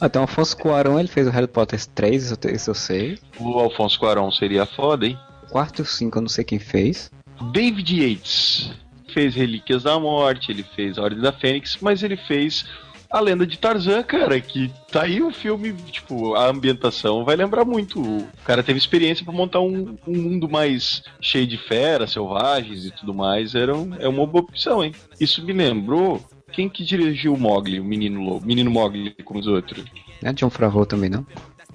eu... 0.00 0.08
Tem 0.08 0.20
o 0.20 0.24
Afonso 0.24 0.56
Cuarón, 0.56 0.98
ele 0.98 1.08
fez 1.08 1.26
o 1.26 1.30
Harry 1.30 1.46
Potter 1.46 1.78
3, 1.94 2.38
isso 2.52 2.70
eu 2.70 2.74
sei. 2.74 3.18
O 3.38 3.58
Alfonso 3.60 3.98
Cuarón 3.98 4.30
seria 4.30 4.64
foda, 4.64 5.06
hein? 5.06 5.18
Quarto 5.50 5.80
e 5.80 5.82
o 5.82 5.84
5 5.84 6.18
eu 6.18 6.22
não 6.22 6.28
sei 6.28 6.44
quem 6.44 6.58
fez. 6.58 7.10
David 7.52 8.02
Yates 8.02 8.72
fez 9.12 9.34
Relíquias 9.34 9.82
da 9.82 9.98
Morte, 10.00 10.50
ele 10.50 10.64
fez 10.74 10.98
A 10.98 11.02
Ordem 11.02 11.20
da 11.20 11.32
Fênix, 11.32 11.76
mas 11.80 12.02
ele 12.02 12.16
fez 12.16 12.64
A 13.14 13.20
Lenda 13.20 13.46
de 13.46 13.56
Tarzan, 13.56 14.02
cara, 14.02 14.40
que 14.40 14.72
tá 14.90 15.02
aí 15.04 15.22
o 15.22 15.30
filme, 15.30 15.72
tipo, 15.92 16.34
a 16.34 16.48
ambientação 16.48 17.24
vai 17.24 17.36
lembrar 17.36 17.64
muito. 17.64 18.00
O 18.02 18.26
cara 18.44 18.60
teve 18.60 18.76
experiência 18.76 19.24
pra 19.24 19.32
montar 19.32 19.60
um, 19.60 19.96
um 20.04 20.16
mundo 20.20 20.48
mais 20.48 21.00
cheio 21.20 21.46
de 21.46 21.56
feras, 21.56 22.10
selvagens 22.10 22.84
e 22.84 22.90
tudo 22.90 23.14
mais, 23.14 23.54
era 23.54 23.72
um- 23.72 23.94
é 24.00 24.08
uma 24.08 24.26
boa 24.26 24.42
opção, 24.42 24.82
hein? 24.82 24.92
Isso 25.20 25.44
me 25.44 25.52
lembrou 25.52 26.20
quem 26.50 26.68
que 26.68 26.82
dirigiu 26.84 27.34
o 27.34 27.38
Mogli, 27.38 27.78
o 27.78 27.84
menino 27.84 28.20
lobo, 28.20 28.44
menino 28.44 28.68
Mogli 28.68 29.14
como 29.24 29.38
os 29.38 29.46
outros. 29.46 29.84
Não 30.20 30.30
é 30.30 30.32
John 30.32 30.50
Favreau 30.50 30.84
também, 30.84 31.08
não? 31.08 31.24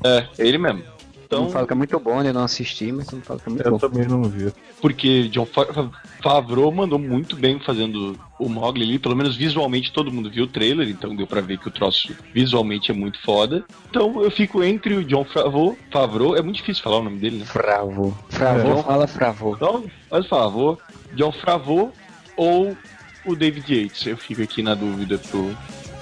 É, 0.03 0.25
é 0.37 0.45
ele 0.45 0.57
mesmo. 0.57 0.83
Então, 1.30 1.43
não 1.43 1.51
fala 1.51 1.67
que 1.67 1.73
é 1.73 1.75
muito 1.75 1.99
bom, 1.99 2.23
né? 2.23 2.30
Eu 2.30 2.34
não 2.34 2.43
assisti, 2.43 2.91
mas 2.91 3.11
não 3.11 3.21
fala 3.21 3.39
que 3.39 3.45
é 3.47 3.49
muito 3.51 3.63
Eu 3.63 3.71
bom. 3.73 3.77
também 3.77 4.07
não 4.07 4.23
vi. 4.23 4.51
porque 4.82 5.27
John 5.27 5.45
Fa- 5.45 5.71
Fa- 5.71 5.91
Favreau 6.23 6.71
mandou 6.71 6.97
muito 6.97 7.36
bem 7.36 7.59
fazendo 7.59 8.19
o 8.39 8.49
Mogli 8.49 8.82
ali, 8.84 8.97
pelo 8.97 9.15
menos 9.15 9.36
visualmente 9.36 9.91
todo 9.93 10.11
mundo 10.11 10.27
viu 10.32 10.45
o 10.45 10.47
trailer, 10.47 10.89
então 10.89 11.15
deu 11.15 11.27
pra 11.27 11.39
ver 11.39 11.59
que 11.59 11.67
o 11.67 11.71
troço 11.71 12.15
visualmente 12.34 12.89
é 12.89 12.95
muito 12.95 13.21
foda. 13.21 13.63
Então 13.91 14.23
eu 14.23 14.32
fico 14.32 14.63
entre 14.63 14.95
o 14.95 15.03
John 15.05 15.23
Favreau, 15.23 15.77
Favreau, 15.91 16.36
é 16.36 16.41
muito 16.41 16.55
difícil 16.55 16.82
falar 16.82 16.97
o 16.97 17.03
nome 17.03 17.19
dele, 17.19 17.38
né? 17.38 17.45
Fravô. 17.45 18.11
Fravô 18.30 18.80
É. 18.80 18.84
fala 18.84 19.05
Fravô. 19.05 19.53
Então, 19.55 19.84
faz 20.09 20.25
favor, 20.25 20.80
John 21.13 21.32
Favreau 21.32 21.93
ou 22.36 22.75
o 23.23 23.36
David 23.36 23.71
Yates. 23.71 24.03
Eu 24.07 24.17
fico 24.17 24.41
aqui 24.41 24.63
na 24.63 24.73
dúvida 24.73 25.19
pro 25.30 25.55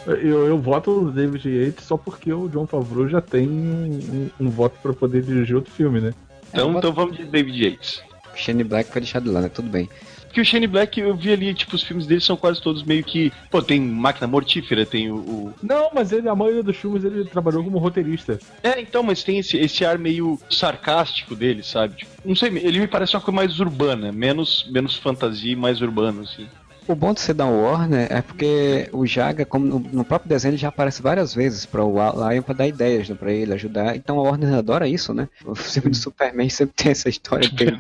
Eu, 0.08 0.48
eu 0.48 0.58
voto 0.58 1.02
no 1.02 1.12
David 1.12 1.48
Yates 1.50 1.84
só 1.86 1.98
porque 1.98 2.32
o 2.32 2.48
John 2.48 2.66
Favreau 2.66 3.10
já 3.10 3.20
tem 3.22 3.48
um, 3.48 4.30
um 4.40 4.50
voto 4.50 4.78
pra 4.82 4.94
poder 4.94 5.22
dirigir 5.22 5.56
outro 5.56 5.72
filme, 5.74 6.00
né? 6.00 6.14
Então, 6.50 6.74
É, 6.74 6.78
então 6.78 6.94
vamos 6.94 7.18
de 7.18 7.26
David 7.26 7.62
Yates. 7.64 8.02
Shane 8.36 8.64
Black 8.64 8.92
foi 8.92 9.02
deixado 9.02 9.32
lá, 9.32 9.42
né? 9.42 9.50
Tudo 9.50 9.68
bem. 9.70 9.90
Porque 10.28 10.42
o 10.42 10.46
Shane 10.46 10.68
Black, 10.68 11.00
eu 11.00 11.16
vi 11.16 11.32
ali, 11.34 11.54
tipo, 11.54 11.76
os 11.76 11.82
filmes 11.82 12.06
dele 12.06 12.22
são 12.22 12.38
quase 12.38 12.62
todos 12.62 12.84
meio 12.84 13.04
que. 13.04 13.32
Pô, 13.50 13.62
tem 13.62 13.82
Máquina 13.82 14.28
Mortífera, 14.28 14.86
tem 14.86 15.10
o- 15.10 15.16
o, 15.16 15.54
Não, 15.64 15.90
mas 15.94 16.12
ele, 16.12 16.30
a 16.30 16.36
maioria 16.36 16.62
dos 16.62 16.78
filmes 16.78 17.04
ele 17.04 17.26
trabalhou 17.26 17.64
como 17.64 17.80
roteirista. 17.80 18.38
É, 18.62 18.80
então, 18.80 19.02
mas 19.02 19.24
tem 19.24 19.40
esse, 19.40 19.58
esse 19.58 19.84
ar 19.84 19.98
meio 19.98 20.40
sarcástico 20.50 21.36
dele, 21.36 21.64
sabe? 21.64 21.96
Tipo, 21.96 22.12
não 22.24 22.36
sei, 22.36 22.50
ele 22.50 22.80
me 22.80 22.88
parece 22.88 23.16
uma 23.16 23.22
coisa 23.22 23.36
mais 23.36 23.60
urbana, 23.60 24.12
menos, 24.12 24.68
menos 24.70 24.96
fantasia 24.96 25.54
e 25.54 25.56
mais 25.56 25.82
urbano, 25.82 26.22
assim. 26.22 26.46
O 26.88 26.96
bom 26.96 27.14
de 27.14 27.20
ser 27.20 27.34
da 27.34 27.46
Warner 27.46 28.08
é 28.10 28.22
porque 28.22 28.90
o 28.94 29.06
Jaga, 29.06 29.46
como 29.46 29.66
no, 29.66 29.80
no 29.80 30.06
próprio 30.06 30.30
desenho, 30.30 30.52
ele 30.52 30.58
já 30.58 30.70
aparece 30.70 31.02
várias 31.02 31.36
vezes 31.36 31.66
para 31.66 31.84
o 31.84 31.94
Lion 31.94 32.42
para 32.42 32.54
dar 32.54 32.68
ideias 32.68 33.10
né, 33.10 33.16
para 33.16 33.32
ele 33.32 33.54
ajudar. 33.54 33.96
Então 33.96 34.18
a 34.20 34.24
Warner 34.24 34.54
adora 34.54 34.88
isso, 34.88 35.14
né? 35.14 35.28
O 35.46 35.54
filme 35.54 35.90
do 35.90 35.98
Superman 35.98 36.50
sempre 36.50 36.76
tem 36.76 36.92
essa 36.92 37.10
história 37.10 37.50
que 37.50 37.64
ele 37.64 37.78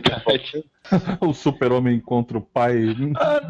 o 1.19 1.33
super-homem 1.33 1.95
encontra 1.95 2.37
o 2.37 2.41
pai 2.41 2.95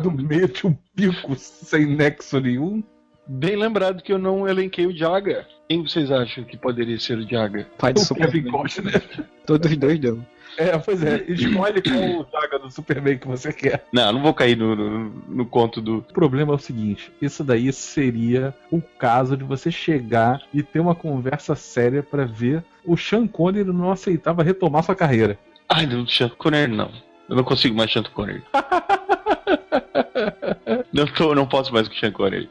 no 0.03 0.11
meio 0.11 0.47
de 0.47 0.65
um 0.65 0.75
pico 0.95 1.35
sem 1.35 1.85
nexo 1.85 2.39
nenhum. 2.39 2.83
Bem 3.27 3.55
lembrado 3.55 4.01
que 4.01 4.13
eu 4.13 4.17
não 4.17 4.47
elenquei 4.47 4.85
o 4.85 4.95
Jaga. 4.95 5.45
Quem 5.67 5.81
vocês 5.81 6.11
acham 6.11 6.43
que 6.43 6.55
poderia 6.55 6.99
ser 6.99 7.17
o 7.17 7.27
Jaga? 7.27 7.67
pai 7.77 7.93
do 7.93 8.01
O 8.01 8.15
Kevin 8.15 8.43
Superman. 8.43 8.51
Costner. 8.51 9.03
Todos 9.45 9.69
os 9.69 9.77
dois 9.77 9.99
dão. 9.99 10.25
É, 10.57 10.77
pois 10.77 11.03
é, 11.03 11.23
escolhe 11.27 11.81
qual 11.81 12.27
saga 12.31 12.57
do 12.57 12.71
Superman 12.71 13.17
que 13.17 13.27
você 13.27 13.53
quer. 13.53 13.85
Não, 13.93 14.13
não 14.13 14.23
vou 14.23 14.33
cair 14.33 14.57
no, 14.57 14.75
no, 14.75 15.09
no 15.27 15.45
conto 15.45 15.79
do. 15.79 15.97
O 15.97 16.13
problema 16.13 16.53
é 16.53 16.55
o 16.55 16.59
seguinte: 16.59 17.11
isso 17.21 17.43
daí 17.43 17.71
seria 17.71 18.53
o 18.71 18.81
caso 18.81 19.37
de 19.37 19.43
você 19.43 19.71
chegar 19.71 20.41
e 20.53 20.63
ter 20.63 20.79
uma 20.79 20.95
conversa 20.95 21.55
séria 21.55 22.01
pra 22.01 22.25
ver 22.25 22.63
o 22.87 22.97
Sean 22.97 23.27
Connery 23.27 23.65
não 23.65 23.91
aceitava 23.91 24.41
retomar 24.41 24.81
sua 24.81 24.95
carreira. 24.95 25.37
Ai, 25.69 25.85
não, 25.85 26.07
Sean 26.07 26.29
Connery 26.29 26.71
não. 26.71 26.89
Eu 27.29 27.35
não 27.35 27.43
consigo 27.43 27.75
mais 27.75 27.91
Sean 27.91 28.03
Connery. 28.03 28.41
não, 30.93 31.05
tô, 31.07 31.35
não 31.35 31.45
posso 31.45 31.73
mais 31.73 31.87
com 31.87 31.95
Sean 31.95 32.11
Connery. 32.11 32.47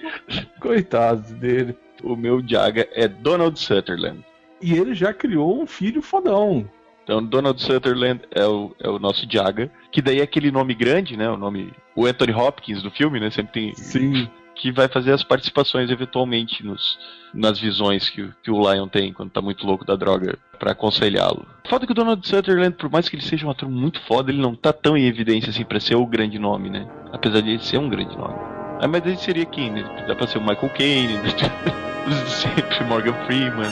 Coitado 0.60 1.34
dele. 1.34 1.76
O 2.02 2.14
meu 2.14 2.46
Jaga 2.46 2.86
é 2.92 3.08
Donald 3.08 3.58
Sutherland. 3.58 4.22
E 4.60 4.74
ele 4.74 4.94
já 4.94 5.14
criou 5.14 5.62
um 5.62 5.66
filho 5.66 6.02
fodão. 6.02 6.68
Então, 7.06 7.22
Donald 7.24 7.62
Sutherland 7.62 8.20
é 8.32 8.44
o, 8.44 8.74
é 8.82 8.88
o 8.88 8.98
nosso 8.98 9.24
Jaga, 9.30 9.70
que 9.92 10.02
daí 10.02 10.18
é 10.18 10.24
aquele 10.24 10.50
nome 10.50 10.74
grande, 10.74 11.16
né? 11.16 11.30
O 11.30 11.36
nome. 11.36 11.72
O 11.94 12.04
Anthony 12.04 12.32
Hopkins 12.32 12.82
do 12.82 12.90
filme, 12.90 13.20
né? 13.20 13.30
Sempre 13.30 13.52
tem. 13.52 13.74
Sim. 13.76 14.28
Que 14.56 14.72
vai 14.72 14.88
fazer 14.88 15.12
as 15.12 15.22
participações 15.22 15.88
eventualmente 15.88 16.64
nos, 16.66 16.98
nas 17.32 17.60
visões 17.60 18.08
que, 18.08 18.22
o- 18.22 18.34
que 18.42 18.50
o 18.50 18.58
Lion 18.72 18.88
tem 18.88 19.12
quando 19.12 19.30
tá 19.30 19.40
muito 19.40 19.64
louco 19.64 19.84
da 19.84 19.94
droga 19.94 20.36
pra 20.58 20.72
aconselhá-lo. 20.72 21.46
Foda 21.68 21.86
que 21.86 21.92
o 21.92 21.94
Donald 21.94 22.26
Sutherland, 22.26 22.74
por 22.74 22.90
mais 22.90 23.08
que 23.08 23.14
ele 23.14 23.22
seja 23.22 23.46
um 23.46 23.50
ator 23.50 23.68
muito 23.70 24.00
foda, 24.00 24.32
ele 24.32 24.40
não 24.40 24.56
tá 24.56 24.72
tão 24.72 24.96
em 24.96 25.06
evidência 25.06 25.50
assim 25.50 25.64
pra 25.64 25.78
ser 25.78 25.94
o 25.94 26.04
grande 26.06 26.38
nome, 26.40 26.70
né? 26.70 26.88
Apesar 27.12 27.40
de 27.40 27.50
ele 27.50 27.62
ser 27.62 27.78
um 27.78 27.88
grande 27.88 28.16
nome. 28.16 28.34
Ah, 28.80 28.88
mas 28.88 29.06
ele 29.06 29.16
seria 29.18 29.44
quem, 29.46 29.70
né? 29.70 29.84
Dá 30.08 30.14
pra 30.16 30.26
ser 30.26 30.38
o 30.38 30.40
Michael 30.40 30.70
Caine, 30.70 31.12
né? 31.18 31.28
sempre 32.26 32.82
Morgan 32.84 33.14
Freeman. 33.26 33.70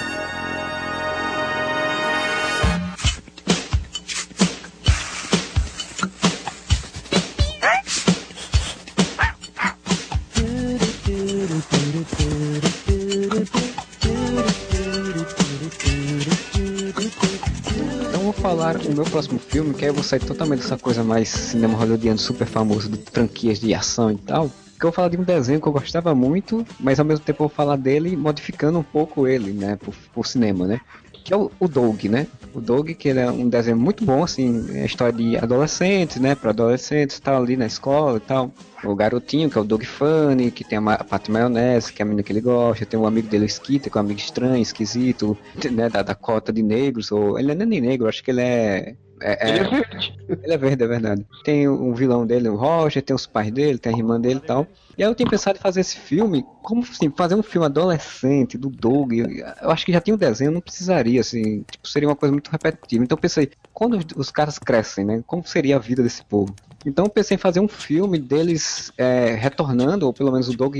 Meu 18.94 19.04
próximo 19.04 19.38
filme, 19.38 19.74
que 19.74 19.84
aí 19.84 19.90
eu 19.90 19.94
vou 19.94 20.02
sair 20.02 20.20
totalmente 20.20 20.60
dessa 20.60 20.76
coisa 20.76 21.02
mais 21.02 21.28
cinema 21.28 21.76
hollywoodiano 21.76 22.18
super 22.18 22.46
famoso 22.46 22.88
de 22.88 22.98
franquias 23.12 23.58
de 23.58 23.74
ação 23.74 24.10
e 24.10 24.16
tal. 24.18 24.48
Que 24.78 24.86
eu 24.86 24.90
vou 24.90 24.92
falar 24.92 25.08
de 25.08 25.16
um 25.16 25.22
desenho 25.22 25.60
que 25.60 25.68
eu 25.68 25.72
gostava 25.72 26.14
muito, 26.14 26.66
mas 26.80 26.98
ao 26.98 27.06
mesmo 27.06 27.24
tempo 27.24 27.44
eu 27.44 27.48
vou 27.48 27.56
falar 27.56 27.76
dele 27.76 28.16
modificando 28.16 28.78
um 28.78 28.82
pouco 28.82 29.26
ele, 29.26 29.52
né, 29.52 29.76
por, 29.76 29.94
por 30.12 30.26
cinema, 30.26 30.66
né? 30.66 30.80
Que 31.24 31.32
é 31.32 31.36
o, 31.36 31.50
o 31.58 31.66
Doug, 31.66 32.04
né? 32.04 32.26
O 32.54 32.60
Doug, 32.60 32.90
que 32.90 33.08
ele 33.08 33.18
é 33.18 33.30
um 33.30 33.48
desenho 33.48 33.78
muito 33.78 34.04
bom, 34.04 34.22
assim, 34.22 34.66
é 34.74 34.84
história 34.84 35.12
de 35.12 35.38
adolescentes, 35.38 36.20
né? 36.20 36.34
Para 36.34 36.50
adolescentes, 36.50 37.18
tal, 37.18 37.42
ali 37.42 37.56
na 37.56 37.64
escola 37.64 38.18
e 38.18 38.20
tal. 38.20 38.52
O 38.84 38.94
garotinho, 38.94 39.48
que 39.48 39.56
é 39.56 39.60
o 39.60 39.64
Doug 39.64 39.82
Funny, 39.84 40.50
que 40.50 40.62
tem 40.62 40.78
a, 40.78 41.02
Paty 41.02 41.30
Maionese, 41.30 41.90
que 41.90 42.02
é 42.02 42.04
a 42.04 42.06
menina 42.06 42.22
que 42.22 42.30
ele 42.30 42.42
gosta, 42.42 42.84
tem 42.84 43.00
um 43.00 43.06
amigo 43.06 43.26
dele, 43.28 43.44
o 43.44 43.46
Skitter, 43.46 43.90
que 43.90 43.96
é 43.96 44.00
um 44.00 44.04
amigo 44.04 44.20
estranho, 44.20 44.60
esquisito, 44.60 45.36
né? 45.72 45.88
Da, 45.88 46.02
da 46.02 46.14
cota 46.14 46.52
de 46.52 46.62
negros, 46.62 47.10
ou 47.10 47.38
ele 47.38 47.54
não 47.54 47.62
é 47.62 47.66
nem 47.66 47.80
negro, 47.80 48.06
acho 48.06 48.22
que 48.22 48.30
ele 48.30 48.42
é. 48.42 48.94
É- 49.32 49.38
é- 49.40 49.48
Ele 49.50 49.58
é 49.60 49.64
verde. 49.64 50.14
ele 50.28 50.52
é 50.54 50.58
verde, 50.58 50.84
é 50.84 50.86
verdade. 50.86 51.26
Tem 51.42 51.68
um 51.68 51.94
vilão 51.94 52.26
dele, 52.26 52.48
o 52.48 52.56
Roger, 52.56 53.02
tem 53.02 53.14
os 53.14 53.26
pais 53.26 53.50
dele, 53.52 53.78
tem 53.78 53.92
a 53.94 53.96
irmã 53.96 54.20
dele 54.20 54.40
e 54.42 54.46
tal. 54.46 54.66
E 54.96 55.02
aí 55.02 55.08
eu 55.10 55.14
tenho 55.14 55.28
pensado 55.28 55.58
em 55.58 55.60
fazer 55.60 55.80
esse 55.80 55.96
filme, 55.96 56.44
como 56.62 56.82
assim, 56.82 57.10
fazer 57.10 57.34
um 57.34 57.42
filme 57.42 57.66
adolescente 57.66 58.56
do 58.56 58.70
Doug. 58.70 59.12
Eu, 59.12 59.70
acho 59.70 59.84
que 59.84 59.92
já 59.92 60.00
tinha 60.00 60.14
um 60.14 60.18
desenho, 60.18 60.52
não 60.52 60.60
precisaria, 60.60 61.20
assim, 61.20 61.64
tipo, 61.70 61.88
seria 61.88 62.08
uma 62.08 62.16
coisa 62.16 62.32
muito 62.32 62.48
repetitiva. 62.50 63.02
Então 63.04 63.16
eu 63.16 63.20
pensei, 63.20 63.50
quando 63.72 63.96
os, 63.98 64.04
os 64.16 64.30
caras 64.30 64.58
crescem, 64.58 65.04
né? 65.04 65.22
Como 65.26 65.44
seria 65.46 65.76
a 65.76 65.78
vida 65.80 66.02
desse 66.02 66.24
povo? 66.24 66.56
Então 66.84 67.08
pensei 67.08 67.36
em 67.36 67.38
fazer 67.38 67.60
um 67.60 67.68
filme 67.68 68.18
deles 68.18 68.92
é, 68.98 69.34
retornando, 69.34 70.06
ou 70.06 70.12
pelo 70.12 70.30
menos 70.30 70.48
o 70.48 70.56
Doug 70.56 70.76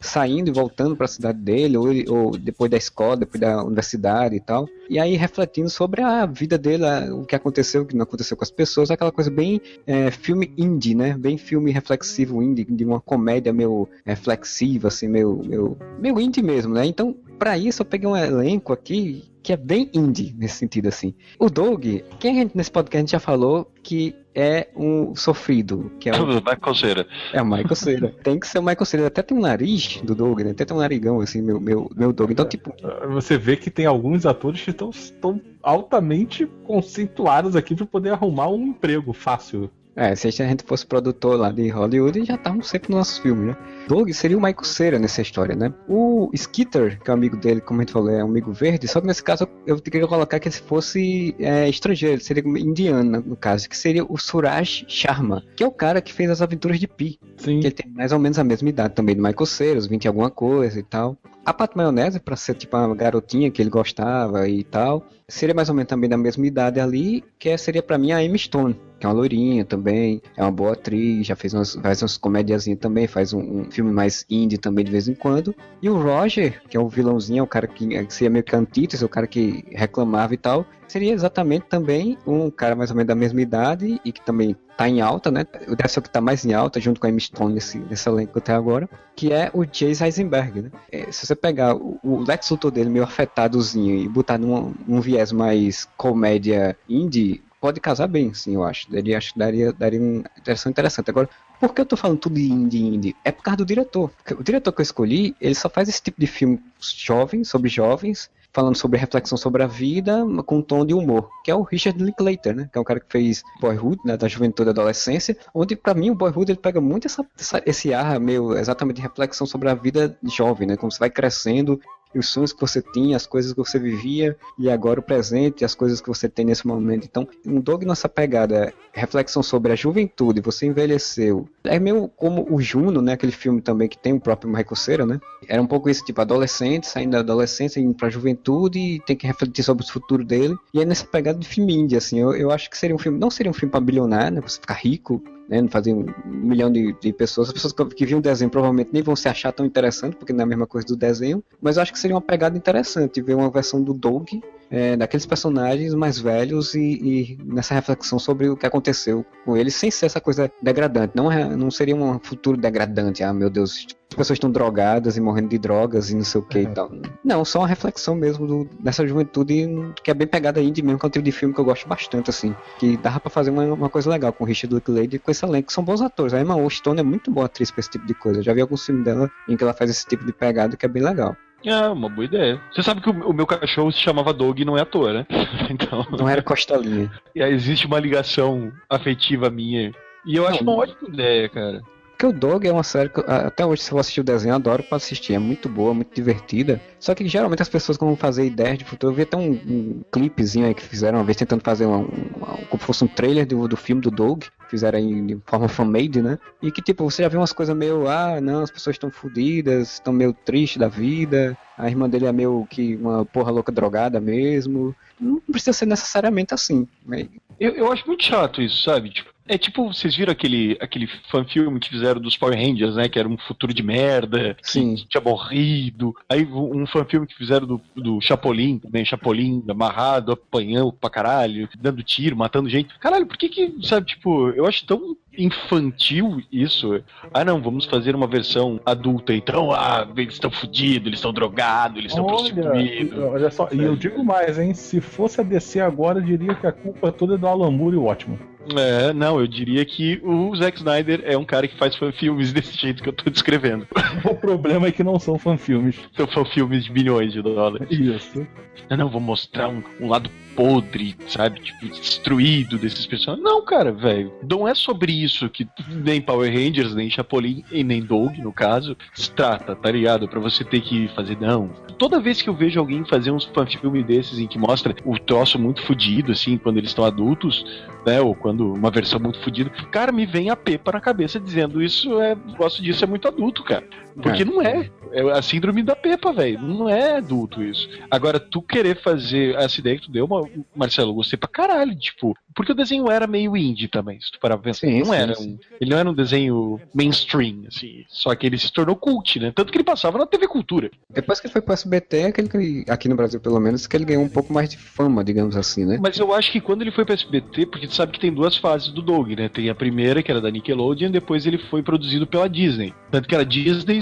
saindo 0.00 0.48
e 0.48 0.52
voltando 0.52 0.94
para 0.94 1.06
a 1.06 1.08
cidade 1.08 1.38
dele, 1.38 1.76
ou, 1.76 1.88
ou 2.08 2.38
depois 2.38 2.70
da 2.70 2.76
escola, 2.76 3.16
depois 3.16 3.40
da 3.40 3.62
universidade 3.64 4.36
e 4.36 4.40
tal. 4.40 4.68
E 4.88 4.98
aí 4.98 5.16
refletindo 5.16 5.68
sobre 5.68 6.02
a 6.02 6.24
vida 6.24 6.56
dele, 6.56 6.84
o 7.12 7.24
que 7.24 7.34
aconteceu, 7.34 7.82
o 7.82 7.86
que 7.86 7.96
não 7.96 8.04
aconteceu 8.04 8.36
com 8.36 8.44
as 8.44 8.50
pessoas, 8.50 8.90
aquela 8.90 9.12
coisa 9.12 9.30
bem 9.30 9.60
é, 9.86 10.10
filme 10.10 10.52
indie, 10.56 10.94
né? 10.94 11.16
Bem 11.18 11.36
filme 11.36 11.70
reflexivo 11.70 12.42
indie, 12.42 12.64
de 12.64 12.84
uma 12.84 13.00
comédia 13.00 13.52
meio 13.52 13.88
reflexiva, 14.04 14.88
assim, 14.88 15.08
meio, 15.08 15.42
meio, 15.44 15.76
meio 15.98 16.20
indie 16.20 16.42
mesmo, 16.42 16.72
né? 16.74 16.86
Então, 16.86 17.14
para 17.38 17.58
isso 17.58 17.82
eu 17.82 17.86
peguei 17.86 18.08
um 18.08 18.16
elenco 18.16 18.72
aqui 18.72 19.24
que 19.42 19.52
é 19.52 19.56
bem 19.56 19.88
indie 19.94 20.34
nesse 20.36 20.56
sentido, 20.56 20.88
assim. 20.88 21.14
O 21.38 21.48
Doug, 21.48 21.84
quem 22.18 22.50
nesse 22.54 22.70
podcast 22.70 22.96
a 22.96 23.00
gente 23.00 23.12
já 23.12 23.20
falou 23.20 23.70
que 23.82 24.14
é 24.40 24.68
um 24.76 25.16
sofrido, 25.16 25.90
que 25.98 26.08
é 26.08 26.12
o 26.12 26.38
Vai 26.40 26.54
coceira. 26.56 27.04
é 27.32 27.42
o 27.42 27.44
Michael 27.44 27.74
Cera. 27.74 28.14
Tem 28.22 28.38
que 28.38 28.46
ser 28.46 28.60
o 28.60 28.62
Michael 28.62 28.84
Cera. 28.84 29.06
Até 29.08 29.20
tem 29.20 29.36
um 29.36 29.40
nariz 29.40 30.00
do 30.02 30.14
Doug, 30.14 30.40
né? 30.42 30.52
Até 30.52 30.64
tem 30.64 30.76
um 30.76 30.80
narigão, 30.80 31.20
assim, 31.20 31.42
meu, 31.42 31.60
meu, 31.60 31.90
meu 31.96 32.12
Doug. 32.12 32.30
Então, 32.30 32.46
tipo, 32.48 32.72
Você 33.10 33.36
vê 33.36 33.56
que 33.56 33.68
tem 33.68 33.84
alguns 33.84 34.24
atores 34.24 34.62
que 34.62 34.70
estão, 34.70 34.90
estão 34.90 35.40
altamente 35.60 36.46
conceituados 36.64 37.56
aqui 37.56 37.74
para 37.74 37.86
poder 37.86 38.10
arrumar 38.10 38.48
um 38.48 38.68
emprego 38.68 39.12
fácil. 39.12 39.68
é, 39.96 40.14
se 40.14 40.28
a 40.28 40.30
gente 40.30 40.62
fosse 40.62 40.86
produtor 40.86 41.36
lá 41.36 41.50
de 41.50 41.68
Hollywood, 41.68 42.24
já 42.24 42.36
estavam 42.36 42.62
sempre 42.62 42.90
nos 42.90 42.98
nossos 42.98 43.18
filmes, 43.18 43.48
né? 43.48 43.56
Doug 43.88 44.10
seria 44.10 44.36
o 44.36 44.40
Michael 44.40 44.64
Cera 44.64 44.98
nessa 44.98 45.22
história, 45.22 45.56
né? 45.56 45.72
O 45.88 46.30
Skitter, 46.34 47.00
que 47.02 47.10
é 47.10 47.12
um 47.12 47.16
amigo 47.16 47.36
dele, 47.36 47.60
como 47.62 47.80
a 47.80 47.82
gente 47.82 47.92
falou, 47.92 48.10
é 48.10 48.22
um 48.22 48.28
amigo 48.28 48.52
verde, 48.52 48.86
só 48.86 49.00
que 49.00 49.06
nesse 49.06 49.22
caso 49.24 49.48
eu 49.66 49.80
queria 49.80 50.06
colocar 50.06 50.38
que 50.38 50.50
se 50.50 50.60
fosse 50.60 51.34
é, 51.38 51.68
estrangeiro, 51.68 52.20
seria 52.20 52.42
indiano, 52.46 53.22
no 53.26 53.34
caso, 53.36 53.68
que 53.68 53.76
seria 53.76 54.04
o 54.04 54.18
Suraj 54.18 54.84
Sharma, 54.86 55.42
que 55.56 55.64
é 55.64 55.66
o 55.66 55.72
cara 55.72 56.02
que 56.02 56.12
fez 56.12 56.28
as 56.30 56.42
aventuras 56.42 56.78
de 56.78 56.86
Pi. 56.86 57.18
Sim. 57.38 57.60
que 57.60 57.66
ele 57.66 57.74
tem 57.74 57.90
mais 57.90 58.12
ou 58.12 58.18
menos 58.18 58.38
a 58.38 58.44
mesma 58.44 58.68
idade 58.68 58.94
também 58.94 59.16
do 59.16 59.22
Michael 59.22 59.46
Cera, 59.46 59.78
uns 59.78 59.86
20 59.86 60.04
e 60.04 60.08
alguma 60.08 60.30
coisa 60.30 60.78
e 60.78 60.82
tal. 60.82 61.16
A 61.46 61.54
Pat 61.54 61.74
Maionese, 61.74 62.20
pra 62.20 62.36
ser 62.36 62.54
tipo 62.54 62.76
uma 62.76 62.94
garotinha 62.94 63.50
que 63.50 63.62
ele 63.62 63.70
gostava 63.70 64.46
e 64.46 64.62
tal, 64.64 65.06
seria 65.26 65.54
mais 65.54 65.70
ou 65.70 65.74
menos 65.74 65.88
também 65.88 66.10
da 66.10 66.16
mesma 66.18 66.46
idade 66.46 66.78
ali, 66.78 67.24
que 67.38 67.48
é- 67.48 67.56
seria 67.56 67.82
pra 67.82 67.96
mim 67.96 68.12
a 68.12 68.18
Amy 68.18 68.38
Stone, 68.38 68.78
que 69.00 69.06
é 69.06 69.08
uma 69.08 69.14
loirinha 69.14 69.64
também, 69.64 70.20
é 70.36 70.42
uma 70.42 70.50
boa 70.50 70.72
atriz, 70.72 71.26
já 71.26 71.34
fez 71.34 71.54
umas, 71.54 71.74
faz 71.74 72.02
umas 72.02 72.18
comédiazinhas 72.18 72.78
também, 72.78 73.06
faz 73.06 73.32
um, 73.32 73.60
um 73.60 73.70
filme 73.78 73.92
mais 73.92 74.26
indie 74.28 74.58
também 74.58 74.84
de 74.84 74.90
vez 74.90 75.06
em 75.06 75.14
quando. 75.14 75.54
E 75.80 75.88
o 75.88 75.96
Roger, 75.96 76.60
que 76.68 76.76
é 76.76 76.80
o 76.80 76.88
vilãozinho, 76.88 77.40
é 77.40 77.42
o 77.42 77.46
cara 77.46 77.68
que, 77.68 77.86
que 77.86 78.12
seria 78.12 78.28
meio 78.28 78.44
que 78.44 78.56
antítese, 78.56 79.04
o 79.04 79.08
cara 79.08 79.26
que 79.26 79.64
reclamava 79.70 80.34
e 80.34 80.36
tal, 80.36 80.66
seria 80.88 81.12
exatamente 81.12 81.66
também 81.66 82.18
um 82.26 82.50
cara 82.50 82.74
mais 82.74 82.90
ou 82.90 82.96
menos 82.96 83.06
da 83.06 83.14
mesma 83.14 83.40
idade 83.40 84.00
e 84.04 84.10
que 84.10 84.20
também 84.20 84.56
tá 84.76 84.88
em 84.88 85.00
alta, 85.00 85.30
né? 85.30 85.46
Deve 85.68 85.88
ser 85.88 86.00
o 86.00 86.02
que 86.02 86.10
tá 86.10 86.20
mais 86.20 86.44
em 86.44 86.54
alta, 86.54 86.80
junto 86.80 87.00
com 87.00 87.06
a 87.06 87.10
Amy 87.10 87.20
Stone 87.20 87.54
nesse, 87.54 87.78
nesse 87.78 88.08
elenco 88.08 88.38
até 88.38 88.52
agora, 88.52 88.88
que 89.14 89.32
é 89.32 89.48
o 89.54 89.64
Jace 89.64 90.02
Eisenberg, 90.02 90.62
né? 90.62 90.70
É, 90.90 91.12
se 91.12 91.24
você 91.24 91.36
pegar 91.36 91.76
o, 91.76 92.00
o 92.02 92.24
Lex 92.26 92.50
Luthor 92.50 92.72
dele 92.72 92.90
meio 92.90 93.04
afetadozinho 93.04 93.96
e 93.96 94.08
botar 94.08 94.38
num, 94.38 94.74
num 94.88 95.00
viés 95.00 95.30
mais 95.30 95.88
comédia 95.96 96.76
indie, 96.88 97.42
pode 97.60 97.80
casar 97.80 98.08
bem, 98.08 98.32
sim, 98.34 98.54
eu 98.54 98.64
acho. 98.64 98.90
Daria, 98.90 99.18
acho 99.18 99.38
daria, 99.38 99.72
daria 99.72 100.00
uma 100.00 100.24
interação 100.36 100.70
interessante. 100.70 101.10
Agora, 101.10 101.28
por 101.60 101.74
que 101.74 101.80
eu 101.80 101.86
tô 101.86 101.96
falando 101.96 102.18
tudo 102.18 102.38
indie, 102.38 102.82
indie? 102.86 103.16
É 103.24 103.32
por 103.32 103.42
causa 103.42 103.56
do 103.58 103.64
diretor. 103.66 104.10
Porque 104.10 104.34
O 104.34 104.42
diretor 104.42 104.72
que 104.72 104.80
eu 104.80 104.84
escolhi, 104.84 105.34
ele 105.40 105.54
só 105.54 105.68
faz 105.68 105.88
esse 105.88 106.02
tipo 106.02 106.20
de 106.20 106.26
filme 106.26 106.60
jovem, 106.80 107.44
sobre 107.44 107.68
jovens, 107.68 108.30
falando 108.52 108.76
sobre 108.76 108.98
reflexão 108.98 109.36
sobre 109.36 109.62
a 109.62 109.66
vida, 109.66 110.24
com 110.46 110.58
um 110.58 110.62
tom 110.62 110.84
de 110.84 110.94
humor, 110.94 111.28
que 111.44 111.50
é 111.50 111.54
o 111.54 111.62
Richard 111.62 112.02
Linklater, 112.02 112.54
né? 112.56 112.68
Que 112.72 112.78
é 112.78 112.80
um 112.80 112.84
cara 112.84 112.98
que 112.98 113.06
fez 113.08 113.42
Boyhood, 113.60 113.98
né, 114.04 114.16
da 114.16 114.26
juventude 114.26 114.68
e 114.68 114.72
adolescência, 114.72 115.36
onde 115.54 115.76
pra 115.76 115.94
mim 115.94 116.10
o 116.10 116.14
Boyhood 116.14 116.52
ele 116.52 116.58
pega 116.58 116.80
muito 116.80 117.06
essa, 117.06 117.24
essa- 117.38 117.62
esse 117.66 117.92
ar 117.92 118.18
meio 118.18 118.56
exatamente 118.56 118.96
de 118.96 119.02
reflexão 119.02 119.46
sobre 119.46 119.68
a 119.68 119.74
vida 119.74 120.16
jovem, 120.24 120.66
né? 120.66 120.76
Como 120.76 120.90
você 120.90 120.98
vai 120.98 121.10
crescendo 121.10 121.78
os 122.14 122.28
sonhos 122.28 122.52
que 122.52 122.60
você 122.60 122.80
tinha, 122.80 123.16
as 123.16 123.26
coisas 123.26 123.52
que 123.52 123.58
você 123.58 123.78
vivia 123.78 124.36
e 124.58 124.70
agora 124.70 125.00
o 125.00 125.02
presente, 125.02 125.64
as 125.64 125.74
coisas 125.74 126.00
que 126.00 126.08
você 126.08 126.28
tem 126.28 126.44
nesse 126.44 126.66
momento. 126.66 127.04
Então, 127.04 127.28
Dog 127.60 127.84
nessa 127.84 128.08
pegada, 128.08 128.72
reflexão 128.92 129.42
sobre 129.42 129.72
a 129.72 129.76
juventude, 129.76 130.40
você 130.40 130.66
envelheceu, 130.66 131.48
É 131.64 131.78
meio 131.78 132.08
como 132.08 132.46
o 132.50 132.60
Juno, 132.60 133.02
né? 133.02 133.12
Aquele 133.12 133.32
filme 133.32 133.60
também 133.60 133.88
que 133.88 133.98
tem 133.98 134.12
o 134.12 134.20
próprio 134.20 134.50
Michael 134.50 134.76
Cera, 134.76 135.06
né? 135.06 135.20
Era 135.46 135.60
um 135.60 135.66
pouco 135.66 135.90
isso, 135.90 136.04
tipo, 136.04 136.20
adolescente, 136.20 136.86
saindo 136.86 137.12
da 137.12 137.20
adolescência, 137.20 137.80
indo 137.80 137.94
pra 137.94 138.08
juventude 138.08 138.78
e 138.78 139.00
tem 139.00 139.16
que 139.16 139.26
refletir 139.26 139.62
sobre 139.62 139.84
o 139.84 139.88
futuro 139.88 140.24
dele. 140.24 140.56
E 140.72 140.80
é 140.80 140.84
nessa 140.84 141.06
pegada 141.06 141.38
de 141.38 141.46
filme 141.46 141.74
indie, 141.74 141.96
assim. 141.96 142.18
Eu, 142.20 142.34
eu 142.34 142.50
acho 142.50 142.70
que 142.70 142.78
seria 142.78 142.94
um 142.94 142.98
filme, 142.98 143.18
não 143.18 143.30
seria 143.30 143.50
um 143.50 143.54
filme 143.54 143.70
pra 143.70 143.80
bilionário, 143.80 144.36
né? 144.36 144.40
Pra 144.40 144.48
você 144.48 144.60
ficar 144.60 144.74
rico, 144.74 145.22
né? 145.48 145.62
Não 145.62 145.68
fazer 145.68 145.94
um 145.94 146.06
milhão 146.24 146.70
de, 146.70 146.92
de 147.00 147.12
pessoas. 147.12 147.48
As 147.48 147.54
pessoas 147.54 147.72
que, 147.72 147.84
que 147.86 148.04
viram 148.04 148.18
o 148.18 148.22
desenho 148.22 148.50
provavelmente 148.50 148.90
nem 148.92 149.02
vão 149.02 149.16
se 149.16 149.28
achar 149.28 149.52
tão 149.52 149.64
interessante, 149.64 150.16
porque 150.16 150.32
não 150.32 150.40
é 150.40 150.42
a 150.44 150.46
mesma 150.46 150.66
coisa 150.66 150.86
do 150.86 150.96
desenho. 150.96 151.42
Mas 151.60 151.76
eu 151.76 151.82
acho 151.82 151.92
que 151.92 151.98
seria 151.98 152.14
uma 152.14 152.22
pegada 152.22 152.56
interessante 152.56 153.22
ver 153.22 153.34
uma 153.34 153.50
versão 153.50 153.82
do 153.82 153.94
Doug 153.94 154.28
é, 154.70 154.96
daqueles 154.96 155.26
personagens 155.26 155.94
mais 155.94 156.18
velhos 156.18 156.74
e, 156.74 156.80
e 156.80 157.38
nessa 157.44 157.74
reflexão 157.74 158.18
sobre 158.18 158.48
o 158.48 158.56
que 158.56 158.66
aconteceu 158.66 159.24
com 159.44 159.56
eles, 159.56 159.74
sem 159.74 159.90
ser 159.90 160.06
essa 160.06 160.20
coisa 160.20 160.50
degradante. 160.62 161.12
Não, 161.14 161.30
é, 161.30 161.56
não 161.56 161.70
seria 161.70 161.96
um 161.96 162.18
futuro 162.18 162.56
degradante, 162.56 163.22
ah, 163.22 163.32
meu 163.32 163.50
Deus, 163.50 163.86
as 164.10 164.16
pessoas 164.16 164.36
estão 164.36 164.50
drogadas 164.50 165.16
e 165.16 165.20
morrendo 165.20 165.48
de 165.48 165.58
drogas 165.58 166.10
e 166.10 166.14
não 166.14 166.24
sei 166.24 166.40
o 166.40 166.44
que 166.44 166.60
e 166.60 166.66
tal. 166.66 166.90
Não, 167.22 167.44
só 167.44 167.60
uma 167.60 167.68
reflexão 167.68 168.14
mesmo 168.14 168.46
do, 168.46 168.68
dessa 168.80 169.06
juventude 169.06 169.68
que 170.02 170.10
é 170.10 170.14
bem 170.14 170.26
pegada 170.26 170.62
indie 170.62 170.82
mesmo, 170.82 170.98
que 170.98 171.06
é 171.06 171.08
um 171.08 171.10
tipo 171.10 171.24
de 171.24 171.32
filme 171.32 171.54
que 171.54 171.60
eu 171.60 171.64
gosto 171.64 171.86
bastante, 171.86 172.30
assim. 172.30 172.54
Que 172.78 172.96
dava 172.96 173.20
pra 173.20 173.30
fazer 173.30 173.50
uma, 173.50 173.64
uma 173.64 173.90
coisa 173.90 174.08
legal 174.08 174.32
com 174.32 174.44
o 174.44 174.46
Richard 174.46 174.74
Linklater 174.74 175.14
e 175.14 175.18
com 175.18 175.30
esse 175.30 175.44
elenco, 175.44 175.68
que 175.68 175.72
são 175.72 175.84
bons 175.84 176.00
atores. 176.00 176.32
A 176.32 176.40
Emma 176.40 176.56
Stone 176.70 177.00
é 177.00 177.02
muito 177.02 177.30
boa 177.30 177.46
atriz 177.46 177.70
pra 177.70 177.80
esse 177.80 177.90
tipo 177.90 178.06
de 178.06 178.14
coisa. 178.14 178.40
Eu 178.40 178.42
já 178.42 178.54
vi 178.54 178.60
alguns 178.60 178.84
filmes 178.84 179.04
dela 179.04 179.30
em 179.48 179.56
que 179.56 179.62
ela 179.62 179.74
faz 179.74 179.90
esse 179.90 180.06
tipo 180.06 180.24
de 180.24 180.32
pegada 180.32 180.76
que 180.76 180.86
é 180.86 180.88
bem 180.88 181.02
legal. 181.02 181.36
É, 181.64 181.88
uma 181.88 182.08
boa 182.08 182.24
ideia. 182.24 182.60
Você 182.72 182.82
sabe 182.82 183.00
que 183.00 183.10
o, 183.10 183.30
o 183.30 183.32
meu 183.32 183.46
cachorro 183.46 183.90
se 183.90 183.98
chamava 183.98 184.32
Doug 184.32 184.60
e 184.60 184.64
não 184.64 184.76
é 184.76 184.82
à 184.82 184.86
toa, 184.86 185.12
né? 185.12 185.26
Então. 185.70 186.06
Não 186.16 186.28
era 186.28 186.42
costalinha. 186.42 187.10
E 187.34 187.42
aí 187.42 187.52
existe 187.52 187.86
uma 187.86 187.98
ligação 187.98 188.72
afetiva 188.88 189.50
minha. 189.50 189.92
E 190.24 190.36
eu 190.36 190.46
acho 190.46 190.64
Não. 190.64 190.72
uma 190.74 190.82
ótima 190.82 191.08
ideia, 191.08 191.48
cara. 191.48 191.82
Porque 192.18 192.26
o 192.26 192.32
Dog 192.36 192.66
é 192.66 192.72
uma 192.72 192.82
série 192.82 193.08
que 193.08 193.20
até 193.28 193.64
hoje, 193.64 193.80
se 193.82 193.92
eu 193.92 193.98
assistir 193.98 194.20
o 194.22 194.24
desenho, 194.24 194.52
adoro 194.52 194.82
pra 194.82 194.96
assistir. 194.96 195.34
É 195.34 195.38
muito 195.38 195.68
boa, 195.68 195.94
muito 195.94 196.12
divertida. 196.12 196.80
Só 196.98 197.14
que 197.14 197.28
geralmente 197.28 197.62
as 197.62 197.68
pessoas, 197.68 197.96
quando 197.96 198.16
fazer 198.16 198.44
ideias 198.44 198.76
de 198.76 198.84
futuro, 198.84 199.12
eu 199.12 199.16
vi 199.16 199.22
até 199.22 199.36
um, 199.36 199.52
um 199.52 200.00
clipezinho 200.10 200.66
aí 200.66 200.74
que 200.74 200.82
fizeram 200.82 201.20
uma 201.20 201.24
vez 201.24 201.36
tentando 201.36 201.62
fazer 201.62 201.86
um, 201.86 202.00
um- 202.00 202.64
como 202.68 202.80
se 202.80 202.86
fosse 202.86 203.04
um 203.04 203.06
trailer 203.06 203.46
do, 203.46 203.68
do 203.68 203.76
filme 203.76 204.02
do 204.02 204.10
Dog. 204.10 204.48
Fizeram 204.68 204.98
aí 204.98 205.22
de 205.22 205.38
forma 205.46 205.68
fan-made, 205.68 206.20
né? 206.20 206.40
E 206.60 206.72
que 206.72 206.82
tipo, 206.82 207.08
você 207.08 207.22
já 207.22 207.28
vê 207.28 207.36
umas 207.36 207.52
coisas 207.52 207.74
meio, 207.76 208.08
ah, 208.08 208.40
não, 208.40 208.62
as 208.62 208.70
pessoas 208.72 208.94
estão 208.94 209.12
fodidas, 209.12 209.92
estão 209.92 210.12
meio 210.12 210.32
tristes 210.32 210.76
da 210.78 210.88
vida. 210.88 211.56
A 211.76 211.88
irmã 211.88 212.10
dele 212.10 212.26
é 212.26 212.32
meio 212.32 212.66
que 212.68 212.96
uma 212.96 213.24
porra 213.24 213.52
louca 213.52 213.70
drogada 213.70 214.20
mesmo. 214.20 214.92
Não 215.20 215.40
precisa 215.52 215.72
ser 215.72 215.86
necessariamente 215.86 216.52
assim. 216.52 216.88
né? 217.06 217.28
Eu, 217.58 217.72
eu 217.74 217.92
acho 217.92 218.06
muito 218.06 218.24
chato 218.24 218.62
isso, 218.62 218.82
sabe? 218.82 219.10
Tipo, 219.10 219.30
é 219.48 219.56
tipo, 219.56 219.92
vocês 219.92 220.14
viram 220.14 220.30
aquele, 220.30 220.76
aquele 220.78 221.08
fanfilme 221.30 221.80
que 221.80 221.88
fizeram 221.88 222.20
dos 222.20 222.36
Power 222.36 222.54
Rangers, 222.54 222.96
né? 222.96 223.08
Que 223.08 223.18
era 223.18 223.26
um 223.26 223.38
futuro 223.38 223.72
de 223.72 223.82
merda, 223.82 224.56
Sim. 224.62 224.94
que 224.94 225.08
tinha 225.08 225.22
morrido. 225.22 226.14
Aí 226.28 226.44
um 226.44 226.86
fanfilme 226.86 227.26
que 227.26 227.34
fizeram 227.34 227.66
do, 227.66 227.80
do 227.96 228.20
Chapolin, 228.20 228.78
também, 228.78 229.06
Chapolin 229.06 229.64
amarrado, 229.66 230.32
apanhando 230.32 230.92
pra 230.92 231.08
caralho, 231.08 231.68
dando 231.80 232.02
tiro, 232.02 232.36
matando 232.36 232.68
gente. 232.68 232.96
Caralho, 232.98 233.26
por 233.26 233.38
que 233.38 233.48
que, 233.48 233.74
sabe, 233.82 234.06
tipo, 234.06 234.50
eu 234.50 234.66
acho 234.66 234.84
tão 234.84 235.16
infantil 235.38 236.42
isso. 236.50 237.02
Ah, 237.32 237.44
não, 237.44 237.62
vamos 237.62 237.84
fazer 237.84 238.14
uma 238.14 238.26
versão 238.26 238.80
adulta, 238.84 239.32
então, 239.32 239.72
ah, 239.72 240.06
eles 240.16 240.34
estão 240.34 240.50
fodidos, 240.50 241.06
eles 241.06 241.18
estão 241.18 241.32
drogados, 241.32 241.98
eles 241.98 242.12
estão 242.12 242.26
prostituídos. 242.26 243.18
olha 243.18 243.50
só, 243.50 243.68
e 243.72 243.80
eu 243.80 243.94
digo 243.94 244.24
mais, 244.24 244.58
hein? 244.58 244.74
Se 244.74 245.00
fosse 245.00 245.40
a 245.40 245.44
DC 245.44 245.80
agora, 245.80 246.18
eu 246.18 246.24
diria 246.24 246.54
que 246.54 246.66
a 246.66 246.72
culpa 246.72 247.12
toda 247.12 247.34
é 247.34 247.38
do 247.38 247.46
Alan 247.46 247.70
Moore 247.70 247.94
e 247.94 247.98
o 247.98 248.02
Watchman. 248.02 248.38
É, 248.76 249.12
não, 249.12 249.40
eu 249.40 249.46
diria 249.46 249.84
que 249.84 250.20
o 250.22 250.54
Zack 250.56 250.78
Snyder 250.78 251.22
é 251.24 251.36
um 251.36 251.44
cara 251.44 251.68
que 251.68 251.76
faz 251.76 251.94
filmes 252.14 252.52
desse 252.54 252.76
jeito 252.76 253.02
que 253.02 253.08
eu 253.08 253.12
tô 253.12 253.30
descrevendo. 253.30 253.86
O 254.24 254.34
problema 254.34 254.88
é 254.88 254.92
que 254.92 255.04
não 255.04 255.18
são 255.18 255.38
fanfilmes. 255.38 255.98
São 256.32 256.44
filmes 256.44 256.84
de 256.84 256.92
bilhões 256.92 257.32
de 257.32 257.42
dólares. 257.42 257.88
Isso. 257.90 258.46
Não, 258.88 258.96
não, 258.96 259.08
vou 259.08 259.20
mostrar 259.20 259.68
um, 259.68 259.82
um 260.00 260.08
lado 260.08 260.30
podre, 260.56 261.14
sabe? 261.28 261.60
Tipo, 261.60 261.86
destruído 261.86 262.78
desses 262.78 263.06
personagens. 263.06 263.44
Não, 263.44 263.64
cara, 263.64 263.92
velho. 263.92 264.32
Não 264.48 264.66
é 264.66 264.74
sobre 264.74 265.12
isso 265.12 265.48
que 265.48 265.68
nem 265.88 266.20
Power 266.20 266.52
Rangers, 266.52 266.94
nem 266.94 267.08
Chapolin 267.08 267.62
e 267.70 267.84
nem 267.84 268.02
Dog, 268.02 268.40
no 268.40 268.52
caso, 268.52 268.96
se 269.14 269.30
trata, 269.30 269.76
tá 269.76 269.90
ligado? 269.90 270.26
Pra 270.26 270.40
você 270.40 270.64
ter 270.64 270.80
que 270.80 271.06
fazer, 271.14 271.38
não. 271.40 271.70
Toda 271.96 272.18
vez 272.18 272.42
que 272.42 272.48
eu 272.48 272.54
vejo 272.54 272.80
alguém 272.80 273.04
fazer 273.04 273.30
uns 273.30 273.44
fanfilme 273.44 274.02
desses 274.02 274.38
em 274.38 274.46
que 274.46 274.58
mostra 274.58 274.94
o 275.04 275.18
troço 275.18 275.58
muito 275.58 275.82
fudido, 275.82 276.32
assim, 276.32 276.56
quando 276.58 276.78
eles 276.78 276.90
estão 276.90 277.04
adultos, 277.04 277.64
né? 278.04 278.20
Ou 278.20 278.34
quando 278.34 278.57
uma 278.60 278.90
versão 278.90 279.20
muito 279.20 279.40
fudida, 279.42 279.70
cara, 279.90 280.12
me 280.12 280.26
vem 280.26 280.50
a 280.50 280.56
pepa 280.56 280.92
na 280.92 281.00
cabeça 281.00 281.38
dizendo 281.38 281.82
isso 281.82 282.20
é. 282.20 282.34
Gosto 282.56 282.82
disso, 282.82 283.04
é 283.04 283.06
muito 283.06 283.28
adulto, 283.28 283.62
cara. 283.64 283.84
Porque 284.20 284.42
É. 284.42 284.44
não 284.44 284.60
é. 284.62 284.90
É 285.10 285.22
a 285.30 285.40
síndrome 285.40 285.82
da 285.82 285.96
pepa, 285.96 286.32
velho. 286.32 286.60
Não 286.60 286.86
é 286.88 287.16
adulto 287.16 287.62
isso. 287.62 287.88
Agora, 288.10 288.38
tu 288.38 288.60
querer 288.60 289.00
fazer 289.00 289.54
essa 289.54 289.80
ideia 289.80 289.96
que 289.96 290.04
tu 290.06 290.10
deu, 290.12 290.28
Ma- 290.28 290.42
Marcelo, 290.76 291.10
eu 291.10 291.14
gostei 291.14 291.38
pra 291.38 291.48
caralho. 291.48 291.94
Tipo, 291.98 292.36
porque 292.54 292.72
o 292.72 292.74
desenho 292.74 293.10
era 293.10 293.26
meio 293.26 293.56
indie 293.56 293.88
também, 293.88 294.20
se 294.20 294.30
tu 294.30 294.38
parar 294.38 294.56
pra 294.58 294.64
pensar. 294.64 294.86
Sim, 294.86 294.98
não 294.98 295.06
sim, 295.06 295.14
era 295.14 295.34
sim. 295.34 295.52
um, 295.52 295.58
ele 295.80 295.90
não 295.90 295.98
era 295.98 296.10
um 296.10 296.14
desenho 296.14 296.78
mainstream, 296.94 297.64
assim. 297.68 298.04
Só 298.08 298.34
que 298.34 298.46
ele 298.46 298.58
se 298.58 298.70
tornou 298.72 298.96
cult, 298.96 299.38
né? 299.40 299.50
Tanto 299.54 299.72
que 299.72 299.78
ele 299.78 299.84
passava 299.84 300.18
na 300.18 300.26
TV 300.26 300.46
Cultura. 300.46 300.90
Depois 301.08 301.40
que 301.40 301.46
ele 301.46 301.52
foi 301.52 301.62
pro 301.62 301.72
SBT, 301.72 302.24
aquele 302.24 302.48
que 302.48 302.56
ele, 302.58 302.84
aqui 302.88 303.08
no 303.08 303.16
Brasil 303.16 303.40
pelo 303.40 303.58
menos, 303.60 303.86
que 303.86 303.96
ele 303.96 304.04
ganhou 304.04 304.22
um 304.24 304.28
pouco 304.28 304.52
mais 304.52 304.68
de 304.68 304.76
fama, 304.76 305.24
digamos 305.24 305.56
assim, 305.56 305.86
né? 305.86 305.98
Mas 306.00 306.18
eu 306.18 306.34
acho 306.34 306.52
que 306.52 306.60
quando 306.60 306.82
ele 306.82 306.90
foi 306.90 307.04
pra 307.06 307.14
SBT, 307.14 307.64
porque 307.66 307.86
tu 307.86 307.94
sabe 307.94 308.12
que 308.12 308.20
tem 308.20 308.32
duas 308.32 308.56
fases 308.56 308.88
do 308.92 309.00
Doug, 309.00 309.30
né? 309.30 309.48
Tem 309.48 309.70
a 309.70 309.74
primeira, 309.74 310.22
que 310.22 310.30
era 310.30 310.40
da 310.40 310.50
Nickelodeon, 310.50 311.10
depois 311.10 311.46
ele 311.46 311.56
foi 311.56 311.82
produzido 311.82 312.26
pela 312.26 312.48
Disney. 312.48 312.92
Tanto 313.10 313.26
que 313.26 313.34
era 313.34 313.44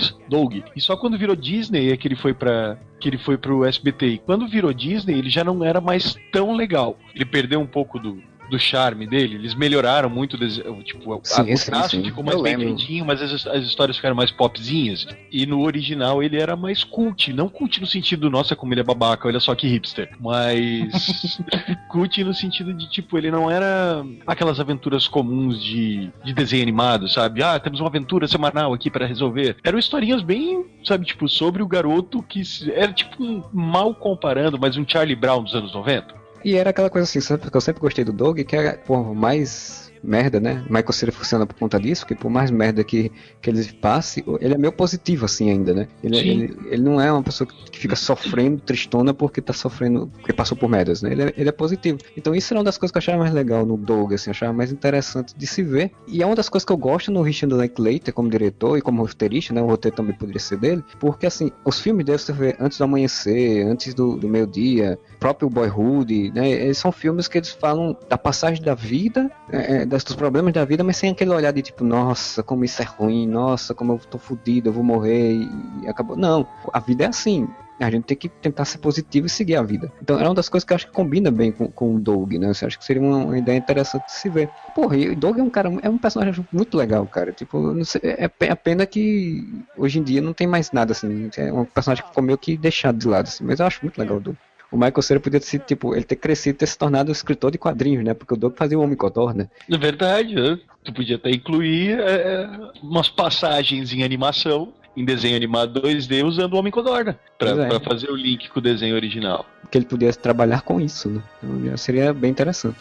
Disney's 0.06 0.28
Doug. 0.28 0.54
E 0.74 0.80
só 0.80 0.96
quando 0.96 1.18
virou 1.18 1.36
Disney 1.36 1.90
é 1.90 1.96
que 1.96 2.06
ele 2.06 2.16
foi 2.16 2.34
para 2.34 2.78
que 2.98 3.08
ele 3.08 3.18
foi 3.18 3.36
pro 3.36 3.64
SBT. 3.64 4.06
E 4.06 4.18
quando 4.18 4.48
virou 4.48 4.72
Disney, 4.72 5.18
ele 5.18 5.28
já 5.28 5.44
não 5.44 5.62
era 5.62 5.80
mais 5.80 6.16
tão 6.32 6.54
legal. 6.54 6.98
Ele 7.14 7.24
perdeu 7.24 7.60
um 7.60 7.66
pouco 7.66 7.98
do 7.98 8.22
do 8.50 8.58
charme 8.58 9.06
dele, 9.06 9.34
eles 9.36 9.54
melhoraram 9.54 10.08
muito 10.08 10.36
tipo, 10.84 11.12
a- 11.14 11.20
Sim, 11.22 11.52
o 11.54 11.64
traço 11.64 11.90
sim. 11.96 12.04
ficou 12.04 12.22
mais 12.22 12.36
Eu 12.36 12.42
bem 12.42 12.56
lembro. 12.56 12.76
feitinho, 12.76 13.04
mas 13.04 13.20
as, 13.20 13.46
as 13.46 13.64
histórias 13.64 13.96
ficaram 13.96 14.14
mais 14.14 14.30
popzinhas. 14.30 15.06
E 15.30 15.44
no 15.46 15.62
original 15.62 16.22
ele 16.22 16.40
era 16.40 16.54
mais 16.56 16.84
cult, 16.84 17.32
não 17.32 17.48
cult 17.48 17.80
no 17.80 17.86
sentido, 17.86 18.30
nossa, 18.30 18.54
como 18.54 18.72
ele 18.72 18.80
é 18.80 18.84
babaca, 18.84 19.26
olha 19.28 19.40
só 19.40 19.54
que 19.54 19.66
hipster. 19.66 20.10
Mas 20.20 21.38
cult 21.90 22.22
no 22.24 22.34
sentido 22.34 22.72
de, 22.74 22.88
tipo, 22.90 23.16
ele 23.18 23.30
não 23.30 23.50
era 23.50 24.04
aquelas 24.26 24.60
aventuras 24.60 25.08
comuns 25.08 25.62
de, 25.62 26.10
de 26.24 26.32
desenho 26.32 26.62
animado, 26.62 27.08
sabe? 27.08 27.42
Ah, 27.42 27.58
temos 27.58 27.80
uma 27.80 27.88
aventura 27.88 28.26
semanal 28.28 28.72
aqui 28.72 28.90
para 28.90 29.06
resolver. 29.06 29.56
Eram 29.64 29.78
historinhas 29.78 30.22
bem, 30.22 30.64
sabe, 30.84 31.04
tipo, 31.04 31.28
sobre 31.28 31.62
o 31.62 31.66
garoto 31.66 32.22
que 32.22 32.42
era 32.74 32.92
tipo 32.92 33.22
um 33.22 33.42
mal 33.52 33.94
comparando, 33.94 34.58
mas 34.58 34.76
um 34.76 34.84
Charlie 34.86 35.16
Brown 35.16 35.42
dos 35.42 35.54
anos 35.54 35.72
90. 35.74 36.25
E 36.44 36.56
era 36.56 36.70
aquela 36.70 36.90
coisa 36.90 37.04
assim, 37.04 37.20
sabe, 37.20 37.50
que 37.50 37.56
eu 37.56 37.60
sempre 37.60 37.80
gostei 37.80 38.04
do 38.04 38.12
Doug, 38.12 38.40
que 38.40 38.56
era, 38.56 38.78
por 38.78 39.14
mais 39.14 39.85
merda, 40.06 40.40
né? 40.40 40.64
Michael 40.68 40.92
Cera 40.92 41.12
funciona 41.12 41.46
por 41.46 41.58
conta 41.58 41.78
disso, 41.78 42.06
que 42.06 42.14
por 42.14 42.30
mais 42.30 42.50
merda 42.50 42.82
que, 42.84 43.10
que 43.40 43.50
ele 43.50 43.64
passe, 43.74 44.24
ele 44.40 44.54
é 44.54 44.58
meio 44.58 44.72
positivo 44.72 45.24
assim 45.24 45.50
ainda, 45.50 45.74
né? 45.74 45.88
Ele, 46.02 46.16
ele, 46.18 46.58
ele 46.66 46.82
não 46.82 47.00
é 47.00 47.10
uma 47.12 47.22
pessoa 47.22 47.48
que 47.70 47.78
fica 47.78 47.96
sofrendo, 47.96 48.60
tristona 48.60 49.12
porque 49.12 49.40
tá 49.40 49.52
sofrendo, 49.52 50.10
porque 50.18 50.32
passou 50.32 50.56
por 50.56 50.68
merdas, 50.68 51.02
né? 51.02 51.12
Ele 51.12 51.22
é, 51.22 51.34
ele 51.36 51.48
é 51.48 51.52
positivo. 51.52 51.98
Então 52.16 52.34
isso 52.34 52.52
era 52.52 52.58
uma 52.58 52.64
das 52.64 52.78
coisas 52.78 52.92
que 52.92 52.98
eu 52.98 53.00
achava 53.00 53.18
mais 53.18 53.32
legal 53.32 53.66
no 53.66 53.76
Doug, 53.76 54.12
assim, 54.12 54.30
eu 54.30 54.32
achava 54.32 54.52
mais 54.52 54.72
interessante 54.72 55.34
de 55.36 55.46
se 55.46 55.62
ver. 55.62 55.90
E 56.06 56.22
é 56.22 56.26
uma 56.26 56.36
das 56.36 56.48
coisas 56.48 56.64
que 56.64 56.72
eu 56.72 56.76
gosto 56.76 57.10
no 57.10 57.22
Richard 57.22 57.54
Linklater 57.54 58.14
como 58.14 58.30
diretor 58.30 58.78
e 58.78 58.82
como 58.82 59.02
roteirista, 59.02 59.52
né? 59.52 59.60
O 59.60 59.66
roteiro 59.66 59.96
também 59.96 60.14
poderia 60.14 60.40
ser 60.40 60.58
dele, 60.58 60.84
porque 61.00 61.26
assim, 61.26 61.50
os 61.64 61.80
filmes 61.80 62.04
dele 62.04 62.18
você 62.18 62.32
vê 62.32 62.56
antes 62.60 62.78
do 62.78 62.84
amanhecer, 62.84 63.66
antes 63.66 63.94
do, 63.94 64.16
do 64.16 64.28
meio-dia, 64.28 64.98
próprio 65.18 65.50
Boyhood, 65.50 66.30
né? 66.32 66.50
Eles 66.50 66.78
são 66.78 66.92
filmes 66.92 67.28
que 67.28 67.38
eles 67.38 67.50
falam 67.50 67.96
da 68.08 68.18
passagem 68.18 68.62
da 68.62 68.74
vida, 68.74 69.30
é, 69.50 69.82
é, 69.82 69.86
das- 69.96 70.04
dos 70.04 70.14
problemas 70.14 70.52
da 70.52 70.64
vida, 70.64 70.84
mas 70.84 70.96
sem 70.96 71.10
aquele 71.10 71.30
olhar 71.30 71.52
de 71.52 71.62
tipo, 71.62 71.82
nossa, 71.82 72.42
como 72.42 72.64
isso 72.64 72.82
é 72.82 72.84
ruim, 72.84 73.26
nossa, 73.26 73.74
como 73.74 73.92
eu 73.92 73.98
tô 73.98 74.18
fudido, 74.18 74.68
eu 74.68 74.72
vou 74.72 74.84
morrer 74.84 75.32
e, 75.34 75.88
acabou. 75.88 76.16
Não, 76.16 76.46
a 76.72 76.78
vida 76.80 77.04
é 77.04 77.08
assim. 77.08 77.48
A 77.78 77.90
gente 77.90 78.04
tem 78.04 78.16
que 78.16 78.28
tentar 78.30 78.64
ser 78.64 78.78
positivo 78.78 79.26
e 79.26 79.30
seguir 79.30 79.56
a 79.56 79.62
vida. 79.62 79.92
Então, 80.00 80.18
é 80.18 80.24
uma 80.24 80.34
das 80.34 80.48
coisas 80.48 80.64
que 80.64 80.72
eu 80.72 80.76
acho 80.76 80.86
que 80.86 80.92
combina 80.94 81.30
bem 81.30 81.52
com, 81.52 81.68
com 81.68 81.94
o 81.94 82.00
Doug, 82.00 82.32
né? 82.32 82.46
Eu 82.46 82.66
acho 82.66 82.78
que 82.78 82.84
seria 82.84 83.02
uma, 83.02 83.36
ideia 83.36 83.58
interessante 83.58 84.06
de 84.06 84.12
se 84.12 84.30
ver. 84.30 84.50
Porra, 84.74 84.96
e 84.96 85.10
o 85.10 85.16
Doug 85.16 85.38
é 85.38 85.42
um 85.42 85.50
cara, 85.50 85.70
é 85.82 85.90
um 85.90 85.98
personagem 85.98 86.46
muito 86.50 86.74
legal, 86.74 87.06
cara. 87.06 87.32
Tipo, 87.32 87.84
sei, 87.84 88.00
é, 88.02 88.30
é 88.40 88.50
a 88.50 88.56
pena 88.56 88.86
que 88.86 89.62
hoje 89.76 89.98
em 89.98 90.02
dia 90.02 90.22
não 90.22 90.32
tem 90.32 90.46
mais 90.46 90.72
nada, 90.72 90.92
assim. 90.92 91.28
É 91.36 91.52
um 91.52 91.66
personagem 91.66 92.02
que 92.02 92.08
ficou 92.08 92.24
meio 92.24 92.38
que 92.38 92.56
deixado 92.56 92.96
de 92.96 93.06
lado, 93.08 93.26
assim. 93.26 93.44
Mas 93.44 93.60
eu 93.60 93.66
acho 93.66 93.80
muito 93.82 93.98
legal 93.98 94.16
o 94.16 94.20
Doug. 94.20 94.36
O 94.70 94.76
Michael 94.76 95.02
Cera 95.02 95.20
podia 95.20 95.40
ter 95.40 95.46
sido, 95.46 95.62
tipo, 95.62 95.94
ele 95.94 96.04
ter 96.04 96.16
crescido, 96.16 96.58
ter 96.58 96.66
se 96.66 96.76
tornado 96.76 97.12
escritor 97.12 97.50
de 97.50 97.58
quadrinhos, 97.58 98.04
né? 98.04 98.14
Porque 98.14 98.34
o 98.34 98.36
Doug 98.36 98.54
fazia 98.56 98.78
o 98.78 98.82
Homem 98.82 98.96
Codor, 98.96 99.34
né? 99.34 99.48
É 99.70 99.78
verdade, 99.78 100.34
né? 100.34 100.58
Tu 100.84 100.92
podia 100.92 101.16
até 101.16 101.30
incluir 101.30 101.98
é, 101.98 102.48
umas 102.82 103.08
passagens 103.08 103.92
em 103.92 104.02
animação, 104.02 104.72
em 104.96 105.04
desenho 105.04 105.36
animado 105.36 105.80
2D, 105.80 106.24
usando 106.24 106.54
o 106.54 106.56
Homem 106.56 106.72
Codorna, 106.72 107.18
pra, 107.38 107.50
é. 107.50 107.68
pra 107.68 107.80
fazer 107.80 108.10
o 108.10 108.16
link 108.16 108.48
com 108.50 108.58
o 108.58 108.62
desenho 108.62 108.94
original. 108.94 109.46
Que 109.70 109.78
ele 109.78 109.84
pudesse 109.84 110.18
trabalhar 110.18 110.62
com 110.62 110.80
isso, 110.80 111.08
né? 111.08 111.22
Então 111.42 111.64
já 111.64 111.76
seria 111.76 112.12
bem 112.12 112.30
interessante. 112.30 112.78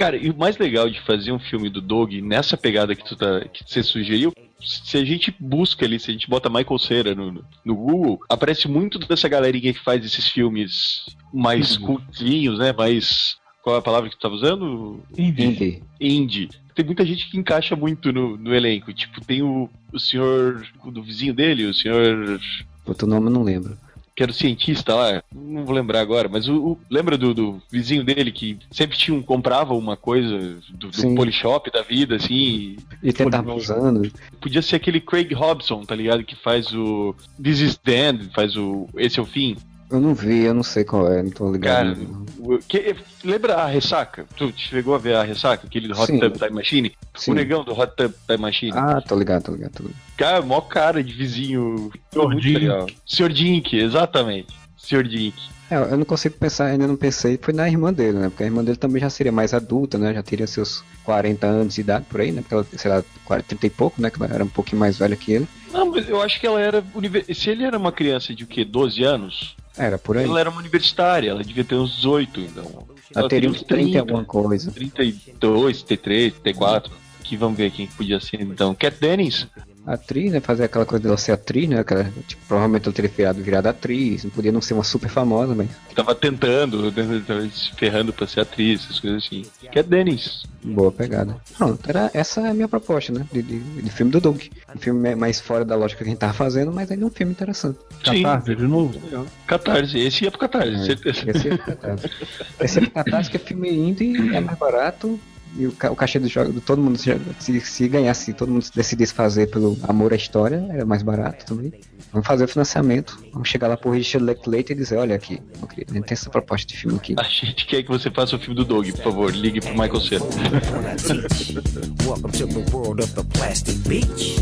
Cara, 0.00 0.16
e 0.16 0.30
o 0.30 0.34
mais 0.34 0.56
legal 0.56 0.88
de 0.88 0.98
fazer 1.02 1.30
um 1.30 1.38
filme 1.38 1.68
do 1.68 1.78
Dog 1.78 2.22
nessa 2.22 2.56
pegada 2.56 2.94
que 2.94 3.04
tu 3.04 3.14
tá, 3.14 3.44
que 3.52 3.62
você 3.66 3.82
sugeriu, 3.82 4.32
se 4.58 4.96
a 4.96 5.04
gente 5.04 5.30
busca 5.38 5.84
ali, 5.84 6.00
se 6.00 6.08
a 6.10 6.14
gente 6.14 6.26
bota 6.26 6.48
Michael 6.48 6.78
Cera 6.78 7.14
no, 7.14 7.44
no 7.62 7.76
Google, 7.76 8.18
aparece 8.26 8.66
muito 8.66 8.98
dessa 8.98 9.28
galerinha 9.28 9.74
que 9.74 9.84
faz 9.84 10.02
esses 10.02 10.26
filmes 10.26 11.04
mais 11.34 11.76
cultinhos, 11.76 12.58
né? 12.58 12.72
Mais. 12.72 13.36
Qual 13.62 13.76
é 13.76 13.78
a 13.78 13.82
palavra 13.82 14.08
que 14.08 14.16
tu 14.16 14.22
tava 14.22 14.36
usando? 14.36 15.02
Indie. 15.18 15.44
Indie. 15.44 15.82
Indie. 16.00 16.48
Tem 16.74 16.82
muita 16.82 17.04
gente 17.04 17.30
que 17.30 17.36
encaixa 17.36 17.76
muito 17.76 18.10
no, 18.10 18.38
no 18.38 18.54
elenco. 18.54 18.94
Tipo, 18.94 19.22
tem 19.22 19.42
o, 19.42 19.68
o 19.92 20.00
senhor 20.00 20.66
do 20.82 21.02
vizinho 21.02 21.34
dele, 21.34 21.66
o 21.66 21.74
senhor 21.74 22.40
Outro 22.86 23.06
nome 23.06 23.26
eu 23.26 23.32
não 23.32 23.42
lembro. 23.42 23.76
Que 24.20 24.24
era 24.24 24.30
o 24.32 24.34
cientista 24.34 24.94
lá, 24.94 25.22
não 25.34 25.64
vou 25.64 25.74
lembrar 25.74 26.00
agora, 26.02 26.28
mas 26.28 26.46
o, 26.46 26.54
o- 26.72 26.78
lembra 26.90 27.16
do, 27.16 27.32
do 27.32 27.62
vizinho 27.72 28.04
dele 28.04 28.30
que 28.30 28.58
sempre 28.70 28.94
tinha 28.98 29.16
um, 29.16 29.22
comprava 29.22 29.72
uma 29.72 29.96
coisa 29.96 30.58
do, 30.68 30.88
do 30.90 31.14
polishop 31.16 31.70
da 31.70 31.80
vida, 31.80 32.16
assim, 32.16 32.76
E 33.02 33.14
tentava 33.14 33.54
usando. 33.54 34.12
podia 34.38 34.60
ser 34.60 34.76
aquele 34.76 35.00
Craig 35.00 35.32
Hobson, 35.34 35.86
tá 35.86 35.94
ligado? 35.94 36.22
Que 36.22 36.36
faz 36.36 36.70
o 36.74 37.14
This 37.42 37.60
is 37.60 37.76
the 37.78 38.10
End, 38.10 38.28
faz 38.34 38.54
o 38.56 38.86
Esse 38.94 39.18
é 39.18 39.22
o 39.22 39.26
Fim. 39.26 39.56
Eu 39.90 40.00
não 40.00 40.14
vi, 40.14 40.44
eu 40.44 40.54
não 40.54 40.62
sei 40.62 40.84
qual 40.84 41.10
é, 41.12 41.20
não 41.22 41.30
tô 41.30 41.50
ligado. 41.50 41.96
Cara, 41.96 42.58
que- 42.68 42.94
lembra 43.24 43.56
a 43.56 43.66
Ressaca? 43.66 44.24
Tu 44.36 44.52
chegou 44.56 44.94
a 44.94 44.98
ver 44.98 45.16
a 45.16 45.22
Ressaca? 45.24 45.66
Aquele 45.66 45.88
do 45.88 45.94
Hot 45.98 46.06
Sim. 46.06 46.20
Tub 46.20 46.32
Time 46.36 46.50
Machine? 46.50 46.92
Sim. 47.16 47.32
O 47.32 47.34
negão 47.34 47.64
do 47.64 47.72
Hot 47.72 47.92
Tub 47.96 48.12
Time 48.26 48.38
Machine. 48.38 48.72
Ah, 48.76 49.00
tô 49.00 49.16
ligado, 49.18 49.42
tô 49.42 49.52
ligado, 49.52 49.72
tô 49.72 49.82
ligado. 49.82 49.98
Cara, 50.16 50.42
mó 50.42 50.60
cara 50.60 51.02
de 51.02 51.12
vizinho. 51.12 51.90
Senhor 52.12 52.34
Dink. 52.36 52.96
Senhor 53.04 53.32
Dink, 53.32 53.76
exatamente. 53.76 54.54
Senhor 54.78 55.02
Dink. 55.02 55.34
É, 55.70 55.76
eu 55.76 55.96
não 55.96 56.04
consigo 56.04 56.34
pensar, 56.36 56.66
ainda 56.66 56.86
não 56.86 56.96
pensei, 56.96 57.38
foi 57.40 57.54
na 57.54 57.68
irmã 57.68 57.92
dele, 57.92 58.18
né? 58.18 58.28
Porque 58.28 58.42
a 58.42 58.46
irmã 58.46 58.64
dele 58.64 58.76
também 58.76 59.00
já 59.00 59.08
seria 59.08 59.30
mais 59.30 59.54
adulta, 59.54 59.96
né? 59.96 60.12
Já 60.12 60.22
teria 60.22 60.46
seus 60.46 60.82
40 61.04 61.46
anos 61.46 61.74
de 61.74 61.80
idade 61.80 62.06
por 62.10 62.20
aí, 62.20 62.32
né? 62.32 62.42
Porque 62.42 62.54
ela, 62.54 62.66
sei 62.76 62.90
lá, 62.90 63.04
40, 63.24 63.48
30 63.48 63.66
e 63.66 63.70
pouco, 63.70 64.02
né? 64.02 64.10
Que 64.10 64.20
ela 64.20 64.34
era 64.34 64.44
um 64.44 64.48
pouquinho 64.48 64.80
mais 64.80 64.98
velha 64.98 65.14
que 65.14 65.32
ele. 65.32 65.46
Não, 65.72 65.86
mas 65.92 66.08
eu 66.08 66.20
acho 66.20 66.40
que 66.40 66.46
ela 66.46 66.60
era. 66.60 66.84
Se 67.32 67.50
ele 67.50 67.64
era 67.64 67.78
uma 67.78 67.92
criança 67.92 68.34
de 68.34 68.42
o 68.42 68.46
quê? 68.48 68.64
12 68.64 69.04
anos? 69.04 69.56
Era 69.78 69.96
por 69.96 70.16
aí. 70.16 70.24
Ela 70.24 70.40
era 70.40 70.50
uma 70.50 70.58
universitária, 70.58 71.30
ela 71.30 71.44
devia 71.44 71.64
ter 71.64 71.76
uns 71.76 71.94
18, 71.96 72.40
então. 72.40 72.88
Ela 73.14 73.28
teria 73.28 73.48
uns 73.48 73.62
30 73.62 73.90
e 73.90 73.98
alguma 73.98 74.24
coisa. 74.24 74.70
32, 74.72 75.82
33, 75.82 76.34
34. 76.34 76.92
Aqui 77.20 77.36
vamos 77.36 77.56
ver 77.56 77.70
quem 77.70 77.86
que 77.86 77.94
podia 77.94 78.18
ser 78.18 78.40
então. 78.40 78.74
Cat 78.74 78.96
Dennings. 79.00 79.46
Atriz, 79.86 80.32
né? 80.32 80.40
Fazer 80.40 80.64
aquela 80.64 80.84
coisa 80.86 81.02
dela 81.02 81.16
ser 81.16 81.32
atriz, 81.32 81.68
né? 81.68 81.80
Aquela, 81.80 82.04
tipo, 82.26 82.42
provavelmente 82.46 82.86
ela 82.86 82.94
teria 82.94 83.10
virado, 83.10 83.42
virado 83.42 83.66
atriz. 83.66 84.24
Não 84.24 84.30
podia 84.30 84.52
não 84.52 84.60
ser 84.60 84.74
uma 84.74 84.84
super 84.84 85.08
famosa, 85.08 85.54
mas 85.54 85.68
Tava 85.94 86.14
tentando, 86.14 86.90
tava 86.92 87.48
se 87.48 87.72
ferrando 87.74 88.12
pra 88.12 88.26
ser 88.26 88.40
atriz, 88.40 88.84
essas 88.84 89.00
coisas 89.00 89.24
assim. 89.24 89.42
Cat 89.72 89.88
Dennings. 89.88 90.44
boa 90.62 90.92
pegada. 90.92 91.36
Pronto, 91.56 91.80
era, 91.88 92.10
essa 92.14 92.40
é 92.42 92.50
a 92.50 92.54
minha 92.54 92.68
proposta, 92.68 93.12
né? 93.12 93.26
De, 93.32 93.42
de, 93.42 93.58
de 93.58 93.90
filme 93.90 94.12
do 94.12 94.20
Doug. 94.20 94.40
Um 94.74 94.78
filme 94.78 95.14
mais 95.14 95.40
fora 95.40 95.64
da 95.64 95.74
lógica 95.76 96.02
que 96.02 96.08
a 96.08 96.12
gente 96.12 96.20
tava 96.20 96.32
fazendo, 96.32 96.72
mas 96.72 96.90
ainda 96.90 97.04
é 97.04 97.06
um 97.06 97.10
filme 97.10 97.32
interessante. 97.32 97.78
Sim. 98.04 98.22
Catarse 98.22 98.54
de 98.54 98.66
novo. 98.66 99.26
Catarse. 99.46 99.98
Esse 99.98 100.24
ia 100.24 100.30
pro 100.30 100.40
Catarse, 100.40 100.86
certeza. 100.86 101.30
Esse 101.30 101.48
é 101.48 101.58
Catarse. 101.58 102.10
Esse 102.60 102.78
é 102.78 102.86
Catarse 102.86 103.30
que 103.30 103.36
é 103.36 103.40
filme 103.40 103.70
indie, 103.70 104.34
é 104.34 104.40
mais 104.40 104.58
barato. 104.58 105.18
E 105.56 105.66
o, 105.66 105.72
ca- 105.72 105.90
o 105.90 105.96
cachê 105.96 106.18
do 106.18 106.28
jogo, 106.28 106.52
do 106.52 106.60
todo 106.60 106.80
mundo, 106.80 106.96
se, 106.96 107.10
se, 107.40 107.60
se 107.60 107.88
ganhasse, 107.88 108.32
todo 108.32 108.52
mundo 108.52 108.64
decidisse 108.74 109.12
fazer 109.12 109.50
pelo 109.50 109.76
amor 109.82 110.12
à 110.12 110.16
história, 110.16 110.64
era 110.70 110.86
mais 110.86 111.02
barato 111.02 111.44
também. 111.44 111.72
Vamos 112.12 112.26
fazer 112.26 112.44
o 112.44 112.48
financiamento. 112.48 113.18
Vamos 113.32 113.48
chegar 113.48 113.66
lá 113.66 113.76
pro 113.76 113.90
Richard 113.90 114.24
Linklater 114.24 114.76
e 114.76 114.80
dizer, 114.80 114.96
olha 114.96 115.16
aqui, 115.16 115.42
meu 115.58 115.66
querido, 115.66 115.90
a 115.90 115.94
gente 115.96 116.06
tem 116.06 116.14
essa 116.14 116.30
proposta 116.30 116.66
de 116.68 116.76
filme 116.78 116.96
aqui. 116.96 117.14
A 117.18 117.22
gente 117.24 117.66
quer 117.66 117.82
que 117.82 117.88
você 117.88 118.10
faça 118.10 118.36
o 118.36 118.38
filme 118.38 118.54
do 118.54 118.64
Doug, 118.64 118.88
por 118.92 119.02
favor. 119.02 119.32
Ligue 119.34 119.60
pro 119.60 119.70
Michael 119.72 120.00
Cera. 120.00 120.24
Welcome 122.06 122.32
to 122.32 122.46
the 122.46 122.70
world 122.76 123.02
of 123.02 123.12
the 123.14 123.24
plastic 123.36 123.76
beach. 123.88 124.38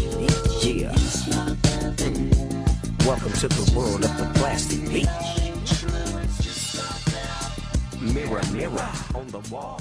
Yeah. 0.62 0.92
Welcome 3.06 3.32
to 3.40 3.48
the 3.48 3.72
world 3.74 4.04
of 4.04 4.14
the 4.18 4.26
plastic 4.38 4.80
beach. 4.90 5.08
Mirror, 8.00 8.42
mirror 8.52 8.88
on 9.14 9.26
the 9.28 9.40
wall. 9.50 9.80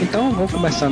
Então 0.00 0.30
vamos 0.30 0.52
começar 0.52 0.88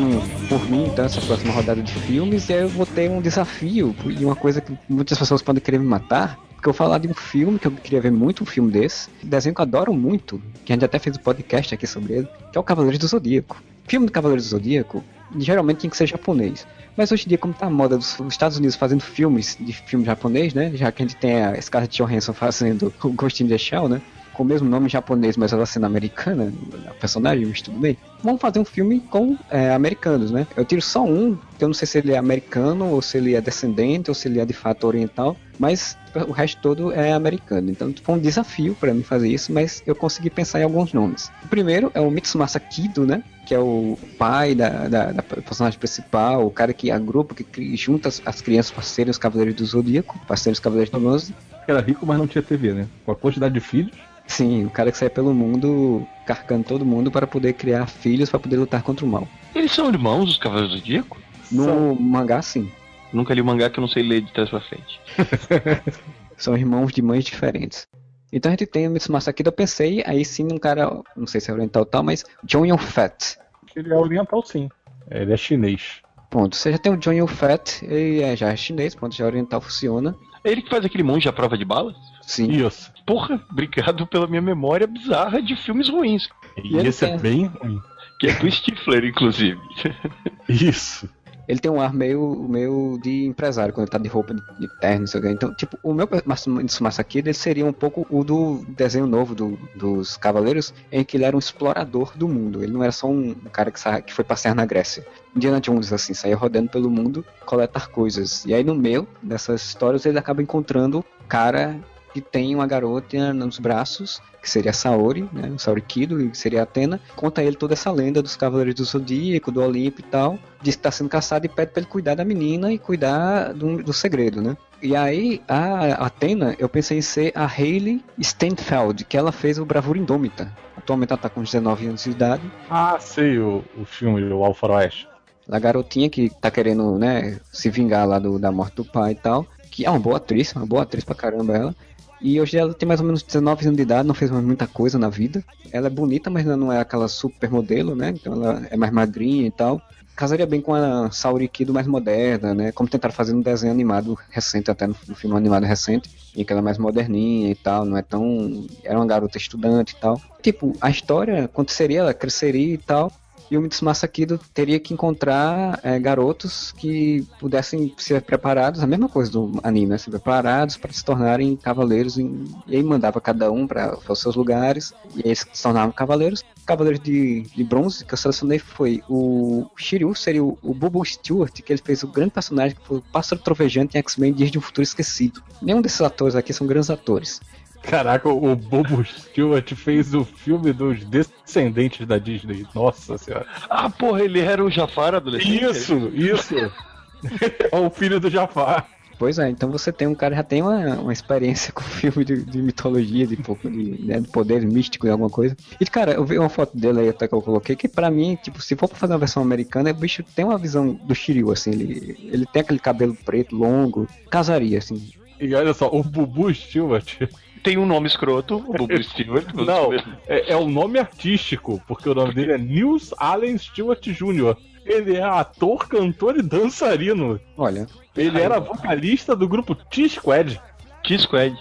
por 0.48 0.68
mim, 0.68 0.86
então, 0.86 1.04
essa 1.04 1.20
próxima 1.20 1.52
rodada 1.52 1.82
de 1.82 1.92
filmes, 1.92 2.48
e 2.48 2.54
aí 2.54 2.62
eu 2.62 2.68
vou 2.68 2.84
ter 2.84 3.10
um 3.10 3.20
desafio, 3.20 3.94
e 4.06 4.24
uma 4.24 4.34
coisa 4.34 4.60
que 4.60 4.76
muitas 4.88 5.18
pessoas 5.18 5.40
podem 5.40 5.62
querer 5.62 5.78
me 5.78 5.86
matar, 5.86 6.38
porque 6.54 6.68
eu 6.68 6.72
vou 6.72 6.74
falar 6.74 6.98
de 6.98 7.08
um 7.08 7.14
filme 7.14 7.58
que 7.58 7.66
eu 7.66 7.72
queria 7.72 8.00
ver 8.00 8.10
muito, 8.10 8.42
um 8.42 8.46
filme 8.46 8.70
desse, 8.70 9.08
um 9.22 9.28
desenho 9.28 9.54
que 9.54 9.60
eu 9.60 9.62
adoro 9.62 9.94
muito, 9.94 10.42
que 10.64 10.72
a 10.72 10.76
gente 10.76 10.84
até 10.84 10.98
fez 10.98 11.16
um 11.16 11.20
podcast 11.20 11.74
aqui 11.74 11.86
sobre 11.86 12.14
ele, 12.14 12.28
que 12.50 12.58
é 12.58 12.60
o 12.60 12.64
Cavaleiros 12.64 12.98
do 12.98 13.06
Zodíaco. 13.06 13.62
Filme 13.86 14.06
do 14.06 14.12
Cavaleiros 14.12 14.46
do 14.46 14.50
Zodíaco, 14.50 15.04
geralmente 15.36 15.78
tem 15.78 15.90
que 15.90 15.96
ser 15.96 16.06
japonês. 16.06 16.66
Mas 16.96 17.10
hoje 17.10 17.24
em 17.26 17.28
dia, 17.28 17.38
como 17.38 17.52
tá 17.52 17.66
a 17.66 17.70
moda 17.70 17.96
dos 17.96 18.16
dos 18.16 18.32
Estados 18.32 18.56
Unidos 18.56 18.76
fazendo 18.76 19.02
filmes 19.02 19.56
de 19.60 19.72
filme 19.72 20.04
japonês, 20.04 20.54
né? 20.54 20.70
Já 20.74 20.92
que 20.92 21.02
a 21.02 21.06
gente 21.06 21.18
tem 21.18 21.42
a 21.42 21.60
Scarlett 21.60 21.96
Johansson 21.96 22.32
fazendo 22.32 22.92
o 23.02 23.10
Ghost 23.10 23.42
in 23.42 23.48
the 23.48 23.58
Shell, 23.58 23.88
né? 23.88 24.00
Com 24.32 24.42
o 24.42 24.46
mesmo 24.46 24.68
nome 24.68 24.88
japonês, 24.88 25.36
mas 25.36 25.52
ela 25.52 25.66
sendo 25.66 25.86
americana, 25.86 26.52
a 26.88 26.94
personagem, 26.94 27.46
mas 27.46 27.62
tudo 27.62 27.78
bem. 27.78 27.96
Vamos 28.24 28.40
fazer 28.40 28.58
um 28.58 28.64
filme 28.64 29.00
com 29.00 29.36
é, 29.50 29.70
americanos, 29.74 30.30
né? 30.30 30.46
Eu 30.56 30.64
tiro 30.64 30.80
só 30.80 31.04
um, 31.04 31.36
que 31.58 31.62
eu 31.62 31.68
não 31.68 31.74
sei 31.74 31.86
se 31.86 31.98
ele 31.98 32.12
é 32.12 32.16
americano, 32.16 32.90
ou 32.90 33.02
se 33.02 33.18
ele 33.18 33.34
é 33.34 33.40
descendente, 33.40 34.10
ou 34.10 34.14
se 34.14 34.28
ele 34.28 34.40
é 34.40 34.46
de 34.46 34.54
fato 34.54 34.86
oriental, 34.86 35.36
mas 35.58 35.96
o 36.26 36.32
resto 36.32 36.60
todo 36.62 36.90
é 36.90 37.12
americano. 37.12 37.70
Então 37.70 37.92
foi 38.02 38.14
um 38.14 38.18
desafio 38.18 38.74
para 38.80 38.94
mim 38.94 39.02
fazer 39.02 39.28
isso, 39.28 39.52
mas 39.52 39.82
eu 39.86 39.94
consegui 39.94 40.30
pensar 40.30 40.60
em 40.60 40.62
alguns 40.62 40.94
nomes. 40.94 41.30
O 41.44 41.48
primeiro 41.48 41.90
é 41.94 42.00
o 42.00 42.10
Mitsumasa 42.10 42.58
Kido, 42.58 43.06
né? 43.06 43.22
Que 43.46 43.54
é 43.54 43.58
o 43.58 43.98
pai 44.18 44.54
da, 44.54 44.88
da, 44.88 45.12
da 45.12 45.22
personagem 45.22 45.78
principal, 45.78 46.46
o 46.46 46.50
cara 46.50 46.72
que 46.72 46.90
agrupa, 46.90 47.34
que 47.34 47.76
junta 47.76 48.08
as, 48.08 48.22
as 48.24 48.40
crianças 48.40 48.72
para 48.72 48.82
serem 48.82 49.10
os 49.10 49.18
Cavaleiros 49.18 49.54
do 49.54 49.66
Zodíaco, 49.66 50.18
para 50.26 50.36
serem 50.36 50.54
os 50.54 50.60
Cavaleiros 50.60 50.90
do 50.90 50.98
Bronze. 50.98 51.34
Era 51.68 51.80
rico, 51.80 52.06
mas 52.06 52.16
não 52.16 52.26
tinha 52.26 52.42
TV, 52.42 52.72
né? 52.72 52.88
Com 53.04 53.12
a 53.12 53.16
quantidade 53.16 53.52
de 53.52 53.60
filhos. 53.60 53.92
Sim, 54.26 54.64
o 54.64 54.70
cara 54.70 54.90
que 54.90 54.96
sai 54.96 55.10
pelo 55.10 55.34
mundo 55.34 56.06
carcando 56.24 56.64
todo 56.64 56.84
mundo 56.84 57.10
para 57.10 57.26
poder 57.26 57.52
criar 57.54 57.86
filhos 57.86 58.30
para 58.30 58.40
poder 58.40 58.56
lutar 58.56 58.82
contra 58.82 59.04
o 59.04 59.08
mal. 59.08 59.28
Eles 59.54 59.72
são 59.72 59.88
irmãos, 59.88 60.30
os 60.30 60.36
Cavaleiros 60.38 60.72
do 60.72 60.78
Zodíaco? 60.78 61.18
No 61.50 61.94
mangá, 61.94 62.42
sim. 62.42 62.70
Nunca 63.12 63.32
li 63.32 63.40
o 63.40 63.44
mangá 63.44 63.70
que 63.70 63.78
eu 63.78 63.82
não 63.82 63.88
sei 63.88 64.02
ler 64.02 64.22
de 64.22 64.32
trás 64.32 64.50
pra 64.50 64.60
frente. 64.60 65.00
São 66.36 66.56
irmãos 66.56 66.92
de 66.92 67.00
mães 67.00 67.24
diferentes. 67.24 67.86
Então 68.32 68.50
a 68.50 68.54
gente 68.54 68.66
tem 68.66 68.88
o 68.88 68.90
Mitsumasa 68.90 69.32
Kido, 69.32 69.48
eu 69.48 69.52
pensei 69.52 70.02
aí 70.04 70.24
sim 70.24 70.42
num 70.42 70.58
cara, 70.58 70.90
não 71.16 71.26
sei 71.26 71.40
se 71.40 71.50
é 71.50 71.54
oriental 71.54 71.82
ou 71.82 71.86
tal, 71.86 72.02
mas 72.02 72.24
John 72.42 72.66
Yun-Fat. 72.66 73.38
Ele 73.76 73.92
é 73.92 73.96
oriental, 73.96 74.42
sim. 74.44 74.68
Ele 75.08 75.32
é 75.32 75.36
chinês. 75.36 76.02
Ponto. 76.28 76.56
Você 76.56 76.72
já 76.72 76.78
tem 76.78 76.92
o 76.92 76.96
John 76.96 77.12
Yun-Fat, 77.12 77.84
ele 77.84 78.22
é, 78.22 78.34
já 78.34 78.48
é 78.48 78.56
chinês, 78.56 78.96
ponto, 78.96 79.14
já 79.14 79.24
é 79.24 79.28
oriental, 79.28 79.60
funciona. 79.60 80.16
É 80.42 80.50
ele 80.50 80.62
que 80.62 80.70
faz 80.70 80.84
aquele 80.84 81.04
monge 81.04 81.28
à 81.28 81.32
prova 81.32 81.56
de 81.56 81.64
balas? 81.64 81.94
Sim. 82.26 82.50
Isso. 82.50 82.92
Porra, 83.06 83.40
obrigado 83.50 84.06
pela 84.06 84.26
minha 84.26 84.42
memória 84.42 84.86
bizarra 84.86 85.40
de 85.42 85.54
filmes 85.56 85.88
ruins. 85.88 86.28
E, 86.62 86.76
ele 86.76 86.88
esse 86.88 87.04
tem- 87.04 87.14
é 87.14 87.18
bem 87.18 87.46
ruim. 87.46 87.80
Que 88.18 88.28
é 88.28 88.34
do 88.34 88.50
Stifler, 88.50 89.04
inclusive. 89.04 89.60
Isso. 90.48 91.08
Ele 91.46 91.58
tem 91.58 91.70
um 91.70 91.78
ar 91.78 91.92
meio, 91.92 92.46
meio 92.48 92.98
de 93.02 93.26
empresário, 93.26 93.74
quando 93.74 93.84
ele 93.84 93.90
tá 93.90 93.98
de 93.98 94.08
roupa 94.08 94.32
de, 94.32 94.40
de 94.58 94.66
terno, 94.80 95.00
não 95.00 95.06
sei 95.06 95.20
o 95.20 95.22
que. 95.24 95.28
Então, 95.28 95.54
tipo, 95.54 95.78
o 95.82 95.92
meu 95.92 96.08
Mitsumasa 96.46 97.04
Kido, 97.04 97.28
ele 97.28 97.34
seria 97.34 97.66
um 97.66 97.72
pouco 97.72 98.06
o 98.08 98.24
do 98.24 98.64
desenho 98.70 99.06
novo 99.06 99.34
do- 99.34 99.58
dos 99.76 100.16
Cavaleiros, 100.16 100.72
em 100.90 101.04
que 101.04 101.18
ele 101.18 101.24
era 101.24 101.36
um 101.36 101.38
explorador 101.38 102.16
do 102.16 102.26
mundo. 102.26 102.62
Ele 102.64 102.72
não 102.72 102.82
era 102.82 102.92
só 102.92 103.08
um, 103.08 103.34
cara 103.52 103.70
que, 103.70 103.78
sa- 103.78 104.00
que 104.00 104.14
foi 104.14 104.24
passear 104.24 104.54
na 104.54 104.64
Grécia. 104.64 105.06
Indiana 105.36 105.60
Jones, 105.60 105.92
assim, 105.92 106.14
saía 106.14 106.34
rodando 106.34 106.70
pelo 106.70 106.88
mundo, 106.90 107.22
coletar 107.44 107.88
coisas. 107.88 108.46
E 108.46 108.54
aí, 108.54 108.64
no 108.64 108.74
meio 108.74 109.06
dessas 109.22 109.62
histórias, 109.66 110.06
ele 110.06 110.18
acaba 110.18 110.40
encontrando 110.40 111.04
cara 111.28 111.78
que 112.14 112.20
tem 112.20 112.54
uma 112.54 112.66
garota 112.66 113.34
nos 113.34 113.58
braços, 113.58 114.22
que 114.40 114.48
seria 114.48 114.70
a 114.70 114.74
Saori, 114.74 115.28
né? 115.32 115.50
O 115.54 115.58
Saori 115.58 115.80
Kido, 115.82 116.30
que 116.30 116.38
seria 116.38 116.60
a 116.60 116.62
Atena. 116.62 117.00
Conta 117.16 117.40
a 117.40 117.44
ele 117.44 117.56
toda 117.56 117.74
essa 117.74 117.90
lenda 117.90 118.22
dos 118.22 118.36
Cavaleiros 118.36 118.76
do 118.76 118.84
Zodíaco, 118.84 119.50
do 119.50 119.60
Olimpo 119.60 120.00
e 120.00 120.04
tal. 120.04 120.38
Diz 120.62 120.76
que 120.76 120.82
tá 120.82 120.90
sendo 120.92 121.10
caçado 121.10 121.44
e 121.44 121.48
pede 121.48 121.72
pra 121.72 121.80
ele 121.80 121.90
cuidar 121.90 122.14
da 122.14 122.24
menina 122.24 122.72
e 122.72 122.78
cuidar 122.78 123.52
do, 123.52 123.82
do 123.82 123.92
segredo, 123.92 124.40
né? 124.40 124.56
E 124.80 124.94
aí, 124.94 125.42
a 125.48 126.06
Atena, 126.06 126.54
eu 126.58 126.68
pensei 126.68 126.98
em 126.98 127.02
ser 127.02 127.32
a 127.34 127.46
Hayley 127.46 128.00
Steinfeld, 128.22 129.04
que 129.04 129.16
ela 129.16 129.32
fez 129.32 129.58
o 129.58 129.64
Bravura 129.64 129.98
Indômita. 129.98 130.52
Atualmente 130.76 131.10
ela 131.12 131.20
tá 131.20 131.28
com 131.28 131.42
19 131.42 131.86
anos 131.88 132.04
de 132.04 132.10
idade. 132.10 132.42
Ah, 132.70 132.96
sei 133.00 133.38
o, 133.38 133.64
o 133.76 133.84
filme, 133.84 134.22
o 134.32 134.44
Alfa 134.44 134.66
Oeste. 134.70 135.08
A 135.50 135.58
garotinha 135.58 136.08
que 136.08 136.30
tá 136.40 136.50
querendo, 136.50 136.98
né, 136.98 137.38
se 137.52 137.68
vingar 137.70 138.06
lá 138.06 138.18
do- 138.18 138.38
da 138.38 138.52
morte 138.52 138.76
do 138.76 138.84
pai 138.84 139.12
e 139.12 139.14
tal. 139.16 139.46
Que 139.70 139.84
é 139.84 139.90
uma 139.90 139.98
boa 139.98 140.18
atriz, 140.18 140.52
uma 140.54 140.64
boa 140.66 140.82
atriz 140.82 141.02
pra 141.04 141.14
caramba 141.14 141.56
ela. 141.56 141.76
E 142.24 142.40
hoje 142.40 142.56
ela 142.56 142.72
tem 142.72 142.88
mais 142.88 143.00
ou 143.00 143.06
menos 143.06 143.22
19 143.22 143.66
anos 143.66 143.76
de 143.76 143.82
idade, 143.82 144.08
não 144.08 144.14
fez 144.14 144.30
mais 144.30 144.42
muita 144.42 144.66
coisa 144.66 144.98
na 144.98 145.10
vida. 145.10 145.44
Ela 145.70 145.88
é 145.88 145.90
bonita, 145.90 146.30
mas 146.30 146.46
não 146.46 146.72
é 146.72 146.80
aquela 146.80 147.06
super 147.06 147.50
modelo, 147.50 147.94
né? 147.94 148.14
Então 148.16 148.32
ela 148.32 148.66
é 148.70 148.76
mais 148.78 148.90
magrinha 148.90 149.46
e 149.46 149.50
tal. 149.50 149.78
Casaria 150.16 150.46
bem 150.46 150.58
com 150.58 150.72
a 150.72 151.10
Saori 151.10 151.46
Kido 151.46 151.74
mais 151.74 151.86
moderna, 151.86 152.54
né? 152.54 152.72
Como 152.72 152.88
tentaram 152.88 153.12
fazer 153.14 153.34
no 153.34 153.42
desenho 153.42 153.70
animado 153.70 154.16
recente, 154.30 154.70
até 154.70 154.86
no, 154.86 154.96
no 155.06 155.14
filme 155.14 155.36
animado 155.36 155.64
recente, 155.64 156.08
em 156.34 156.42
que 156.42 156.50
ela 156.50 156.62
é 156.62 156.64
mais 156.64 156.78
moderninha 156.78 157.50
e 157.50 157.54
tal, 157.54 157.84
não 157.84 157.98
é 157.98 158.00
tão. 158.02 158.66
Era 158.82 158.98
uma 158.98 159.06
garota 159.06 159.36
estudante 159.36 159.92
e 159.92 160.00
tal. 160.00 160.18
Tipo, 160.40 160.72
a 160.80 160.88
história 160.88 161.44
aconteceria, 161.44 162.00
ela 162.00 162.14
cresceria 162.14 162.72
e 162.72 162.78
tal. 162.78 163.12
E 163.50 163.56
o 163.58 163.60
Mitsumasa 163.60 164.08
Kido 164.08 164.40
teria 164.52 164.80
que 164.80 164.92
encontrar 164.94 165.78
é, 165.82 165.98
garotos 165.98 166.72
que 166.72 167.26
pudessem 167.38 167.92
ser 167.98 168.22
preparados, 168.22 168.82
a 168.82 168.86
mesma 168.86 169.08
coisa 169.08 169.30
do 169.30 169.60
anime, 169.62 169.86
né? 169.86 169.98
Ser 169.98 170.10
preparados 170.10 170.76
para 170.76 170.92
se 170.92 171.04
tornarem 171.04 171.54
cavaleiros. 171.56 172.18
em- 172.18 172.44
e 172.66 172.76
aí 172.76 172.82
mandava 172.82 173.20
cada 173.20 173.50
um 173.52 173.66
para 173.66 173.98
os 174.08 174.18
seus 174.18 174.34
lugares. 174.34 174.92
E 175.14 175.20
eles 175.24 175.46
se 175.52 175.62
tornavam 175.62 175.92
cavaleiros. 175.92 176.42
Cavaleiros 176.66 177.00
de, 177.00 177.42
de 177.42 177.62
bronze 177.64 178.04
que 178.04 178.14
eu 178.14 178.18
selecionei 178.18 178.58
foi 178.58 179.02
o 179.08 179.66
Shiryu, 179.76 180.14
seria 180.14 180.42
o, 180.42 180.58
o 180.62 180.72
Bobo 180.72 181.04
Stewart, 181.04 181.52
que 181.52 181.72
ele 181.72 181.82
fez 181.84 182.02
o 182.02 182.08
grande 182.08 182.30
personagem 182.30 182.76
que 182.76 182.86
foi 182.86 182.98
o 182.98 183.02
Pássaro 183.02 183.40
Trovejante 183.42 183.96
em 183.96 184.00
X-Men 184.00 184.32
Dias 184.32 184.50
de 184.50 184.58
um 184.58 184.62
Futuro 184.62 184.82
Esquecido. 184.82 185.42
Nenhum 185.60 185.82
desses 185.82 186.00
atores 186.00 186.34
aqui 186.34 186.52
são 186.52 186.66
grandes 186.66 186.88
atores. 186.90 187.40
Caraca, 187.88 188.28
o 188.28 188.56
Bobo 188.56 189.04
Stewart 189.04 189.74
fez 189.74 190.14
o 190.14 190.24
filme 190.24 190.72
dos 190.72 191.04
descendentes 191.04 192.06
da 192.06 192.18
Disney. 192.18 192.66
Nossa 192.74 193.18
senhora. 193.18 193.46
Ah, 193.68 193.90
porra, 193.90 194.22
ele 194.22 194.40
era 194.40 194.64
o 194.64 194.70
Jafar 194.70 195.14
adolescente? 195.14 195.62
Isso, 195.62 196.10
isso. 196.14 196.54
é 197.70 197.76
o 197.76 197.90
filho 197.90 198.18
do 198.18 198.30
Jafar. 198.30 198.88
Pois 199.18 199.38
é, 199.38 199.48
então 199.48 199.70
você 199.70 199.92
tem 199.92 200.08
um 200.08 200.14
cara 200.14 200.34
que 200.34 200.38
já 200.38 200.42
tem 200.42 200.62
uma, 200.62 200.96
uma 200.96 201.12
experiência 201.12 201.72
com 201.72 201.82
filme 201.82 202.24
de, 202.24 202.44
de 202.44 202.60
mitologia, 202.60 203.26
de 203.26 203.36
pouco 203.36 203.70
de, 203.70 204.02
né, 204.02 204.20
de 204.20 204.28
poder 204.28 204.62
místico 204.62 205.06
e 205.06 205.10
alguma 205.10 205.30
coisa. 205.30 205.56
E 205.80 205.86
cara, 205.86 206.12
eu 206.12 206.24
vi 206.24 206.38
uma 206.38 206.48
foto 206.48 206.76
dele 206.76 207.00
aí 207.00 207.08
até 207.08 207.28
que 207.28 207.34
eu 207.34 207.42
coloquei, 207.42 207.76
que 207.76 207.88
pra 207.88 208.10
mim, 208.10 208.36
tipo, 208.42 208.60
se 208.60 208.74
for 208.74 208.88
pra 208.88 208.98
fazer 208.98 209.12
uma 209.12 209.18
versão 209.18 209.42
americana, 209.42 209.90
o 209.90 209.94
bicho 209.94 210.22
tem 210.34 210.44
uma 210.44 210.58
visão 210.58 210.92
do 210.92 211.14
Shiryu, 211.14 211.52
assim, 211.52 211.70
ele, 211.70 212.28
ele 212.32 212.46
tem 212.46 212.62
aquele 212.62 212.80
cabelo 212.80 213.16
preto, 213.24 213.54
longo, 213.54 214.08
casaria, 214.30 214.78
assim. 214.78 215.12
E 215.40 215.54
olha 215.54 215.74
só, 215.74 215.88
o 215.92 216.02
Bubu 216.02 216.52
Stewart. 216.52 217.20
Tem 217.64 217.78
um 217.78 217.86
nome 217.86 218.06
escroto, 218.06 218.56
o 218.58 218.74
Bubu 218.74 219.02
Stewart. 219.02 219.46
Não, 219.54 219.90
é, 220.28 220.52
é 220.52 220.56
o 220.56 220.68
nome 220.68 220.98
artístico, 220.98 221.82
porque 221.88 222.10
o 222.10 222.14
nome 222.14 222.34
dele 222.34 222.52
é 222.52 222.58
Nils 222.58 223.14
Allen 223.16 223.56
Stewart 223.56 224.06
Jr. 224.06 224.54
Ele 224.84 225.16
é 225.16 225.22
ator, 225.22 225.88
cantor 225.88 226.36
e 226.36 226.42
dançarino. 226.42 227.40
Olha, 227.56 227.86
Ele 228.14 228.38
era 228.38 228.60
vocalista 228.60 229.34
do 229.34 229.48
grupo 229.48 229.74
T-Squad. 229.74 230.60
T-Squad. 231.04 231.56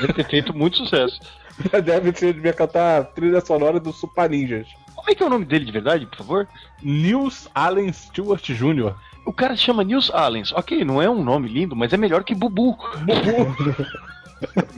Deve 0.00 0.12
ter 0.12 0.28
feito 0.28 0.56
muito 0.56 0.76
sucesso. 0.76 1.18
Deve 1.84 2.16
ser, 2.16 2.34
devia 2.34 2.52
cantar 2.52 3.00
a 3.00 3.04
trilha 3.04 3.40
sonora 3.40 3.80
do 3.80 3.92
Super 3.92 4.30
Ninjas. 4.30 4.68
Como 4.94 5.10
é 5.10 5.14
que 5.16 5.24
é 5.24 5.26
o 5.26 5.30
nome 5.30 5.44
dele 5.44 5.64
de 5.64 5.72
verdade, 5.72 6.06
por 6.06 6.18
favor? 6.18 6.48
Nils 6.80 7.48
Allen 7.52 7.92
Stewart 7.92 8.48
Jr. 8.48 8.94
O 9.26 9.32
cara 9.32 9.56
se 9.56 9.62
chama 9.62 9.82
Nils 9.82 10.08
Allens. 10.14 10.52
Ok, 10.52 10.84
não 10.84 11.02
é 11.02 11.10
um 11.10 11.22
nome 11.22 11.48
lindo, 11.48 11.74
mas 11.74 11.92
é 11.92 11.96
melhor 11.96 12.22
que 12.22 12.32
Bubu. 12.32 12.76
Bubu 12.76 13.56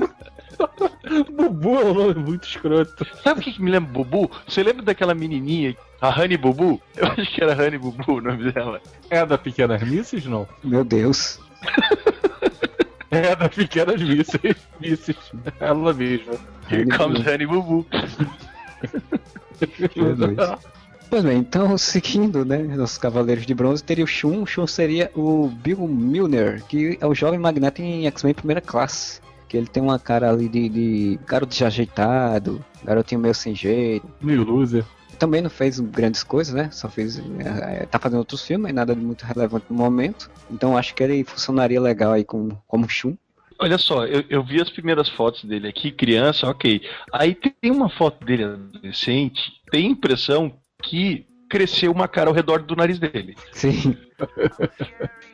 é 1.04 1.84
um 1.84 1.94
nome 1.94 2.14
muito 2.14 2.48
escroto. 2.48 3.06
Sabe 3.22 3.40
o 3.40 3.42
que, 3.42 3.52
que 3.52 3.62
me 3.62 3.70
lembra 3.70 3.92
Bubu? 3.92 4.30
Você 4.46 4.62
lembra 4.62 4.82
daquela 4.82 5.14
menininha, 5.14 5.76
a 6.00 6.08
Honey 6.08 6.36
Bubu? 6.36 6.80
Eu 6.96 7.06
acho 7.08 7.32
que 7.32 7.42
era 7.42 7.52
Honey 7.54 7.78
Bubu 7.78 8.14
o 8.14 8.20
nome 8.20 8.52
dela. 8.52 8.80
É 9.10 9.24
da 9.24 9.38
Pequenas 9.38 9.82
Misses, 9.82 10.24
não? 10.26 10.48
meu 10.62 10.84
Deus. 10.84 11.40
É 13.10 13.36
da 13.36 13.48
Pequenas 13.48 14.02
Misses. 14.02 14.56
Misses. 14.80 15.16
Ela 15.60 15.92
mesma. 15.92 16.34
Here 16.68 16.84
comes 16.88 17.24
Honey 17.24 17.46
Bubu. 17.46 17.86
Jesus. 19.94 20.36
Pois 21.08 21.22
bem, 21.22 21.38
então, 21.38 21.78
seguindo, 21.78 22.44
né, 22.44 22.58
nossos 22.58 22.98
Cavaleiros 22.98 23.46
de 23.46 23.54
Bronze, 23.54 23.84
teria 23.84 24.04
o 24.04 24.08
Shun. 24.08 24.42
O 24.42 24.46
Shun 24.46 24.66
seria 24.66 25.12
o 25.14 25.48
Bill 25.48 25.86
Milner, 25.86 26.64
que 26.64 26.98
é 27.00 27.06
o 27.06 27.14
jovem 27.14 27.38
magnata 27.38 27.80
em 27.80 28.06
X-Men 28.08 28.34
primeira 28.34 28.60
classe. 28.60 29.20
Que 29.54 29.58
ele 29.58 29.68
tem 29.68 29.80
uma 29.80 30.00
cara 30.00 30.30
ali 30.30 30.48
de, 30.48 30.68
de 30.68 31.20
garoto 31.28 31.52
desajeitado, 31.52 32.64
garotinho 32.82 33.20
meio 33.20 33.36
sem 33.36 33.54
jeito. 33.54 34.04
Meio 34.20 34.42
loser. 34.42 34.84
Também 35.16 35.40
não 35.40 35.48
fez 35.48 35.78
grandes 35.78 36.24
coisas, 36.24 36.52
né? 36.52 36.68
Só 36.72 36.88
fez. 36.88 37.22
é, 37.38 37.86
tá 37.86 38.00
fazendo 38.00 38.18
outros 38.18 38.44
filmes, 38.44 38.74
nada 38.74 38.96
de 38.96 39.00
muito 39.00 39.22
relevante 39.22 39.66
no 39.70 39.76
momento. 39.76 40.28
Então 40.50 40.76
acho 40.76 40.92
que 40.92 41.04
ele 41.04 41.22
funcionaria 41.22 41.80
legal 41.80 42.10
aí 42.10 42.24
como, 42.24 42.60
como 42.66 42.88
Shun. 42.88 43.14
Olha 43.56 43.78
só, 43.78 44.04
eu, 44.04 44.24
eu 44.28 44.42
vi 44.42 44.60
as 44.60 44.70
primeiras 44.70 45.08
fotos 45.08 45.44
dele 45.44 45.68
aqui, 45.68 45.92
criança, 45.92 46.48
ok. 46.48 46.82
Aí 47.12 47.32
tem 47.32 47.70
uma 47.70 47.88
foto 47.88 48.24
dele 48.24 48.42
adolescente, 48.42 49.52
tem 49.70 49.86
a 49.86 49.90
impressão 49.90 50.52
que 50.82 51.28
cresceu 51.54 51.92
uma 51.92 52.08
cara 52.08 52.28
ao 52.28 52.34
redor 52.34 52.62
do 52.62 52.74
nariz 52.74 52.98
dele. 52.98 53.36
Sim. 53.52 53.96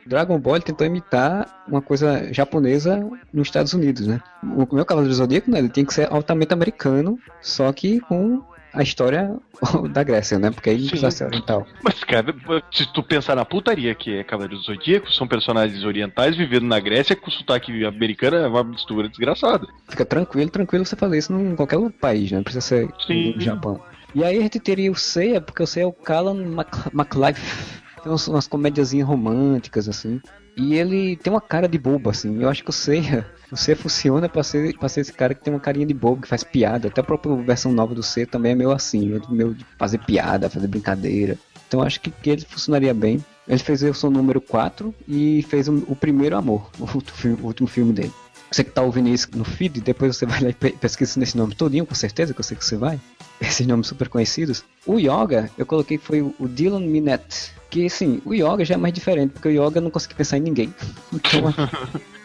Dragon 0.05 0.37
Ball 0.37 0.59
tentou 0.59 0.85
imitar 0.85 1.63
uma 1.67 1.81
coisa 1.81 2.31
japonesa 2.31 2.99
nos 3.33 3.47
Estados 3.47 3.73
Unidos, 3.73 4.05
né? 4.05 4.21
O 4.43 4.75
meu 4.75 4.85
Cavaleiro 4.85 5.11
do 5.11 5.17
Zodíaco, 5.17 5.49
né, 5.49 5.57
ele 5.57 5.69
tinha 5.69 5.83
que 5.83 5.95
ser 5.95 6.07
altamente 6.13 6.53
americano, 6.53 7.17
só 7.41 7.73
que 7.73 7.99
com 8.01 8.43
a 8.71 8.83
história 8.83 9.35
da 9.89 10.03
Grécia, 10.03 10.37
né? 10.37 10.51
Porque 10.51 10.69
aí 10.69 10.77
não 10.77 10.83
Sim. 10.83 10.89
precisa 10.89 11.09
ser 11.09 11.25
oriental. 11.25 11.65
Mas, 11.81 12.03
cara, 12.03 12.35
se 12.71 12.85
tu 12.93 13.01
pensar 13.01 13.35
na 13.35 13.43
putaria 13.43 13.95
que 13.95 14.17
é 14.17 14.23
Cavaleiro 14.23 14.57
do 14.57 14.61
Zodíaco, 14.61 15.11
são 15.11 15.27
personagens 15.27 15.83
orientais 15.83 16.37
vivendo 16.37 16.67
na 16.67 16.79
Grécia 16.79 17.15
com 17.15 17.31
sotaque 17.31 17.83
americano, 17.83 18.37
é 18.37 18.47
uma 18.47 18.63
mistura 18.63 19.09
desgraçada. 19.09 19.65
Fica 19.89 20.05
tranquilo, 20.05 20.51
tranquilo 20.51 20.85
você 20.85 20.95
fazer 20.95 21.17
isso 21.17 21.33
em 21.33 21.55
qualquer 21.55 21.77
outro 21.77 21.97
país, 21.99 22.29
né? 22.29 22.37
Não 22.37 22.43
precisa 22.43 22.61
ser 22.61 22.89
Sim. 23.07 23.33
no 23.33 23.41
Japão. 23.41 23.81
E 24.13 24.23
aí 24.23 24.37
a 24.37 24.41
gente 24.41 24.59
teria 24.59 24.91
o 24.91 24.95
Seiya, 24.95 25.39
porque 25.39 25.63
o 25.63 25.67
Seiya 25.67 25.85
é 25.85 25.87
o 25.87 25.93
Callan 25.93 26.33
Mac- 26.45 26.93
MacLife. 26.93 27.81
Tem 28.03 28.11
umas, 28.11 28.27
umas 28.27 28.47
comédiazinhas 28.47 29.07
românticas, 29.07 29.87
assim. 29.87 30.19
E 30.57 30.73
ele 30.73 31.15
tem 31.15 31.31
uma 31.31 31.39
cara 31.39 31.67
de 31.67 31.77
bobo, 31.77 32.09
assim. 32.09 32.41
Eu 32.41 32.49
acho 32.49 32.63
que 32.63 32.69
o 32.69 32.73
Seiya, 32.73 33.25
o 33.51 33.55
Seiya 33.55 33.77
funciona 33.77 34.27
pra 34.27 34.43
ser, 34.43 34.77
pra 34.77 34.89
ser 34.89 35.01
esse 35.01 35.13
cara 35.13 35.33
que 35.33 35.41
tem 35.43 35.53
uma 35.53 35.59
carinha 35.59 35.85
de 35.85 35.93
bobo, 35.93 36.21
que 36.23 36.27
faz 36.27 36.43
piada. 36.43 36.89
Até 36.89 36.99
a 36.99 37.03
própria 37.03 37.33
versão 37.37 37.71
nova 37.71 37.95
do 37.95 38.03
Seiya 38.03 38.27
também 38.27 38.51
é 38.51 38.55
meio 38.55 38.71
assim, 38.71 39.15
é 39.15 39.31
meio 39.33 39.53
de 39.53 39.65
fazer 39.77 39.99
piada, 39.99 40.49
fazer 40.49 40.67
brincadeira. 40.67 41.37
Então 41.67 41.81
acho 41.81 42.01
que, 42.01 42.11
que 42.11 42.29
ele 42.29 42.41
funcionaria 42.41 42.93
bem. 42.93 43.23
Ele 43.47 43.59
fez 43.59 43.81
o 43.81 43.93
seu 43.93 44.09
número 44.11 44.41
4 44.41 44.93
e 45.07 45.41
fez 45.43 45.67
o, 45.69 45.83
o 45.87 45.95
Primeiro 45.95 46.35
Amor, 46.37 46.69
o, 46.79 46.85
filme- 46.87 47.37
o 47.41 47.45
último 47.47 47.67
filme 47.67 47.93
dele. 47.93 48.11
Você 48.51 48.63
que 48.65 48.71
tá 48.71 48.81
ouvindo 48.81 49.07
isso 49.09 49.29
no 49.33 49.45
feed, 49.45 49.79
depois 49.81 50.15
você 50.17 50.25
vai 50.27 50.41
lá 50.41 50.49
e 50.49 50.53
pe- 50.53 50.71
pesquisa 50.73 51.19
nesse 51.19 51.37
nome 51.37 51.55
todinho, 51.55 51.85
com 51.85 51.95
certeza, 51.95 52.33
que 52.33 52.39
eu 52.39 52.43
sei 52.43 52.57
que 52.57 52.65
você 52.65 52.75
vai. 52.75 52.99
Esses 53.39 53.65
nomes 53.65 53.87
super 53.87 54.09
conhecidos. 54.09 54.63
O 54.85 54.99
Yoga, 54.99 55.49
eu 55.57 55.65
coloquei 55.65 55.97
que 55.97 56.05
foi 56.05 56.21
o 56.21 56.47
Dylan 56.47 56.81
Minette. 56.81 57.53
Que, 57.69 57.85
assim, 57.85 58.21
o 58.25 58.33
Yoga 58.33 58.65
já 58.65 58.73
é 58.75 58.77
mais 58.77 58.93
diferente, 58.93 59.31
porque 59.31 59.47
o 59.47 59.51
Yoga 59.51 59.77
eu 59.77 59.81
não 59.81 59.89
consegui 59.89 60.13
pensar 60.15 60.37
em 60.37 60.41
ninguém. 60.41 60.73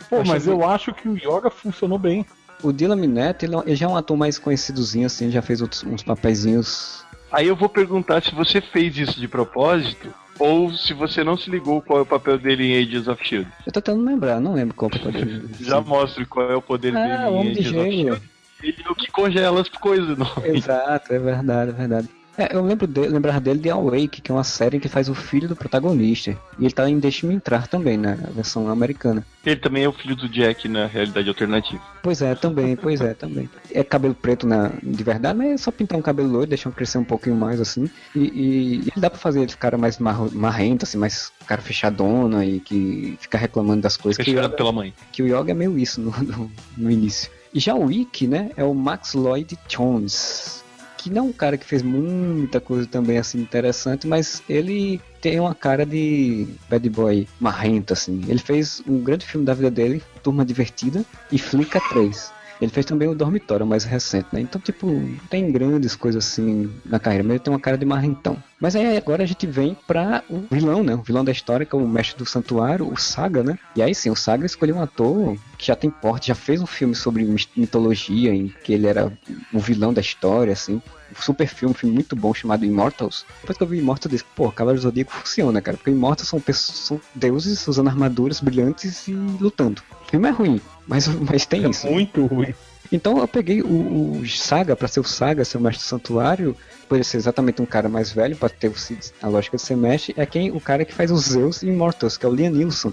Então, 0.09 0.19
Pô, 0.21 0.25
mas 0.25 0.45
que- 0.45 0.51
eu 0.51 0.65
acho 0.69 0.93
que 0.95 1.09
o 1.09 1.17
Yoga 1.17 1.51
funcionou 1.51 1.99
bem. 1.99 2.25
o 2.63 2.73
Dylan 2.73 2.95
Minette, 2.97 3.45
ele, 3.45 3.57
é 3.57 3.59
ele 3.67 3.75
já 3.77 3.87
é 3.87 3.89
um 3.89 3.97
ator 3.97 4.17
mais 4.17 4.39
conhecidozinho, 4.39 5.07
assim, 5.07 5.31
já 5.31 5.43
fez 5.43 5.61
outros, 5.61 5.83
uns 5.85 6.03
papeizinhos. 6.03 7.05
Aí 7.33 7.49
eu 7.49 7.57
vou 7.57 7.69
perguntar 7.69 8.23
se 8.23 8.33
você 8.35 8.61
fez 8.61 8.97
isso 8.97 9.19
de 9.19 9.27
propósito 9.29 10.13
ou 10.39 10.73
se 10.73 10.93
você 10.93 11.23
não 11.25 11.37
se 11.37 11.51
ligou 11.51 11.81
qual 11.83 12.01
é 12.01 12.03
o 12.03 12.07
papel 12.07 12.39
dele 12.39 12.65
em 12.65 12.83
Ages 12.83 13.09
of 13.09 13.25
Shield. 13.25 13.49
Eu 13.67 13.73
tô 13.73 13.81
tentando 13.81 14.05
lembrar, 14.05 14.41
não 14.41 14.55
lembro 14.55 14.75
qual 14.75 14.91
que 14.91 14.99
pode 14.99 15.19
ser. 15.19 15.43
Já 15.61 15.81
mostre 15.81 16.25
qual 16.27 16.51
é 16.51 16.57
o 16.57 16.63
poder 16.63 16.97
Ah, 16.97 17.07
dele 17.07 17.25
o 17.25 17.29
em 17.29 17.35
Homem 17.41 17.53
de 17.53 17.61
Ages 17.61 17.73
of. 17.73 17.91
Shield. 17.91 18.23
Ele 18.63 18.77
é 18.85 18.91
o 18.91 18.95
que 18.95 19.11
congela 19.11 19.61
as 19.61 19.69
coisas, 19.69 20.17
não. 20.17 20.31
Exato, 20.45 21.13
é 21.13 21.19
verdade, 21.19 21.71
é 21.71 21.75
verdade. 21.75 22.09
É, 22.39 22.55
eu 22.55 22.63
lembro 22.63 22.87
de, 22.87 23.01
lembrar 23.01 23.41
dele 23.41 23.59
de 23.61 23.71
Awake, 23.71 24.21
que 24.21 24.31
é 24.31 24.35
uma 24.35 24.45
série 24.45 24.79
que 24.79 24.89
faz 24.89 25.09
o 25.09 25.15
filho 25.15 25.49
do 25.49 25.57
protagonista. 25.57 26.37
E 26.59 26.65
ele 26.65 26.73
tá 26.75 26.89
em 26.89 26.99
Deixe-me 26.99 27.35
Entrar 27.35 27.67
também, 27.67 27.97
na 27.97 28.15
versão 28.15 28.69
americana. 28.69 29.25
Ele 29.45 29.57
também 29.57 29.85
é 29.85 29.89
o 29.89 29.93
filho 29.93 30.15
do 30.17 30.29
Jack 30.29 30.69
na 30.69 30.87
realidade 30.87 31.29
alternativa. 31.29 31.81
Pois 32.03 32.21
é, 32.21 32.35
também, 32.35 32.77
pois 32.77 33.01
é, 33.01 33.15
também. 33.15 33.49
É 33.73 33.83
cabelo 33.83 34.15
preto 34.15 34.47
na, 34.47 34.71
de 34.83 35.03
verdade, 35.03 35.39
mas 35.39 35.51
é 35.53 35.57
só 35.57 35.71
pintar 35.71 35.99
um 35.99 36.03
cabelo 36.03 36.29
loiro, 36.29 36.47
deixar 36.49 36.71
crescer 36.73 36.99
um 36.99 37.05
pouquinho 37.05 37.37
mais 37.37 37.61
assim. 37.61 37.89
E, 38.15 38.19
e, 38.21 38.93
e 38.97 39.01
dá 39.01 39.09
pra 39.09 39.19
fazer 39.19 39.41
ele 39.41 39.51
ficar 39.51 39.77
mais 39.79 39.99
marro- 39.99 40.31
marrento, 40.33 40.85
assim, 40.85 40.99
mais 40.99 41.33
cara 41.47 41.63
fechadona 41.63 42.45
e 42.45 42.61
que 42.61 43.17
fica 43.21 43.39
reclamando 43.39 43.83
das 43.83 43.97
coisas. 43.97 44.23
Fechado 44.23 44.47
Yoga- 44.47 44.57
pela 44.57 44.73
mãe. 44.73 44.93
que 45.13 45.23
o 45.23 45.27
Yoga 45.27 45.53
é 45.53 45.55
meio 45.55 45.79
isso 45.79 46.01
no, 46.01 46.11
no, 46.23 46.51
no 46.77 46.91
início. 46.91 47.31
E 47.55 47.61
já 47.61 47.75
o 47.75 47.87
Wiki, 47.87 48.27
né, 48.27 48.51
é 48.57 48.65
o 48.65 48.75
Max 48.75 49.15
Lloyd 49.15 49.57
Jones. 49.69 50.63
Que 51.07 51.11
não 51.13 51.27
é 51.27 51.29
um 51.29 51.33
cara 51.33 51.57
que 51.57 51.65
fez 51.65 51.83
muita 51.85 52.61
coisa 52.61 52.85
também 52.85 53.17
assim 53.17 53.39
interessante, 53.39 54.09
mas 54.09 54.43
ele 54.49 55.01
tem 55.21 55.39
uma 55.39 55.55
cara 55.55 55.87
de 55.87 56.49
bad 56.69 56.91
boy 56.91 57.29
marrento, 57.39 57.93
assim. 57.93 58.25
Ele 58.27 58.41
fez 58.41 58.83
um 58.89 58.99
grande 58.99 59.25
filme 59.25 59.47
da 59.47 59.55
vida 59.55 59.71
dele, 59.71 60.03
Turma 60.21 60.45
Divertida, 60.45 61.05
e 61.31 61.39
Flica 61.39 61.81
3. 61.91 62.33
Ele 62.61 62.71
fez 62.71 62.87
também 62.87 63.09
o 63.09 63.15
Dormitório 63.15 63.67
mais 63.67 63.85
recente, 63.85 64.29
né? 64.33 64.41
Então, 64.41 64.61
tipo, 64.61 64.89
tem 65.29 65.51
grandes 65.51 65.95
coisas 65.95 66.25
assim 66.25 66.71
na 66.85 66.99
carreira, 66.99 67.25
mas 67.25 67.33
ele 67.33 67.41
tem 67.41 67.53
uma 67.53 67.61
cara 67.61 67.77
de 67.77 67.85
marrentão. 67.85 68.37
Mas 68.59 68.75
aí 68.75 68.97
agora 68.97 69.23
a 69.23 69.27
gente 69.27 69.47
vem 69.47 69.77
pra 69.87 70.23
o 70.31 70.43
vilão, 70.51 70.83
né? 70.83 70.95
O 70.95 71.03
vilão 71.03 71.25
da 71.25 71.33
história, 71.33 71.67
que 71.67 71.75
é 71.75 71.79
o 71.79 71.87
mestre 71.87 72.17
do 72.17 72.25
santuário, 72.25 72.91
o 72.91 72.97
Saga, 72.97 73.43
né? 73.43 73.59
E 73.75 73.83
aí 73.83 73.95
sim, 73.95 74.11
o 74.11 74.17
Saga 74.17 74.47
escolheu 74.47 74.77
um 74.77 74.83
ator 74.83 75.37
que 75.59 75.67
já 75.67 75.77
tem 75.77 75.91
porte, 75.91 76.29
já 76.29 76.35
fez 76.35 76.63
um 76.63 76.67
filme 76.67 76.95
sobre 76.95 77.27
mitologia, 77.57 78.35
em 78.35 78.53
que 78.65 78.73
ele 78.73 78.87
era 78.87 79.13
o 79.53 79.59
vilão 79.59 79.93
da 79.93 80.01
história, 80.01 80.53
assim. 80.53 80.81
Super 81.21 81.47
filme, 81.49 81.73
um 81.73 81.77
filme 81.77 81.95
muito 81.95 82.15
bom 82.15 82.33
chamado 82.35 82.65
Immortals. 82.65 83.25
Depois 83.41 83.57
que 83.57 83.63
eu 83.65 83.69
vi 83.69 83.79
Immortals, 83.79 84.13
eu 84.13 84.17
disse, 84.19 84.25
pô, 84.35 84.51
Cavaleiro 84.53 84.83
Zodíaco 84.83 85.13
funciona, 85.13 85.61
cara. 85.63 85.77
Porque 85.77 85.91
Immortals 85.91 86.29
são, 86.29 86.41
pessoas, 86.41 86.79
são 86.79 87.01
deuses 87.15 87.67
usando 87.67 87.89
armaduras 87.89 88.41
brilhantes 88.41 89.09
e 89.09 89.13
lutando. 89.13 89.83
O 90.07 90.11
filme 90.11 90.29
é 90.29 90.31
ruim, 90.31 90.61
mas, 90.87 91.07
mas 91.09 91.47
tem 91.47 91.65
É 91.65 91.69
isso. 91.69 91.87
muito 91.87 92.27
ruim. 92.27 92.55
Então 92.93 93.19
eu 93.19 93.27
peguei 93.27 93.63
o, 93.63 94.21
o 94.21 94.29
Saga 94.29 94.77
pra 94.77 94.87
ser 94.87 95.01
o 95.01 95.05
Saga, 95.05 95.45
ser 95.45 95.59
o 95.59 95.61
mestre 95.61 95.85
do 95.85 95.89
santuário, 95.89 96.57
poderia 96.89 97.03
ser 97.03 97.17
exatamente 97.17 97.61
um 97.61 97.67
cara 97.67 97.89
mais 97.89 98.13
velho, 98.13 98.37
pra 98.37 98.49
ter 98.49 98.69
o- 98.69 98.75
a 99.21 99.27
lógica 99.27 99.57
de 99.57 99.63
ser 99.65 99.77
mestre, 99.77 100.15
é 100.17 100.25
quem 100.25 100.53
o 100.53 100.61
cara 100.61 100.85
que 100.85 100.95
faz 100.95 101.11
os 101.11 101.23
Zeus 101.25 101.63
e 101.65 101.67
Immortals, 101.67 102.17
que 102.17 102.25
é 102.25 102.29
o 102.29 102.33
Liam 102.33 102.53
Neeson. 102.53 102.93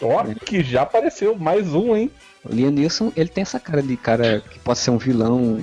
Ó, 0.00 0.24
que 0.46 0.62
já 0.62 0.82
apareceu 0.82 1.34
mais 1.36 1.74
um, 1.74 1.94
hein? 1.94 2.10
O 2.42 2.48
Liam 2.54 2.70
Neeson, 2.70 3.12
ele 3.16 3.28
tem 3.28 3.42
essa 3.42 3.60
cara 3.60 3.82
de 3.82 3.96
cara 3.98 4.40
que 4.48 4.58
pode 4.60 4.78
ser 4.78 4.90
um 4.92 4.98
vilão 4.98 5.60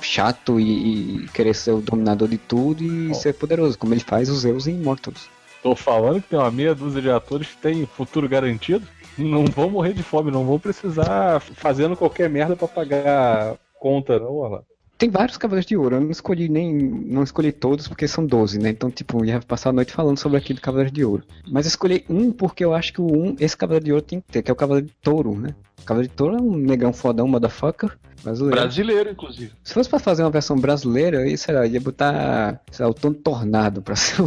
chato 0.00 0.60
e, 0.60 1.24
e 1.24 1.28
querer 1.28 1.54
ser 1.54 1.72
o 1.72 1.80
dominador 1.80 2.28
de 2.28 2.38
tudo 2.38 2.82
e 2.82 3.14
ser 3.14 3.34
poderoso, 3.34 3.78
como 3.78 3.94
ele 3.94 4.00
faz 4.00 4.28
os 4.28 4.40
Zeus 4.40 4.66
e 4.66 4.70
Immortals. 4.70 5.28
Tô 5.62 5.74
falando 5.74 6.22
que 6.22 6.28
tem 6.28 6.38
uma 6.38 6.50
meia 6.50 6.74
dúzia 6.74 7.02
de 7.02 7.10
atores 7.10 7.48
que 7.48 7.56
tem 7.56 7.86
futuro 7.86 8.28
garantido. 8.28 8.86
Não 9.18 9.46
vão 9.46 9.70
morrer 9.70 9.94
de 9.94 10.02
fome, 10.02 10.30
não 10.30 10.44
vão 10.44 10.58
precisar 10.58 11.40
fazendo 11.40 11.96
qualquer 11.96 12.28
merda 12.28 12.54
pra 12.54 12.68
pagar 12.68 13.56
conta, 13.80 14.18
não, 14.18 14.40
lá. 14.40 14.62
Tem 14.98 15.10
vários 15.10 15.36
Cavaleiros 15.36 15.66
de 15.66 15.76
Ouro, 15.76 15.96
eu 15.96 16.00
não 16.00 16.10
escolhi 16.10 16.48
nem. 16.48 16.74
não 16.74 17.22
escolhi 17.22 17.52
todos 17.52 17.86
porque 17.86 18.08
são 18.08 18.24
12, 18.24 18.58
né? 18.58 18.70
Então, 18.70 18.90
tipo, 18.90 19.24
ia 19.24 19.40
passar 19.40 19.70
a 19.70 19.72
noite 19.72 19.92
falando 19.92 20.18
sobre 20.18 20.38
aquele 20.38 20.58
Cavaleiro 20.58 20.90
de 20.90 21.04
Ouro. 21.04 21.22
Mas 21.46 21.66
eu 21.66 21.68
escolhi 21.68 22.04
um 22.08 22.32
porque 22.32 22.64
eu 22.64 22.74
acho 22.74 22.94
que 22.94 23.00
o 23.00 23.06
um, 23.06 23.36
esse 23.38 23.56
Cavaleiro 23.56 23.84
de 23.84 23.92
Ouro 23.92 24.04
tem 24.04 24.20
que 24.20 24.32
ter, 24.32 24.42
que 24.42 24.50
é 24.50 24.52
o 24.52 24.56
Cavaleiro 24.56 24.86
de 24.86 24.94
Touro, 25.02 25.34
né? 25.34 25.54
O 25.82 25.84
Cavaleiro 25.84 26.10
de 26.10 26.16
Touro 26.16 26.36
é 26.36 26.40
um 26.40 26.56
negão 26.56 26.94
fodão, 26.94 27.28
motherfucker, 27.28 27.96
brasileiro. 28.24 28.58
Brasileiro, 28.58 29.10
inclusive. 29.10 29.52
Se 29.62 29.74
fosse 29.74 29.88
pra 29.88 29.98
fazer 29.98 30.22
uma 30.22 30.30
versão 30.30 30.56
brasileira, 30.56 31.18
aí, 31.18 31.36
sei 31.36 31.54
lá, 31.54 31.66
ia 31.66 31.80
botar, 31.80 32.60
sei 32.70 32.84
lá, 32.84 32.90
o 32.90 32.94
Tom 32.94 33.12
Tornado 33.12 33.82
pra 33.82 33.94
ser 33.94 34.22
o, 34.22 34.24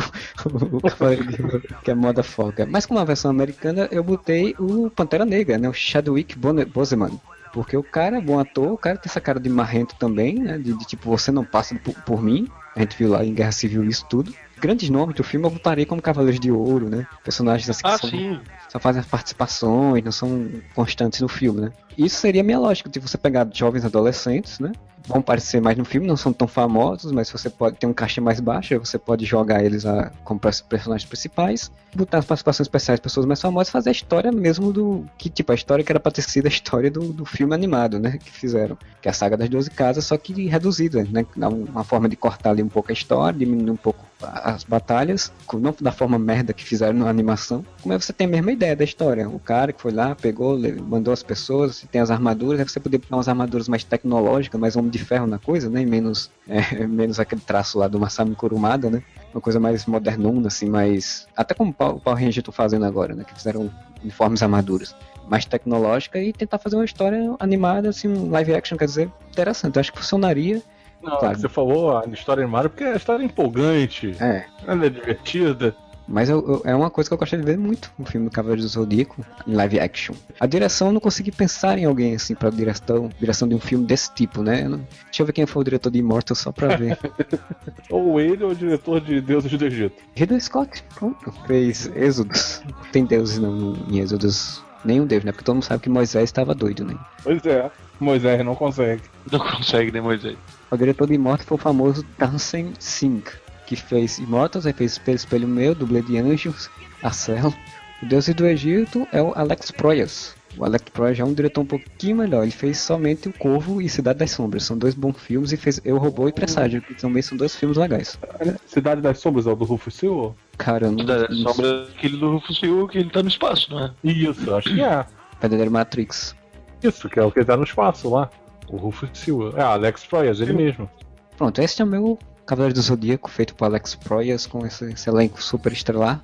o 0.71 0.81
Cavaleiro 0.81 1.25
de 1.25 1.41
Ouro, 1.41 1.63
que 1.83 1.89
é 1.89 1.95
motherfucker. 1.95 2.67
Mas 2.67 2.85
como 2.85 2.99
uma 2.99 3.05
versão 3.05 3.31
americana, 3.31 3.89
eu 3.91 4.03
botei 4.03 4.55
o 4.59 4.91
Pantera 4.91 5.25
Negra, 5.25 5.57
né? 5.57 5.67
O 5.67 5.73
Chadwick 5.73 6.37
Boseman. 6.37 7.19
Porque 7.51 7.75
o 7.75 7.83
cara 7.83 8.17
é 8.17 8.21
bom 8.21 8.39
ator, 8.39 8.71
o 8.71 8.77
cara 8.77 8.97
tem 8.97 9.09
essa 9.09 9.21
cara 9.21 9.39
de 9.39 9.49
marrento 9.49 9.95
também, 9.95 10.35
né? 10.39 10.57
De, 10.57 10.73
de 10.73 10.85
tipo, 10.85 11.09
você 11.09 11.31
não 11.31 11.43
passa 11.43 11.75
por, 11.75 11.93
por 12.03 12.21
mim. 12.21 12.47
A 12.75 12.81
gente 12.81 12.97
viu 12.97 13.09
lá 13.09 13.25
em 13.25 13.33
Guerra 13.33 13.51
Civil 13.51 13.83
isso 13.85 14.05
tudo. 14.09 14.33
Grandes 14.59 14.89
nomes 14.89 15.15
do 15.15 15.23
filme 15.23 15.45
eu 15.45 15.51
botaria 15.51 15.85
como 15.85 16.01
Cavaleiros 16.01 16.39
de 16.39 16.51
Ouro, 16.51 16.89
né? 16.89 17.07
Personagens 17.23 17.69
assim 17.69 17.81
que 17.83 17.87
Ah, 17.87 17.97
são, 17.97 18.09
sim. 18.09 18.39
só 18.67 18.79
fazem 18.79 18.99
as 18.99 19.05
participações, 19.07 20.03
não 20.03 20.11
são 20.11 20.49
constantes 20.75 21.21
no 21.21 21.27
filme, 21.27 21.61
né? 21.61 21.71
Isso 21.97 22.17
seria 22.17 22.43
minha 22.43 22.59
lógica, 22.59 22.89
de 22.89 22.99
você 22.99 23.17
pegar 23.17 23.47
jovens 23.53 23.83
adolescentes, 23.85 24.59
né? 24.59 24.71
Vão 25.07 25.19
aparecer 25.19 25.59
mais 25.61 25.77
no 25.77 25.85
filme, 25.85 26.05
não 26.05 26.15
são 26.17 26.31
tão 26.31 26.47
famosos, 26.47 27.11
mas 27.11 27.31
você 27.31 27.49
pode 27.49 27.77
ter 27.77 27.87
um 27.87 27.93
caixa 27.93 28.21
mais 28.21 28.39
baixo, 28.39 28.77
você 28.77 28.97
pode 28.99 29.25
jogar 29.25 29.63
eles 29.63 29.85
a, 29.85 30.11
como 30.23 30.39
pers- 30.39 30.61
personagens 30.61 31.07
principais, 31.09 31.71
botar 31.95 32.19
as 32.19 32.25
participações 32.25 32.65
especiais 32.67 32.99
de 32.99 33.01
pessoas 33.03 33.25
mais 33.25 33.41
famosas, 33.41 33.69
fazer 33.71 33.89
a 33.89 33.91
história 33.91 34.31
mesmo 34.31 34.71
do. 34.71 35.05
Que, 35.17 35.29
tipo, 35.29 35.51
a 35.51 35.55
história 35.55 35.83
que 35.83 35.91
era 35.91 35.99
pra 35.99 36.11
ter 36.11 36.21
sido 36.21 36.45
a 36.45 36.49
história 36.49 36.91
do, 36.91 37.11
do 37.11 37.25
filme 37.25 37.55
animado, 37.55 37.97
né? 37.97 38.17
Que 38.23 38.29
fizeram. 38.29 38.77
Que 39.01 39.07
é 39.07 39.11
a 39.11 39.13
saga 39.13 39.35
das 39.35 39.49
12 39.49 39.71
casas, 39.71 40.05
só 40.05 40.15
que 40.17 40.47
reduzida, 40.47 41.03
né? 41.09 41.25
Dá 41.35 41.49
um- 41.49 41.63
Uma 41.63 41.83
forma 41.83 42.07
de 42.07 42.15
cortar 42.15 42.51
ali 42.51 42.61
um 42.61 42.69
pouco 42.69 42.91
a 42.91 42.93
história, 42.93 43.39
diminuir 43.39 43.71
um 43.71 43.75
pouco 43.77 44.05
as 44.21 44.63
batalhas, 44.63 45.31
não 45.53 45.73
da 45.79 45.91
forma 45.91 46.19
merda 46.19 46.53
que 46.53 46.63
fizeram 46.63 46.99
na 46.99 47.09
animação, 47.09 47.65
como 47.81 47.93
é 47.93 47.99
você 47.99 48.11
tem 48.11 48.27
a 48.27 48.29
mesma 48.29 48.51
ideia 48.51 48.75
da 48.75 48.83
história. 48.83 49.29
O 49.29 49.39
cara 49.39 49.71
que 49.71 49.81
foi 49.81 49.91
lá, 49.91 50.13
pegou, 50.15 50.59
mandou 50.85 51.13
as 51.13 51.23
pessoas, 51.23 51.85
tem 51.91 52.01
as 52.01 52.11
armaduras, 52.11 52.59
aí 52.59 52.67
você 52.67 52.79
poderia 52.79 53.03
botar 53.03 53.15
umas 53.15 53.27
armaduras 53.27 53.69
mais 53.69 53.83
tecnológicas, 53.83 54.59
mais 54.59 54.75
homem 54.75 54.91
de 54.91 54.99
ferro 54.99 55.25
na 55.25 55.39
coisa, 55.39 55.69
né? 55.69 55.81
E 55.81 55.85
menos, 55.85 56.29
é, 56.47 56.85
menos 56.85 57.19
aquele 57.19 57.41
traço 57.41 57.79
lá 57.79 57.87
do 57.87 57.99
Masami 57.99 58.35
Kurumada, 58.35 58.89
né? 58.89 59.01
Uma 59.33 59.41
coisa 59.41 59.59
mais 59.59 59.85
modernona, 59.85 60.47
assim, 60.47 60.69
mais. 60.69 61.27
Até 61.35 61.53
como 61.53 61.71
o 61.71 61.73
Power 61.73 62.17
Ranger 62.17 62.39
estão 62.39 62.53
fazendo 62.53 62.85
agora, 62.85 63.15
né? 63.15 63.23
Que 63.23 63.33
fizeram 63.33 63.71
uniformes 64.01 64.41
armaduras. 64.41 64.95
Mais 65.27 65.45
tecnológica 65.45 66.19
e 66.19 66.33
tentar 66.33 66.57
fazer 66.57 66.75
uma 66.75 66.85
história 66.85 67.35
animada, 67.39 67.89
assim, 67.89 68.29
live 68.29 68.53
action, 68.53 68.77
quer 68.77 68.85
dizer, 68.85 69.11
interessante. 69.29 69.75
Eu 69.75 69.79
acho 69.81 69.93
que 69.93 69.99
funcionaria. 69.99 70.61
Não, 71.01 71.17
Claro. 71.17 71.39
você 71.39 71.47
falou 71.49 71.97
a 71.97 72.05
história 72.07 72.43
animada 72.43 72.69
porque 72.69 72.83
a 72.83 72.95
história 72.95 73.23
é 73.23 73.25
empolgante, 73.25 74.15
É, 74.19 74.45
ela 74.67 74.85
é 74.85 74.89
divertida. 74.89 75.75
Mas 76.11 76.27
eu- 76.27 76.39
eu- 76.39 76.61
é 76.65 76.73
uma 76.75 76.89
coisa 76.89 77.07
que 77.07 77.13
eu 77.13 77.19
gostaria 77.19 77.45
de 77.45 77.51
ver 77.51 77.55
muito 77.57 77.91
no 77.95 78.03
filme 78.03 78.27
do 78.27 78.31
Cavaleiro 78.33 78.63
do 78.63 78.67
Zodíaco, 78.67 79.23
em 79.45 79.53
live 79.53 79.79
action. 79.79 80.15
A 80.39 80.47
direção, 80.47 80.87
eu 80.87 80.93
não 80.93 80.99
consegui 80.99 81.31
pensar 81.31 81.77
em 81.77 81.85
alguém 81.85 82.15
assim 82.15 82.33
pra 82.33 82.49
direção, 82.49 83.11
direção 83.19 83.47
de 83.47 83.53
um 83.53 83.59
filme 83.59 83.85
desse 83.85 84.11
tipo, 84.15 84.41
né? 84.41 84.63
Eu 84.65 84.69
não- 84.71 84.77
Deixa 85.05 85.21
eu 85.21 85.25
ver 85.27 85.33
quem 85.33 85.45
foi 85.45 85.61
o 85.61 85.63
diretor 85.63 85.91
de 85.91 85.99
Immortal 85.99 86.35
só 86.35 86.51
pra 86.51 86.75
ver. 86.75 86.97
Ou 87.91 88.19
ele 88.19 88.43
ou 88.43 88.49
o 88.51 88.55
diretor 88.55 88.99
de 88.99 89.21
Deuses 89.21 89.51
do 89.55 89.63
Egito. 89.65 90.01
Ridley 90.15 90.41
Scott, 90.41 90.83
pronto, 90.95 91.31
fez 91.45 91.85
Êxodos. 91.95 92.63
Não 92.65 92.91
tem 92.91 93.05
deuses 93.05 93.37
não 93.37 93.75
em 93.87 93.99
Êxodos. 93.99 94.63
Nenhum 94.83 95.05
deus, 95.05 95.23
né? 95.23 95.31
Porque 95.31 95.43
todo 95.43 95.55
mundo 95.55 95.65
sabe 95.65 95.83
que 95.83 95.89
Moisés 95.89 96.25
estava 96.25 96.55
doido, 96.55 96.85
né? 96.85 96.95
Pois 97.23 97.45
é, 97.45 97.69
Moisés 97.99 98.43
não 98.45 98.55
consegue. 98.55 99.01
Não 99.31 99.39
consegue, 99.39 99.91
né, 99.91 100.01
Moisés? 100.01 100.37
O 100.71 100.77
diretor 100.77 101.07
de 101.07 101.13
Immortal 101.13 101.45
foi 101.45 101.55
o 101.55 101.59
famoso 101.59 102.03
Tansen 102.17 102.73
Singh, 102.79 103.23
que 103.67 103.75
fez 103.75 104.17
Immortals, 104.17 104.65
aí 104.65 104.73
fez 104.73 104.93
Espelho, 104.93 105.15
Espelho 105.17 105.47
Meu, 105.47 105.75
Dublê 105.75 106.01
de 106.01 106.17
Anjos, 106.17 106.69
Arcel. 107.03 107.53
O 108.01 108.05
Deus 108.05 108.27
do 108.29 108.47
Egito 108.47 109.07
é 109.11 109.21
o 109.21 109.33
Alex 109.35 109.69
Proyas. 109.71 110.38
O 110.59 110.65
Alex 110.65 110.83
Proyas 110.91 111.17
já 111.17 111.23
é 111.23 111.25
um 111.25 111.33
diretor 111.33 111.61
um 111.61 111.65
pouquinho 111.65 112.17
melhor. 112.17 112.43
Ele 112.43 112.51
fez 112.51 112.79
somente 112.79 113.29
O 113.29 113.33
Corvo 113.33 113.81
e 113.81 113.87
Cidade 113.87 114.19
das 114.19 114.31
Sombras. 114.31 114.63
São 114.63 114.77
dois 114.77 114.93
bons 114.93 115.17
filmes 115.17 115.53
e 115.53 115.57
fez 115.57 115.79
Eu, 115.85 115.97
Robô 115.97 116.27
e 116.27 116.33
Presságio, 116.33 116.81
que 116.81 116.93
também 116.93 117.21
são 117.21 117.37
dois 117.37 117.55
filmes 117.55 117.77
legais. 117.77 118.19
Cidade 118.65 118.99
das 118.99 119.19
Sombras 119.19 119.47
é 119.47 119.51
o 119.51 119.55
do 119.55 119.63
Rufus 119.63 119.93
Silva? 119.93 120.35
Cara, 120.57 120.87
eu 120.87 120.91
não... 120.91 121.05
Da 121.05 121.29
não 121.29 121.53
sombra 121.53 121.83
aquele 121.83 122.17
do 122.17 122.33
Rufus 122.33 122.59
Silva 122.59 122.89
que 122.89 122.97
ele 122.97 123.09
tá 123.09 123.23
no 123.23 123.29
espaço, 123.29 123.71
não 123.71 123.85
é? 123.85 123.91
Isso, 124.03 124.53
acho 124.53 124.75
que 124.75 124.81
é. 124.81 125.05
Verdadeiro 125.39 125.71
Matrix. 125.71 126.35
Isso, 126.83 127.07
que 127.07 127.17
é 127.17 127.23
o 127.23 127.31
que 127.31 127.45
tá 127.45 127.55
no 127.55 127.63
espaço 127.63 128.09
lá. 128.09 128.29
O 128.67 128.75
Rufus 128.75 129.09
Silva. 129.13 129.57
É, 129.57 129.61
Alex 129.61 130.05
Proyas, 130.05 130.41
ele 130.41 130.51
mesmo. 130.51 130.89
Pronto, 131.37 131.61
esse 131.61 131.81
é 131.81 131.85
o 131.85 131.87
meu 131.87 132.19
Cavaleiro 132.45 132.73
do 132.73 132.81
Zodíaco, 132.81 133.29
feito 133.29 133.55
por 133.55 133.63
Alex 133.63 133.95
Proyas, 133.95 134.45
com 134.45 134.65
esse, 134.65 134.91
esse 134.91 135.09
elenco 135.09 135.41
super 135.41 135.71
estrelar. 135.71 136.21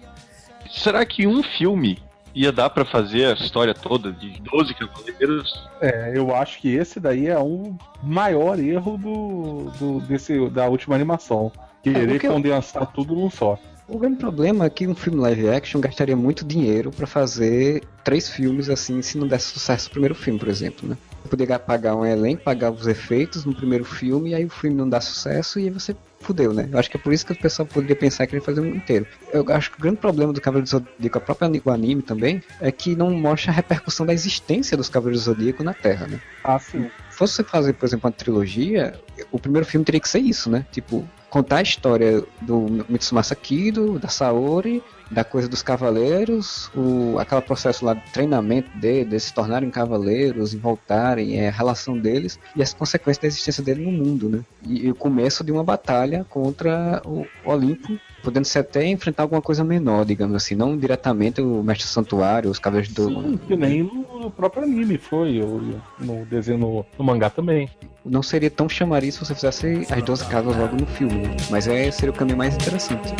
Será 0.70 1.06
que 1.06 1.26
um 1.26 1.42
filme 1.42 2.04
ia 2.36 2.52
dar 2.52 2.70
pra 2.70 2.84
fazer 2.86 3.28
a 3.28 3.34
história 3.34 3.74
toda 3.74 4.12
de 4.12 4.40
12 4.42 4.74
cavaleiros? 4.76 5.68
É, 5.82 6.12
eu 6.14 6.36
acho 6.36 6.60
que 6.60 6.76
esse 6.76 7.00
daí 7.00 7.28
é 7.28 7.40
um 7.40 7.78
maior 8.04 8.60
erro 8.60 8.98
do, 8.98 9.72
do 9.80 10.00
desse, 10.02 10.50
da 10.50 10.68
última 10.68 10.96
animação. 10.96 11.52
Querer 11.82 12.08
porque 12.10 12.28
eu- 12.28 12.34
condensar 12.34 12.86
tudo 12.92 13.16
num 13.16 13.30
só. 13.30 13.58
O 13.88 14.00
grande 14.00 14.18
problema 14.18 14.66
é 14.66 14.70
que 14.70 14.88
um 14.88 14.96
filme 14.96 15.20
live 15.20 15.48
action 15.48 15.80
gastaria 15.80 16.16
muito 16.16 16.44
dinheiro 16.44 16.90
pra 16.92 17.06
fazer 17.06 17.84
três 18.04 18.28
filmes 18.28 18.68
assim, 18.68 19.00
se 19.04 19.16
não 19.16 19.28
desse 19.28 19.46
sucesso 19.50 19.88
o 19.90 19.92
primeiro 19.92 20.16
filme, 20.16 20.40
por 20.40 20.50
exemplo, 20.50 20.90
né? 20.90 20.98
Você 21.22 21.30
poderia 21.30 21.60
pagar 21.60 21.96
um 21.96 22.04
elenco, 22.04 22.42
pagar 22.44 22.72
os 22.72 22.88
efeitos 22.88 23.46
no 23.46 23.54
primeiro 23.54 23.86
filme, 23.86 24.32
e 24.32 24.36
aí 24.36 24.44
o 24.44 24.50
filme 24.50 24.76
não 24.76 24.90
dá 24.90 25.00
sucesso 25.00 25.60
e 25.60 25.66
aí 25.66 25.70
você 25.70 25.96
fudeu, 26.26 26.54
né? 26.54 26.68
Eu 26.72 26.80
acho 26.80 26.90
que 26.90 26.98
é 26.98 27.00
por 27.00 27.14
isso 27.14 27.26
que 27.26 27.34
o 27.34 27.36
pessoal 27.36 27.66
poderia 27.66 27.96
pensar 27.96 28.26
que 28.26 28.36
ele 28.36 28.44
fazer 28.44 28.62
um 28.62 28.76
inteiro. 28.76 29.06
Eu 29.32 29.46
acho 29.50 29.72
que 29.72 29.78
o 29.78 29.82
grande 29.82 29.98
problema 29.98 30.34
do 30.34 30.42
Cavaleiro 30.42 30.66
do 30.66 30.70
Zodíaco, 30.70 31.18
a 31.18 31.22
própria 31.22 31.62
o 31.64 31.72
anime 31.72 32.02
também, 32.02 32.42
é 32.60 32.72
que 32.72 32.96
não 32.96 33.12
mostra 33.12 33.52
a 33.52 33.56
repercussão 33.56 34.06
da 34.06 34.14
existência 34.14 34.76
dos 34.76 34.90
Cavaleiros 34.90 35.24
do 35.24 35.34
Zodíaco 35.34 35.64
na 35.64 35.74
Terra, 35.74 36.08
né? 36.08 36.20
Ah, 36.44 36.60
sim. 36.60 36.90
Se 37.10 37.18
fosse 37.18 37.36
você 37.36 37.44
fazer, 37.44 37.74
por 37.74 37.86
exemplo, 37.86 38.08
uma 38.08 38.14
trilogia, 38.14 39.00
o 39.32 39.40
primeiro 39.40 39.66
filme 39.66 39.86
teria 39.86 40.02
que 40.02 40.10
ser 40.10 40.20
isso, 40.20 40.50
né? 40.50 40.66
Tipo, 40.72 41.08
contar 41.30 41.58
a 41.58 41.62
história 41.62 42.24
do 42.42 42.86
Mitsumasa 42.90 43.36
Kido, 43.36 44.00
da 44.00 44.08
Saori, 44.08 44.84
da 45.12 45.24
coisa 45.24 45.48
dos 45.48 45.62
cavaleiros, 45.62 46.70
o, 46.76 47.18
aquele 47.20 47.42
processo 47.42 47.86
lá 47.86 47.94
de 47.94 48.02
treinamento 48.12 48.70
deles, 48.78 49.10
de 49.10 49.20
se 49.20 49.34
tornarem 49.34 49.70
cavaleiros 49.70 50.54
e 50.54 50.58
voltarem, 50.58 51.40
é, 51.40 51.50
a 51.50 51.52
relação 51.52 51.98
deles 51.98 52.40
e 52.56 52.62
as 52.62 52.74
consequências 52.74 53.22
da 53.22 53.28
existência 53.28 53.64
dele 53.64 53.84
no 53.84 53.92
mundo, 53.92 54.28
né? 54.30 54.40
E, 54.66 54.88
e 54.88 54.92
o 54.92 54.96
começo 54.96 55.44
de 55.44 55.52
uma 55.52 55.64
batalha 55.64 56.26
contra 56.30 57.02
o 57.06 57.26
Olimpo, 57.44 57.98
podendo 58.24 58.46
ser 58.46 58.60
até 58.60 58.86
enfrentar 58.88 59.24
alguma 59.24 59.42
coisa 59.42 59.64
menor, 59.64 60.04
digamos 60.06 60.36
assim, 60.36 60.56
não 60.56 60.76
diretamente 60.78 61.40
o 61.42 61.62
Mestre 61.62 61.88
Santuário, 61.88 62.50
os 62.50 62.58
cavaleiros 62.58 62.92
do... 62.94 63.08
Sim, 63.08 63.40
que 63.48 63.56
nem 63.56 63.84
no, 63.84 64.32
próprio 64.32 64.64
anime 64.64 64.98
foi, 64.98 65.40
o- 65.42 65.80
no 66.00 66.26
desenho 66.26 66.58
no, 66.58 66.86
no 66.98 67.06
mangá 67.06 67.30
também. 67.30 67.70
não 68.04 68.24
seria 68.24 68.50
tão 68.50 68.68
chamariz 68.68 69.14
se 69.16 69.20
você 69.24 69.36
fizesse 69.36 69.86
as 69.92 70.02
12 70.04 70.26
casas 70.26 70.56
logo 70.58 70.76
no 70.76 70.88
filme, 70.88 71.16
né? 71.28 71.36
mas 71.52 71.68
é, 71.68 71.92
seria 71.92 72.12
o 72.12 72.16
caminho 72.16 72.38
mais 72.38 72.56
interessante. 72.56 73.14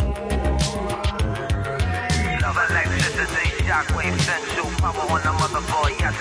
power 4.92 5.10
on 5.10 5.20
the 5.22 5.32
motherfucker, 5.40 5.98
yes. 5.98 6.14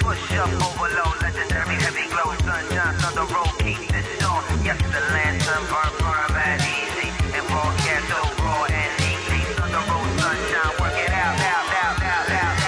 Push 0.00 0.32
up, 0.40 0.48
overload, 0.48 1.16
legendary, 1.20 1.76
heavy 1.84 2.08
glow, 2.08 2.32
sunshine, 2.40 2.94
thunder 3.00 3.26
roll, 3.28 3.52
keep 3.60 3.76
this 3.92 4.08
on. 4.24 4.42
Yes, 4.64 4.80
the 4.88 5.02
lantern 5.12 5.64
burn, 5.68 5.92
burn, 6.00 6.28
bad, 6.32 6.60
easy, 6.64 7.08
and 7.36 7.44
broadcast 7.48 8.08
so 8.08 8.20
raw 8.40 8.64
and 8.72 8.92
easy. 9.04 9.40
Thunder 9.56 9.84
roll, 9.84 10.06
sunshine, 10.16 10.74
work 10.80 10.96
it 10.96 11.12
out, 11.12 11.36
out, 11.52 11.68
out, 11.82 11.98
out, 12.02 12.30
out. 12.32 12.58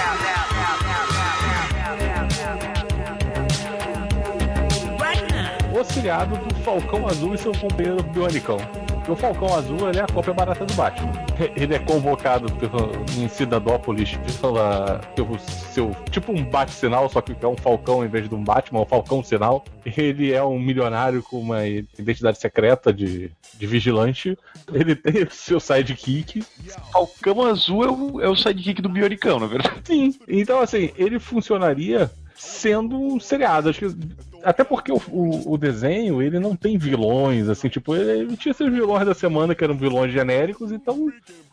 Auxiliado 5.81 6.37
do 6.37 6.55
Falcão 6.63 7.07
Azul 7.07 7.33
e 7.33 7.37
seu 7.39 7.53
companheiro 7.53 8.03
out, 8.03 8.59
porque 9.11 9.13
o 9.13 9.15
Falcão 9.15 9.53
Azul 9.53 9.89
ele 9.89 9.99
é 9.99 10.03
a 10.03 10.07
cópia 10.07 10.33
barata 10.33 10.65
do 10.65 10.73
Batman. 10.73 11.11
Ele 11.55 11.75
é 11.75 11.79
convocado 11.79 12.51
pelo, 12.53 12.91
em 13.17 13.27
Cidadópolis 13.27 14.17
pela, 14.39 14.99
pelo 15.15 15.37
seu. 15.39 15.93
Tipo 16.09 16.31
um 16.31 16.43
bate-sinal, 16.43 17.09
só 17.09 17.19
que 17.19 17.35
é 17.41 17.47
um 17.47 17.57
Falcão 17.57 18.05
em 18.05 18.07
vez 18.07 18.29
de 18.29 18.35
um 18.35 18.43
Batman, 18.43 18.81
um 18.81 18.85
Falcão 18.85 19.21
sinal. 19.23 19.65
Ele 19.85 20.31
é 20.31 20.41
um 20.43 20.57
milionário 20.57 21.21
com 21.23 21.39
uma 21.39 21.67
identidade 21.67 22.39
secreta 22.39 22.93
de, 22.93 23.31
de 23.57 23.67
vigilante. 23.67 24.37
Ele 24.71 24.95
tem 24.95 25.23
o 25.23 25.31
seu 25.31 25.59
sidekick. 25.59 26.45
Falcão 26.93 27.45
Azul 27.45 27.83
é 27.83 27.91
o, 27.91 28.21
é 28.21 28.29
o 28.29 28.35
sidekick 28.35 28.81
do 28.81 28.89
Bioricão, 28.89 29.39
na 29.39 29.47
verdade. 29.47 29.81
Sim. 29.83 30.15
Então, 30.27 30.61
assim, 30.61 30.91
ele 30.95 31.19
funcionaria 31.19 32.09
sendo 32.35 32.95
um 32.97 33.19
seriado. 33.19 33.69
Acho 33.69 33.79
que 33.79 33.95
até 34.43 34.63
porque 34.63 34.91
o, 34.91 35.01
o, 35.09 35.53
o 35.53 35.57
desenho, 35.57 36.21
ele 36.21 36.39
não 36.39 36.55
tem 36.55 36.77
vilões, 36.77 37.49
assim, 37.49 37.69
tipo, 37.69 37.95
ele, 37.95 38.11
ele 38.11 38.37
tinha 38.37 38.53
seus 38.53 38.71
vilões 38.71 39.05
da 39.05 39.13
semana 39.13 39.55
que 39.55 39.63
eram 39.63 39.75
vilões 39.75 40.11
genéricos, 40.11 40.71
então 40.71 41.11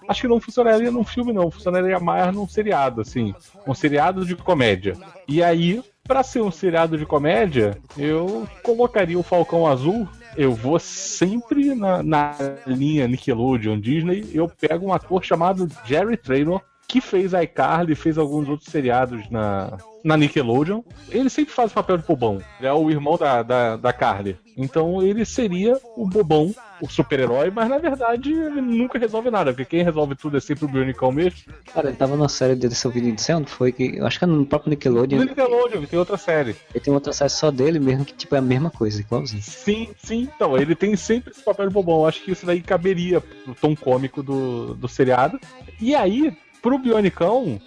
acho 0.08 0.22
que 0.22 0.28
não 0.28 0.40
funcionaria 0.40 0.90
num 0.90 1.04
filme, 1.04 1.32
não. 1.32 1.50
Funcionaria 1.50 2.00
mais 2.00 2.34
num 2.34 2.48
seriado, 2.48 3.00
assim. 3.00 3.34
Um 3.66 3.74
seriado 3.74 4.24
de 4.24 4.34
comédia. 4.34 4.96
E 5.28 5.42
aí, 5.42 5.82
pra 6.02 6.22
ser 6.22 6.40
um 6.40 6.50
seriado 6.50 6.96
de 6.96 7.04
comédia, 7.04 7.76
eu 7.96 8.48
colocaria 8.62 9.18
o 9.18 9.22
Falcão 9.22 9.66
Azul. 9.66 10.08
Eu 10.36 10.52
vou 10.54 10.78
sempre 10.78 11.74
na, 11.74 12.02
na 12.02 12.34
linha 12.66 13.06
Nickelodeon 13.06 13.78
Disney. 13.78 14.28
Eu 14.32 14.48
pego 14.48 14.86
um 14.86 14.92
ator 14.92 15.22
chamado 15.22 15.68
Jerry 15.84 16.16
Traynor, 16.16 16.62
que 16.88 17.02
fez 17.02 17.34
iCarly, 17.34 17.94
fez 17.94 18.16
alguns 18.16 18.48
outros 18.48 18.70
seriados 18.70 19.28
na, 19.30 19.76
na 20.02 20.16
Nickelodeon. 20.16 20.82
Ele 21.10 21.28
sempre 21.28 21.52
faz 21.52 21.70
o 21.70 21.74
papel 21.74 21.98
de 21.98 22.04
bobão. 22.04 22.40
Ele 22.58 22.66
é 22.66 22.72
o 22.72 22.90
irmão 22.90 23.18
da, 23.18 23.42
da, 23.42 23.76
da 23.76 23.92
Carly. 23.92 24.38
Então 24.56 25.02
ele 25.02 25.24
seria 25.24 25.78
o 25.96 26.08
bobão, 26.08 26.52
o 26.80 26.88
super-herói, 26.88 27.50
mas 27.50 27.68
na 27.68 27.78
verdade 27.78 28.32
ele 28.32 28.60
nunca 28.60 28.98
resolve 28.98 29.30
nada, 29.30 29.52
porque 29.52 29.66
quem 29.66 29.84
resolve 29.84 30.16
tudo 30.16 30.38
é 30.38 30.40
sempre 30.40 30.64
o 30.64 30.68
Bionicão 30.68 31.12
mesmo. 31.12 31.40
Cara, 31.72 31.88
ele 31.88 31.96
tava 31.96 32.16
numa 32.16 32.28
série 32.28 32.56
desse 32.56 32.74
seu 32.76 32.90
vídeo 32.90 33.14
de 33.14 33.32
onde 33.32 33.50
foi 33.50 33.70
que. 33.70 33.98
Eu 33.98 34.06
acho 34.06 34.18
que 34.18 34.24
é 34.24 34.28
no 34.28 34.46
próprio 34.46 34.70
Nickelodeon. 34.70 35.18
No 35.18 35.24
Nickelodeon, 35.26 35.84
tem 35.84 35.98
outra 35.98 36.16
série. 36.16 36.56
Ele 36.74 36.82
tem 36.82 36.92
outra 36.92 37.12
série 37.12 37.30
só 37.30 37.50
dele 37.50 37.78
mesmo, 37.78 38.06
que 38.06 38.14
tipo 38.14 38.34
é 38.34 38.38
a 38.38 38.42
mesma 38.42 38.70
coisa, 38.70 39.00
igualzinho. 39.00 39.42
Sim, 39.42 39.90
sim. 40.02 40.28
Então, 40.34 40.56
ele 40.56 40.74
tem 40.74 40.96
sempre 40.96 41.30
esse 41.30 41.42
papel 41.42 41.68
de 41.68 41.74
bobão. 41.74 42.00
Eu 42.00 42.06
acho 42.06 42.24
que 42.24 42.32
isso 42.32 42.46
daí 42.46 42.62
caberia 42.62 43.20
pro 43.20 43.54
tom 43.54 43.76
cômico 43.76 44.22
do, 44.22 44.74
do 44.74 44.88
seriado. 44.88 45.38
E 45.80 45.94
aí, 45.94 46.36
pro 46.62 46.78
Bionicão, 46.78 47.60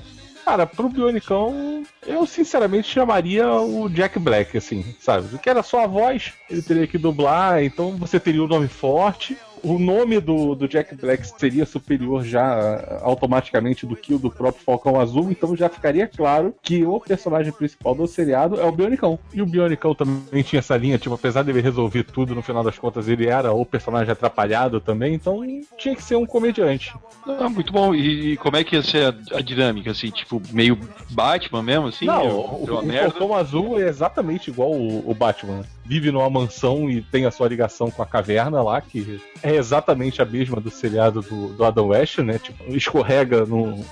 cara, 0.43 0.65
pro 0.65 0.89
Bionicão, 0.89 1.83
eu 2.05 2.25
sinceramente 2.25 2.89
chamaria 2.89 3.49
o 3.51 3.89
Jack 3.89 4.19
Black, 4.19 4.57
assim, 4.57 4.83
sabe? 4.99 5.27
Porque 5.29 5.49
era 5.49 5.63
só 5.63 5.83
a 5.83 5.87
voz, 5.87 6.33
ele 6.49 6.61
teria 6.61 6.87
que 6.87 6.97
dublar, 6.97 7.63
então 7.63 7.95
você 7.97 8.19
teria 8.19 8.43
o 8.43 8.47
nome 8.47 8.67
forte. 8.67 9.37
O 9.63 9.77
nome 9.77 10.19
do, 10.19 10.55
do 10.55 10.67
Jack 10.67 10.95
Black 10.95 11.27
seria 11.39 11.65
superior 11.65 12.23
já 12.23 12.99
automaticamente 13.01 13.85
do 13.85 13.95
que 13.95 14.13
o 14.13 14.19
do 14.19 14.29
próprio 14.29 14.63
Falcão 14.63 14.99
Azul, 14.99 15.29
então 15.29 15.55
já 15.55 15.69
ficaria 15.69 16.07
claro 16.07 16.55
que 16.61 16.83
o 16.85 16.99
personagem 16.99 17.51
principal 17.51 17.93
do 17.93 18.07
seriado 18.07 18.59
é 18.59 18.65
o 18.65 18.71
Bionicão. 18.71 19.19
E 19.33 19.41
o 19.41 19.45
Bionicão 19.45 19.93
também 19.93 20.41
tinha 20.43 20.59
essa 20.59 20.75
linha, 20.75 20.97
tipo, 20.97 21.13
apesar 21.13 21.43
de 21.43 21.51
ele 21.51 21.61
resolver 21.61 22.03
tudo, 22.03 22.33
no 22.33 22.41
final 22.41 22.63
das 22.63 22.77
contas 22.77 23.07
ele 23.07 23.27
era 23.27 23.51
o 23.53 23.65
personagem 23.65 24.11
atrapalhado 24.11 24.79
também, 24.79 25.13
então 25.13 25.41
tinha 25.77 25.95
que 25.95 26.03
ser 26.03 26.15
um 26.15 26.25
comediante. 26.25 26.93
Ah, 27.27 27.49
muito 27.49 27.71
bom. 27.71 27.93
E, 27.93 28.33
e 28.33 28.37
como 28.37 28.57
é 28.57 28.63
que 28.63 28.75
ia 28.75 28.83
ser 28.83 29.05
a, 29.05 29.37
a 29.37 29.41
dinâmica, 29.41 29.91
assim, 29.91 30.09
tipo, 30.09 30.41
meio 30.51 30.77
Batman 31.09 31.61
mesmo, 31.61 31.87
assim? 31.87 32.05
Não, 32.05 32.27
o, 32.27 32.79
o 32.79 32.85
merda. 32.85 33.11
Falcão 33.11 33.35
Azul 33.35 33.79
é 33.79 33.87
exatamente 33.87 34.49
igual 34.49 34.71
o, 34.71 35.09
o 35.09 35.13
Batman. 35.13 35.63
Vive 35.91 36.09
numa 36.09 36.29
mansão 36.29 36.89
e 36.89 37.01
tem 37.01 37.25
a 37.25 37.31
sua 37.31 37.49
ligação 37.49 37.91
com 37.91 38.01
a 38.01 38.05
caverna 38.05 38.61
lá, 38.63 38.79
que 38.79 39.19
é 39.43 39.57
exatamente 39.57 40.21
a 40.21 40.25
mesma 40.25 40.61
do 40.61 40.71
seriado 40.71 41.21
do, 41.21 41.49
do 41.49 41.65
Adam 41.65 41.87
West, 41.87 42.19
né? 42.19 42.39
Tipo, 42.39 42.73
escorrega 42.73 43.45
num, 43.45 43.83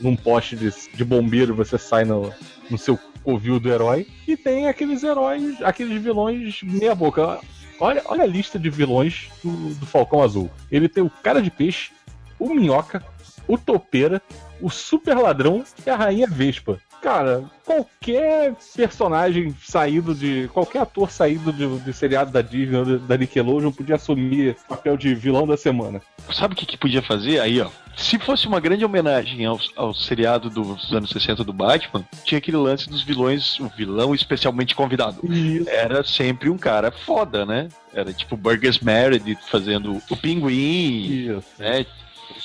num 0.00 0.16
poste 0.16 0.56
de, 0.56 0.74
de 0.92 1.04
bombeiro 1.04 1.52
e 1.52 1.56
você 1.56 1.78
sai 1.78 2.04
no, 2.04 2.32
no 2.68 2.76
seu 2.76 2.98
covil 3.22 3.60
do 3.60 3.70
herói. 3.70 4.08
E 4.26 4.36
tem 4.36 4.66
aqueles 4.66 5.04
heróis, 5.04 5.62
aqueles 5.62 6.02
vilões 6.02 6.60
meia 6.64 6.92
boca. 6.92 7.38
Olha, 7.78 8.02
olha 8.06 8.24
a 8.24 8.26
lista 8.26 8.58
de 8.58 8.68
vilões 8.68 9.28
do, 9.40 9.74
do 9.74 9.86
Falcão 9.86 10.24
Azul. 10.24 10.50
Ele 10.72 10.88
tem 10.88 11.04
o 11.04 11.10
cara 11.22 11.40
de 11.40 11.52
peixe, 11.52 11.92
o 12.36 12.52
minhoca, 12.52 13.00
o 13.46 13.56
topeira, 13.56 14.20
o 14.60 14.68
super 14.68 15.16
ladrão 15.16 15.62
e 15.86 15.88
a 15.88 15.94
rainha 15.94 16.26
vespa. 16.26 16.80
Cara, 17.04 17.44
qualquer 17.66 18.54
personagem 18.74 19.54
saído 19.62 20.14
de. 20.14 20.48
qualquer 20.54 20.78
ator 20.78 21.10
saído 21.10 21.52
de, 21.52 21.78
de 21.80 21.92
seriado 21.92 22.32
da 22.32 22.40
Disney 22.40 22.78
ou 22.78 22.98
da 22.98 23.18
Nickelodeon 23.18 23.70
podia 23.70 23.96
assumir 23.96 24.56
o 24.64 24.68
papel 24.70 24.96
de 24.96 25.14
vilão 25.14 25.46
da 25.46 25.54
semana. 25.54 26.00
Sabe 26.32 26.54
o 26.54 26.56
que, 26.56 26.64
que 26.64 26.78
podia 26.78 27.02
fazer? 27.02 27.40
Aí, 27.40 27.60
ó. 27.60 27.68
Se 27.94 28.18
fosse 28.18 28.48
uma 28.48 28.58
grande 28.58 28.86
homenagem 28.86 29.44
ao, 29.44 29.60
ao 29.76 29.92
seriado 29.92 30.48
dos 30.48 30.90
anos 30.94 31.10
60 31.10 31.44
do 31.44 31.52
Batman, 31.52 32.02
tinha 32.24 32.38
aquele 32.38 32.56
lance 32.56 32.88
dos 32.88 33.02
vilões, 33.02 33.60
o 33.60 33.68
vilão 33.68 34.14
especialmente 34.14 34.74
convidado. 34.74 35.20
Isso. 35.30 35.68
Era 35.68 36.02
sempre 36.02 36.48
um 36.48 36.56
cara 36.56 36.90
foda, 36.90 37.44
né? 37.44 37.68
Era 37.92 38.14
tipo 38.14 38.34
Burgess 38.34 38.82
Meredith 38.82 39.40
fazendo 39.50 40.00
o 40.10 40.16
pinguim, 40.16 41.36
Isso. 41.36 41.44
né? 41.58 41.84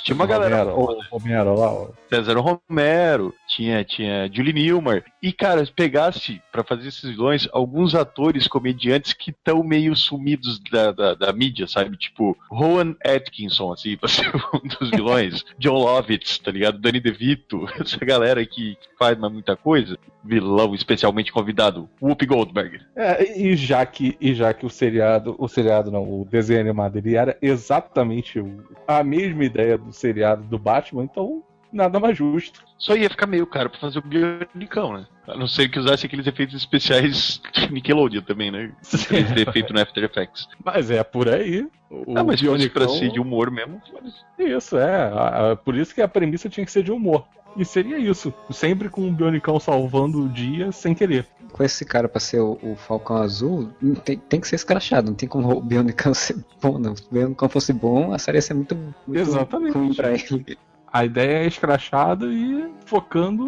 Tinha 0.04 0.16
uma 0.16 0.26
galera 0.26 0.64
Romero, 0.64 0.76
foda. 0.76 1.00
o 1.00 1.18
Romero 1.18 1.56
lá, 1.56 1.74
ó. 1.74 1.88
César 2.10 2.38
Romero, 2.38 3.34
tinha, 3.48 3.84
tinha 3.84 4.30
Julie 4.32 4.54
Newmar. 4.54 5.04
E, 5.22 5.32
cara, 5.32 5.68
pegasse 5.76 6.42
pra 6.52 6.64
fazer 6.64 6.88
esses 6.88 7.10
vilões 7.10 7.48
alguns 7.52 7.94
atores 7.94 8.48
comediantes 8.48 9.14
que 9.14 9.32
estão 9.32 9.64
meio 9.64 9.96
sumidos 9.96 10.60
da, 10.72 10.92
da, 10.92 11.14
da 11.14 11.34
mídia, 11.34 11.68
sabe? 11.68 11.98
Tipo, 11.98 12.38
Rowan 12.50 12.96
Atkinson, 13.04 13.74
assim, 13.74 13.96
pra 13.98 14.10
ser 14.10 14.32
um 14.54 14.68
dos 14.68 14.90
vilões. 14.90 15.44
John 15.58 15.78
Lovitz, 15.78 16.40
tá 16.40 16.52
ligado? 16.52 16.80
Danny 16.80 17.00
DeVito, 17.00 17.68
essa 17.80 18.04
galera 18.04 18.46
que 18.46 18.78
faz 18.98 19.18
muita 19.18 19.56
coisa. 19.56 19.98
Vilão 20.24 20.76
especialmente 20.76 21.32
convidado, 21.32 21.90
Whoopi 22.02 22.26
Goldberg. 22.26 22.82
É, 22.96 23.40
e 23.40 23.56
já 23.56 23.86
que, 23.86 24.18
e 24.20 24.34
já 24.34 24.54
que 24.54 24.66
o 24.66 24.70
seriado, 24.70 25.36
o 25.40 25.48
seriado 25.48 25.90
não, 25.90 26.04
o 26.04 26.28
desenho 26.30 26.60
animado, 26.60 26.98
ele 26.98 27.16
era 27.16 27.38
exatamente 27.42 28.44
a 28.88 29.04
mesma 29.04 29.46
ideia 29.46 29.78
do 29.78 29.89
seriado 29.96 30.44
do 30.44 30.58
Batman, 30.60 31.04
então 31.04 31.44
nada 31.72 32.00
mais 32.00 32.18
justo. 32.18 32.64
Só 32.78 32.96
ia 32.96 33.10
ficar 33.10 33.28
meio 33.28 33.46
caro 33.46 33.70
pra 33.70 33.80
fazer 33.80 34.00
o 34.00 34.02
Bionicão, 34.02 34.94
né? 34.94 35.06
A 35.28 35.36
não 35.38 35.48
ser 35.48 35.70
que 35.70 35.78
usasse 35.78 36.06
aqueles 36.06 36.26
efeitos 36.26 36.56
especiais 36.56 37.42
de 37.54 37.72
Nickelodeon 37.72 38.22
também, 38.22 38.50
né? 38.50 38.72
Aqueles 39.04 39.32
efeitos 39.48 39.72
no 39.72 39.80
After 39.82 40.04
Effects. 40.04 40.48
Mas 40.64 40.90
é 40.90 41.04
por 41.04 41.30
aí. 41.30 41.68
O 41.90 42.18
ah, 42.18 42.24
mas 42.24 42.40
fosse 42.42 42.70
pra 42.70 42.86
Bionicão- 42.86 42.90
ser 42.90 43.12
de 43.12 43.20
humor 43.20 43.52
mesmo, 43.52 43.82
foda-se. 43.92 44.18
Isso, 44.40 44.78
é. 44.78 45.56
Por 45.64 45.76
isso 45.76 45.94
que 45.94 46.02
a 46.02 46.08
premissa 46.08 46.50
tinha 46.50 46.66
que 46.66 46.72
ser 46.72 46.84
de 46.84 46.92
humor. 46.92 47.26
E 47.58 47.66
seria 47.66 47.98
isso. 47.98 48.34
Sempre 48.52 48.90
com 48.90 49.08
o 49.08 49.12
Bionicão 49.12 49.60
salvando 49.60 50.24
o 50.24 50.30
dia 50.30 50.72
sem 50.72 50.94
querer. 50.94 51.28
Com 51.52 51.64
esse 51.64 51.84
cara 51.84 52.08
pra 52.08 52.20
ser 52.20 52.40
o, 52.40 52.58
o 52.62 52.76
Falcão 52.76 53.18
Azul, 53.18 53.70
tem, 54.06 54.18
tem 54.18 54.40
que 54.40 54.48
ser 54.48 54.56
escrachado, 54.56 55.08
não 55.08 55.16
tem 55.16 55.28
como 55.28 55.52
o 55.58 55.62
Bionicão 55.62 56.14
ser 56.16 56.38
bom, 56.62 56.78
não. 56.78 56.96
Se 56.96 57.04
o 57.04 57.14
Bionicão 57.14 57.50
fosse 57.50 57.74
bom, 57.74 58.14
a 58.14 58.20
série 58.20 58.38
ia 58.38 58.42
ser 58.42 58.54
muito, 58.54 58.76
muito 58.76 59.20
Exatamente. 59.20 59.78
ruim 59.78 59.94
pra 59.94 60.12
ele. 60.14 60.58
A 60.92 61.06
ideia 61.06 61.44
é 61.44 61.48
escrachada 61.48 62.26
e 62.28 62.68
focando 62.86 63.44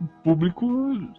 o 0.00 0.06
público 0.24 0.66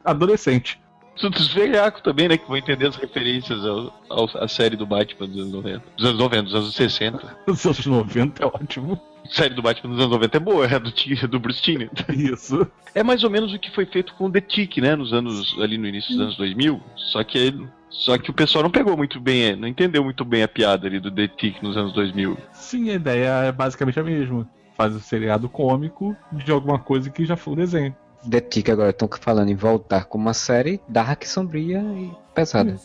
adolescente. 0.03 0.79
Os 1.21 1.53
velhacos 1.53 2.01
também, 2.01 2.27
né? 2.27 2.37
Que 2.37 2.47
vão 2.47 2.57
entender 2.57 2.87
as 2.87 2.95
referências 2.95 3.63
ao, 3.65 3.93
ao- 4.09 4.37
à 4.43 4.47
série 4.47 4.75
do 4.75 4.85
Batman 4.85 5.27
dos 5.27 5.37
anos 5.39 5.51
90. 5.53 5.83
Dos 5.95 6.05
anos 6.07 6.19
90, 6.19 6.43
dos 6.43 6.55
anos 6.55 6.75
60. 6.75 7.37
Os 7.47 7.65
anos 7.65 7.85
90 7.85 8.43
é 8.43 8.45
ótimo. 8.47 8.99
A 9.25 9.29
série 9.33 9.53
do 9.53 9.61
Batman 9.61 9.91
dos 9.91 9.99
anos 9.99 10.11
90 10.11 10.37
é 10.37 10.39
boa, 10.39 10.65
é 10.65 10.79
do, 10.79 10.91
Ti- 10.91 11.27
do 11.27 11.39
Bruce 11.39 11.61
Timm. 11.61 11.87
Isso. 12.09 12.67
É 12.93 13.01
mais 13.03 13.23
ou 13.23 13.29
menos 13.29 13.53
o 13.53 13.59
que 13.59 13.71
foi 13.71 13.85
feito 13.85 14.13
com 14.15 14.25
o 14.25 14.31
The 14.31 14.41
Tick, 14.41 14.77
né? 14.77 14.95
Nos 14.95 15.13
anos, 15.13 15.55
ali 15.59 15.77
no 15.77 15.87
início 15.87 16.11
dos 16.11 16.19
anos 16.21 16.37
2000. 16.37 16.81
Só 16.95 17.23
que 17.23 17.37
ele- 17.37 17.67
só 17.89 18.17
que 18.17 18.29
o 18.29 18.33
pessoal 18.33 18.63
não 18.63 18.71
pegou 18.71 18.97
muito 18.97 19.19
bem, 19.19 19.43
é, 19.45 19.55
não 19.55 19.67
entendeu 19.67 20.03
muito 20.03 20.25
bem 20.25 20.43
a 20.43 20.47
piada 20.47 20.87
ali 20.87 20.99
do 20.99 21.09
The 21.11 21.27
Tick 21.27 21.61
nos 21.63 21.77
anos 21.77 21.93
2000. 21.93 22.37
Sim, 22.51 22.89
a 22.89 22.93
ideia 22.93 23.27
é 23.45 23.51
basicamente 23.51 23.99
a 23.99 24.03
mesma. 24.03 24.47
Faz 24.75 24.95
o 24.95 24.99
seriado 24.99 25.47
cômico 25.47 26.15
de 26.31 26.51
alguma 26.51 26.79
coisa 26.79 27.09
que 27.09 27.23
já 27.25 27.35
foi 27.37 27.53
o 27.53 27.55
desenho. 27.57 27.95
The 28.29 28.39
Tick 28.41 28.69
agora 28.69 28.89
estão 28.89 29.07
falando 29.21 29.49
em 29.49 29.55
voltar 29.55 30.05
com 30.05 30.17
uma 30.17 30.33
série 30.33 30.79
dark, 30.89 31.23
sombria 31.25 31.79
e 31.79 32.09
pesada. 32.33 32.75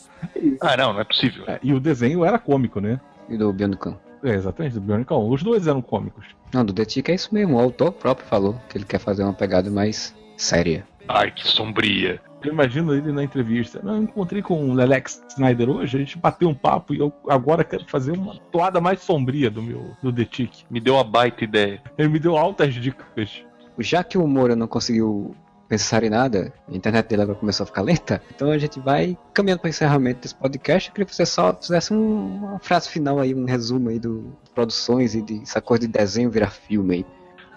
Ah, 0.61 0.77
não, 0.77 0.93
não 0.93 0.99
é 0.99 1.03
possível. 1.03 1.43
É, 1.47 1.59
e 1.63 1.73
o 1.73 1.79
desenho 1.79 2.23
era 2.25 2.37
cômico, 2.37 2.79
né? 2.79 2.99
E 3.29 3.37
do 3.37 3.51
Bionicão. 3.53 3.97
É, 4.23 4.33
exatamente, 4.33 4.73
do 4.73 4.81
Bionicão. 4.81 5.29
Os 5.29 5.41
dois 5.43 5.67
eram 5.67 5.81
cômicos. 5.81 6.25
Não, 6.53 6.65
do 6.65 6.73
The 6.73 6.85
Tick 6.85 7.09
é 7.09 7.13
isso 7.15 7.33
mesmo. 7.33 7.55
O 7.55 7.59
autor 7.59 7.91
próprio 7.93 8.27
falou 8.27 8.59
que 8.69 8.77
ele 8.77 8.85
quer 8.85 8.99
fazer 8.99 9.23
uma 9.23 9.33
pegada 9.33 9.69
mais 9.69 10.15
séria. 10.35 10.85
Ai, 11.07 11.31
que 11.31 11.47
sombria. 11.47 12.21
Eu 12.41 12.53
imagino 12.53 12.93
ele 12.93 13.11
na 13.11 13.23
entrevista. 13.23 13.81
"Não, 13.83 13.95
Eu 13.97 14.03
encontrei 14.03 14.41
com 14.41 14.69
o 14.69 14.73
Lelex 14.73 15.21
Snyder 15.29 15.69
hoje, 15.69 15.97
a 15.97 15.99
gente 15.99 16.17
bateu 16.17 16.47
um 16.47 16.53
papo 16.53 16.93
e 16.93 16.99
eu 16.99 17.11
agora 17.27 17.63
quero 17.63 17.85
fazer 17.89 18.11
uma 18.11 18.35
toada 18.51 18.79
mais 18.79 19.01
sombria 19.01 19.49
do 19.49 19.61
meu 19.61 19.91
do 20.01 20.11
The 20.13 20.23
Tick. 20.25 20.51
Me 20.69 20.79
deu 20.79 20.93
uma 20.95 21.03
baita 21.03 21.43
ideia. 21.43 21.81
Ele 21.97 22.07
me 22.09 22.19
deu 22.19 22.37
altas 22.37 22.73
dicas. 22.73 23.43
Já 23.77 24.03
que 24.03 24.17
o 24.17 24.27
Moura 24.27 24.55
não 24.55 24.67
conseguiu 24.67 25.35
pensar 25.69 26.03
em 26.03 26.09
nada, 26.09 26.51
a 26.67 26.75
internet 26.75 27.07
dele 27.07 27.21
agora 27.21 27.37
começou 27.37 27.63
a 27.63 27.67
ficar 27.67 27.81
lenta. 27.83 28.21
Então 28.35 28.49
a 28.51 28.57
gente 28.57 28.79
vai 28.79 29.15
caminhando 29.33 29.59
para 29.61 29.67
o 29.67 29.69
encerramento 29.69 30.21
desse 30.21 30.35
podcast. 30.35 30.89
Eu 30.89 30.93
queria 30.93 31.05
que 31.05 31.15
você 31.15 31.25
só 31.25 31.55
fizesse 31.61 31.93
um- 31.93 32.37
uma 32.45 32.59
frase 32.59 32.89
final 32.89 33.19
aí, 33.19 33.35
um 33.35 33.45
resumo 33.45 33.89
aí 33.89 33.99
do 33.99 34.35
produções 34.53 35.13
e 35.15 35.21
de 35.21 35.41
essa 35.43 35.61
coisa 35.61 35.81
de 35.81 35.87
desenho 35.87 36.29
virar 36.31 36.49
filme 36.49 36.95
aí. 36.95 37.05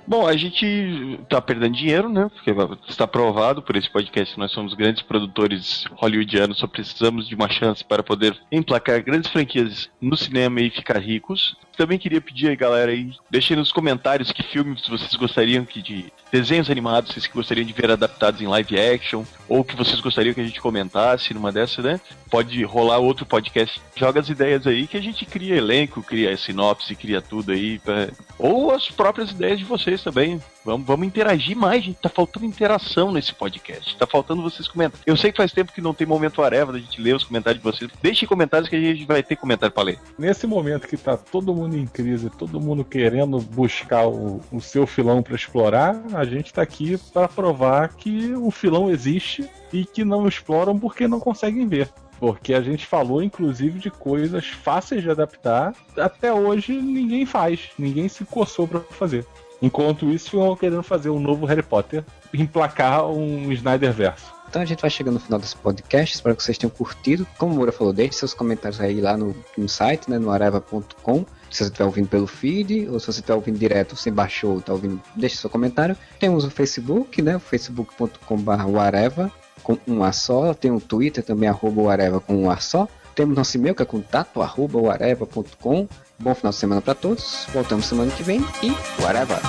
Bom, 0.06 0.26
a 0.26 0.36
gente 0.36 1.18
tá 1.28 1.40
perdendo 1.40 1.76
dinheiro, 1.76 2.08
né? 2.08 2.28
Porque 2.34 2.50
está 2.88 3.06
provado 3.06 3.62
por 3.62 3.76
esse 3.76 3.88
podcast 3.88 4.34
que 4.34 4.40
nós 4.40 4.50
somos 4.50 4.74
grandes 4.74 5.02
produtores 5.02 5.84
hollywoodianos, 5.92 6.58
só 6.58 6.66
precisamos 6.66 7.28
de 7.28 7.34
uma 7.34 7.48
chance 7.48 7.84
para 7.84 8.02
poder 8.02 8.36
emplacar 8.50 9.02
grandes 9.02 9.30
franquias 9.30 9.88
no 10.00 10.16
cinema 10.16 10.60
e 10.60 10.70
ficar 10.70 10.98
ricos. 10.98 11.56
Também 11.76 11.98
queria 11.98 12.20
pedir 12.20 12.48
aí, 12.48 12.56
galera, 12.56 12.90
aí, 12.92 13.12
deixem 13.30 13.56
nos 13.56 13.72
comentários 13.72 14.30
que 14.30 14.42
filmes 14.42 14.86
vocês 14.86 15.14
gostariam 15.14 15.64
que 15.64 15.80
de 15.80 16.12
desenhos 16.30 16.68
animados 16.68 17.12
vocês 17.12 17.26
que 17.26 17.32
gostariam 17.34 17.64
de 17.66 17.72
ver 17.72 17.90
adaptados 17.90 18.42
em 18.42 18.46
live 18.46 18.78
action, 18.78 19.24
ou 19.48 19.64
que 19.64 19.74
vocês 19.76 19.98
gostariam 20.00 20.34
que 20.34 20.40
a 20.40 20.44
gente 20.46 20.60
comentasse 20.60 21.32
numa 21.32 21.50
dessas, 21.50 21.84
né? 21.84 22.00
Pode 22.30 22.62
rolar 22.64 22.98
outro 22.98 23.24
podcast. 23.24 23.80
Joga 23.96 24.20
as 24.20 24.28
ideias 24.28 24.66
aí 24.66 24.86
que 24.86 24.96
a 24.96 25.00
gente 25.02 25.24
cria 25.24 25.56
elenco, 25.56 26.02
cria 26.02 26.36
sinopse, 26.36 26.94
cria 26.94 27.20
tudo 27.22 27.52
aí. 27.52 27.78
pra- 27.78 28.08
Ou 28.38 28.70
as 28.70 28.90
próprias 28.90 29.30
ideias 29.30 29.58
de 29.58 29.64
vocês 29.64 29.91
também. 30.00 30.40
Vamos, 30.64 30.86
vamos 30.86 31.06
interagir 31.06 31.56
mais, 31.56 31.84
gente. 31.84 31.96
Tá 31.96 32.08
faltando 32.08 32.46
interação 32.46 33.10
nesse 33.10 33.34
podcast. 33.34 33.96
Tá 33.96 34.06
faltando 34.06 34.42
vocês 34.42 34.68
comentarem. 34.68 35.02
Eu 35.04 35.16
sei 35.16 35.32
que 35.32 35.36
faz 35.38 35.52
tempo 35.52 35.72
que 35.72 35.80
não 35.80 35.92
tem 35.92 36.06
momento 36.06 36.40
areva 36.42 36.72
da 36.72 36.78
gente 36.78 37.00
ler 37.00 37.16
os 37.16 37.24
comentários 37.24 37.62
de 37.62 37.70
vocês. 37.70 37.90
Deixem 38.00 38.28
comentários 38.28 38.68
que 38.68 38.76
a 38.76 38.80
gente 38.80 39.04
vai 39.04 39.22
ter 39.22 39.34
comentário 39.34 39.74
pra 39.74 39.82
ler. 39.82 39.98
Nesse 40.16 40.46
momento 40.46 40.86
que 40.86 40.96
tá 40.96 41.16
todo 41.16 41.54
mundo 41.54 41.76
em 41.76 41.86
crise, 41.86 42.30
todo 42.30 42.60
mundo 42.60 42.84
querendo 42.84 43.38
buscar 43.40 44.06
o, 44.06 44.40
o 44.52 44.60
seu 44.60 44.86
filão 44.86 45.22
para 45.22 45.34
explorar, 45.34 46.00
a 46.14 46.24
gente 46.24 46.52
tá 46.52 46.62
aqui 46.62 46.96
para 47.12 47.26
provar 47.26 47.88
que 47.88 48.32
o 48.34 48.50
filão 48.50 48.90
existe 48.90 49.48
e 49.72 49.84
que 49.84 50.04
não 50.04 50.28
exploram 50.28 50.78
porque 50.78 51.08
não 51.08 51.18
conseguem 51.18 51.66
ver. 51.66 51.90
Porque 52.22 52.54
a 52.54 52.60
gente 52.60 52.86
falou, 52.86 53.20
inclusive, 53.20 53.80
de 53.80 53.90
coisas 53.90 54.46
fáceis 54.46 55.02
de 55.02 55.10
adaptar. 55.10 55.74
Até 55.96 56.32
hoje 56.32 56.72
ninguém 56.80 57.26
faz, 57.26 57.70
ninguém 57.76 58.08
se 58.08 58.24
coçou 58.24 58.68
para 58.68 58.78
fazer. 58.78 59.26
Enquanto 59.62 60.10
isso, 60.10 60.30
ficam 60.30 60.56
querendo 60.56 60.82
fazer 60.82 61.08
um 61.08 61.20
novo 61.20 61.46
Harry 61.46 61.62
Potter, 61.62 62.04
emplacar 62.34 63.06
um 63.06 63.52
Snyder 63.52 63.92
verso. 63.92 64.32
Então 64.52 64.60
a 64.60 64.66
gente 64.66 64.82
vai 64.82 64.90
chegando 64.90 65.14
no 65.14 65.20
final 65.20 65.38
desse 65.38 65.56
podcast. 65.56 66.14
Espero 66.14 66.36
que 66.36 66.42
vocês 66.42 66.58
tenham 66.58 66.70
curtido. 66.70 67.26
Como 67.38 67.54
o 67.54 67.56
Moura 67.56 67.72
falou, 67.72 67.90
deixe 67.90 68.18
seus 68.18 68.34
comentários 68.34 68.82
aí 68.82 69.00
lá 69.00 69.16
no, 69.16 69.34
no 69.56 69.66
site, 69.66 70.10
né, 70.10 70.18
no 70.18 70.30
areva.com. 70.30 71.24
Se 71.50 71.58
você 71.58 71.64
estiver 71.64 71.84
ouvindo 71.86 72.08
pelo 72.08 72.26
feed, 72.26 72.86
ou 72.88 73.00
se 73.00 73.06
você 73.06 73.20
estiver 73.20 73.34
ouvindo 73.34 73.58
direto, 73.58 73.96
você 73.96 74.10
baixou, 74.10 74.58
está 74.58 74.72
ouvindo, 74.72 75.00
deixe 75.16 75.36
seu 75.36 75.48
comentário. 75.48 75.96
Temos 76.18 76.44
o 76.44 76.50
Facebook, 76.50 77.22
né, 77.22 77.38
facebook.com.br 77.38 78.78
areva, 78.78 79.32
com 79.62 79.78
um 79.86 80.04
A 80.04 80.12
só. 80.12 80.52
Tem 80.52 80.70
o 80.70 80.80
Twitter 80.80 81.24
também, 81.24 81.48
arroba 81.48 81.90
areva 81.90 82.20
com 82.20 82.36
um 82.36 82.50
A 82.50 82.58
só. 82.58 82.86
Temos 83.14 83.34
nosso 83.34 83.56
e-mail 83.56 83.74
que 83.74 83.82
é 83.82 83.86
contato 83.86 84.42
arroba 84.42 84.92
areva.com. 84.92 85.88
Bom 86.22 86.36
final 86.36 86.52
de 86.52 86.58
semana 86.58 86.80
para 86.80 86.94
todos. 86.94 87.48
Voltamos 87.52 87.84
semana 87.86 88.12
que 88.12 88.22
vem 88.22 88.40
e 88.62 88.70
areva. 89.04 89.40